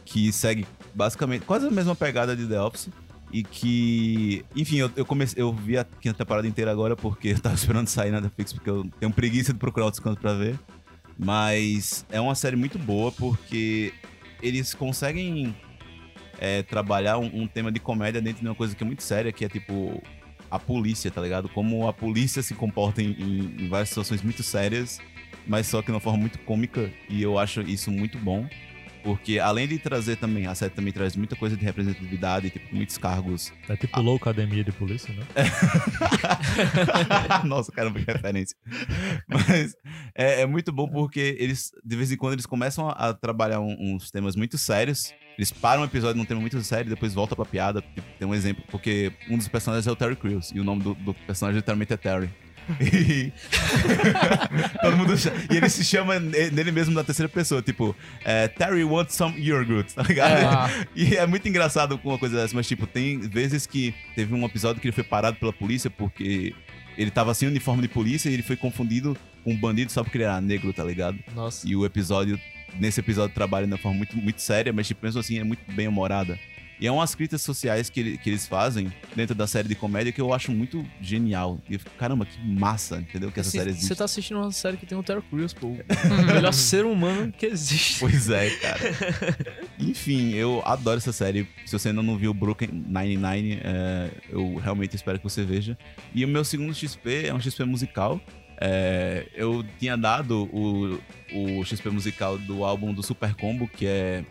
que 0.03 0.33
segue 0.33 0.67
basicamente 0.93 1.45
quase 1.45 1.65
a 1.67 1.71
mesma 1.71 1.95
pegada 1.95 2.35
de 2.35 2.45
The 2.45 2.59
Office. 2.59 2.89
E 3.31 3.41
que, 3.41 4.43
enfim, 4.53 4.79
eu, 4.79 4.91
eu 4.97 5.05
comecei, 5.05 5.41
eu 5.41 5.53
vi 5.53 5.77
a 5.77 5.85
quinta 5.85 6.17
temporada 6.17 6.45
inteira 6.45 6.69
agora 6.69 6.93
porque 6.93 7.29
eu 7.29 7.39
tava 7.39 7.55
esperando 7.55 7.87
sair 7.87 8.11
na 8.11 8.19
Netflix, 8.19 8.51
porque 8.51 8.69
eu 8.69 8.83
tenho 8.99 9.13
preguiça 9.13 9.53
de 9.53 9.59
procurar 9.59 9.85
outros 9.85 10.03
cantos 10.03 10.19
pra 10.19 10.33
ver. 10.33 10.59
Mas 11.17 12.05
é 12.11 12.19
uma 12.19 12.35
série 12.35 12.57
muito 12.57 12.77
boa 12.77 13.13
porque 13.13 13.93
eles 14.41 14.73
conseguem 14.73 15.55
é, 16.39 16.61
trabalhar 16.63 17.17
um, 17.17 17.43
um 17.43 17.47
tema 17.47 17.71
de 17.71 17.79
comédia 17.79 18.21
dentro 18.21 18.41
de 18.41 18.47
uma 18.47 18.55
coisa 18.55 18.75
que 18.75 18.83
é 18.83 18.87
muito 18.87 19.03
séria, 19.03 19.31
que 19.31 19.45
é 19.45 19.49
tipo 19.49 20.01
a 20.51 20.59
polícia, 20.59 21.09
tá 21.09 21.21
ligado? 21.21 21.49
Como 21.49 21.87
a 21.87 21.93
polícia 21.93 22.43
se 22.43 22.53
comporta 22.53 23.01
em, 23.01 23.11
em- 23.11 23.65
em 23.65 23.69
várias 23.69 23.89
situações 23.89 24.21
muito 24.21 24.43
sérias, 24.43 24.99
mas 25.47 25.65
só 25.67 25.81
que 25.81 25.87
de 25.87 25.93
uma 25.93 25.99
forma 25.99 26.19
muito 26.19 26.37
cômica, 26.39 26.91
e 27.09 27.21
eu 27.23 27.39
acho 27.39 27.61
isso 27.61 27.89
muito 27.91 28.17
bom. 28.19 28.47
Porque 29.03 29.37
além 29.37 29.67
de 29.67 29.77
trazer 29.79 30.15
também, 30.15 30.47
a 30.47 30.55
série 30.55 30.71
também 30.71 30.93
traz 30.93 31.13
muita 31.17 31.35
coisa 31.35 31.57
de 31.57 31.65
representatividade, 31.65 32.49
tipo, 32.49 32.73
muitos 32.73 32.97
cargos. 32.97 33.51
É 33.67 33.75
tipo 33.75 33.99
Low 33.99 34.15
Academia 34.15 34.63
de 34.63 34.71
Polícia, 34.71 35.13
né? 35.13 35.25
Nossa, 37.45 37.69
caramba, 37.71 37.99
que 37.99 38.09
referência. 38.11 38.55
Mas 39.27 39.75
é, 40.15 40.41
é 40.41 40.45
muito 40.45 40.71
bom 40.71 40.87
porque 40.87 41.35
eles, 41.39 41.71
de 41.83 41.95
vez 41.97 42.11
em 42.13 42.17
quando, 42.17 42.33
eles 42.33 42.45
começam 42.45 42.87
a, 42.87 43.09
a 43.09 43.13
trabalhar 43.13 43.59
um- 43.59 43.95
uns 43.95 44.09
temas 44.11 44.35
muito 44.35 44.57
sérios. 44.57 45.13
Eles 45.37 45.51
param 45.51 45.81
um 45.81 45.85
episódio 45.85 46.17
num 46.17 46.25
tema 46.25 46.39
muito 46.41 46.61
sério 46.61 46.87
e 46.87 46.89
depois 46.89 47.13
voltam 47.13 47.35
pra 47.35 47.45
piada. 47.45 47.83
Tem 48.19 48.27
um 48.27 48.35
exemplo, 48.35 48.63
porque 48.69 49.11
um 49.29 49.37
dos 49.37 49.47
personagens 49.47 49.87
é 49.87 49.91
o 49.91 49.95
Terry 49.95 50.15
Crews 50.15 50.51
e 50.53 50.59
o 50.59 50.63
nome 50.63 50.83
do, 50.83 50.93
do 50.93 51.13
personagem 51.13 51.57
literalmente 51.57 51.93
é 51.93 51.97
Terry. 51.97 52.29
E... 52.79 53.31
Todo 54.81 54.97
mundo 54.97 55.13
E 55.51 55.57
ele 55.57 55.69
se 55.69 55.83
chama 55.83 56.19
ne- 56.19 56.49
nele 56.51 56.71
mesmo 56.71 56.93
na 56.93 57.03
terceira 57.03 57.27
pessoa, 57.29 57.61
tipo, 57.61 57.95
é, 58.23 58.47
Terry 58.47 58.83
wants 58.83 59.15
some 59.15 59.37
yogurt, 59.39 59.91
tá 59.93 60.03
ligado? 60.03 60.45
Ah, 60.45 60.69
E 60.95 61.15
é 61.15 61.25
muito 61.27 61.47
engraçado 61.47 61.97
com 61.97 62.09
uma 62.09 62.17
coisa 62.17 62.35
dessa, 62.37 62.55
mas 62.55 62.67
tipo, 62.67 62.85
tem 62.87 63.19
vezes 63.19 63.65
que 63.65 63.93
teve 64.15 64.33
um 64.33 64.45
episódio 64.45 64.81
que 64.81 64.87
ele 64.87 64.95
foi 64.95 65.03
parado 65.03 65.37
pela 65.37 65.51
polícia 65.53 65.89
porque 65.89 66.53
ele 66.97 67.11
tava 67.11 67.33
sem 67.33 67.47
uniforme 67.47 67.81
de 67.81 67.87
polícia 67.87 68.29
e 68.29 68.33
ele 68.33 68.43
foi 68.43 68.55
confundido 68.55 69.17
com 69.43 69.51
um 69.51 69.57
bandido 69.57 69.91
só 69.91 70.03
porque 70.03 70.17
ele 70.17 70.25
era 70.25 70.39
negro, 70.39 70.71
tá 70.71 70.83
ligado? 70.83 71.17
Nossa. 71.35 71.67
E 71.67 71.75
o 71.75 71.85
episódio, 71.85 72.39
nesse 72.79 72.99
episódio, 72.99 73.33
trabalha 73.33 73.65
de 73.67 73.71
uma 73.73 73.77
forma 73.79 73.97
muito, 73.97 74.15
muito 74.17 74.41
séria, 74.41 74.71
mas 74.73 74.87
tipo, 74.87 75.05
mesmo 75.05 75.19
assim 75.19 75.37
é 75.39 75.43
muito 75.43 75.61
bem 75.71 75.87
humorada. 75.87 76.37
E 76.81 76.87
é 76.87 76.91
umas 76.91 77.15
críticas 77.15 77.41
sociais 77.43 77.89
que, 77.89 77.99
ele- 77.99 78.17
que 78.17 78.29
eles 78.29 78.45
fazem 78.45 78.91
dentro 79.15 79.33
da 79.33 79.47
série 79.47 79.69
de 79.69 79.75
comédia 79.75 80.11
que 80.11 80.19
eu 80.19 80.33
acho 80.33 80.51
muito 80.51 80.85
genial. 80.99 81.61
E 81.69 81.75
eu 81.75 81.79
fico, 81.79 81.91
caramba, 81.97 82.25
que 82.25 82.37
massa, 82.45 82.97
entendeu? 82.97 83.31
Que 83.31 83.39
essa 83.39 83.49
Assim, 83.49 83.57
série 83.59 83.69
existe. 83.69 83.87
Você 83.87 83.95
tá 83.95 84.03
assistindo 84.03 84.37
uma 84.41 84.51
série 84.51 84.75
que 84.75 84.85
tem 84.85 84.97
o 84.97 85.03
Terry 85.03 85.21
Crews, 85.29 85.53
pô. 85.53 85.67
O 85.67 85.77
melhor 86.33 86.51
ser 86.51 86.83
humano 86.83 87.31
que 87.31 87.45
existe. 87.45 87.99
Pois 88.01 88.29
é, 88.29 88.49
cara. 88.57 88.79
Enfim, 89.79 90.33
eu 90.33 90.61
adoro 90.65 90.97
essa 90.97 91.13
série. 91.13 91.47
Se 91.65 91.71
você 91.77 91.89
ainda 91.89 92.01
não 92.03 92.17
viu 92.17 92.33
Brooklyn 92.33 92.69
Nine-Nine, 92.87 93.59
é, 93.63 94.09
eu 94.29 94.55
realmente 94.57 94.95
espero 94.95 95.17
que 95.19 95.23
você 95.23 95.43
veja. 95.45 95.77
E 96.13 96.25
o 96.25 96.27
meu 96.27 96.43
segundo 96.43 96.73
XP 96.73 97.27
é 97.27 97.33
um 97.33 97.39
XP 97.39 97.63
musical. 97.65 98.19
É, 98.65 99.27
eu 99.35 99.61
tinha 99.77 99.97
dado 99.97 100.45
o, 100.45 100.97
o 101.33 101.65
XP 101.65 101.89
musical 101.89 102.37
do 102.37 102.63
álbum 102.63 102.93
do 102.93 103.03
Super 103.03 103.35
Combo, 103.35 103.67
que 103.67 103.85
é 103.85 104.23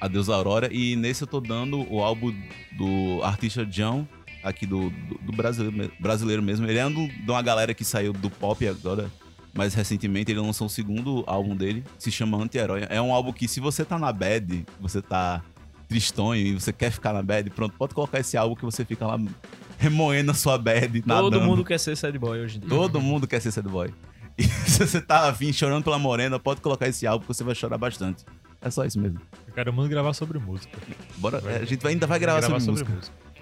Adeus 0.00 0.28
Aurora, 0.28 0.68
e 0.72 0.96
nesse 0.96 1.22
eu 1.22 1.28
tô 1.28 1.40
dando 1.40 1.86
o 1.88 2.02
álbum 2.02 2.34
do 2.76 3.22
artista 3.22 3.64
John, 3.64 4.04
aqui 4.42 4.66
do, 4.66 4.90
do, 4.90 5.18
do 5.26 5.32
brasileiro, 5.32 5.92
brasileiro 6.00 6.42
mesmo. 6.42 6.66
Ele 6.66 6.80
é 6.80 6.84
um 6.84 7.06
de 7.06 7.30
uma 7.30 7.40
galera 7.40 7.72
que 7.72 7.84
saiu 7.84 8.12
do 8.12 8.28
pop 8.28 8.66
agora, 8.66 9.08
mas 9.54 9.72
recentemente 9.72 10.32
ele 10.32 10.40
lançou 10.40 10.66
o 10.66 10.70
segundo 10.70 11.22
álbum 11.24 11.54
dele, 11.54 11.84
se 11.96 12.10
chama 12.10 12.42
Anti-Herói. 12.42 12.88
É 12.90 13.00
um 13.00 13.14
álbum 13.14 13.32
que 13.32 13.46
se 13.46 13.60
você 13.60 13.84
tá 13.84 13.96
na 14.00 14.12
bad, 14.12 14.66
você 14.80 15.00
tá 15.00 15.44
tristonho 15.86 16.44
e 16.44 16.54
você 16.54 16.72
quer 16.72 16.90
ficar 16.90 17.12
na 17.12 17.22
bad, 17.22 17.48
pronto, 17.50 17.76
pode 17.78 17.94
colocar 17.94 18.18
esse 18.18 18.36
álbum 18.36 18.56
que 18.56 18.64
você 18.64 18.84
fica 18.84 19.06
lá 19.06 19.16
remoendo 19.78 20.30
a 20.30 20.34
sua 20.34 20.56
bad, 20.58 21.00
Todo 21.02 21.06
nadando. 21.30 21.40
mundo 21.44 21.64
quer 21.64 21.78
ser 21.78 21.96
sad 21.96 22.18
boy 22.18 22.40
hoje 22.40 22.56
em 22.58 22.60
dia. 22.60 22.68
Todo 22.68 23.00
mundo 23.00 23.26
quer 23.26 23.40
ser 23.40 23.50
sad 23.52 23.68
boy. 23.68 23.92
E 24.38 24.42
se 24.44 24.86
você 24.86 25.00
tá 25.00 25.30
afim, 25.30 25.50
chorando 25.50 25.82
pela 25.84 25.98
morena, 25.98 26.38
pode 26.38 26.60
colocar 26.60 26.86
esse 26.86 27.06
álbum 27.06 27.22
que 27.22 27.28
você 27.32 27.42
vai 27.42 27.54
chorar 27.54 27.78
bastante. 27.78 28.22
É 28.60 28.70
só 28.70 28.84
isso 28.84 29.00
mesmo. 29.00 29.18
Eu 29.48 29.54
quero 29.54 29.72
muito 29.72 29.88
gravar 29.88 30.12
sobre 30.12 30.38
música. 30.38 30.76
Bora, 31.16 31.38
a 31.38 31.64
gente 31.64 31.82
vai- 31.82 31.92
ainda 31.94 32.06
vai 32.06 32.18
gravar, 32.18 32.42
sobre, 32.60 32.84
música. 32.84 32.92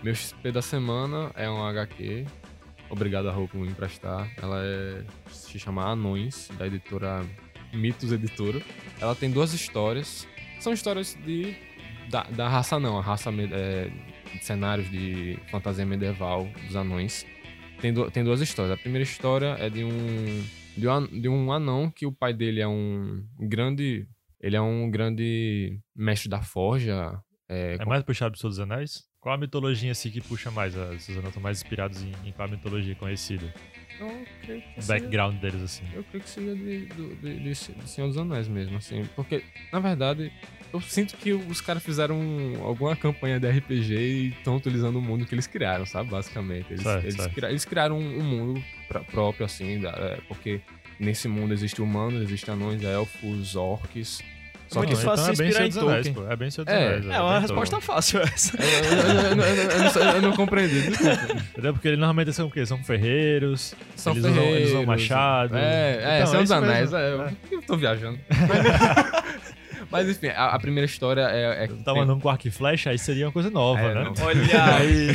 Meu 0.04 0.14
XP 0.14 0.52
da 0.52 0.62
semana 0.62 1.32
é 1.34 1.50
um 1.50 1.64
HQ. 1.66 2.26
Obrigado 2.90 3.28
a 3.28 3.32
Rô 3.32 3.48
por 3.48 3.58
me 3.60 3.66
emprestar. 3.66 4.30
Ela 4.40 4.60
é, 4.62 5.02
se 5.32 5.58
chama 5.58 5.82
Anões, 5.84 6.48
da 6.56 6.64
editora 6.68 7.24
Mitos 7.72 8.12
Editora. 8.12 8.62
Ela 9.00 9.16
tem 9.16 9.32
duas 9.32 9.52
histórias. 9.52 10.28
São 10.60 10.72
histórias 10.72 11.18
de 11.26 11.56
da, 12.08 12.22
da 12.24 12.48
raça 12.48 12.78
não, 12.78 12.98
a 12.98 13.02
raça 13.02 13.30
é, 13.50 13.90
cenários 14.40 14.90
de 14.90 15.38
fantasia 15.50 15.84
medieval 15.86 16.46
dos 16.66 16.76
anões. 16.76 17.26
Tem, 17.80 17.92
du- 17.92 18.10
tem 18.10 18.22
duas 18.24 18.40
histórias. 18.40 18.72
A 18.78 18.80
primeira 18.80 19.02
história 19.02 19.56
é 19.58 19.68
de 19.68 19.84
um 19.84 20.44
de 20.76 20.88
um, 20.88 21.06
de 21.20 21.28
um 21.28 21.52
anão 21.52 21.88
que 21.90 22.04
o 22.06 22.12
pai 22.12 22.32
dele 22.34 22.60
é 22.60 22.66
um 22.66 23.24
grande 23.38 24.06
ele 24.40 24.56
é 24.56 24.60
um 24.60 24.90
grande 24.90 25.78
mestre 25.96 26.28
da 26.28 26.42
forja. 26.42 27.18
É, 27.48 27.76
É 27.78 27.84
mais 27.84 28.02
puxado 28.02 28.32
pro 28.32 28.40
Senhor 28.40 28.50
dos 28.50 28.60
Anéis? 28.60 29.04
Qual 29.20 29.34
a 29.34 29.38
mitologia 29.38 29.92
assim 29.92 30.10
que 30.10 30.20
puxa 30.20 30.50
mais? 30.50 30.76
As 30.76 31.08
anões 31.08 31.26
estão 31.28 31.42
mais 31.42 31.58
inspirados 31.62 32.02
em, 32.02 32.12
em 32.26 32.32
qual 32.32 32.48
mitologia 32.48 32.94
conhecida? 32.94 33.54
eu 34.00 34.24
creio 34.42 34.60
que 34.60 34.78
O 34.78 34.82
seja- 34.82 34.88
background 35.00 35.36
deles, 35.40 35.62
assim. 35.62 35.84
Eu 35.94 36.02
creio 36.04 36.24
que 36.24 36.28
seja 36.28 36.54
de, 36.54 36.86
do- 36.86 37.14
de, 37.16 37.38
de, 37.38 37.50
de 37.50 37.88
Senhor 37.88 38.08
dos 38.08 38.18
Anéis 38.18 38.48
mesmo, 38.48 38.76
assim. 38.76 39.04
Porque, 39.16 39.42
na 39.72 39.78
verdade, 39.80 40.30
eu 40.74 40.80
sinto 40.80 41.16
que 41.16 41.32
os 41.32 41.60
caras 41.60 41.82
fizeram 41.82 42.20
alguma 42.62 42.94
campanha 42.96 43.38
de 43.40 43.48
RPG 43.48 43.94
e 43.94 44.28
estão 44.28 44.56
utilizando 44.56 44.96
o 44.96 45.00
mundo 45.00 45.24
que 45.24 45.34
eles 45.34 45.46
criaram, 45.46 45.86
sabe? 45.86 46.10
Basicamente. 46.10 46.66
Eles, 46.70 46.82
Certo, 46.82 47.04
eles, 47.04 47.14
certo. 47.14 47.32
cria- 47.34 47.48
eles 47.50 47.64
criaram 47.64 47.96
um, 47.98 48.22
mundo 48.22 48.62
pra- 48.88 49.00
próprio, 49.00 49.46
assim, 49.46 49.80
da- 49.80 49.90
é, 49.90 50.18
porque 50.28 50.60
nesse 50.98 51.28
mundo 51.28 51.54
existe 51.54 51.80
humanos, 51.80 52.22
existem 52.22 52.52
anões, 52.54 52.82
elfos, 52.82 53.54
orcs. 53.56 54.20
Só 54.66 54.80
Muito 54.80 54.96
que 54.96 55.02
fácil 55.04 55.24
se 55.26 55.30
é 55.30 55.34
bem 55.36 55.48
inspirar 55.48 55.66
em 55.66 55.70
Anéis, 55.70 56.04
Tolkien. 56.06 56.14
pô. 56.14 56.32
É 56.32 56.36
bem 56.36 56.50
Senhor 56.50 56.64
dos 56.64 56.74
É, 56.74 56.86
Anéis. 56.88 57.06
É 57.06 57.20
uma 57.20 57.38
resposta 57.38 57.80
fácil 57.80 58.20
essa. 58.22 58.56
eu, 60.16 60.22
não 60.22 60.32
compreendi, 60.32 60.80
desculpa. 60.90 61.72
Porque 61.74 61.88
eles 61.88 61.98
normalmente 62.00 62.32
são 62.32 62.46
o 62.46 62.50
quê? 62.50 62.64
São 62.66 62.82
ferreiros. 62.82 63.74
São 63.94 64.14
eles, 64.14 64.24
usam, 64.24 64.42
eles 64.42 64.68
usam 64.70 64.80
ferreiros. 64.80 64.86
machado. 64.86 65.56
É, 65.56 65.60
é, 66.02 66.16
Então, 66.16 66.26
Senhor 66.28 66.40
dos 66.42 66.50
isso 66.50 66.54
Anéis. 66.54 66.92
É, 66.92 67.12
eu, 67.12 67.22
É. 67.22 67.32
eu 67.52 67.62
tô 67.62 67.76
viajando. 67.76 68.18
Mas 69.94 70.08
enfim, 70.10 70.28
a, 70.28 70.46
a 70.48 70.58
primeira 70.58 70.84
história 70.86 71.22
é. 71.30 71.64
é 71.64 71.66
tava 71.68 71.94
tem- 71.94 72.02
andando 72.02 72.20
com 72.20 72.28
arco 72.28 72.46
e 72.46 72.50
flecha, 72.50 72.90
aí 72.90 72.98
seria 72.98 73.26
uma 73.26 73.32
coisa 73.32 73.48
nova, 73.50 73.80
É, 73.80 73.94
né? 73.94 74.04
não. 74.04 74.24
Olha 74.26 74.40
aí. 74.76 75.08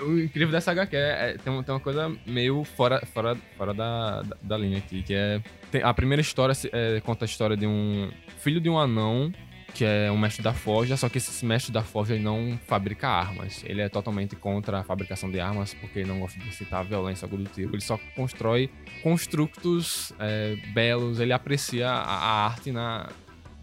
O 0.00 0.18
incrível 0.18 0.50
dessa 0.52 0.70
HQ 0.72 0.96
é, 0.96 1.30
é- 1.30 1.36
tem, 1.38 1.52
um- 1.52 1.62
tem 1.62 1.72
uma 1.74 1.80
coisa 1.80 2.12
meio 2.26 2.64
fora, 2.64 3.00
fora, 3.06 3.36
fora 3.56 3.72
da, 3.72 4.22
da, 4.22 4.36
da 4.42 4.58
linha 4.58 4.78
aqui, 4.78 5.02
que 5.02 5.14
é. 5.14 5.40
tem- 5.70 5.82
a 5.82 5.94
primeira 5.94 6.20
história 6.20 6.52
é, 6.72 7.00
conta 7.00 7.24
a 7.24 7.26
história 7.26 7.56
de 7.56 7.66
um 7.66 8.10
filho 8.38 8.60
de 8.60 8.68
um 8.68 8.78
anão. 8.78 9.32
Que 9.74 9.86
é 9.86 10.12
um 10.12 10.18
mestre 10.18 10.42
da 10.42 10.52
forja, 10.52 10.98
só 10.98 11.08
que 11.08 11.16
esse 11.16 11.46
mestre 11.46 11.72
da 11.72 11.80
forja 11.82 12.12
ele 12.14 12.22
não 12.22 12.60
fabrica 12.66 13.08
armas. 13.08 13.64
Ele 13.64 13.80
é 13.80 13.88
totalmente 13.88 14.36
contra 14.36 14.80
a 14.80 14.84
fabricação 14.84 15.30
de 15.30 15.40
armas, 15.40 15.72
porque 15.72 16.00
ele 16.00 16.08
não 16.10 16.20
gosta 16.20 16.38
de 16.38 16.54
citar 16.54 16.84
violência, 16.84 17.24
algo 17.24 17.38
do 17.38 17.44
tipo. 17.44 17.74
Ele 17.74 17.80
só 17.80 17.98
constrói 18.14 18.68
construtos 19.02 20.12
é, 20.18 20.56
belos, 20.74 21.20
ele 21.20 21.32
aprecia 21.32 21.88
a, 21.88 22.02
a 22.02 22.44
arte 22.44 22.70
na, 22.70 23.08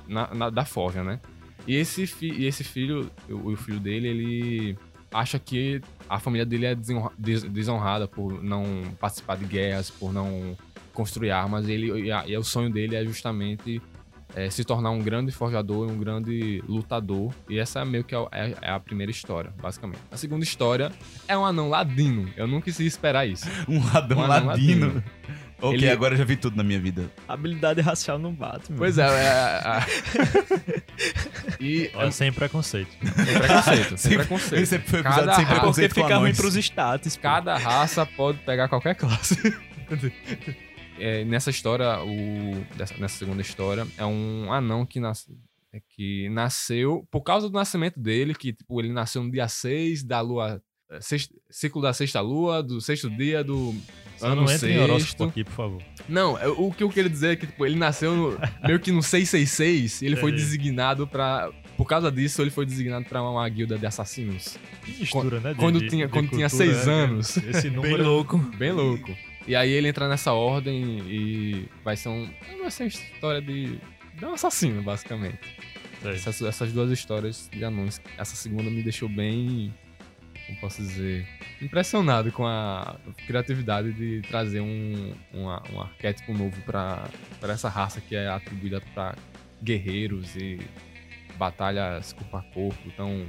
na- 0.10 0.34
na- 0.34 0.50
da 0.50 0.66
forja, 0.66 1.04
né? 1.04 1.20
E 1.68 1.76
esse, 1.76 2.08
fi- 2.08 2.32
e 2.32 2.46
esse 2.46 2.64
filho, 2.64 3.10
o, 3.30 3.52
o 3.52 3.56
filho 3.56 3.80
dele, 3.80 4.08
ele 4.08 4.78
acha 5.12 5.38
que 5.40 5.82
a 6.10 6.20
família 6.20 6.46
dele 6.46 6.66
é 6.66 6.76
desonrada 7.50 8.08
por 8.08 8.44
não 8.44 8.64
participar 9.00 9.38
de 9.38 9.46
guerras, 9.46 9.90
por 9.90 10.12
não 10.14 10.58
construir 10.94 11.32
armas. 11.32 11.68
Ele, 11.68 12.06
e, 12.08 12.12
a- 12.12 12.28
e 12.28 12.36
o 12.38 12.44
sonho 12.44 12.70
dele 12.72 12.96
é 12.96 13.04
justamente 13.06 13.82
é, 14.36 14.50
se 14.50 14.64
tornar 14.64 14.92
um 14.92 15.00
grande 15.00 15.32
forjador 15.32 15.90
e 15.90 15.92
um 15.92 15.98
grande 15.98 16.64
lutador. 16.68 17.34
E 17.50 17.58
essa 17.60 17.80
é 17.82 17.86
meio 17.86 18.04
que 18.04 18.14
a, 18.16 18.28
é, 18.32 18.54
é 18.62 18.72
a 18.72 18.80
primeira 18.80 19.12
história, 19.12 19.52
basicamente. 19.62 20.00
A 20.12 20.18
segunda 20.18 20.44
história 20.44 20.92
é 21.28 21.38
um 21.38 21.46
anão 21.46 21.70
ladino. 21.70 22.30
Eu 22.38 22.48
não 22.48 22.62
quis 22.62 22.80
esperar 22.80 23.26
isso. 23.28 23.46
Um 23.68 23.84
ladrão 23.94 24.20
Um 24.20 24.24
anão 24.24 24.46
ladino. 24.48 24.86
ladino. 24.88 25.04
Ok, 25.62 25.78
Ele- 25.78 25.90
agora 25.90 26.14
eu 26.14 26.18
já 26.18 26.24
vi 26.24 26.38
tudo 26.38 26.56
na 26.56 26.64
minha 26.64 26.80
vida. 26.80 27.12
Habilidade 27.28 27.82
racial 27.82 28.18
não 28.18 28.32
bate, 28.34 28.70
mano. 28.72 28.78
Pois 28.78 28.98
é, 28.98 29.04
é, 29.06 29.62
é- 29.66 29.84
é- 30.70 30.84
e 31.60 31.92
Olha, 31.94 32.12
sem 32.12 32.32
preconceito. 32.32 32.90
sem 33.04 33.38
preconceito, 33.40 33.98
sem 33.98 34.18
preconceito. 34.18 34.62
Esse 34.62 34.80
foi 34.80 35.02
o 35.02 35.04
Cada 35.04 35.16
episódio 35.18 35.36
sem 35.36 35.46
Porque 35.46 35.60
preconceito 35.60 35.96
com 35.96 36.02
fica 36.04 36.18
ruim 36.18 36.34
pros 36.34 36.56
status. 36.56 37.16
pô. 37.18 37.22
Cada 37.24 37.58
raça 37.58 38.06
pode 38.06 38.38
pegar 38.40 38.70
qualquer 38.70 38.96
classe. 38.96 39.36
É, 41.00 41.24
nessa 41.26 41.50
história, 41.50 42.00
o, 42.04 42.66
dessa- 42.78 42.96
nessa 42.98 43.18
segunda 43.18 43.42
história, 43.42 43.88
é 43.98 44.06
um 44.06 44.52
anão 44.52 44.86
que, 44.86 45.00
nas, 45.00 45.28
é, 45.74 45.80
que 45.96 46.30
nasceu 46.30 47.08
por 47.12 47.22
causa 47.22 47.50
do 47.50 47.54
nascimento 47.54 48.00
dele, 48.00 48.34
que 48.36 48.54
tipo, 48.54 48.80
ele 48.82 48.92
nasceu 48.92 49.24
no 49.24 49.32
dia 49.32 49.48
6 49.48 50.04
da 50.04 50.20
lua. 50.22 50.62
é, 50.92 51.00
sext- 51.02 51.32
ciclo 51.52 51.82
da 51.82 51.94
sexta 51.94 52.20
lua, 52.20 52.64
do 52.64 52.82
sexto 52.82 53.10
dia 53.12 53.44
do 53.44 53.76
Só 54.18 54.28
ano 54.28 54.42
não 54.42 54.48
sexto. 54.48 55.24
aqui, 55.26 55.44
por 55.44 55.54
favor. 55.54 55.84
Não, 56.08 56.36
é, 56.38 56.48
o 56.48 56.72
que 56.72 56.84
eu 56.84 56.90
quero 56.90 57.08
dizer 57.08 57.34
é 57.34 57.36
que 57.36 57.46
tipo, 57.46 57.64
ele 57.66 57.76
nasceu 57.76 58.16
no- 58.16 58.38
meio 58.66 58.80
que 58.80 58.92
no 58.92 59.04
666 59.04 60.02
e 60.02 60.06
ele 60.08 60.16
foi 60.16 60.32
Entendi. 60.32 60.44
designado 60.46 61.08
pra. 61.08 61.52
Por 61.78 61.86
causa 61.86 62.12
disso, 62.12 62.42
ele 62.42 62.50
foi 62.50 62.66
designado 62.66 63.06
pra 63.06 63.22
uma 63.22 63.48
guilda 63.48 63.78
de 63.78 63.86
assassinos. 63.86 64.58
Que 64.84 65.00
mistura, 65.00 65.40
né? 65.40 65.54
de- 65.54 65.60
quando 65.60 65.80
de- 65.80 65.88
tinha- 65.88 66.08
de 66.08 66.12
quando 66.12 66.30
tinha 66.30 66.50
cultura, 66.50 66.74
seis 66.74 66.88
né? 66.88 66.94
anos. 66.94 67.38
Esse 67.38 67.70
número. 67.72 67.96
Bem 67.98 68.06
louco. 68.06 68.38
Bem 68.58 68.72
louco. 68.74 69.16
E 69.50 69.56
aí 69.56 69.72
ele 69.72 69.88
entra 69.88 70.08
nessa 70.08 70.32
ordem 70.32 71.00
e 71.08 71.68
vai 71.84 71.98
ser 71.98 72.10
um. 72.10 72.30
Vai 72.62 72.70
ser 72.70 72.84
uma 72.84 72.90
história 72.90 73.42
de. 73.42 73.80
de 74.14 74.24
um 74.24 74.36
assassino, 74.36 74.84
basicamente. 74.84 75.40
Essas, 76.06 76.40
essas 76.44 76.72
duas 76.72 76.92
histórias 76.92 77.50
de 77.52 77.64
anões. 77.64 78.00
Essa 78.16 78.36
segunda 78.36 78.70
me 78.70 78.84
deixou 78.84 79.10
bem. 79.10 79.74
Como 80.46 80.60
posso 80.60 80.84
dizer? 80.84 81.28
Impressionado 81.60 82.32
com 82.32 82.46
a 82.46 82.96
criatividade 83.26 83.92
de 83.92 84.22
trazer 84.28 84.62
um, 84.62 85.16
um, 85.34 85.46
um 85.46 85.82
arquétipo 85.82 86.32
novo 86.32 86.62
pra 86.62 87.10
essa 87.42 87.70
raça 87.70 88.00
que 88.00 88.16
é 88.16 88.28
atribuída 88.28 88.80
pra 88.94 89.16
guerreiros 89.64 90.36
e 90.36 90.60
batalhas 91.40 92.14
corpo 92.14 92.38
a 92.38 92.44
corpo. 92.44 92.92
Tão 92.96 93.26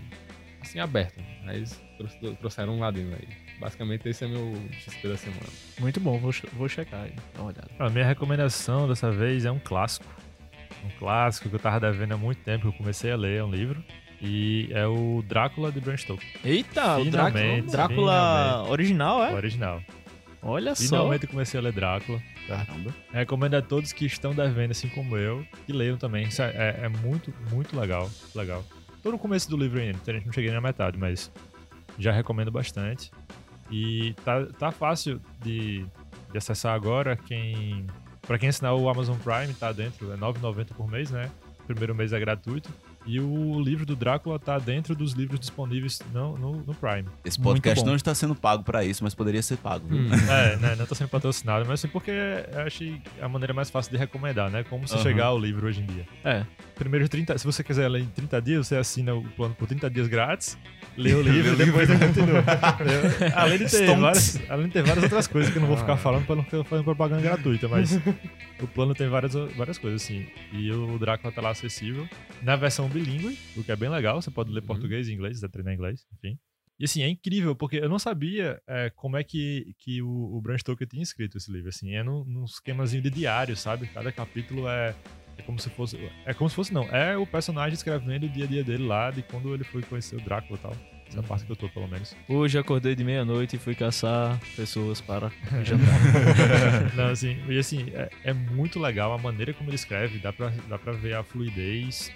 assim, 0.61 0.79
aberto. 0.79 1.21
Mas 1.45 1.81
trouxe- 1.97 2.37
trouxeram 2.37 2.77
um 2.77 2.81
ladinho 2.81 3.15
aí. 3.15 3.29
Basicamente 3.61 4.09
esse 4.09 4.25
é 4.25 4.29
meu 4.29 4.55
XP 4.73 5.09
da 5.09 5.17
semana. 5.17 5.43
Muito 5.79 6.01
bom, 6.01 6.19
vou, 6.19 6.33
vou 6.55 6.69
checar 6.69 7.03
aí. 7.03 7.13
Dá 7.35 7.41
uma 7.43 7.49
olhada. 7.49 7.69
A 7.79 7.89
minha 7.91 8.07
recomendação 8.07 8.89
dessa 8.89 9.11
vez 9.11 9.45
é 9.45 9.51
um 9.51 9.59
clássico. 9.59 10.07
Um 10.85 10.91
clássico 10.99 11.49
que 11.51 11.55
eu 11.57 11.61
tava 11.61 11.79
devendo 11.81 12.13
há 12.13 12.17
muito 12.17 12.43
tempo, 12.43 12.63
que 12.63 12.69
eu 12.69 12.73
comecei 12.79 13.11
a 13.11 13.17
ler, 13.17 13.39
é 13.41 13.45
um 13.45 13.51
livro. 13.51 13.85
E 14.23 14.69
é 14.73 14.87
o 14.87 15.23
Drácula 15.27 15.71
de 15.73 15.81
Bram 15.81 15.97
Stoker. 15.97 16.27
Eita, 16.45 16.99
o 16.99 17.05
Drácula, 17.07 17.31
Finalmente, 17.41 17.71
Drácula 17.71 18.13
finalmente. 18.13 18.71
original, 18.71 19.19
O 19.19 19.25
é? 19.25 19.35
original. 19.35 19.83
Olha 20.43 20.75
só. 20.75 20.83
Finalmente 20.85 21.25
eu 21.25 21.31
comecei 21.31 21.59
a 21.61 21.63
ler 21.63 21.73
Drácula. 21.73 22.23
Caramba. 22.47 22.95
Recomendo 23.13 23.55
a 23.55 23.63
todos 23.63 23.93
que 23.93 24.05
estão 24.07 24.35
devendo, 24.35 24.73
assim 24.73 24.89
como 24.89 25.17
eu, 25.17 25.47
que 25.67 25.73
leiam 25.73 25.97
também. 25.97 26.27
Isso 26.27 26.43
é, 26.43 26.49
é- 26.51 26.85
é 26.85 26.89
muito, 26.89 27.33
muito 27.53 27.79
legal. 27.79 28.11
legal. 28.35 28.65
Tô 29.03 29.11
no 29.11 29.19
começo 29.19 29.49
do 29.49 29.57
livro 29.57 29.81
ainda, 29.81 29.99
então 30.03 30.15
não 30.25 30.33
cheguei 30.33 30.51
na 30.51 30.61
metade, 30.61 30.99
mas 30.99 31.31
já 31.99 32.13
recomendo 32.13 32.51
bastante. 32.51 33.11
E 33.71 34.15
tá, 34.25 34.47
tá 34.59 34.73
fácil 34.73 35.21
de, 35.43 35.87
de 36.31 36.39
acessar 36.39 36.75
agora. 36.75 37.17
Quem, 37.17 37.87
pra 38.23 38.39
quem 38.39 38.49
assinar 38.49 38.75
o 38.75 38.89
Amazon 38.89 39.17
Prime, 39.19 39.55
tá 39.55 39.73
dentro, 39.73 40.11
é 40.11 40.15
R$ 40.15 40.21
9,90 40.21 40.75
por 40.75 40.89
mês, 40.89 41.11
né? 41.11 41.31
Primeiro 41.67 41.95
mês 41.95 42.13
é 42.13 42.19
gratuito. 42.19 42.69
E 43.07 43.19
o 43.19 43.59
livro 43.61 43.87
do 43.87 43.97
Drácula 43.97 44.39
tá 44.39 44.59
dentro 44.59 44.95
dos 44.95 45.13
livros 45.13 45.41
disponíveis 45.41 46.01
no, 46.13 46.37
no, 46.37 46.53
no 46.63 46.75
Prime. 46.75 47.07
Esse 47.25 47.41
podcast 47.41 47.85
não 47.85 47.97
está 47.97 48.15
sendo 48.15 48.35
pago 48.35 48.63
pra 48.63 48.85
isso, 48.85 49.03
mas 49.03 49.15
poderia 49.15 49.43
ser 49.43 49.57
pago. 49.57 49.87
viu? 49.89 49.99
Hum. 49.99 50.11
É, 50.31 50.57
né, 50.57 50.77
não 50.77 50.87
tá 50.87 50.95
sendo 50.95 51.09
patrocinado, 51.09 51.65
mas 51.67 51.81
assim, 51.81 51.89
porque 51.89 52.11
eu 52.11 52.61
achei 52.61 53.01
a 53.21 53.29
maneira 53.29 53.55
mais 53.55 53.71
fácil 53.71 53.91
de 53.93 53.99
recomendar, 53.99 54.51
né? 54.51 54.65
Como 54.65 54.87
você 54.87 54.95
Aham. 54.95 55.03
chegar 55.03 55.27
ao 55.27 55.39
livro 55.39 55.67
hoje 55.67 55.81
em 55.81 55.87
dia. 55.87 56.07
É. 56.25 56.45
Primeiro 56.75 57.09
30, 57.09 57.37
se 57.39 57.45
você 57.45 57.65
quiser 57.65 57.89
ler 57.89 58.03
em 58.03 58.07
30 58.07 58.41
dias, 58.43 58.67
você 58.67 58.77
assina 58.77 59.15
o 59.15 59.23
plano 59.31 59.55
por 59.55 59.67
30 59.67 59.89
dias 59.91 60.07
grátis, 60.07 60.59
lê 61.01 61.15
o 61.15 61.23
livro 61.23 61.55
e 61.55 61.57
depois 61.57 61.89
você 61.89 61.99
continua. 61.99 62.45
Além, 63.35 63.59
de 63.59 63.65
ter 63.65 63.85
Stonks. 63.85 64.01
várias, 64.01 64.51
além 64.51 64.67
de 64.67 64.73
ter 64.73 64.83
várias 64.83 65.05
outras 65.05 65.27
coisas 65.27 65.51
que 65.51 65.59
eu 65.59 65.61
não 65.61 65.69
vou 65.69 65.77
ficar 65.77 65.97
falando 65.97 66.27
pra 66.27 66.37
não 66.37 66.45
ficar 66.45 66.65
fazendo 66.65 66.85
propaganda 66.85 67.23
gratuita, 67.23 67.69
mas 67.69 67.99
o 68.61 68.67
plano 68.69 68.95
tem 68.95 69.09
várias, 69.09 69.35
várias 69.57 69.79
coisas, 69.79 70.03
assim. 70.03 70.27
E 70.53 70.71
o 70.71 70.99
Drácula 70.99 71.33
tá 71.33 71.41
lá 71.41 71.51
acessível 71.51 72.09
na 72.43 72.57
versão 72.57 72.89
bilíngue, 72.89 73.39
o 73.57 73.65
que 73.65 73.73
é 73.73 73.77
bem 73.77 73.89
legal. 73.89 74.21
Você 74.21 74.31
pode 74.31 74.53
ler 74.53 74.63
português 74.63 75.09
e 75.09 75.13
inglês, 75.13 75.41
você 75.41 75.49
treinar 75.49 75.75
inglês, 75.75 76.07
enfim. 76.13 76.39
E 76.81 76.85
assim, 76.85 77.03
é 77.03 77.09
incrível, 77.11 77.55
porque 77.55 77.77
eu 77.77 77.91
não 77.91 77.99
sabia 77.99 78.59
é, 78.67 78.89
como 78.97 79.15
é 79.19 79.23
que, 79.23 79.75
que 79.79 80.01
o, 80.01 80.09
o 80.09 80.41
Bram 80.41 80.57
Stoker 80.57 80.89
tinha 80.89 81.03
escrito 81.03 81.37
esse 81.37 81.53
livro, 81.53 81.69
assim, 81.69 81.95
é 81.95 82.03
num, 82.03 82.25
num 82.25 82.45
esquemazinho 82.45 83.03
de 83.03 83.11
diário, 83.11 83.55
sabe? 83.55 83.87
Cada 83.89 84.11
capítulo 84.11 84.67
é, 84.67 84.95
é 85.37 85.43
como 85.43 85.59
se 85.59 85.69
fosse, 85.69 85.99
é 86.25 86.33
como 86.33 86.49
se 86.49 86.57
fosse 86.57 86.73
não, 86.73 86.85
é 86.85 87.19
o 87.19 87.27
personagem 87.27 87.75
escrevendo 87.75 88.25
o 88.25 88.29
dia 88.31 88.45
a 88.45 88.49
dia 88.49 88.65
dele 88.65 88.87
lá, 88.87 89.11
de 89.11 89.23
quando 89.23 89.53
ele 89.53 89.63
foi 89.63 89.83
conhecer 89.83 90.17
o 90.17 90.21
Drácula 90.23 90.59
e 90.59 90.63
tal. 90.63 90.77
Essa 91.11 91.23
parte 91.23 91.45
que 91.45 91.53
eu 91.53 91.57
tô, 91.57 91.69
pelo 91.69 91.89
menos. 91.89 92.17
Hoje 92.29 92.57
acordei 92.59 92.95
de 92.95 93.03
meia-noite 93.05 93.57
e 93.57 93.59
fui 93.59 93.75
caçar 93.75 94.39
pessoas 94.57 95.01
para 95.01 95.31
jantar. 95.65 96.95
não, 96.95 97.07
assim, 97.09 97.37
e 97.49 97.59
assim, 97.59 97.87
é, 97.93 98.09
é 98.25 98.33
muito 98.33 98.79
legal 98.79 99.13
a 99.13 99.19
maneira 99.19 99.53
como 99.53 99.69
ele 99.71 99.77
escreve, 99.77 100.19
dá 100.19 100.33
pra, 100.33 100.53
dá 100.69 100.79
pra 100.79 100.93
ver 100.93 101.15
a 101.17 101.23
fluidez 101.23 102.13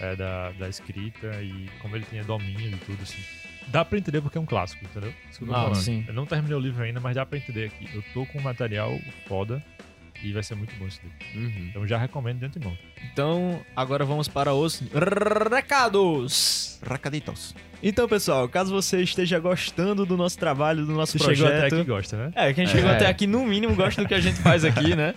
é, 0.00 0.16
da, 0.16 0.50
da 0.52 0.68
escrita 0.68 1.26
e 1.42 1.66
como 1.80 1.94
ele 1.96 2.04
tem 2.06 2.22
domínio 2.22 2.70
de 2.70 2.76
tudo, 2.78 3.02
assim. 3.02 3.20
Dá 3.68 3.84
pra 3.84 3.98
entender 3.98 4.22
porque 4.22 4.38
é 4.38 4.40
um 4.40 4.46
clássico, 4.46 4.82
entendeu? 4.82 5.12
Isso 5.30 5.40
que 5.40 5.44
eu 5.44 5.48
tô 5.48 5.54
Ah, 5.54 5.60
falando. 5.64 5.74
sim. 5.76 6.02
Eu 6.08 6.14
não 6.14 6.24
terminei 6.24 6.56
o 6.56 6.60
livro 6.60 6.82
ainda, 6.82 7.00
mas 7.00 7.14
dá 7.16 7.26
pra 7.26 7.36
entender 7.36 7.66
aqui. 7.66 7.86
Eu 7.94 8.02
tô 8.14 8.24
com 8.24 8.38
um 8.38 8.42
material 8.42 8.98
foda 9.26 9.62
e 10.22 10.32
vai 10.32 10.42
ser 10.42 10.54
muito 10.54 10.74
bom 10.76 10.86
esse 10.86 11.00
livro. 11.02 11.18
Uhum. 11.34 11.66
Então 11.70 11.86
já 11.86 11.98
recomendo 11.98 12.38
de 12.40 12.46
antemão. 12.46 12.76
Então, 13.12 13.60
agora 13.76 14.04
vamos 14.04 14.28
para 14.28 14.52
os 14.54 14.82
recados. 15.50 16.80
Racaditos. 16.84 17.54
Então, 17.80 18.08
pessoal, 18.08 18.48
caso 18.48 18.72
você 18.72 19.00
esteja 19.02 19.38
gostando 19.38 20.04
do 20.04 20.16
nosso 20.16 20.36
trabalho, 20.36 20.84
do 20.84 20.92
nosso 20.92 21.16
Você 21.16 21.24
projeto... 21.24 21.46
chegou 21.46 21.66
até 21.66 21.76
aqui 21.76 21.84
gosta, 21.84 22.16
né? 22.16 22.32
É, 22.34 22.52
quem 22.52 22.66
chegou 22.66 22.90
É. 22.90 22.94
até 22.96 23.06
aqui, 23.06 23.24
no 23.24 23.46
mínimo, 23.46 23.76
gosta 23.76 24.02
do 24.02 24.08
que 24.08 24.14
a 24.14 24.20
gente 24.20 24.40
faz 24.40 24.64
aqui, 24.64 24.96
né? 24.96 25.14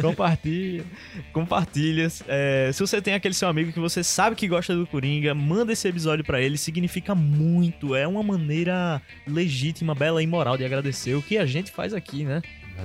Compartilhe. 0.00 0.82
Compartilha. 1.32 2.08
É, 2.26 2.70
se 2.72 2.80
você 2.80 3.02
tem 3.02 3.12
aquele 3.12 3.34
seu 3.34 3.48
amigo 3.48 3.70
que 3.70 3.80
você 3.80 4.02
sabe 4.02 4.34
que 4.34 4.48
gosta 4.48 4.74
do 4.74 4.86
Coringa, 4.86 5.34
manda 5.34 5.72
esse 5.74 5.86
episódio 5.86 6.24
pra 6.24 6.40
ele. 6.40 6.56
Significa 6.56 7.14
muito. 7.14 7.94
É 7.94 8.06
uma 8.08 8.22
maneira 8.22 9.00
legítima, 9.26 9.94
bela 9.94 10.22
e 10.22 10.26
moral 10.26 10.56
de 10.56 10.64
agradecer 10.64 11.14
o 11.14 11.20
que 11.22 11.36
a 11.36 11.44
gente 11.44 11.70
faz 11.70 11.92
aqui, 11.92 12.24
né? 12.24 12.40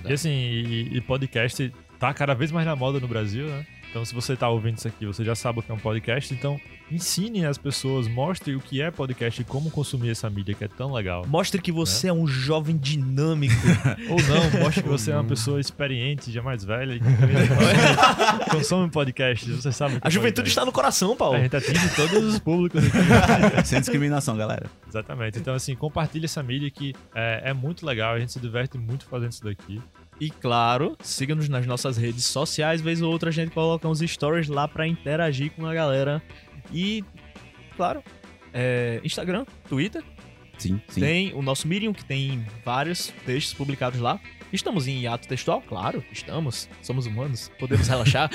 E 0.09 0.13
assim, 0.13 0.29
e, 0.29 0.97
e 0.97 1.01
podcast 1.01 1.73
tá 1.99 2.13
cada 2.13 2.33
vez 2.33 2.51
mais 2.51 2.65
na 2.65 2.75
moda 2.75 2.99
no 2.99 3.07
Brasil, 3.07 3.47
né? 3.47 3.65
Então, 3.89 4.05
se 4.05 4.13
você 4.13 4.35
tá 4.35 4.47
ouvindo 4.47 4.77
isso 4.77 4.87
aqui, 4.87 5.05
você 5.05 5.25
já 5.25 5.33
sabe 5.33 5.59
o 5.59 5.61
que 5.63 5.71
é 5.71 5.73
um 5.73 5.79
podcast. 5.79 6.31
Então, 6.31 6.61
ensine 6.91 7.43
as 7.45 7.57
pessoas, 7.57 8.07
mostre 8.07 8.55
o 8.55 8.59
que 8.59 8.81
é 8.81 8.91
podcast 8.91 9.41
e 9.41 9.43
como 9.43 9.71
consumir 9.71 10.11
essa 10.11 10.29
mídia 10.29 10.53
que 10.53 10.63
é 10.63 10.67
tão 10.67 10.93
legal. 10.93 11.25
Mostre 11.27 11.59
que 11.59 11.71
você 11.71 12.07
é 12.07 12.13
um 12.13 12.27
jovem 12.27 12.77
dinâmico. 12.77 13.55
Ou 14.09 14.17
não, 14.21 14.59
mostre 14.61 14.83
que 14.83 14.89
você 14.89 15.11
é 15.11 15.15
uma 15.15 15.23
pessoa 15.23 15.59
experiente, 15.59 16.31
já 16.31 16.41
mais 16.43 16.63
velha 16.63 16.93
e 16.93 16.99
que 16.99 17.05
consome, 17.05 18.45
consome 18.51 18.91
podcast. 18.91 19.51
Você 19.53 19.71
sabe 19.71 19.95
A 20.01 20.07
é 20.07 20.11
juventude 20.11 20.35
podcast. 20.35 20.49
está 20.49 20.65
no 20.65 20.71
coração, 20.71 21.15
Paulo. 21.15 21.37
A 21.37 21.39
gente 21.39 21.55
atinge 21.55 21.95
todos 21.95 22.23
os 22.25 22.39
públicos 22.39 22.83
aqui. 22.85 23.65
Sem 23.65 23.79
discriminação, 23.79 24.37
galera. 24.37 24.67
Exatamente. 24.87 25.39
Então, 25.39 25.55
assim, 25.55 25.75
compartilhe 25.75 26.25
essa 26.25 26.43
mídia 26.43 26.69
que 26.69 26.93
é, 27.15 27.41
é 27.45 27.53
muito 27.53 27.85
legal. 27.87 28.13
A 28.13 28.19
gente 28.19 28.31
se 28.31 28.39
diverte 28.39 28.77
muito 28.77 29.05
fazendo 29.05 29.31
isso 29.31 29.43
daqui. 29.43 29.81
E 30.19 30.29
claro, 30.29 30.97
siga-nos 31.01 31.47
nas 31.47 31.65
nossas 31.65 31.97
redes 31.97 32.25
sociais. 32.25 32.81
Vez 32.81 33.01
ou 33.01 33.11
outra 33.11 33.29
a 33.29 33.33
gente 33.33 33.51
coloca 33.51 33.87
uns 33.87 33.99
stories 33.99 34.49
lá 34.49 34.67
pra 34.67 34.87
interagir 34.87 35.51
com 35.51 35.65
a 35.65 35.73
galera. 35.73 36.21
E, 36.73 37.03
claro, 37.77 38.03
é, 38.53 38.99
Instagram, 39.03 39.45
Twitter. 39.67 40.03
Sim, 40.57 40.81
sim. 40.89 40.99
Tem 40.99 41.33
o 41.33 41.41
nosso 41.41 41.67
Medium, 41.67 41.93
que 41.93 42.03
tem 42.03 42.45
vários 42.65 43.13
textos 43.25 43.53
publicados 43.53 43.99
lá. 44.01 44.19
Estamos 44.51 44.87
em 44.87 45.01
hiato 45.01 45.27
textual? 45.27 45.61
Claro, 45.61 46.03
estamos. 46.11 46.67
Somos 46.81 47.05
humanos, 47.05 47.51
podemos 47.59 47.87
relaxar. 47.87 48.29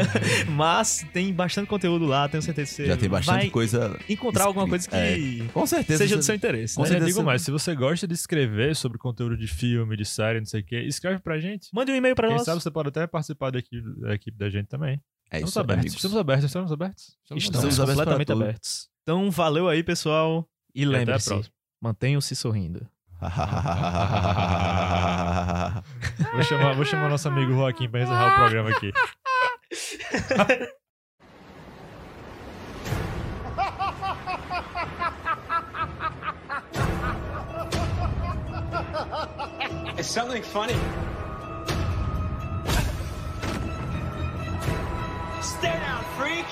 Mas 0.48 1.04
tem 1.12 1.32
bastante 1.32 1.68
conteúdo 1.68 2.06
lá, 2.06 2.28
tenho 2.28 2.42
certeza 2.42 2.70
que 2.70 2.74
você 2.76 2.86
Já 2.86 2.96
tem 2.96 3.08
bastante 3.08 3.36
vai 3.42 3.50
coisa. 3.50 3.98
encontrar 4.08 4.44
alguma 4.44 4.66
coisa 4.68 4.88
que 4.88 4.94
É, 4.96 5.18
Com 5.52 5.66
certeza. 5.66 5.98
seja 5.98 6.16
do 6.16 6.22
seu 6.22 6.34
interesse. 6.34 6.74
Com 6.76 6.82
né? 6.82 6.88
Mas 6.88 6.90
eu 6.90 6.98
certeza 6.98 7.06
digo 7.18 7.24
mais, 7.26 7.42
se 7.42 7.50
você 7.50 7.74
gosta 7.74 8.06
de 8.08 8.14
escrever 8.14 8.74
sobre 8.74 8.98
conteúdo 8.98 9.36
de 9.36 9.46
filme, 9.46 9.96
de 9.96 10.04
série, 10.04 10.38
não 10.40 10.46
sei 10.46 10.60
o 10.60 10.64
quê, 10.64 10.80
escreve 10.82 11.18
pra 11.20 11.38
gente. 11.38 11.68
Mande 11.74 11.92
um 11.92 11.94
e-mail 11.94 12.14
pra 12.14 12.28
Quem 12.28 12.36
nós. 12.38 12.44
sabe 12.46 12.62
você 12.62 12.70
pode 12.70 12.88
até 12.88 13.06
participar 13.06 13.50
da 13.50 13.58
equipe 13.58 14.00
da, 14.00 14.14
equipe 14.14 14.38
da 14.38 14.48
gente 14.48 14.66
também. 14.66 15.00
É 15.30 15.36
Estamos 15.36 15.50
isso, 15.50 15.58
aí, 15.58 15.62
abertos. 15.64 15.80
amigos. 15.82 15.96
Estamos 15.96 16.16
abertos, 16.16 16.44
estamos 16.46 16.72
abertos. 16.72 17.16
Estamos, 17.22 17.44
Estamos 17.44 17.78
completamente 17.78 18.32
abertos. 18.32 18.88
Então, 19.02 19.30
valeu 19.30 19.68
aí, 19.68 19.82
pessoal. 19.82 20.48
E 20.74 20.84
lembre-se, 20.84 21.28
próxima. 21.28 21.54
mantenham-se 21.82 22.34
sorrindo. 22.34 22.86
Vou 26.32 26.42
chamar, 26.42 26.74
vou 26.74 26.84
chamar 26.84 27.08
nosso 27.10 27.28
amigo 27.28 27.52
Joaquim 27.52 27.88
pra 27.88 28.00
encerrar 28.00 28.28
o 28.28 28.34
programa 28.36 28.70
aqui. 28.70 28.92
It's 39.98 40.08
something 40.08 40.42
funny. 40.42 40.74
Stay 45.42 45.72
down, 45.72 46.02
freak! 46.16 46.46